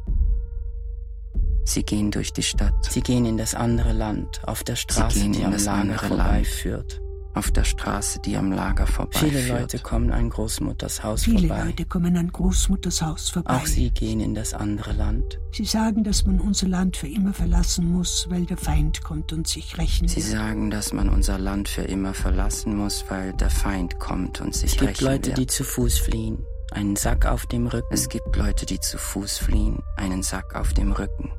Sie 1.64 1.82
gehen 1.82 2.12
durch 2.12 2.32
die 2.32 2.44
Stadt. 2.44 2.76
Sie 2.92 3.02
gehen 3.02 3.26
in 3.26 3.38
das 3.38 3.56
andere 3.56 3.92
Land, 3.92 4.42
auf 4.46 4.64
der 4.64 4.76
Straße, 4.76 5.20
die 5.20 5.40
in 5.40 5.46
am 5.46 5.52
das 5.52 5.66
Lager 5.66 5.98
vorbeiführt. 5.98 7.02
Auf 7.36 7.52
der 7.52 7.66
Straße, 7.66 8.20
die 8.22 8.38
am 8.38 8.52
Lager 8.54 8.88
vorbeiführt. 8.88 9.32
Viele 9.34 9.48
Leute 9.60 9.80
kommen 9.80 10.10
an 10.12 10.30
Großmutters 10.30 11.04
Haus 11.04 11.24
Viele 11.26 11.50
vorbei. 11.50 11.64
Leute 11.66 11.86
kommen 11.86 12.16
an 12.16 12.32
Großmutters 12.32 13.02
Haus 13.02 13.30
vorbei. 13.30 13.56
Auch 13.58 13.66
sie 13.66 13.90
gehen 13.92 14.22
in 14.22 14.34
das 14.34 14.54
andere 14.54 14.94
Land. 14.94 15.40
Sie 15.52 15.66
sagen, 15.66 16.06
dass 16.06 16.26
man 16.26 16.40
unser 16.40 16.68
Land 16.70 16.96
für 16.96 17.08
immer 17.10 17.34
verlassen 17.34 17.92
muss, 17.92 18.28
weil 18.30 18.46
der 18.46 18.56
Feind 18.58 19.04
kommt 19.04 19.34
und 19.34 19.48
sich 19.48 19.78
rächen 19.78 20.08
Sie 20.08 20.16
will. 20.18 20.24
sagen, 20.24 20.70
dass 20.72 20.94
man 20.94 21.10
unser 21.10 21.38
Land 21.38 21.68
für 21.68 21.82
immer 21.84 22.14
verlassen 22.14 22.76
muss, 22.78 23.04
weil 23.10 23.34
der 23.34 23.50
Feind 23.50 24.00
kommt 24.00 24.40
und 24.40 24.56
sich 24.56 24.72
Es 24.74 24.80
gibt 24.80 24.92
rächen 24.92 25.06
Leute, 25.06 25.28
wird. 25.28 25.38
die 25.38 25.48
zu 25.48 25.66
Fuß 25.66 25.98
fliehen, 26.00 26.46
einen 26.72 26.96
Sack 26.96 27.26
auf 27.26 27.46
dem 27.48 27.68
Rücken. 27.68 27.88
Es 27.94 28.08
gibt 28.08 28.34
Leute, 28.38 28.66
die 28.66 28.80
zu 28.80 28.98
Fuß 28.98 29.38
fliehen, 29.40 29.84
einen 29.98 30.24
Sack 30.24 30.56
auf 30.56 30.74
dem 30.74 30.94
Rücken. 30.94 31.32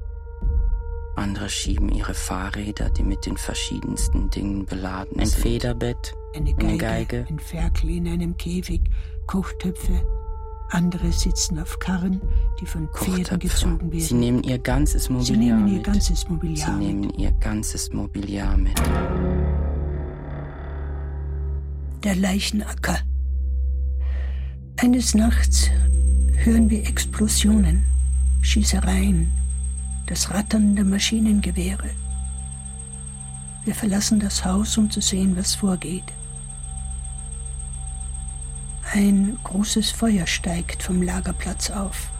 Andere 1.16 1.48
schieben 1.48 1.88
ihre 1.88 2.12
Fahrräder, 2.14 2.90
die 2.90 3.02
mit 3.02 3.24
den 3.26 3.36
verschiedensten 3.38 4.28
Dingen 4.30 4.66
beladen 4.66 5.18
ein 5.18 5.26
sind. 5.26 5.40
Federbett, 5.42 6.14
Eine 6.34 6.52
Geige, 6.54 6.66
eine 6.68 6.76
Geige. 6.78 7.26
ein 7.28 7.38
Ferkel 7.38 7.90
in 7.90 8.06
einem 8.08 8.36
Käfig, 8.36 8.82
Kochtöpfe. 9.26 10.06
Andere 10.70 11.10
sitzen 11.12 11.58
auf 11.58 11.78
Karren, 11.78 12.20
die 12.60 12.66
von 12.66 12.88
Pferden 12.88 13.14
Kochtöpfe. 13.24 13.38
gezogen 13.38 13.92
werden. 13.92 14.00
Sie 14.00 14.14
nehmen 14.14 14.42
ihr 14.42 14.58
ganzes 14.58 15.08
Mobiliar 15.08 15.24
Sie 15.26 15.36
nehmen 15.38 15.68
ihr 15.68 15.74
mit. 15.78 15.84
ganzes 15.84 16.20
Sie 16.20 16.28
Mobiliar 16.28 16.72
mit. 16.76 16.86
nehmen 16.86 17.10
ihr 17.16 17.32
ganzes 17.32 17.92
Mobiliar 17.92 18.56
mit. 18.58 18.78
Der 22.04 22.14
Leichenacker. 22.16 22.98
Eines 24.78 25.14
Nachts 25.14 25.70
hören 26.34 26.68
wir 26.68 26.86
Explosionen, 26.86 27.84
Schießereien, 28.42 29.32
das 30.06 30.30
Rattern 30.30 30.76
der 30.76 30.84
Maschinengewehre. 30.84 31.90
Wir 33.64 33.74
verlassen 33.74 34.20
das 34.20 34.44
Haus, 34.44 34.78
um 34.78 34.90
zu 34.90 35.00
sehen, 35.00 35.36
was 35.36 35.54
vorgeht. 35.54 36.04
Ein 38.92 39.36
großes 39.42 39.90
Feuer 39.90 40.26
steigt 40.26 40.82
vom 40.82 41.02
Lagerplatz 41.02 41.70
auf. 41.70 42.10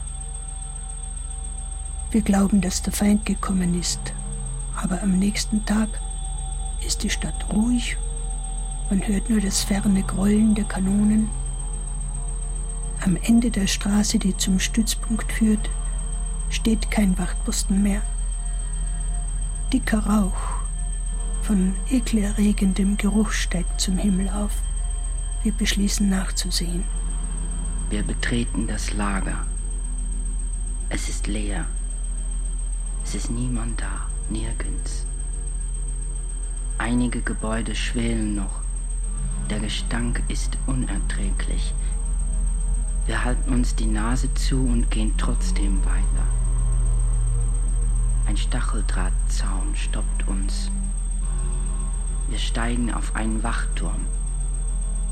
Wir 2.11 2.21
glauben, 2.21 2.61
dass 2.61 2.81
der 2.81 2.93
Feind 2.93 3.25
gekommen 3.25 3.79
ist, 3.79 3.99
aber 4.75 5.01
am 5.01 5.17
nächsten 5.17 5.65
Tag 5.65 5.89
ist 6.85 7.03
die 7.03 7.09
Stadt 7.09 7.47
ruhig 7.51 7.97
man 8.89 9.05
hört 9.05 9.29
nur 9.29 9.41
das 9.41 9.63
ferne 9.63 10.01
Grollen 10.03 10.55
der 10.55 10.63
Kanonen. 10.63 11.29
Am 13.03 13.17
Ende 13.17 13.51
der 13.51 13.67
Straße, 13.67 14.17
die 14.17 14.35
zum 14.37 14.59
Stützpunkt 14.59 15.29
führt, 15.31 15.69
steht 16.49 16.91
kein 16.91 17.17
Wachtposten 17.17 17.81
mehr. 17.83 18.01
Dicker 19.71 20.05
Rauch 20.05 20.57
von 21.43 21.73
ekelerregendem 21.89 22.97
Geruch 22.97 23.31
steigt 23.31 23.79
zum 23.79 23.97
Himmel 23.97 24.29
auf. 24.29 24.51
Wir 25.43 25.53
beschließen 25.53 26.09
nachzusehen. 26.09 26.83
Wir 27.89 28.03
betreten 28.03 28.67
das 28.67 28.93
Lager. 28.93 29.45
Es 30.89 31.07
ist 31.07 31.27
leer. 31.27 31.65
Es 33.03 33.15
ist 33.15 33.31
niemand 33.31 33.79
da, 33.79 34.07
nirgends. 34.29 35.05
Einige 36.77 37.21
Gebäude 37.21 37.75
schwelen 37.75 38.35
noch. 38.35 38.61
Der 39.49 39.59
Gestank 39.59 40.21
ist 40.27 40.57
unerträglich. 40.65 41.73
Wir 43.07 43.23
halten 43.23 43.53
uns 43.53 43.73
die 43.73 43.85
Nase 43.85 44.33
zu 44.33 44.57
und 44.57 44.91
gehen 44.91 45.13
trotzdem 45.17 45.83
weiter. 45.85 46.27
Ein 48.27 48.35
Stacheldrahtzaun 48.35 49.73
stoppt 49.75 50.27
uns. 50.27 50.69
Wir 52.27 52.37
steigen 52.37 52.93
auf 52.93 53.15
einen 53.15 53.41
Wachturm. 53.43 54.05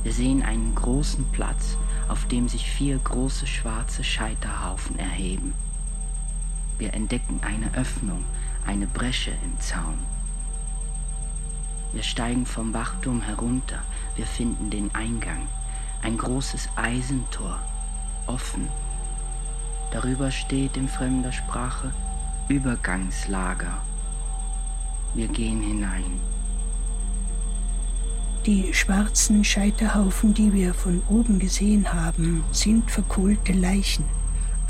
Wir 0.03 0.11
sehen 0.11 0.43
einen 0.43 0.75
großen 0.75 1.23
Platz, 1.31 1.77
auf 2.09 2.27
dem 2.27 2.49
sich 2.49 2.69
vier 2.69 2.97
große 2.97 3.47
schwarze 3.47 4.03
Scheiterhaufen 4.03 4.99
erheben. 4.99 5.53
Wir 6.77 6.93
entdecken 6.93 7.39
eine 7.43 7.73
Öffnung, 7.75 8.25
eine 8.67 8.87
Bresche 8.87 9.31
im 9.31 9.59
Zaun. 9.61 9.97
Wir 11.93 12.03
steigen 12.03 12.45
vom 12.45 12.73
Wachturm 12.73 13.21
herunter. 13.21 13.79
Wir 14.17 14.25
finden 14.25 14.69
den 14.69 14.93
Eingang. 14.93 15.47
Ein 16.03 16.17
großes 16.17 16.67
Eisentor, 16.75 17.57
offen. 18.27 18.67
Darüber 19.91 20.31
steht 20.31 20.77
in 20.77 20.87
fremder 20.87 21.31
Sprache 21.31 21.91
Übergangslager. 22.47 23.81
Wir 25.13 25.27
gehen 25.27 25.61
hinein. 25.61 26.19
Die 28.45 28.71
schwarzen 28.73 29.43
Scheiterhaufen, 29.43 30.35
die 30.35 30.53
wir 30.53 30.75
von 30.75 31.01
oben 31.09 31.39
gesehen 31.39 31.91
haben, 31.91 32.43
sind 32.51 32.91
verkohlte 32.91 33.53
Leichen. 33.53 34.05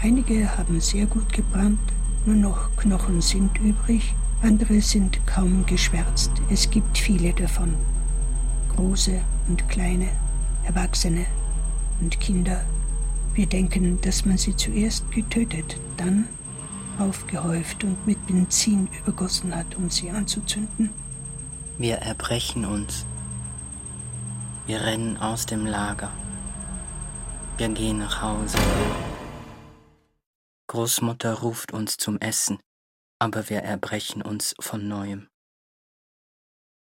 Einige 0.02 0.58
haben 0.58 0.80
sehr 0.80 1.06
gut 1.08 1.34
gebrannt, 1.34 1.82
nur 2.26 2.36
noch 2.36 2.70
Knochen 2.78 3.22
sind 3.22 3.60
übrig, 3.60 4.16
andere 4.42 4.80
sind 4.80 5.20
kaum 5.28 5.66
geschwärzt. 5.66 6.32
Es 6.50 6.70
gibt 6.70 6.98
viele 6.98 7.34
davon. 7.34 7.74
Große 8.76 9.20
und 9.50 9.68
kleine, 9.68 10.08
Erwachsene 10.64 11.26
und 12.00 12.18
Kinder. 12.20 12.62
Wir 13.36 13.48
denken, 13.48 14.00
dass 14.02 14.26
man 14.26 14.38
sie 14.38 14.56
zuerst 14.56 15.12
getötet, 15.12 15.78
dann 15.98 16.28
aufgehäuft 16.98 17.84
und 17.84 18.08
mit 18.08 18.26
Benzin 18.28 18.88
übergossen 19.00 19.54
hat, 19.54 19.76
um 19.76 19.90
sie 19.90 20.10
anzuzünden. 20.10 20.90
Wir 21.78 21.98
erbrechen 21.98 22.64
uns. 22.64 23.06
Wir 24.66 24.82
rennen 24.82 25.18
aus 25.18 25.46
dem 25.46 25.66
Lager. 25.66 26.12
Wir 27.58 27.68
gehen 27.70 28.00
nach 28.00 28.22
Hause. 28.22 28.58
Großmutter 30.68 31.34
ruft 31.34 31.74
uns 31.74 31.98
zum 31.98 32.18
Essen, 32.20 32.60
aber 33.20 33.50
wir 33.50 33.60
erbrechen 33.60 34.22
uns 34.22 34.56
von 34.60 34.88
neuem. 34.88 35.28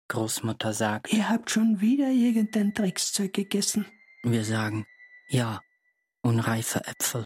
Großmutter 0.08 0.72
sagt, 0.72 1.12
Ihr 1.12 1.28
habt 1.28 1.50
schon 1.50 1.80
wieder 1.80 2.08
irgendein 2.08 2.72
Dreckszeug 2.72 3.34
gegessen. 3.34 3.86
wir 4.22 4.44
sagen, 4.44 4.86
ja, 5.28 5.60
unreife 6.28 6.84
Äpfel. 6.84 7.24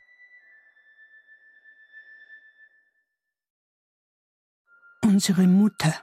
Unsere 5.05 5.49
Mutter. 5.49 6.01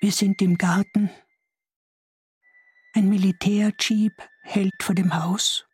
Wir 0.00 0.10
sind 0.10 0.42
im 0.42 0.58
Garten. 0.58 1.10
Ein 2.92 3.08
Militärjeep 3.08 4.16
hält 4.42 4.82
vor 4.82 4.96
dem 4.96 5.14
Haus. 5.14 5.64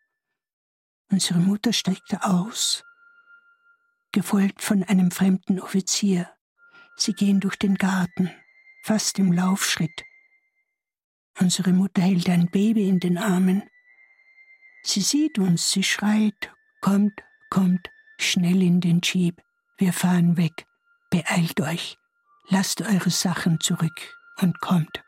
Unsere 1.09 1.39
Mutter 1.39 1.73
steigt 1.73 2.13
aus, 2.21 2.83
gefolgt 4.11 4.61
von 4.61 4.83
einem 4.83 5.09
fremden 5.09 5.59
Offizier. 5.59 6.31
Sie 6.95 7.13
gehen 7.13 7.39
durch 7.39 7.55
den 7.55 7.75
Garten, 7.75 8.29
fast 8.83 9.17
im 9.17 9.31
Laufschritt. 9.31 10.03
Unsere 11.39 11.73
Mutter 11.73 12.01
hält 12.03 12.29
ein 12.29 12.51
Baby 12.51 12.87
in 12.87 12.99
den 12.99 13.17
Armen. 13.17 13.63
Sie 14.87 15.01
sieht 15.01 15.39
uns, 15.39 15.71
sie 15.71 15.81
schreit, 15.81 16.53
kommt, 16.79 17.23
kommt, 17.49 17.89
schnell 18.19 18.61
in 18.61 18.81
den 18.81 19.01
Jeep. 19.01 19.41
Wir 19.79 19.91
fahren 19.91 20.37
weg. 20.37 20.67
Beeilt 21.09 21.59
euch. 21.59 21.97
Lasst 22.49 22.81
eure 22.83 23.09
Sachen 23.09 23.59
zurück 23.59 24.15
und 24.41 24.61
kommt. 24.61 25.03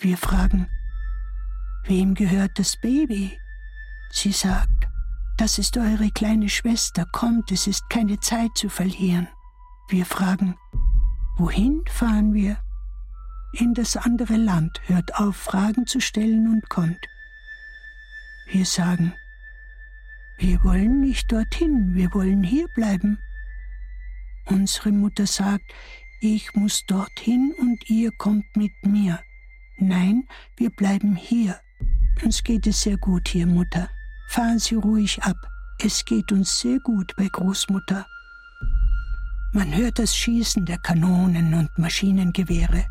Wir 0.00 0.16
fragen, 0.16 0.68
wem 1.84 2.14
gehört 2.14 2.58
das 2.58 2.76
Baby? 2.80 3.38
Sie 4.10 4.32
sagt, 4.32 4.88
das 5.36 5.58
ist 5.58 5.76
eure 5.76 6.10
kleine 6.10 6.48
Schwester, 6.48 7.06
kommt, 7.12 7.52
es 7.52 7.68
ist 7.68 7.88
keine 7.88 8.18
Zeit 8.18 8.50
zu 8.56 8.68
verlieren. 8.68 9.28
Wir 9.88 10.06
fragen, 10.06 10.56
wohin 11.36 11.84
fahren 11.86 12.34
wir? 12.34 12.60
In 13.52 13.74
das 13.74 13.96
andere 13.96 14.36
Land, 14.36 14.80
hört 14.86 15.14
auf, 15.14 15.36
Fragen 15.36 15.86
zu 15.86 16.00
stellen 16.00 16.52
und 16.52 16.68
kommt. 16.68 17.06
Wir 18.52 18.64
sagen, 18.64 19.14
Wir 20.38 20.64
wollen 20.64 21.02
nicht 21.02 21.30
dorthin, 21.30 21.94
wir 21.94 22.12
wollen 22.14 22.42
hier 22.42 22.66
bleiben. 22.68 23.18
Unsere 24.46 24.90
Mutter 24.90 25.26
sagt, 25.26 25.70
ich 26.22 26.54
muss 26.54 26.84
dorthin 26.86 27.54
und 27.60 27.78
ihr 27.90 28.10
kommt 28.16 28.56
mit 28.56 28.72
mir. 28.82 29.20
Nein, 29.78 30.24
wir 30.56 30.70
bleiben 30.70 31.14
hier. 31.14 31.60
Uns 32.24 32.42
geht 32.42 32.66
es 32.66 32.82
sehr 32.82 32.96
gut 32.96 33.28
hier, 33.28 33.46
Mutter. 33.46 33.90
Fahren 34.28 34.58
Sie 34.58 34.76
ruhig 34.76 35.22
ab. 35.22 35.36
Es 35.78 36.04
geht 36.06 36.32
uns 36.32 36.58
sehr 36.58 36.78
gut 36.80 37.14
bei 37.16 37.28
Großmutter. 37.30 38.06
Man 39.52 39.76
hört 39.76 39.98
das 39.98 40.16
Schießen 40.16 40.64
der 40.64 40.78
Kanonen 40.78 41.52
und 41.52 41.78
Maschinengewehre. 41.78 42.86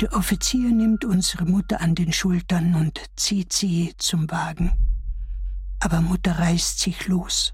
Der 0.00 0.14
Offizier 0.14 0.70
nimmt 0.70 1.04
unsere 1.04 1.44
Mutter 1.44 1.82
an 1.82 1.94
den 1.94 2.10
Schultern 2.10 2.74
und 2.74 3.02
zieht 3.16 3.52
sie 3.52 3.92
zum 3.98 4.30
Wagen. 4.30 4.72
Aber 5.78 6.00
Mutter 6.00 6.38
reißt 6.38 6.78
sich 6.78 7.06
los. 7.06 7.52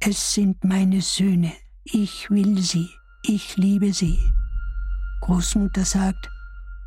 Es 0.00 0.34
sind 0.34 0.64
meine 0.64 1.00
Söhne. 1.00 1.52
Ich 1.84 2.28
will 2.30 2.60
sie. 2.60 2.90
Ich 3.22 3.56
liebe 3.56 3.94
sie. 3.94 4.18
Großmutter 5.22 5.86
sagt, 5.86 6.28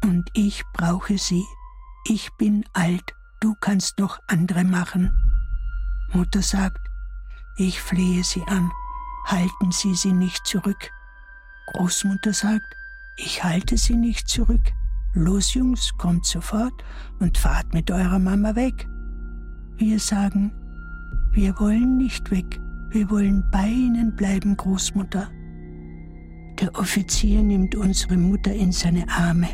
und 0.04 0.30
ich 0.34 0.64
brauche 0.74 1.18
sie. 1.18 1.44
Ich 2.08 2.30
bin 2.38 2.64
alt. 2.74 3.14
Du 3.40 3.56
kannst 3.60 3.98
noch 3.98 4.20
andere 4.28 4.64
machen. 4.64 5.12
Mutter 6.14 6.44
sagt, 6.44 6.80
ich 7.58 7.82
flehe 7.82 8.24
Sie 8.24 8.44
an, 8.44 8.72
halten 9.26 9.72
Sie 9.72 9.96
sie 9.96 10.12
nicht 10.12 10.46
zurück. 10.46 10.92
Großmutter 11.74 12.34
sagt, 12.34 12.76
ich 13.18 13.44
halte 13.44 13.78
Sie 13.78 13.96
nicht 13.96 14.28
zurück. 14.28 14.74
Los, 15.14 15.54
Jungs, 15.54 15.92
kommt 15.98 16.26
sofort 16.26 16.74
und 17.20 17.38
fahrt 17.38 17.74
mit 17.74 17.92
eurer 17.92 18.20
Mama 18.20 18.56
weg. 18.56 18.88
Wir 19.78 20.00
sagen, 20.00 20.52
wir 21.32 21.60
wollen 21.60 21.98
nicht 21.98 22.32
weg, 22.32 22.60
wir 22.90 23.10
wollen 23.10 23.44
bei 23.52 23.68
Ihnen 23.68 24.16
bleiben, 24.16 24.58
Großmutter. 24.58 25.30
Der 26.60 26.76
Offizier 26.76 27.42
nimmt 27.42 27.76
unsere 27.76 28.18
Mutter 28.18 28.54
in 28.54 28.72
seine 28.72 29.08
Arme, 29.10 29.50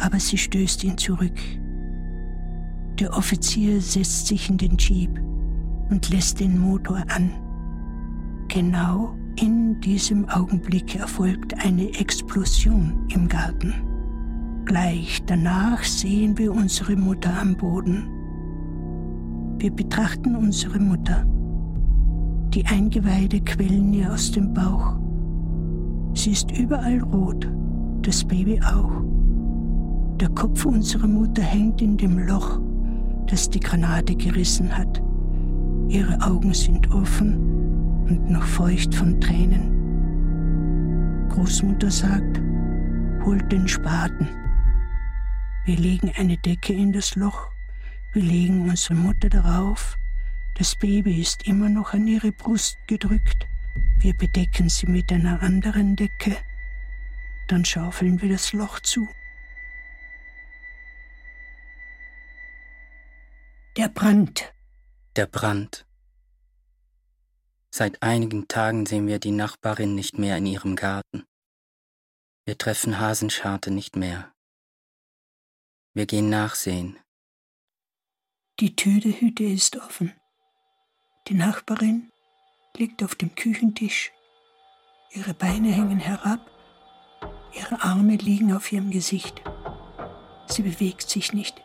aber 0.00 0.18
sie 0.18 0.38
stößt 0.38 0.84
ihn 0.84 0.98
zurück. 0.98 1.38
Der 2.98 3.16
Offizier 3.16 3.80
setzt 3.80 4.26
sich 4.26 4.50
in 4.50 4.58
den 4.58 4.76
Jeep 4.76 5.18
und 5.90 6.10
lässt 6.10 6.40
den 6.40 6.58
Motor 6.58 7.04
an. 7.08 7.30
Genau 8.48 9.16
in 9.40 9.80
diesem 9.80 10.28
Augenblick 10.28 10.96
erfolgt 10.96 11.54
eine 11.64 11.88
Explosion 11.98 13.06
im 13.12 13.28
Garten. 13.28 13.74
Gleich 14.64 15.22
danach 15.26 15.82
sehen 15.82 16.38
wir 16.38 16.52
unsere 16.52 16.96
Mutter 16.96 17.30
am 17.40 17.56
Boden. 17.56 18.08
Wir 19.58 19.70
betrachten 19.70 20.36
unsere 20.36 20.78
Mutter. 20.78 21.26
Die 22.50 22.64
Eingeweide 22.66 23.40
quellen 23.40 23.92
ihr 23.92 24.12
aus 24.12 24.30
dem 24.30 24.54
Bauch. 24.54 24.96
Sie 26.14 26.32
ist 26.32 26.56
überall 26.56 27.00
rot, 27.00 27.50
das 28.02 28.24
Baby 28.24 28.60
auch. 28.60 29.02
Der 30.20 30.28
Kopf 30.28 30.64
unserer 30.64 31.08
Mutter 31.08 31.42
hängt 31.42 31.82
in 31.82 31.96
dem 31.96 32.18
Loch, 32.18 32.60
das 33.26 33.50
die 33.50 33.60
Granate 33.60 34.14
gerissen 34.14 34.76
hat. 34.76 35.02
Ihre 35.88 36.20
Augen 36.22 36.54
sind 36.54 36.90
offen 36.94 37.53
und 38.04 38.30
noch 38.30 38.44
feucht 38.44 38.94
von 38.94 39.20
Tränen. 39.20 39.72
Großmutter 41.30 41.90
sagt, 41.90 42.40
holt 43.24 43.50
den 43.50 43.66
Spaten. 43.68 44.28
Wir 45.64 45.76
legen 45.76 46.12
eine 46.16 46.36
Decke 46.36 46.72
in 46.72 46.92
das 46.92 47.16
Loch, 47.16 47.50
wir 48.12 48.22
legen 48.22 48.68
unsere 48.68 48.94
Mutter 48.94 49.28
darauf, 49.28 49.96
das 50.56 50.76
Baby 50.76 51.20
ist 51.20 51.48
immer 51.48 51.68
noch 51.68 51.94
an 51.94 52.06
ihre 52.06 52.32
Brust 52.32 52.76
gedrückt, 52.86 53.46
wir 53.98 54.14
bedecken 54.14 54.68
sie 54.68 54.86
mit 54.86 55.10
einer 55.10 55.42
anderen 55.42 55.96
Decke, 55.96 56.36
dann 57.48 57.64
schaufeln 57.64 58.20
wir 58.20 58.28
das 58.28 58.52
Loch 58.52 58.80
zu. 58.80 59.08
Der 63.76 63.88
Brand 63.88 64.54
der 65.16 65.26
Brand. 65.26 65.86
Seit 67.76 68.04
einigen 68.04 68.46
Tagen 68.46 68.86
sehen 68.86 69.08
wir 69.08 69.18
die 69.18 69.32
Nachbarin 69.32 69.96
nicht 69.96 70.16
mehr 70.16 70.36
in 70.36 70.46
ihrem 70.46 70.76
Garten. 70.76 71.24
Wir 72.44 72.56
treffen 72.56 73.00
Hasenscharte 73.00 73.72
nicht 73.72 73.96
mehr. 73.96 74.32
Wir 75.92 76.06
gehen 76.06 76.30
nachsehen. 76.30 77.00
Die 78.60 78.76
Tür 78.76 79.00
der 79.00 79.20
Hütte 79.20 79.42
ist 79.42 79.76
offen. 79.76 80.14
Die 81.26 81.34
Nachbarin 81.34 82.12
liegt 82.76 83.02
auf 83.02 83.16
dem 83.16 83.34
Küchentisch. 83.34 84.12
Ihre 85.10 85.34
Beine 85.34 85.72
hängen 85.72 85.98
herab, 85.98 86.48
ihre 87.54 87.82
Arme 87.82 88.14
liegen 88.14 88.54
auf 88.54 88.70
ihrem 88.70 88.92
Gesicht. 88.92 89.42
Sie 90.46 90.62
bewegt 90.62 91.10
sich 91.10 91.32
nicht. 91.32 91.60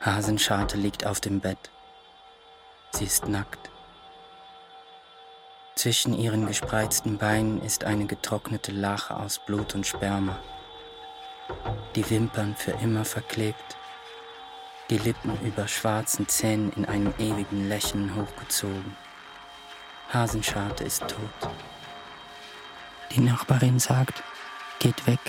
Hasenscharte 0.00 0.76
liegt 0.76 1.06
auf 1.06 1.22
dem 1.22 1.40
Bett. 1.40 1.70
Sie 2.92 3.06
ist 3.06 3.28
nackt. 3.28 3.70
Zwischen 5.78 6.18
ihren 6.18 6.48
gespreizten 6.48 7.18
Beinen 7.18 7.62
ist 7.62 7.84
eine 7.84 8.06
getrocknete 8.06 8.72
Lache 8.72 9.16
aus 9.16 9.38
Blut 9.38 9.76
und 9.76 9.86
Sperma. 9.86 10.36
Die 11.94 12.10
Wimpern 12.10 12.56
für 12.56 12.72
immer 12.82 13.04
verklebt, 13.04 13.76
die 14.90 14.98
Lippen 14.98 15.40
über 15.42 15.68
schwarzen 15.68 16.26
Zähnen 16.26 16.72
in 16.72 16.84
einem 16.84 17.14
ewigen 17.20 17.68
Lächeln 17.68 18.16
hochgezogen. 18.16 18.96
Hasenscharte 20.12 20.82
ist 20.82 21.02
tot. 21.02 21.52
Die 23.12 23.20
Nachbarin 23.20 23.78
sagt, 23.78 24.24
geht 24.80 25.06
weg. 25.06 25.20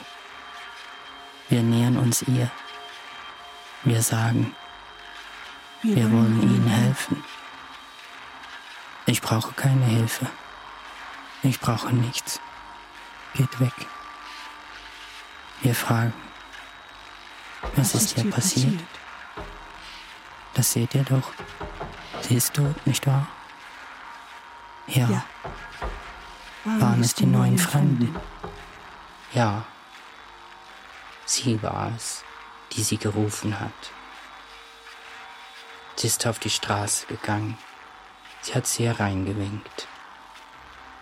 Wir 1.49 1.61
nähern 1.61 1.97
uns 1.97 2.23
ihr. 2.23 2.49
Wir 3.83 4.01
sagen, 4.01 4.55
wir 5.83 6.11
wollen 6.11 6.41
ihnen 6.41 6.67
helfen. 6.67 7.23
Ich 9.09 9.23
brauche 9.23 9.53
keine 9.53 9.85
Hilfe. 9.85 10.27
Ich 11.41 11.59
brauche 11.59 11.91
nichts. 11.91 12.39
Geht 13.33 13.59
weg. 13.59 13.73
Wir 15.61 15.73
fragen, 15.73 16.13
was, 17.75 17.95
was 17.95 18.03
ist 18.03 18.19
hier 18.19 18.29
passiert? 18.29 18.75
passiert? 18.75 18.89
Das 20.53 20.71
seht 20.73 20.93
ihr 20.93 21.03
doch. 21.05 21.33
Sie 22.21 22.35
ist 22.35 22.53
tot, 22.53 22.85
nicht 22.85 23.07
wahr? 23.07 23.27
Ja. 24.85 25.09
ja. 25.09 25.23
Waren 26.65 27.01
es 27.01 27.15
die 27.15 27.25
neuen 27.25 27.57
Fremden? 27.57 28.15
Ja. 29.33 29.65
Sie 31.25 31.63
war 31.63 31.91
es, 31.97 32.23
die 32.73 32.83
sie 32.83 32.97
gerufen 32.97 33.59
hat. 33.59 33.91
Sie 35.95 36.05
ist 36.05 36.27
auf 36.27 36.37
die 36.37 36.51
Straße 36.51 37.07
gegangen 37.07 37.57
Sie 38.41 38.53
hat 38.53 38.65
sie 38.65 38.87
hereingewinkt. 38.87 39.87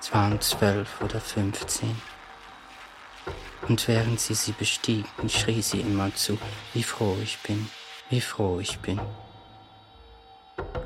Es 0.01 0.13
waren 0.13 0.39
zwölf 0.41 1.01
oder 1.01 1.21
fünfzehn. 1.21 2.01
Und 3.67 3.87
während 3.87 4.19
sie 4.19 4.33
sie 4.33 4.53
bestiegen, 4.53 5.29
schrie 5.29 5.61
sie 5.61 5.81
immer 5.81 6.13
zu, 6.15 6.37
wie 6.73 6.83
froh 6.83 7.17
ich 7.21 7.39
bin, 7.39 7.69
wie 8.09 8.21
froh 8.21 8.59
ich 8.59 8.79
bin. 8.79 8.99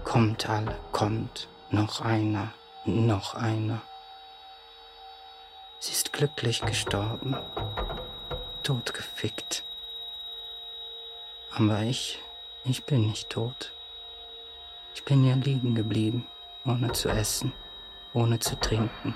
Kommt 0.04 0.50
alle, 0.50 0.78
kommt, 0.92 1.48
noch 1.70 2.02
einer, 2.02 2.54
noch 2.86 3.36
einer. 3.36 3.82
Sie 5.80 5.92
ist 5.92 6.14
glücklich 6.14 6.62
gestorben, 6.62 7.36
totgefickt. 8.64 9.64
Aber 11.54 11.82
ich, 11.82 12.20
ich 12.66 12.84
bin 12.86 13.08
nicht 13.08 13.30
tot. 13.30 13.74
Ich 14.94 15.04
bin 15.04 15.26
ja 15.26 15.36
liegen 15.36 15.76
geblieben 15.76 16.28
ohne 16.66 16.92
zu 16.92 17.10
essen, 17.10 17.54
ohne 18.14 18.40
zu 18.40 18.60
trinken. 18.60 19.14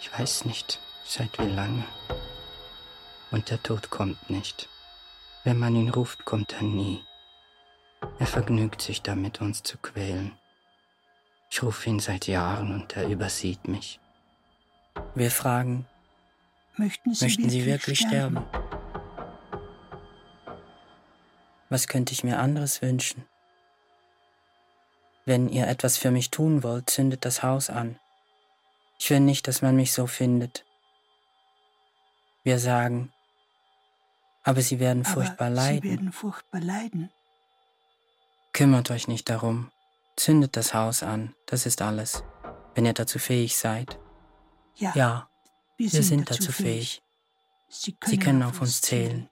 Ich 0.00 0.12
weiß 0.18 0.44
nicht, 0.44 0.80
seit 1.04 1.38
wie 1.38 1.48
lange. 1.48 1.84
Und 3.30 3.50
der 3.50 3.62
Tod 3.62 3.90
kommt 3.90 4.30
nicht. 4.30 4.68
Wenn 5.44 5.58
man 5.58 5.74
ihn 5.74 5.88
ruft, 5.88 6.24
kommt 6.24 6.52
er 6.52 6.62
nie. 6.62 7.02
Er 8.18 8.26
vergnügt 8.26 8.82
sich 8.82 9.02
damit, 9.02 9.40
uns 9.40 9.62
zu 9.62 9.78
quälen. 9.78 10.32
Ich 11.50 11.62
rufe 11.62 11.88
ihn 11.88 12.00
seit 12.00 12.26
Jahren 12.26 12.74
und 12.74 12.96
er 12.96 13.08
übersieht 13.08 13.68
mich. 13.68 14.00
Wir 15.14 15.30
fragen, 15.30 15.86
möchten 16.76 17.14
Sie, 17.14 17.24
möchten 17.24 17.50
Sie 17.50 17.66
wirklich 17.66 18.00
sterben? 18.00 18.46
sterben? 18.48 18.72
Was 21.68 21.88
könnte 21.88 22.12
ich 22.12 22.22
mir 22.22 22.38
anderes 22.38 22.82
wünschen? 22.82 23.24
Wenn 25.24 25.48
ihr 25.48 25.68
etwas 25.68 25.96
für 25.96 26.10
mich 26.10 26.30
tun 26.30 26.62
wollt, 26.62 26.90
zündet 26.90 27.24
das 27.24 27.42
Haus 27.42 27.70
an. 27.70 27.98
Ich 28.98 29.10
will 29.10 29.20
nicht, 29.20 29.46
dass 29.48 29.62
man 29.62 29.76
mich 29.76 29.92
so 29.92 30.06
findet. 30.06 30.64
Wir 32.44 32.58
sagen, 32.58 33.12
aber 34.42 34.62
sie 34.62 34.80
werden 34.80 35.04
aber 35.04 35.14
furchtbar 35.14 35.50
leiden. 35.50 35.82
Sie 35.82 35.88
werden 35.90 36.12
furchtbar 36.12 36.60
leiden. 36.60 37.10
Kümmert 38.52 38.90
euch 38.90 39.08
nicht 39.08 39.28
darum. 39.30 39.70
Zündet 40.16 40.56
das 40.56 40.74
Haus 40.74 41.02
an, 41.02 41.34
das 41.46 41.66
ist 41.66 41.80
alles. 41.82 42.22
Wenn 42.74 42.84
ihr 42.84 42.92
dazu 42.92 43.18
fähig 43.18 43.56
seid. 43.56 43.98
Ja, 44.76 44.92
Ja, 44.94 45.28
wir 45.76 45.88
sind 45.90 46.30
dazu 46.30 46.52
fähig. 46.52 47.02
Sie 47.68 47.96
Sie 48.04 48.18
können 48.18 48.42
auf 48.42 48.60
uns 48.60 48.80
zählen. 48.80 49.28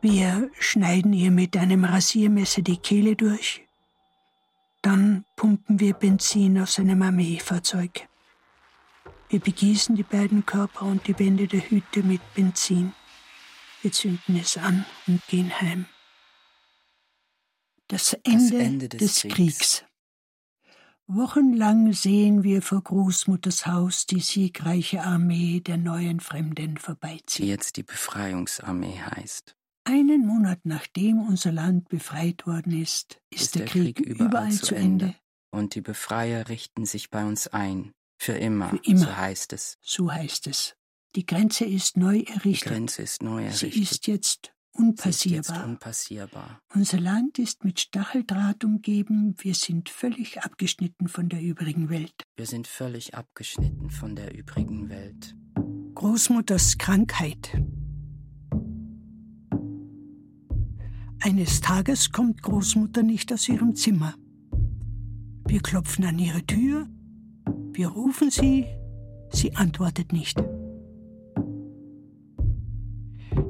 Wir 0.00 0.50
schneiden 0.58 1.12
ihr 1.12 1.30
mit 1.30 1.56
einem 1.56 1.84
Rasiermesser 1.84 2.62
die 2.62 2.76
Kehle 2.76 3.16
durch. 3.16 3.67
Dann 4.88 5.26
pumpen 5.36 5.80
wir 5.80 5.92
Benzin 5.92 6.58
aus 6.58 6.78
einem 6.78 7.02
Armeefahrzeug. 7.02 8.08
Wir 9.28 9.38
begießen 9.38 9.96
die 9.96 10.02
beiden 10.02 10.46
Körper 10.46 10.86
und 10.86 11.06
die 11.06 11.18
Wände 11.18 11.46
der 11.46 11.60
Hütte 11.60 12.02
mit 12.02 12.22
Benzin. 12.32 12.94
Wir 13.82 13.92
zünden 13.92 14.38
es 14.38 14.56
an 14.56 14.86
und 15.06 15.20
gehen 15.26 15.60
heim. 15.60 15.84
Das 17.88 18.14
Ende, 18.24 18.58
Ende 18.58 18.88
des 18.88 18.98
des, 18.98 19.20
Kriegs. 19.20 19.34
Kriegs. 19.34 19.84
Wochenlang 21.06 21.92
sehen 21.92 22.42
wir 22.42 22.62
vor 22.62 22.80
Großmutters 22.82 23.66
Haus 23.66 24.06
die 24.06 24.20
siegreiche 24.20 25.02
Armee 25.02 25.60
der 25.60 25.76
neuen 25.76 26.20
Fremden 26.20 26.76
Die 26.76 26.80
vorbeiziehen. 26.80 27.46
jetzt 27.46 27.76
die 27.76 27.82
Befreiungsarmee 27.82 28.98
heißt. 29.02 29.54
Einen 29.90 30.26
Monat 30.26 30.60
nachdem 30.64 31.18
unser 31.20 31.50
Land 31.50 31.88
befreit 31.88 32.46
worden 32.46 32.78
ist, 32.78 33.22
ist, 33.30 33.54
der, 33.54 33.64
Krieg, 33.64 34.00
überall, 34.00 34.52
zu 34.52 34.74
Ende. 34.74 35.14
Und 35.50 35.74
die 35.74 35.80
Befreier 35.80 36.46
richten 36.50 36.84
sich 36.84 37.08
bei 37.08 37.24
uns 37.24 37.46
ein. 37.48 37.92
Für 38.20 38.34
immer, 38.34 38.68
Für 38.68 38.80
immer. 38.84 38.98
so 38.98 39.16
heißt 39.16 39.52
es. 39.54 39.78
So 39.80 40.12
heißt 40.12 40.46
es. 40.46 40.76
Die 41.16 41.24
Grenze 41.24 41.64
ist 41.64 41.96
neu 41.96 42.18
Die 42.18 42.26
errichtet. 42.26 42.68
Grenze 42.72 43.00
ist 43.00 43.22
neu 43.22 43.50
Sie 43.50 43.66
errichtet. 43.68 43.76
ist 43.92 44.06
jetzt 44.08 44.10
Sie 44.10 44.10
ist 44.12 44.44
jetzt 44.44 44.50
unpassierbar. 44.72 45.64
unpassierbar. 45.64 46.60
Unser 46.74 47.00
Land 47.00 47.38
ist 47.38 47.64
mit 47.64 47.80
Stacheldraht 47.80 48.64
umgeben. 48.64 49.36
Wir 49.38 49.54
sind 49.54 49.88
völlig 49.88 50.42
abgeschnitten 50.42 51.08
von 51.08 51.30
der 51.30 51.40
übrigen 51.40 51.88
Welt. 51.88 52.12
Wir 52.36 52.46
sind 52.46 52.66
völlig 52.66 53.14
abgeschnitten 53.14 53.88
von 53.88 54.14
der 54.16 54.34
übrigen 54.36 54.90
Welt. 54.90 55.34
Großmutters 55.94 56.76
Krankheit. 56.76 57.56
Eines 61.20 61.60
Tages 61.60 62.12
kommt 62.12 62.42
Großmutter 62.42 63.02
nicht 63.02 63.32
aus 63.32 63.48
ihrem 63.48 63.74
Zimmer. 63.74 64.14
Wir 65.46 65.60
klopfen 65.60 66.04
an 66.04 66.18
ihre 66.18 66.44
Tür, 66.44 66.86
wir 67.72 67.88
rufen 67.88 68.30
sie, 68.30 68.66
sie 69.30 69.54
antwortet 69.56 70.12
nicht. 70.12 70.42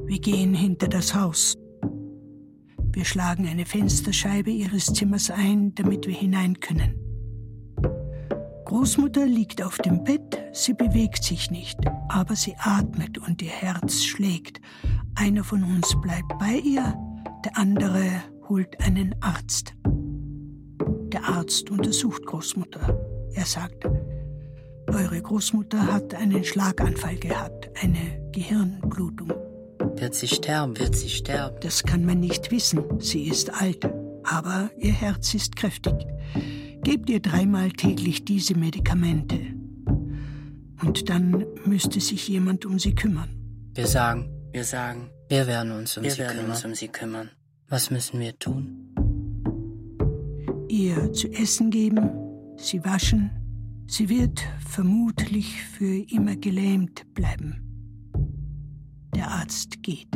Wir 0.07 0.21
gehen 0.21 0.55
hinter 0.55 0.89
das 0.89 1.15
Haus. 1.15 1.55
Wir 2.93 3.05
schlagen 3.05 3.47
eine 3.47 3.67
Fensterscheibe 3.67 4.51
ihres 4.51 4.87
Zimmers 4.87 5.31
ein, 5.31 5.75
damit 5.75 6.07
wir 6.07 6.15
hinein 6.15 6.59
können. 6.61 6.95
Großmutter 8.65 9.27
liegt 9.27 9.63
auf 9.63 9.77
dem 9.79 10.05
Bett, 10.05 10.39
sie 10.53 10.75
bewegt 10.75 11.23
sich 11.23 11.51
nicht, 11.51 11.79
aber 12.09 12.35
sie 12.35 12.55
atmet 12.59 13.19
und 13.19 13.43
ihr 13.43 13.51
Herz 13.51 14.05
schlägt. 14.05 14.61
Einer 15.15 15.45
von 15.45 15.65
uns 15.65 15.95
bleibt 16.01 16.39
bei 16.39 16.59
ihr, 16.59 16.95
der 17.45 17.57
andere 17.57 18.23
holt 18.49 18.81
einen 18.81 19.15
Arzt. 19.21 19.75
Der 21.13 21.25
Arzt 21.25 21.71
untersucht 21.71 22.25
Großmutter. 22.27 22.99
Er 23.35 23.45
sagt, 23.45 23.85
Eure 24.91 25.21
Großmutter 25.21 25.93
hat 25.93 26.15
einen 26.15 26.43
Schlaganfall 26.45 27.17
gehabt, 27.17 27.71
eine 27.83 28.31
Gehirnblutung. 28.33 29.33
Wird 29.97 30.15
sie 30.15 30.29
sterben? 30.29 30.79
Wird 30.79 30.97
sie 30.97 31.11
sterben? 31.11 31.57
Das 31.61 31.83
kann 31.83 32.07
man 32.07 32.21
nicht 32.21 32.51
wissen, 32.51 32.83
sie 32.99 33.25
ist 33.29 33.53
alt, 33.61 33.85
aber 34.25 34.71
ihr 34.79 34.93
Herz 34.93 35.35
ist 35.35 35.57
kräftig. 35.57 35.95
Gebt 36.85 37.11
ihr 37.11 37.21
dreimal 37.21 37.71
täglich 37.71 38.25
diese 38.25 38.57
Medikamente. 38.57 39.39
Und 40.83 41.11
dann 41.11 41.45
müsste 41.67 42.01
sich 42.01 42.29
jemand 42.29 42.65
um 42.65 42.79
sie 42.79 42.95
kümmern. 42.95 43.29
Wir 43.75 43.87
sagen, 43.87 44.31
wir 44.53 44.65
sagen, 44.65 45.11
wir 45.29 45.47
werden 45.47 45.73
uns 45.73 45.97
um, 45.97 46.05
Wir 46.05 46.11
sie, 46.13 46.19
werden 46.19 46.39
kümmern. 46.39 46.51
uns 46.51 46.65
um 46.65 46.75
sie 46.75 46.89
kümmern. 46.89 47.31
Was 47.69 47.91
müssen 47.91 48.21
wir 48.21 48.39
tun? 48.39 48.95
Ihr 50.69 51.13
zu 51.13 51.29
essen 51.33 51.71
geben, 51.71 52.11
sie 52.57 52.85
waschen. 52.85 53.31
Sie 53.87 54.09
wird 54.09 54.41
vermutlich 54.67 55.63
für 55.63 55.97
immer 56.13 56.37
gelähmt 56.37 57.07
bleiben. 57.15 57.65
Der 59.15 59.31
Arzt 59.31 59.83
geht. 59.83 60.09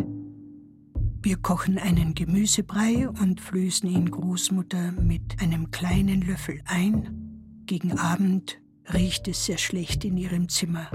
Wir 1.22 1.36
kochen 1.36 1.78
einen 1.78 2.14
Gemüsebrei 2.14 3.09
und 3.09 3.40
flößen 3.40 3.89
ihn 3.89 4.10
Großmutter 4.10 4.93
mit 4.93 5.40
einem 5.40 5.70
kleinen 5.70 6.20
Löffel 6.22 6.60
ein. 6.66 7.62
Gegen 7.64 7.98
Abend 7.98 8.59
riecht 8.93 9.28
es 9.28 9.47
sehr 9.47 9.59
schlecht 9.59 10.05
in 10.05 10.16
ihrem 10.16 10.48
Zimmer. 10.48 10.90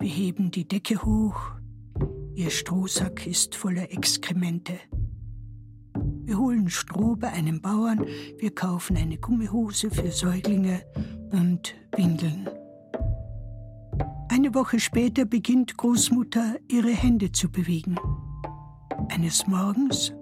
Wir 0.00 0.10
heben 0.10 0.50
die 0.50 0.66
Decke 0.66 1.02
hoch. 1.02 1.52
Ihr 2.40 2.48
Strohsack 2.48 3.26
ist 3.26 3.54
voller 3.54 3.92
Exkremente. 3.92 4.72
Wir 6.24 6.38
holen 6.38 6.70
Stroh 6.70 7.14
bei 7.14 7.28
einem 7.28 7.60
Bauern, 7.60 8.06
wir 8.38 8.54
kaufen 8.54 8.96
eine 8.96 9.18
Gummihose 9.18 9.90
für 9.90 10.10
Säuglinge 10.10 10.82
und 11.32 11.74
Windeln. 11.94 12.48
Eine 14.30 14.54
Woche 14.54 14.80
später 14.80 15.26
beginnt 15.26 15.76
Großmutter 15.76 16.56
ihre 16.66 16.88
Hände 16.88 17.30
zu 17.30 17.50
bewegen. 17.50 17.96
Eines 19.10 19.46
Morgens 19.46 20.14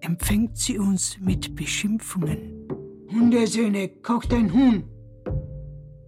empfängt 0.00 0.56
sie 0.56 0.78
uns 0.78 1.18
mit 1.20 1.54
Beschimpfungen. 1.54 2.66
Hundesöhne, 3.12 3.90
kocht 4.00 4.32
ein 4.32 4.50
Huhn! 4.54 4.84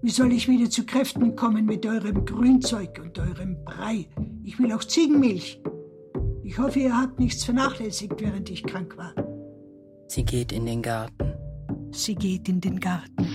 Wie 0.02 0.10
soll 0.10 0.32
ich 0.32 0.48
wieder 0.48 0.70
zu 0.70 0.86
Kräften 0.86 1.36
kommen 1.36 1.66
mit 1.66 1.85
eurem 1.85 2.24
Grünzeug 2.24 2.98
und 3.02 3.18
eurem 3.18 3.62
Brei? 3.64 4.09
Ich 4.44 4.59
will 4.59 4.72
auch 4.72 4.82
Ziegenmilch. 4.82 5.60
Ich 6.43 6.59
hoffe, 6.59 6.81
ihr 6.81 6.97
habt 6.97 7.20
nichts 7.20 7.44
vernachlässigt, 7.44 8.14
während 8.18 8.48
ich 8.48 8.62
krank 8.62 8.97
war. 8.97 9.14
Sie 10.09 10.24
geht 10.24 10.52
in 10.52 10.64
den 10.64 10.81
Garten. 10.81 11.35
Sie 11.93 12.14
geht 12.14 12.48
in 12.48 12.62
den 12.62 12.81
Garten. 12.81 13.28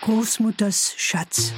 Großmutters 0.00 0.94
Schatz. 0.96 1.52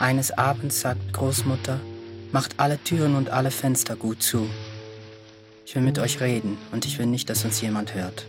Eines 0.00 0.30
Abends 0.32 0.80
sagt 0.80 1.12
Großmutter, 1.12 1.78
macht 2.32 2.58
alle 2.58 2.82
Türen 2.82 3.16
und 3.16 3.30
alle 3.30 3.50
Fenster 3.50 3.96
gut 3.96 4.22
zu. 4.22 4.48
Ich 5.66 5.74
will 5.74 5.82
mit 5.82 5.98
euch 5.98 6.20
reden 6.20 6.58
und 6.72 6.86
ich 6.86 6.98
will 6.98 7.06
nicht, 7.06 7.30
dass 7.30 7.44
uns 7.44 7.60
jemand 7.60 7.94
hört. 7.94 8.26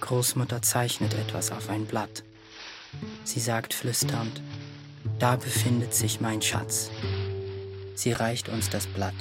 Großmutter 0.00 0.62
zeichnet 0.62 1.14
etwas 1.14 1.50
auf 1.50 1.68
ein 1.68 1.84
Blatt. 1.84 2.22
Sie 3.24 3.40
sagt 3.40 3.74
flüsternd, 3.74 4.40
da 5.18 5.36
befindet 5.36 5.94
sich 5.94 6.20
mein 6.20 6.40
Schatz. 6.42 6.90
Sie 7.94 8.12
reicht 8.12 8.48
uns 8.48 8.70
das 8.70 8.86
Blatt. 8.86 9.14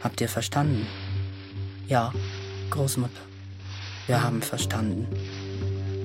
Habt 0.00 0.20
ihr 0.20 0.28
verstanden? 0.28 0.86
Ja, 1.88 2.12
Großmutter. 2.70 3.20
Wir 4.06 4.22
haben 4.22 4.42
verstanden. 4.42 5.08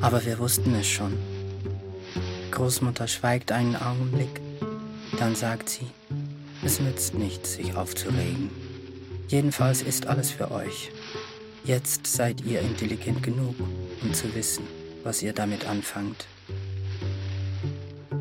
Aber 0.01 0.25
wir 0.25 0.39
wussten 0.39 0.73
es 0.75 0.87
schon. 0.87 1.13
Großmutter 2.51 3.07
schweigt 3.07 3.51
einen 3.51 3.75
Augenblick. 3.75 4.41
Dann 5.19 5.35
sagt 5.35 5.69
sie, 5.69 5.87
es 6.63 6.79
nützt 6.79 7.13
nichts, 7.13 7.53
sich 7.53 7.75
aufzuregen. 7.75 8.49
Jedenfalls 9.27 9.81
ist 9.81 10.07
alles 10.07 10.31
für 10.31 10.51
euch. 10.51 10.91
Jetzt 11.63 12.05
seid 12.05 12.41
ihr 12.45 12.61
intelligent 12.61 13.23
genug, 13.23 13.55
um 14.01 14.13
zu 14.13 14.33
wissen, 14.35 14.65
was 15.03 15.23
ihr 15.23 15.33
damit 15.33 15.67
anfangt. 15.67 16.27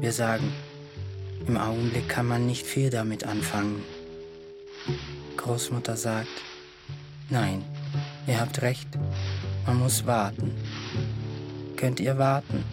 Wir 0.01 0.12
sagen, 0.12 0.52
im 1.47 1.56
Augenblick 1.56 2.09
kann 2.09 2.27
man 2.27 2.47
nicht 2.47 2.66
viel 2.66 2.90
damit 2.90 3.24
anfangen. 3.24 3.82
Großmutter 5.36 5.97
sagt, 5.97 6.28
nein, 7.28 7.62
ihr 8.27 8.40
habt 8.40 8.62
recht, 8.62 8.89
man 9.66 9.78
muss 9.78 10.06
warten. 10.06 10.52
Könnt 11.77 12.01
ihr 12.01 12.16
warten? 12.16 12.65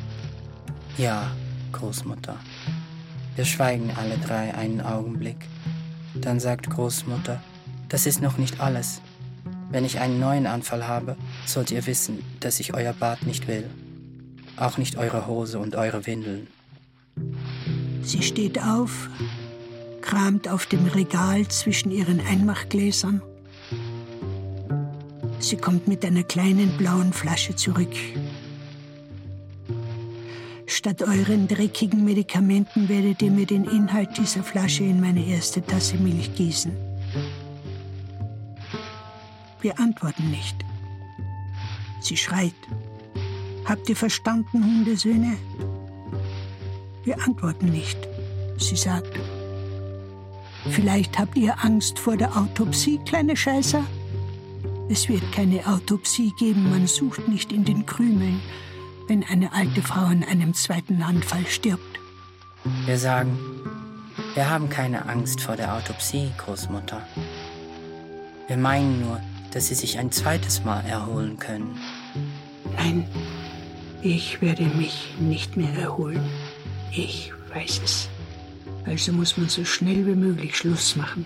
Ja, 0.97 1.31
Großmutter. 1.73 2.37
Wir 3.41 3.47
schweigen 3.47 3.89
alle 3.97 4.19
drei 4.19 4.53
einen 4.53 4.81
Augenblick. 4.81 5.47
Dann 6.13 6.39
sagt 6.39 6.69
Großmutter, 6.69 7.41
das 7.89 8.05
ist 8.05 8.21
noch 8.21 8.37
nicht 8.37 8.59
alles. 8.59 9.01
Wenn 9.71 9.83
ich 9.83 9.99
einen 9.99 10.19
neuen 10.19 10.45
Anfall 10.45 10.87
habe, 10.87 11.15
sollt 11.47 11.71
ihr 11.71 11.87
wissen, 11.87 12.23
dass 12.39 12.59
ich 12.59 12.75
euer 12.75 12.93
Bad 12.93 13.25
nicht 13.25 13.47
will. 13.47 13.67
Auch 14.57 14.77
nicht 14.77 14.95
eure 14.95 15.25
Hose 15.25 15.57
und 15.57 15.75
eure 15.75 16.05
Windeln. 16.05 16.49
Sie 18.03 18.21
steht 18.21 18.61
auf, 18.61 19.09
kramt 20.01 20.47
auf 20.47 20.67
dem 20.67 20.85
Regal 20.85 21.47
zwischen 21.47 21.89
ihren 21.89 22.19
Einmachgläsern. 22.19 23.23
Sie 25.39 25.57
kommt 25.57 25.87
mit 25.87 26.05
einer 26.05 26.21
kleinen 26.21 26.77
blauen 26.77 27.11
Flasche 27.11 27.55
zurück. 27.55 27.95
Statt 30.73 31.01
euren 31.01 31.49
dreckigen 31.49 32.05
Medikamenten 32.05 32.87
werdet 32.87 33.21
ihr 33.21 33.29
mir 33.29 33.45
den 33.45 33.65
Inhalt 33.65 34.17
dieser 34.17 34.41
Flasche 34.41 34.85
in 34.85 35.01
meine 35.01 35.21
erste 35.21 35.61
Tasse 35.61 35.97
Milch 35.97 36.33
gießen. 36.33 36.71
Wir 39.59 39.77
antworten 39.77 40.31
nicht. 40.31 40.55
Sie 41.99 42.15
schreit. 42.15 42.55
Habt 43.65 43.89
ihr 43.89 43.97
verstanden, 43.97 44.63
Hundesöhne? 44.63 45.35
Wir 47.03 47.21
antworten 47.21 47.65
nicht. 47.65 48.07
Sie 48.57 48.77
sagt. 48.77 49.19
Vielleicht 50.69 51.19
habt 51.19 51.35
ihr 51.35 51.53
Angst 51.65 51.99
vor 51.99 52.15
der 52.15 52.37
Autopsie, 52.37 52.97
kleine 53.05 53.35
Scheißer? 53.35 53.83
Es 54.89 55.09
wird 55.09 55.33
keine 55.33 55.67
Autopsie 55.67 56.31
geben, 56.39 56.69
man 56.69 56.87
sucht 56.87 57.27
nicht 57.27 57.51
in 57.51 57.65
den 57.65 57.85
Krümeln, 57.85 58.39
wenn 59.11 59.25
eine 59.25 59.51
alte 59.51 59.81
Frau 59.81 60.05
an 60.05 60.23
einem 60.23 60.53
zweiten 60.53 61.01
Anfall 61.01 61.45
stirbt. 61.45 61.99
Wir 62.85 62.97
sagen, 62.97 63.37
wir 64.35 64.49
haben 64.49 64.69
keine 64.69 65.09
Angst 65.09 65.41
vor 65.41 65.57
der 65.57 65.75
Autopsie, 65.75 66.31
Großmutter. 66.37 67.01
Wir 68.47 68.55
meinen 68.55 69.01
nur, 69.01 69.19
dass 69.51 69.67
Sie 69.67 69.75
sich 69.75 69.99
ein 69.99 70.13
zweites 70.13 70.63
Mal 70.63 70.85
erholen 70.85 71.37
können. 71.37 71.77
Nein, 72.77 73.05
ich 74.01 74.41
werde 74.41 74.63
mich 74.63 75.13
nicht 75.19 75.57
mehr 75.57 75.73
erholen. 75.73 76.23
Ich 76.93 77.33
weiß 77.53 77.81
es. 77.83 78.07
Also 78.85 79.11
muss 79.11 79.35
man 79.35 79.49
so 79.49 79.65
schnell 79.65 80.07
wie 80.07 80.15
möglich 80.15 80.55
Schluss 80.55 80.95
machen. 80.95 81.25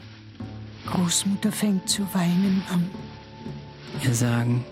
Großmutter 0.87 1.51
fängt 1.51 1.87
zu 1.87 2.01
weinen 2.15 2.63
an. 2.73 2.89
Wir 4.01 4.15
sagen, 4.15 4.65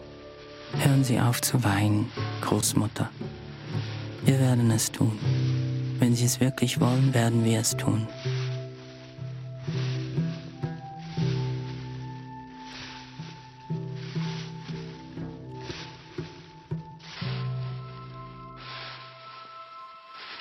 hören 0.77 1.03
Sie 1.03 1.19
auf 1.19 1.41
zu 1.41 1.63
weinen, 1.63 2.11
Großmutter. 2.41 3.09
Wir 4.23 4.39
werden 4.39 4.71
es 4.71 4.91
tun. 4.91 5.17
Wenn 5.99 6.15
Sie 6.15 6.25
es 6.25 6.39
wirklich 6.39 6.79
wollen, 6.79 7.13
werden 7.13 7.43
wir 7.45 7.59
es 7.59 7.75
tun. 7.75 8.07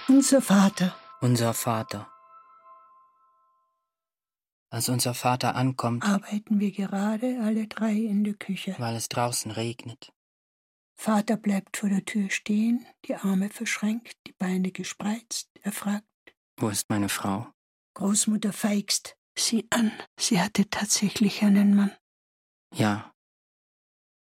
Unser 0.08 0.40
Vater. 0.42 0.94
Unser 1.20 1.54
Vater. 1.54 2.08
Als 4.70 4.88
unser 4.88 5.14
Vater 5.14 5.54
ankommt, 5.54 6.04
Arbeiten 6.04 6.58
wir 6.58 6.72
gerade 6.72 7.40
alle 7.42 7.66
drei 7.66 7.92
in 7.92 8.24
der 8.24 8.34
Küche. 8.34 8.74
weil 8.78 8.96
es 8.96 9.08
draußen 9.08 9.50
regnet. 9.50 10.12
Vater 11.02 11.36
bleibt 11.36 11.78
vor 11.78 11.88
der 11.88 12.04
Tür 12.04 12.30
stehen, 12.30 12.86
die 13.06 13.16
Arme 13.16 13.48
verschränkt, 13.48 14.16
die 14.28 14.34
Beine 14.34 14.70
gespreizt. 14.70 15.50
Er 15.60 15.72
fragt, 15.72 16.06
Wo 16.56 16.68
ist 16.68 16.90
meine 16.90 17.08
Frau? 17.08 17.52
Großmutter 17.94 18.52
feigst 18.52 19.16
sie 19.36 19.66
an. 19.70 19.90
Sie 20.16 20.40
hatte 20.40 20.70
tatsächlich 20.70 21.42
einen 21.42 21.74
Mann. 21.74 21.90
Ja, 22.72 23.12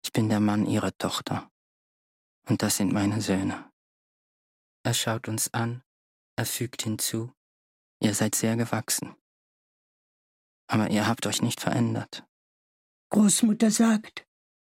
ich 0.03 0.11
bin 0.13 0.29
der 0.29 0.39
Mann 0.39 0.65
ihrer 0.65 0.97
Tochter. 0.97 1.51
Und 2.49 2.63
das 2.63 2.77
sind 2.77 2.91
meine 2.91 3.21
Söhne. 3.21 3.71
Er 4.81 4.95
schaut 4.95 5.27
uns 5.27 5.53
an, 5.53 5.83
er 6.35 6.47
fügt 6.47 6.81
hinzu, 6.81 7.31
ihr 8.01 8.15
seid 8.15 8.33
sehr 8.33 8.55
gewachsen. 8.55 9.15
Aber 10.65 10.89
ihr 10.89 11.05
habt 11.05 11.27
euch 11.27 11.43
nicht 11.43 11.61
verändert. 11.61 12.25
Großmutter 13.11 13.69
sagt, 13.69 14.25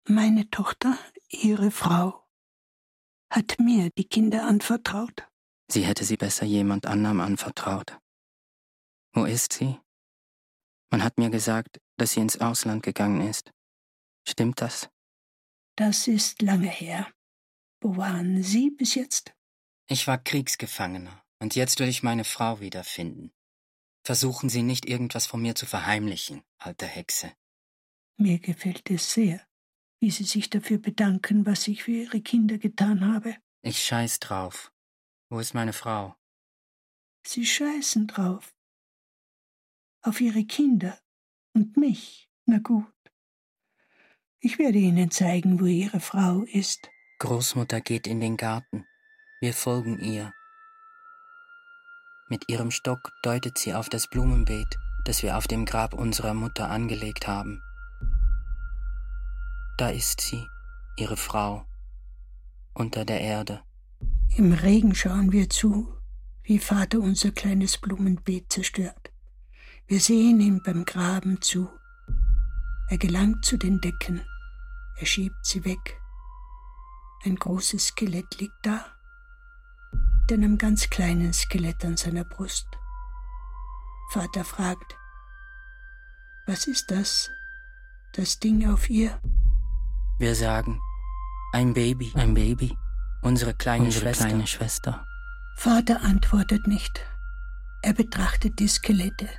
meine 0.05 0.49
Tochter, 0.49 0.97
ihre 1.33 1.71
Frau, 1.71 2.25
hat 3.29 3.57
mir 3.59 3.89
die 3.97 4.05
Kinder 4.05 4.45
anvertraut. 4.45 5.27
Sie 5.67 5.85
hätte 5.85 6.05
sie 6.05 6.17
besser 6.17 6.45
jemand 6.45 6.85
anderem 6.85 7.19
anvertraut. 7.19 7.99
Wo 9.13 9.25
ist 9.25 9.53
sie? 9.53 9.79
Man 10.91 11.03
hat 11.03 11.17
mir 11.17 11.29
gesagt, 11.29 11.79
dass 11.97 12.11
sie 12.11 12.19
ins 12.19 12.39
Ausland 12.39 12.83
gegangen 12.83 13.27
ist. 13.27 13.51
Stimmt 14.27 14.61
das? 14.61 14.89
Das 15.75 16.07
ist 16.07 16.41
lange 16.41 16.69
her. 16.69 17.11
Wo 17.81 17.97
waren 17.97 18.43
Sie 18.43 18.69
bis 18.69 18.95
jetzt? 18.95 19.33
Ich 19.87 20.07
war 20.07 20.17
Kriegsgefangener 20.17 21.23
und 21.39 21.55
jetzt 21.55 21.79
will 21.79 21.89
ich 21.89 22.03
meine 22.03 22.23
Frau 22.23 22.59
wiederfinden. 22.59 23.33
Versuchen 24.05 24.49
Sie 24.49 24.63
nicht 24.63 24.85
irgendwas 24.85 25.25
von 25.25 25.41
mir 25.41 25.55
zu 25.55 25.65
verheimlichen, 25.65 26.43
alte 26.57 26.85
Hexe. 26.85 27.33
Mir 28.17 28.39
gefällt 28.39 28.89
es 28.91 29.13
sehr, 29.13 29.45
wie 30.03 30.11
Sie 30.11 30.25
sich 30.25 30.49
dafür 30.49 30.79
bedanken, 30.79 31.45
was 31.45 31.65
ich 31.69 31.83
für 31.85 31.91
Ihre 31.91 32.19
Kinder 32.19 32.57
getan 32.57 33.07
habe. 33.13 33.37
Ich 33.61 33.79
scheiß 33.79 34.19
drauf. 34.19 34.73
Wo 35.29 35.39
ist 35.39 35.53
meine 35.53 35.71
Frau? 35.71 36.13
Sie 37.25 37.45
scheißen 37.45 38.07
drauf. 38.07 38.53
Auf 40.01 40.19
Ihre 40.19 40.43
Kinder 40.43 40.99
und 41.53 41.77
mich. 41.77 42.29
Na 42.45 42.57
gut. 42.57 42.91
Ich 44.41 44.59
werde 44.59 44.77
Ihnen 44.77 45.09
zeigen, 45.09 45.61
wo 45.61 45.67
Ihre 45.67 46.01
Frau 46.01 46.41
ist. 46.41 46.89
Großmutter 47.19 47.79
geht 47.79 48.05
in 48.05 48.19
den 48.19 48.35
Garten. 48.35 48.85
Wir 49.39 49.53
folgen 49.53 49.99
ihr. 49.99 50.33
Mit 52.27 52.49
ihrem 52.49 52.71
Stock 52.71 53.13
deutet 53.21 53.57
sie 53.57 53.73
auf 53.73 53.87
das 53.87 54.09
Blumenbeet, 54.09 54.75
das 55.05 55.23
wir 55.23 55.37
auf 55.37 55.47
dem 55.47 55.63
Grab 55.63 55.93
unserer 55.93 56.33
Mutter 56.33 56.69
angelegt 56.69 57.25
haben. 57.25 57.63
Da 59.77 59.89
ist 59.89 60.21
sie, 60.21 60.47
ihre 60.97 61.17
Frau, 61.17 61.65
unter 62.73 63.05
der 63.05 63.21
Erde. 63.21 63.63
Im 64.35 64.53
Regen 64.53 64.93
schauen 64.93 65.31
wir 65.31 65.49
zu, 65.49 65.91
wie 66.43 66.59
Vater 66.59 66.99
unser 66.99 67.31
kleines 67.31 67.77
Blumenbeet 67.77 68.51
zerstört. 68.51 69.11
Wir 69.87 69.99
sehen 69.99 70.39
ihm 70.39 70.61
beim 70.63 70.85
Graben 70.85 71.41
zu. 71.41 71.69
Er 72.89 72.97
gelangt 72.97 73.45
zu 73.45 73.57
den 73.57 73.81
Decken. 73.81 74.21
Er 74.97 75.05
schiebt 75.05 75.43
sie 75.45 75.65
weg. 75.65 75.99
Ein 77.25 77.35
großes 77.35 77.87
Skelett 77.87 78.39
liegt 78.39 78.53
da, 78.63 78.85
mit 80.21 80.31
einem 80.31 80.57
ganz 80.57 80.89
kleinen 80.89 81.33
Skelett 81.33 81.83
an 81.83 81.97
seiner 81.97 82.23
Brust. 82.23 82.67
Vater 84.11 84.43
fragt, 84.43 84.95
was 86.45 86.67
ist 86.67 86.91
das? 86.91 87.29
Das 88.13 88.39
Ding 88.39 88.69
auf 88.69 88.89
ihr? 88.89 89.19
Wir 90.19 90.35
sagen, 90.35 90.79
ein 91.53 91.73
Baby, 91.73 92.11
ein 92.15 92.33
Baby, 92.33 92.77
unsere 93.21 93.53
kleine, 93.53 93.85
Unsere 93.85 94.05
Schwester. 94.05 94.25
kleine 94.27 94.47
Schwester. 94.47 95.05
Vater 95.57 96.01
antwortet 96.01 96.67
nicht. 96.67 97.05
Er 97.81 97.93
betrachtet 97.93 98.59
die 98.59 98.67
Skelette. 98.67 99.29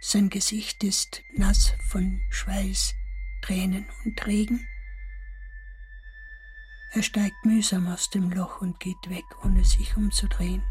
Sein 0.00 0.28
Gesicht 0.30 0.84
ist 0.84 1.22
nass 1.36 1.72
von 1.88 2.20
Schweiß, 2.30 2.94
Tränen 3.42 3.86
und 4.04 4.24
Regen. 4.26 4.66
Er 6.92 7.02
steigt 7.02 7.44
mühsam 7.44 7.88
aus 7.92 8.08
dem 8.10 8.30
Loch 8.30 8.60
und 8.60 8.80
geht 8.80 9.10
weg, 9.10 9.24
ohne 9.44 9.64
sich 9.64 9.96
umzudrehen. 9.96 10.62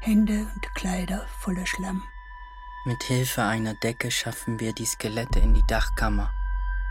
Hände 0.00 0.40
und 0.54 0.74
Kleider 0.74 1.26
voller 1.40 1.66
Schlamm. 1.66 2.02
Mit 2.86 3.02
Hilfe 3.02 3.42
einer 3.44 3.74
Decke 3.74 4.10
schaffen 4.10 4.58
wir 4.58 4.72
die 4.72 4.86
Skelette 4.86 5.38
in 5.38 5.52
die 5.52 5.62
Dachkammer. 5.68 6.32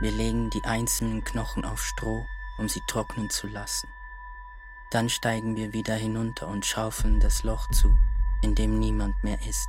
Wir 0.01 0.11
legen 0.11 0.49
die 0.49 0.63
einzelnen 0.63 1.23
Knochen 1.23 1.65
auf 1.65 1.83
Stroh, 1.83 2.25
um 2.57 2.69
sie 2.69 2.81
trocknen 2.87 3.29
zu 3.29 3.47
lassen. 3.47 3.89
Dann 4.91 5.09
steigen 5.09 5.55
wir 5.55 5.73
wieder 5.73 5.95
hinunter 5.95 6.47
und 6.47 6.65
schaufeln 6.65 7.19
das 7.19 7.43
Loch 7.43 7.69
zu, 7.71 7.97
in 8.41 8.55
dem 8.55 8.79
niemand 8.79 9.21
mehr 9.23 9.39
ist. 9.47 9.67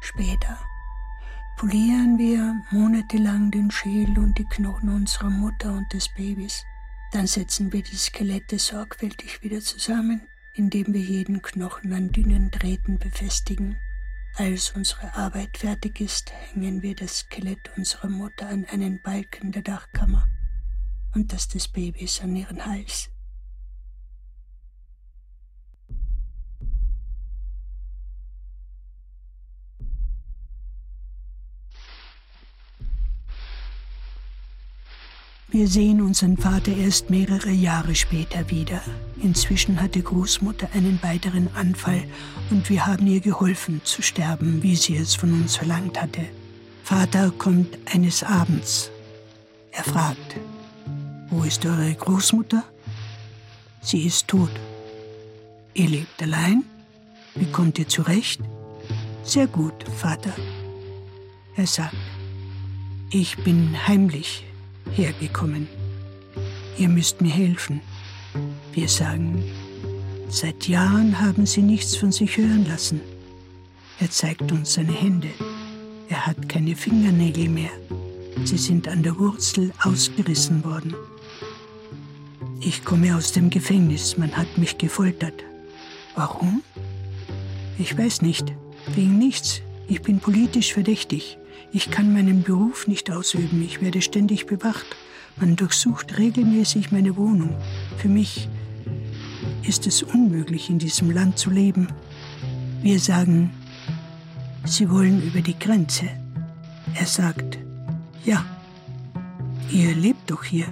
Später 0.00 0.58
polieren 1.56 2.18
wir 2.18 2.62
monatelang 2.70 3.50
den 3.50 3.70
Schädel 3.70 4.18
und 4.18 4.36
die 4.38 4.44
Knochen 4.44 4.88
unserer 4.88 5.30
Mutter 5.30 5.72
und 5.72 5.92
des 5.92 6.08
Babys. 6.08 6.64
Dann 7.12 7.28
setzen 7.28 7.72
wir 7.72 7.82
die 7.82 7.96
Skelette 7.96 8.58
sorgfältig 8.58 9.42
wieder 9.42 9.60
zusammen, 9.60 10.26
indem 10.52 10.92
wir 10.92 11.00
jeden 11.00 11.42
Knochen 11.42 11.92
an 11.92 12.10
dünnen 12.10 12.50
Drähten 12.50 12.98
befestigen. 12.98 13.78
Als 14.36 14.70
unsere 14.70 15.14
Arbeit 15.14 15.58
fertig 15.58 16.00
ist, 16.00 16.32
hängen 16.32 16.82
wir 16.82 16.96
das 16.96 17.20
Skelett 17.20 17.70
unserer 17.76 18.08
Mutter 18.08 18.48
an 18.48 18.64
einen 18.64 19.00
Balken 19.00 19.52
der 19.52 19.62
Dachkammer 19.62 20.26
und 21.14 21.32
das 21.32 21.46
des 21.46 21.68
Babys 21.68 22.20
an 22.20 22.34
ihren 22.34 22.66
Hals. 22.66 23.13
Wir 35.54 35.68
sehen 35.68 36.02
unseren 36.02 36.36
Vater 36.36 36.76
erst 36.76 37.10
mehrere 37.10 37.52
Jahre 37.52 37.94
später 37.94 38.50
wieder. 38.50 38.82
Inzwischen 39.22 39.80
hatte 39.80 40.02
Großmutter 40.02 40.68
einen 40.74 41.00
weiteren 41.00 41.48
Anfall 41.54 42.02
und 42.50 42.68
wir 42.68 42.84
haben 42.84 43.06
ihr 43.06 43.20
geholfen 43.20 43.80
zu 43.84 44.02
sterben, 44.02 44.64
wie 44.64 44.74
sie 44.74 44.96
es 44.96 45.14
von 45.14 45.32
uns 45.32 45.54
verlangt 45.54 46.02
hatte. 46.02 46.22
Vater 46.82 47.30
kommt 47.38 47.78
eines 47.94 48.24
Abends. 48.24 48.90
Er 49.70 49.84
fragt, 49.84 50.34
wo 51.30 51.44
ist 51.44 51.64
eure 51.64 51.94
Großmutter? 51.94 52.64
Sie 53.80 54.06
ist 54.06 54.26
tot. 54.26 54.50
Ihr 55.72 55.88
lebt 55.88 56.20
allein? 56.20 56.64
Wie 57.36 57.52
kommt 57.52 57.78
ihr 57.78 57.86
zurecht? 57.86 58.40
Sehr 59.22 59.46
gut, 59.46 59.84
Vater. 59.98 60.34
Er 61.54 61.68
sagt, 61.68 61.94
ich 63.12 63.36
bin 63.44 63.76
heimlich 63.86 64.42
hergekommen. 64.92 65.68
Ihr 66.78 66.88
müsst 66.88 67.20
mir 67.20 67.32
helfen. 67.32 67.80
Wir 68.72 68.88
sagen, 68.88 69.44
seit 70.28 70.66
Jahren 70.66 71.20
haben 71.20 71.46
sie 71.46 71.62
nichts 71.62 71.96
von 71.96 72.12
sich 72.12 72.36
hören 72.36 72.66
lassen. 72.66 73.00
Er 74.00 74.10
zeigt 74.10 74.50
uns 74.50 74.74
seine 74.74 74.92
Hände. 74.92 75.30
Er 76.08 76.26
hat 76.26 76.48
keine 76.48 76.74
Fingernägel 76.74 77.48
mehr. 77.48 77.70
Sie 78.44 78.58
sind 78.58 78.88
an 78.88 79.02
der 79.02 79.18
Wurzel 79.18 79.72
ausgerissen 79.82 80.64
worden. 80.64 80.94
Ich 82.60 82.84
komme 82.84 83.14
aus 83.16 83.32
dem 83.32 83.50
Gefängnis. 83.50 84.16
Man 84.16 84.36
hat 84.36 84.58
mich 84.58 84.78
gefoltert. 84.78 85.44
Warum? 86.16 86.62
Ich 87.78 87.96
weiß 87.96 88.22
nicht. 88.22 88.52
Wegen 88.94 89.18
nichts. 89.18 89.60
Ich 89.88 90.02
bin 90.02 90.18
politisch 90.18 90.72
verdächtig. 90.72 91.38
Ich 91.72 91.90
kann 91.90 92.12
meinen 92.12 92.42
Beruf 92.42 92.86
nicht 92.86 93.10
ausüben. 93.10 93.62
Ich 93.62 93.80
werde 93.80 94.02
ständig 94.02 94.46
bewacht. 94.46 94.86
Man 95.36 95.56
durchsucht 95.56 96.18
regelmäßig 96.18 96.92
meine 96.92 97.16
Wohnung. 97.16 97.54
Für 97.98 98.08
mich 98.08 98.48
ist 99.62 99.86
es 99.86 100.02
unmöglich, 100.02 100.70
in 100.70 100.78
diesem 100.78 101.10
Land 101.10 101.38
zu 101.38 101.50
leben. 101.50 101.88
Wir 102.82 103.00
sagen, 103.00 103.50
Sie 104.66 104.88
wollen 104.88 105.22
über 105.22 105.42
die 105.42 105.58
Grenze. 105.58 106.06
Er 106.94 107.06
sagt, 107.06 107.58
ja, 108.24 108.44
ihr 109.70 109.94
lebt 109.94 110.30
doch 110.30 110.42
hier. 110.44 110.66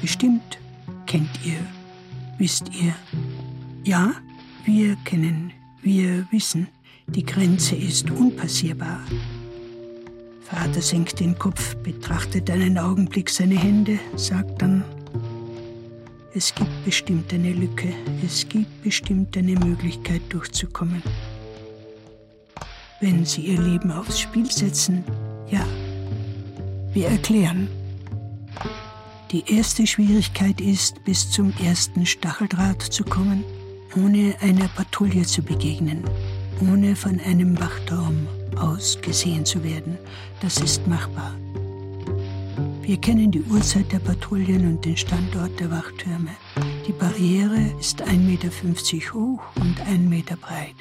Bestimmt 0.00 0.58
kennt 1.06 1.30
ihr, 1.44 1.58
wisst 2.38 2.70
ihr. 2.80 2.94
Ja, 3.82 4.12
wir 4.64 4.96
kennen, 5.04 5.52
wir 5.82 6.26
wissen, 6.30 6.68
die 7.06 7.24
Grenze 7.24 7.74
ist 7.74 8.10
unpassierbar. 8.10 9.00
Vater 10.44 10.82
senkt 10.82 11.20
den 11.20 11.38
Kopf, 11.38 11.74
betrachtet 11.76 12.50
einen 12.50 12.76
Augenblick 12.76 13.30
seine 13.30 13.58
Hände, 13.58 13.98
sagt 14.16 14.60
dann, 14.60 14.84
es 16.34 16.54
gibt 16.54 16.84
bestimmt 16.84 17.32
eine 17.32 17.52
Lücke, 17.52 17.88
es 18.24 18.46
gibt 18.48 18.82
bestimmt 18.82 19.36
eine 19.36 19.54
Möglichkeit 19.54 20.20
durchzukommen. 20.28 21.02
Wenn 23.00 23.24
Sie 23.24 23.42
Ihr 23.42 23.60
Leben 23.60 23.90
aufs 23.90 24.20
Spiel 24.20 24.50
setzen, 24.50 25.04
ja. 25.50 25.64
Wir 26.92 27.08
erklären. 27.08 27.68
Die 29.32 29.44
erste 29.46 29.86
Schwierigkeit 29.86 30.60
ist, 30.60 31.02
bis 31.04 31.30
zum 31.30 31.52
ersten 31.62 32.04
Stacheldraht 32.04 32.82
zu 32.82 33.02
kommen, 33.02 33.44
ohne 33.96 34.34
einer 34.40 34.68
Patrouille 34.68 35.22
zu 35.22 35.42
begegnen, 35.42 36.04
ohne 36.60 36.94
von 36.94 37.18
einem 37.20 37.58
Wachturm 37.58 38.28
aus 38.58 38.98
gesehen 39.00 39.44
zu 39.44 39.62
werden. 39.62 39.98
Das 40.40 40.60
ist 40.60 40.86
machbar. 40.86 41.34
Wir 42.82 42.98
kennen 42.98 43.30
die 43.30 43.42
Uhrzeit 43.42 43.90
der 43.92 43.98
Patrouillen 43.98 44.68
und 44.68 44.84
den 44.84 44.96
Standort 44.96 45.58
der 45.58 45.70
Wachtürme. 45.70 46.30
Die 46.86 46.92
Barriere 46.92 47.72
ist 47.80 48.02
1,50 48.02 48.18
Meter 48.18 49.14
hoch 49.14 49.42
und 49.56 49.80
1 49.80 50.08
Meter 50.08 50.36
breit. 50.36 50.74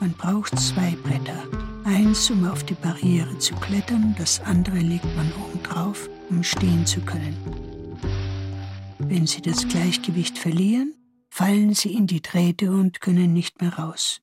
Man 0.00 0.12
braucht 0.12 0.58
zwei 0.58 0.96
Bretter. 1.02 1.44
Eins, 1.84 2.30
um 2.30 2.46
auf 2.46 2.64
die 2.64 2.74
Barriere 2.74 3.36
zu 3.38 3.54
klettern, 3.56 4.14
das 4.16 4.40
andere 4.40 4.78
legt 4.78 5.04
man 5.16 5.30
oben 5.32 5.62
drauf, 5.62 6.08
um 6.30 6.42
stehen 6.42 6.86
zu 6.86 7.00
können. 7.02 7.36
Wenn 8.98 9.26
Sie 9.26 9.42
das 9.42 9.68
Gleichgewicht 9.68 10.38
verlieren, 10.38 10.94
fallen 11.28 11.74
Sie 11.74 11.92
in 11.92 12.06
die 12.06 12.22
Drähte 12.22 12.70
und 12.72 13.02
können 13.02 13.34
nicht 13.34 13.60
mehr 13.60 13.74
raus. 13.74 14.22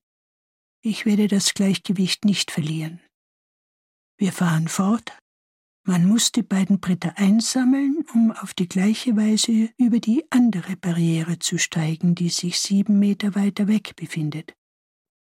Ich 0.90 1.06
werde 1.06 1.28
das 1.28 1.54
Gleichgewicht 1.54 2.24
nicht 2.24 2.50
verlieren. 2.50 3.02
Wir 4.18 4.32
fahren 4.32 4.70
fort. 4.70 5.20
Man 5.84 6.08
muss 6.08 6.32
die 6.32 6.44
beiden 6.44 6.80
Bretter 6.80 7.18
einsammeln, 7.18 8.06
um 8.14 8.32
auf 8.32 8.54
die 8.54 8.70
gleiche 8.70 9.18
Weise 9.18 9.70
über 9.76 10.00
die 10.00 10.24
andere 10.30 10.78
Barriere 10.78 11.40
zu 11.40 11.58
steigen, 11.58 12.16
die 12.16 12.30
sich 12.30 12.62
sieben 12.62 13.00
Meter 13.00 13.36
weiter 13.36 13.68
weg 13.68 13.98
befindet. 13.98 14.54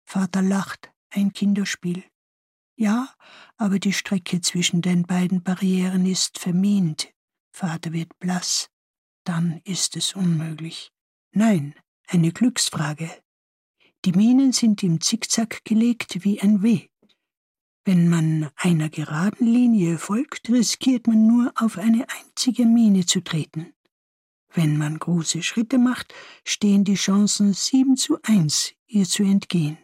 Vater 0.05 0.43
lacht, 0.43 0.91
ein 1.11 1.33
Kinderspiel. 1.33 2.03
Ja, 2.75 3.15
aber 3.57 3.79
die 3.79 3.93
Strecke 3.93 4.41
zwischen 4.41 4.83
den 4.83 5.05
beiden 5.05 5.45
Barrieren 5.45 6.07
ist 6.07 6.41
vermint. 6.41 7.15
Vater 7.53 7.93
wird 7.93 8.19
blass. 8.19 8.69
Dann 9.23 9.61
ist 9.63 9.95
es 9.95 10.17
unmöglich. 10.17 10.91
Nein, 11.31 11.77
eine 12.09 12.33
Glücksfrage. 12.33 13.23
Die 14.05 14.13
Minen 14.13 14.53
sind 14.53 14.83
im 14.83 15.01
Zickzack 15.01 15.65
gelegt 15.65 16.25
wie 16.25 16.41
ein 16.41 16.63
W. 16.63 16.89
Wenn 17.85 18.09
man 18.09 18.51
einer 18.57 18.89
geraden 18.89 19.47
Linie 19.47 19.99
folgt, 19.99 20.49
riskiert 20.49 21.07
man 21.07 21.27
nur 21.27 21.53
auf 21.57 21.79
eine 21.79 22.07
einzige 22.09 22.65
Mine 22.65 23.07
zu 23.07 23.23
treten. 23.23 23.73
Wenn 24.55 24.77
man 24.77 24.99
große 24.99 25.43
Schritte 25.43 25.79
macht, 25.79 26.15
stehen 26.45 26.85
die 26.85 26.95
Chancen 26.95 27.55
sieben 27.55 27.97
zu 27.97 28.19
eins, 28.23 28.75
ihr 28.87 29.05
zu 29.05 29.23
entgehen. 29.23 29.79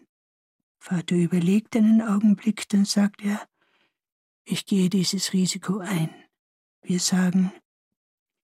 Vater 0.78 1.16
überlegt 1.16 1.76
einen 1.76 2.02
Augenblick, 2.02 2.68
dann 2.68 2.84
sagt 2.84 3.22
er, 3.22 3.48
ich 4.44 4.66
gehe 4.66 4.90
dieses 4.90 5.32
Risiko 5.32 5.78
ein. 5.78 6.10
Wir 6.82 7.00
sagen, 7.00 7.52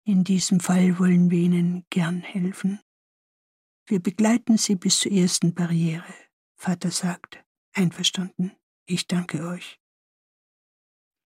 in 0.04 0.24
diesem 0.24 0.60
Fall 0.60 0.98
wollen 0.98 1.30
wir 1.30 1.38
Ihnen 1.38 1.84
gern 1.90 2.20
helfen. 2.20 2.80
Wir 3.88 4.00
begleiten 4.00 4.58
Sie 4.58 4.76
bis 4.76 5.00
zur 5.00 5.12
ersten 5.12 5.54
Barriere. 5.54 6.14
Vater 6.56 6.90
sagt, 6.90 7.42
einverstanden, 7.72 8.52
ich 8.84 9.06
danke 9.06 9.48
euch. 9.48 9.80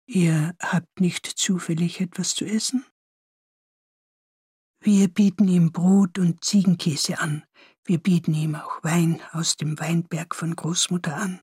Ihr 0.07 0.55
habt 0.61 1.01
nicht 1.01 1.25
zufällig 1.25 2.03
etwas 2.03 2.35
zu 2.35 2.45
essen? 2.45 2.85
Wir 4.83 5.09
bieten 5.09 5.49
ihm 5.49 5.73
Brot 5.73 6.19
und 6.19 6.45
Ziegenkäse 6.45 7.19
an. 7.19 7.45
Wir 7.85 7.97
bieten 7.97 8.35
ihm 8.35 8.55
auch 8.55 8.85
Wein 8.85 9.23
aus 9.33 9.57
dem 9.57 9.79
Weinberg 9.81 10.35
von 10.35 10.55
Großmutter 10.55 11.17
an. 11.17 11.41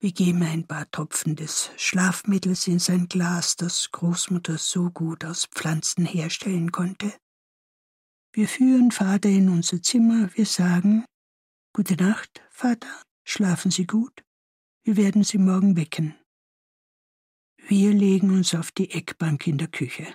Wir 0.00 0.12
geben 0.12 0.42
ein 0.42 0.66
paar 0.66 0.90
Tropfen 0.90 1.34
des 1.34 1.70
Schlafmittels 1.78 2.66
in 2.66 2.78
sein 2.78 3.08
Glas, 3.08 3.56
das 3.56 3.90
Großmutter 3.90 4.58
so 4.58 4.90
gut 4.90 5.24
aus 5.24 5.46
Pflanzen 5.46 6.04
herstellen 6.04 6.72
konnte. 6.72 7.10
Wir 8.32 8.46
führen 8.46 8.92
Vater 8.92 9.28
in 9.28 9.48
unser 9.48 9.82
Zimmer, 9.82 10.30
wir 10.34 10.46
sagen 10.46 11.04
Gute 11.72 11.96
Nacht, 11.96 12.42
Vater, 12.50 12.88
schlafen 13.24 13.72
Sie 13.72 13.86
gut, 13.86 14.22
wir 14.84 14.96
werden 14.96 15.24
Sie 15.24 15.38
morgen 15.38 15.76
wecken. 15.76 16.14
Wir 17.66 17.92
legen 17.92 18.30
uns 18.30 18.54
auf 18.54 18.70
die 18.70 18.92
Eckbank 18.92 19.48
in 19.48 19.58
der 19.58 19.66
Küche. 19.66 20.06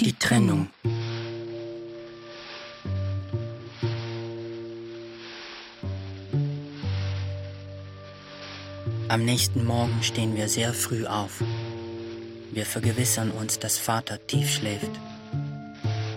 Die 0.00 0.14
Trennung. 0.14 0.70
Am 9.08 9.24
nächsten 9.24 9.64
Morgen 9.66 10.02
stehen 10.02 10.34
wir 10.34 10.48
sehr 10.48 10.72
früh 10.72 11.06
auf. 11.06 11.42
Wir 12.54 12.64
vergewissern 12.64 13.30
uns, 13.30 13.58
dass 13.58 13.76
Vater 13.78 14.24
tief 14.26 14.48
schläft. 14.48 14.90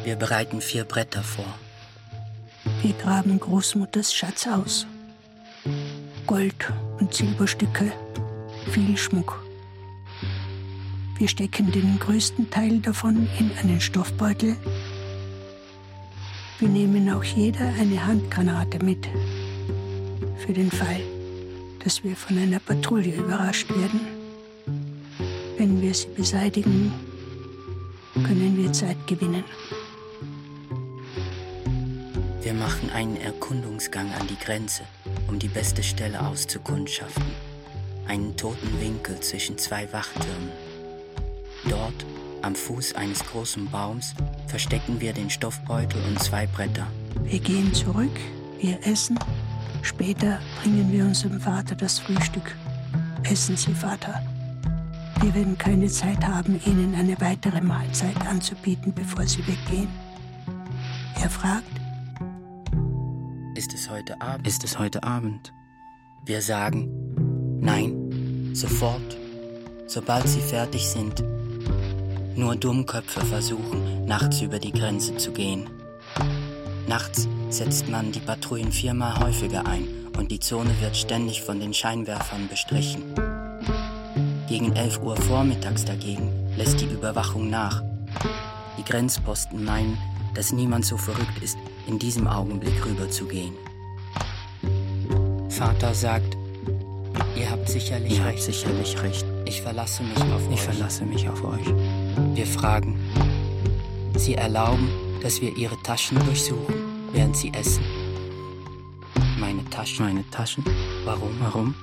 Wir 0.03 0.15
bereiten 0.15 0.61
vier 0.61 0.85
Bretter 0.85 1.23
vor. 1.23 1.53
Wir 2.81 2.93
graben 2.93 3.39
Großmutters 3.39 4.13
Schatz 4.13 4.47
aus. 4.47 4.87
Gold 6.25 6.71
und 6.99 7.13
Silberstücke, 7.13 7.91
viel 8.71 8.95
Schmuck. 8.95 9.43
Wir 11.17 11.27
stecken 11.27 11.71
den 11.71 11.99
größten 11.99 12.49
Teil 12.49 12.79
davon 12.79 13.27
in 13.39 13.51
einen 13.57 13.81
Stoffbeutel. 13.81 14.55
Wir 16.59 16.69
nehmen 16.69 17.09
auch 17.11 17.23
jeder 17.23 17.65
eine 17.79 18.05
Handgranate 18.05 18.83
mit. 18.83 19.05
Für 20.37 20.53
den 20.53 20.71
Fall 20.71 21.01
dass 21.87 22.03
wir 22.03 22.17
von 22.17 22.37
einer 22.37 22.59
Patrouille 22.59 23.15
überrascht 23.15 23.69
werden. 23.69 24.16
Wenn 25.57 25.81
wir 25.81 25.93
sie 25.93 26.07
beseitigen, 26.07 26.93
können 28.13 28.57
wir 28.57 28.71
Zeit 28.73 28.97
gewinnen. 29.07 29.43
Wir 32.41 32.53
machen 32.53 32.89
einen 32.91 33.17
Erkundungsgang 33.17 34.11
an 34.13 34.27
die 34.27 34.37
Grenze, 34.37 34.83
um 35.27 35.39
die 35.39 35.47
beste 35.47 35.83
Stelle 35.83 36.25
auszukundschaften. 36.25 37.25
Einen 38.07 38.35
toten 38.37 38.79
Winkel 38.79 39.19
zwischen 39.19 39.57
zwei 39.57 39.91
Wachtürmen. 39.91 40.51
Dort, 41.69 42.05
am 42.41 42.55
Fuß 42.55 42.95
eines 42.95 43.19
großen 43.19 43.69
Baums, 43.69 44.13
verstecken 44.47 45.01
wir 45.01 45.11
den 45.11 45.29
Stoffbeutel 45.29 46.01
und 46.07 46.21
zwei 46.21 46.47
Bretter. 46.47 46.87
Wir 47.23 47.39
gehen 47.39 47.73
zurück, 47.73 48.17
wir 48.61 48.79
essen 48.85 49.19
Später 49.87 50.39
bringen 50.61 50.91
wir 50.91 51.05
unserem 51.05 51.39
Vater 51.39 51.73
das 51.73 51.99
Frühstück. 51.99 52.55
Essen 53.23 53.55
Sie, 53.55 53.73
Vater. 53.73 54.21
Wir 55.27 55.35
werden 55.35 55.57
keine 55.57 55.87
Zeit 55.89 56.25
haben, 56.25 56.57
Ihnen 56.65 56.95
eine 56.95 57.19
weitere 57.19 57.59
Mahlzeit 57.59 58.15
anzubieten, 58.25 58.93
bevor 58.93 59.27
Sie 59.27 59.45
weggehen. 59.45 59.89
Er 61.21 61.29
fragt, 61.29 61.65
ist 63.53 63.73
es 63.73 63.89
heute 63.89 64.21
Abend? 64.21 64.47
Ist 64.47 64.63
es 64.63 64.79
heute 64.79 65.03
Abend? 65.03 65.51
Wir 66.25 66.41
sagen, 66.41 66.87
nein, 67.59 68.53
sofort, 68.53 69.17
sobald 69.85 70.29
sie 70.29 70.39
fertig 70.39 70.87
sind. 70.87 71.21
Nur 72.37 72.55
Dummköpfe 72.55 73.25
versuchen, 73.25 74.05
nachts 74.05 74.39
über 74.39 74.59
die 74.59 74.71
Grenze 74.71 75.17
zu 75.17 75.33
gehen. 75.33 75.69
Nachts 76.87 77.27
setzt 77.49 77.89
man 77.89 78.13
die 78.13 78.21
Patrouillen 78.21 78.71
viermal 78.71 79.19
häufiger 79.19 79.67
ein 79.67 79.89
und 80.17 80.31
die 80.31 80.39
Zone 80.39 80.71
wird 80.79 80.95
ständig 80.95 81.41
von 81.41 81.59
den 81.59 81.73
Scheinwerfern 81.73 82.47
bestrichen. 82.47 83.03
Gegen 84.47 84.73
11 84.77 85.01
Uhr 85.01 85.17
vormittags 85.17 85.83
dagegen 85.83 86.31
lässt 86.55 86.79
die 86.79 86.85
Überwachung 86.85 87.49
nach. 87.49 87.83
Die 88.77 88.83
Grenzposten 88.83 89.65
meinen, 89.65 89.97
dass 90.35 90.53
niemand 90.53 90.85
so 90.85 90.95
verrückt 90.95 91.41
ist, 91.41 91.57
in 91.85 91.99
diesem 91.99 92.27
Augenblick 92.27 92.85
rüberzugehen. 92.85 93.53
Vater 95.49 95.93
sagt, 95.93 96.37
ihr 97.35 97.49
habt 97.51 97.67
sicherlich 97.67 98.13
ihr 98.13 98.25
recht. 98.25 98.37
Habt 98.37 98.55
sicherlich 98.55 99.01
recht. 99.01 99.25
Ich 99.45 99.61
verlasse 99.61 100.03
mich 100.03 100.17
auf 100.17 100.41
ich 100.41 100.47
euch. 100.47 100.53
Ich 100.53 100.61
verlasse 100.61 101.03
mich 101.03 101.27
auf 101.27 101.43
euch. 101.43 101.67
Wir 102.33 102.47
fragen. 102.47 102.97
Sie 104.15 104.35
erlauben, 104.35 104.89
dass 105.21 105.41
wir 105.41 105.57
ihre 105.57 105.75
Taschen 105.83 106.19
durchsuchen, 106.25 106.75
während 107.11 107.35
sie 107.35 107.51
essen. 107.53 107.83
Meine 109.37 109.65
Taschen. 109.69 110.05
Meine 110.05 110.29
Taschen? 110.29 110.63
Warum? 111.03 111.31
Warum? 111.39 111.75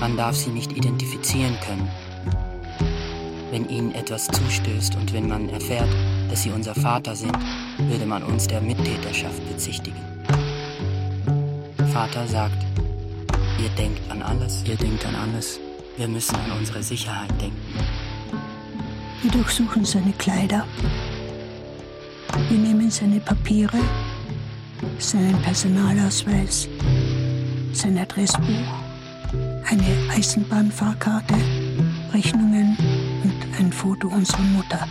Man 0.00 0.16
darf 0.16 0.34
sie 0.34 0.48
nicht 0.48 0.72
identifizieren 0.72 1.58
können. 1.60 1.86
Wenn 3.50 3.68
ihnen 3.68 3.94
etwas 3.94 4.28
zustößt 4.28 4.96
und 4.96 5.12
wenn 5.12 5.28
man 5.28 5.50
erfährt, 5.50 5.88
dass 6.30 6.42
sie 6.42 6.50
unser 6.50 6.74
Vater 6.74 7.14
sind, 7.14 7.36
würde 7.76 8.06
man 8.06 8.22
uns 8.22 8.46
der 8.46 8.62
Mittäterschaft 8.62 9.46
bezichtigen. 9.46 10.00
Vater 11.92 12.26
sagt, 12.26 12.64
ihr 13.62 13.68
denkt 13.76 14.00
an 14.10 14.22
alles. 14.22 14.64
Ihr 14.66 14.76
denkt 14.76 15.04
an 15.04 15.14
alles. 15.16 15.60
Wir 15.98 16.08
müssen 16.08 16.36
an 16.36 16.52
unsere 16.58 16.82
Sicherheit 16.82 17.30
denken. 17.38 17.74
Wir 19.20 19.30
durchsuchen 19.30 19.84
seine 19.84 20.12
Kleider. 20.12 20.64
Wir 22.48 22.56
nehmen 22.56 22.90
seine 22.90 23.20
Papiere, 23.20 23.78
seinen 24.98 25.42
Personalausweis, 25.42 26.68
sein 27.74 27.98
Adressbuch, 27.98 28.79
eine 29.66 30.10
Eisenbahnfahrkarte, 30.10 31.34
Rechnungen 32.12 32.76
und 33.24 33.58
ein 33.58 33.72
Foto 33.72 34.08
unserer 34.08 34.42
Mutter. 34.42 34.88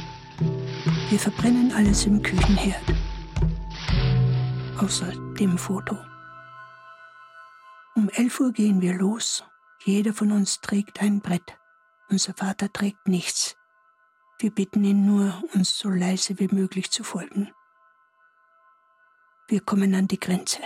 Wir 1.09 1.19
verbrennen 1.19 1.71
alles 1.73 2.05
im 2.05 2.21
Küchenherd. 2.21 2.83
Außer 4.79 5.11
dem 5.39 5.57
Foto. 5.57 5.97
Um 7.95 8.09
11 8.09 8.39
Uhr 8.39 8.51
gehen 8.53 8.81
wir 8.81 8.93
los. 8.93 9.43
Jeder 9.83 10.13
von 10.13 10.31
uns 10.31 10.61
trägt 10.61 11.01
ein 11.01 11.19
Brett. 11.19 11.57
Unser 12.09 12.33
Vater 12.33 12.71
trägt 12.71 13.07
nichts. 13.07 13.55
Wir 14.39 14.51
bitten 14.51 14.83
ihn 14.83 15.05
nur, 15.05 15.43
uns 15.53 15.77
so 15.77 15.89
leise 15.89 16.39
wie 16.39 16.47
möglich 16.47 16.91
zu 16.91 17.03
folgen. 17.03 17.51
Wir 19.49 19.61
kommen 19.61 19.93
an 19.95 20.07
die 20.07 20.19
Grenze. 20.19 20.61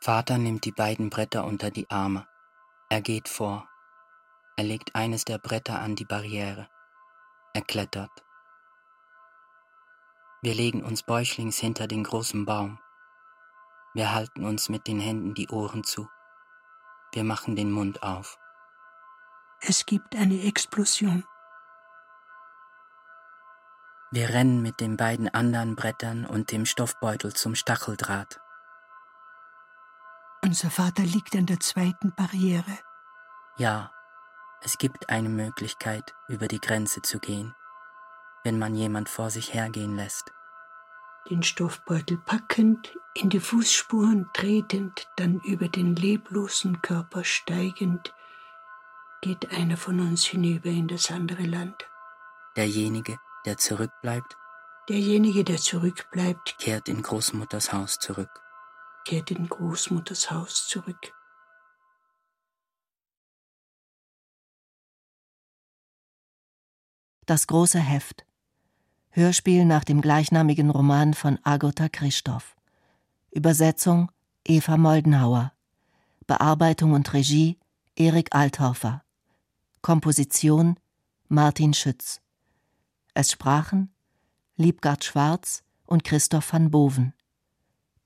Vater 0.00 0.38
nimmt 0.38 0.64
die 0.64 0.72
beiden 0.72 1.10
Bretter 1.10 1.44
unter 1.44 1.70
die 1.70 1.90
Arme. 1.90 2.26
Er 2.88 3.00
geht 3.00 3.28
vor. 3.28 3.68
Er 4.56 4.62
legt 4.62 4.94
eines 4.94 5.24
der 5.24 5.38
Bretter 5.38 5.80
an 5.80 5.96
die 5.96 6.04
Barriere. 6.04 6.68
Er 7.52 7.62
klettert. 7.62 8.24
Wir 10.40 10.54
legen 10.54 10.84
uns 10.84 11.02
bäuchlings 11.02 11.58
hinter 11.58 11.88
den 11.88 12.04
großen 12.04 12.44
Baum. 12.44 12.78
Wir 13.92 14.14
halten 14.14 14.44
uns 14.44 14.68
mit 14.68 14.86
den 14.86 15.00
Händen 15.00 15.34
die 15.34 15.48
Ohren 15.48 15.82
zu. 15.82 16.08
Wir 17.12 17.24
machen 17.24 17.56
den 17.56 17.72
Mund 17.72 18.04
auf. 18.04 18.38
Es 19.60 19.84
gibt 19.84 20.14
eine 20.14 20.44
Explosion. 20.44 21.24
Wir 24.12 24.28
rennen 24.28 24.62
mit 24.62 24.78
den 24.78 24.96
beiden 24.96 25.28
anderen 25.28 25.74
Brettern 25.74 26.24
und 26.24 26.52
dem 26.52 26.64
Stoffbeutel 26.64 27.32
zum 27.34 27.56
Stacheldraht. 27.56 28.40
Unser 30.46 30.70
Vater 30.70 31.02
liegt 31.02 31.36
an 31.36 31.44
der 31.44 31.60
zweiten 31.60 32.14
Barriere. 32.14 32.78
Ja, 33.58 33.90
es 34.62 34.78
gibt 34.78 35.10
eine 35.10 35.28
Möglichkeit, 35.28 36.14
über 36.28 36.48
die 36.48 36.60
Grenze 36.60 37.02
zu 37.02 37.18
gehen 37.18 37.54
wenn 38.46 38.60
man 38.60 38.76
jemand 38.76 39.08
vor 39.08 39.28
sich 39.28 39.54
hergehen 39.54 39.96
lässt. 39.96 40.32
Den 41.28 41.42
Stoffbeutel 41.42 42.16
packend, 42.16 42.96
in 43.12 43.28
die 43.28 43.40
Fußspuren 43.40 44.30
tretend, 44.34 45.08
dann 45.16 45.40
über 45.40 45.66
den 45.66 45.96
leblosen 45.96 46.80
Körper 46.80 47.24
steigend, 47.24 48.14
geht 49.22 49.50
einer 49.50 49.76
von 49.76 49.98
uns 49.98 50.24
hinüber 50.24 50.68
in 50.68 50.86
das 50.86 51.10
andere 51.10 51.42
Land. 51.42 51.88
Derjenige, 52.54 53.18
der 53.46 53.58
zurückbleibt, 53.58 54.36
derjenige, 54.88 55.42
der 55.42 55.56
zurückbleibt, 55.56 56.56
kehrt 56.58 56.88
in 56.88 57.02
Großmutters 57.02 57.72
Haus 57.72 57.98
zurück. 57.98 58.30
Kehrt 59.06 59.30
in 59.30 59.48
Großmutters 59.48 60.32
Haus 60.32 60.66
zurück. 60.66 61.14
Das 67.24 67.46
große 67.46 67.78
Heft 67.78 68.26
Hörspiel 69.10 69.64
nach 69.64 69.84
dem 69.84 70.00
gleichnamigen 70.00 70.70
Roman 70.70 71.14
von 71.14 71.38
Agota 71.44 71.88
Christoph. 71.88 72.56
Übersetzung 73.30 74.10
Eva 74.44 74.76
Moldenhauer. 74.76 75.52
Bearbeitung 76.26 76.92
und 76.92 77.12
Regie 77.12 77.60
Erik 77.94 78.34
Althofer. 78.34 79.04
Komposition 79.82 80.80
Martin 81.28 81.74
Schütz. 81.74 82.20
Es 83.14 83.30
sprachen 83.30 83.94
Liebgard 84.56 85.04
Schwarz 85.04 85.62
und 85.84 86.02
Christoph 86.02 86.52
van 86.52 86.72
Boven. 86.72 87.12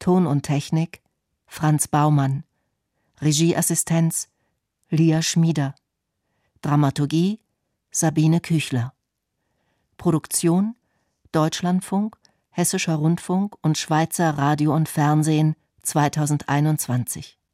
Ton 0.01 0.27
und 0.27 0.43
Technik 0.43 1.03
Franz 1.47 1.87
Baumann. 1.87 2.43
Regieassistenz 3.21 4.29
Lia 4.89 5.23
Schmieder. 5.23 5.77
Dramaturgie 6.63 7.39
Sabine 7.93 8.41
Küchler. 8.41 8.93
Produktion 9.97 10.75
Deutschlandfunk, 11.33 12.17
Hessischer 12.51 12.97
Rundfunk 12.97 13.57
und 13.63 13.79
Schweizer 13.79 14.31
Radio 14.37 14.75
und 14.75 14.89
Fernsehen 14.89 15.55
2021 15.83 17.40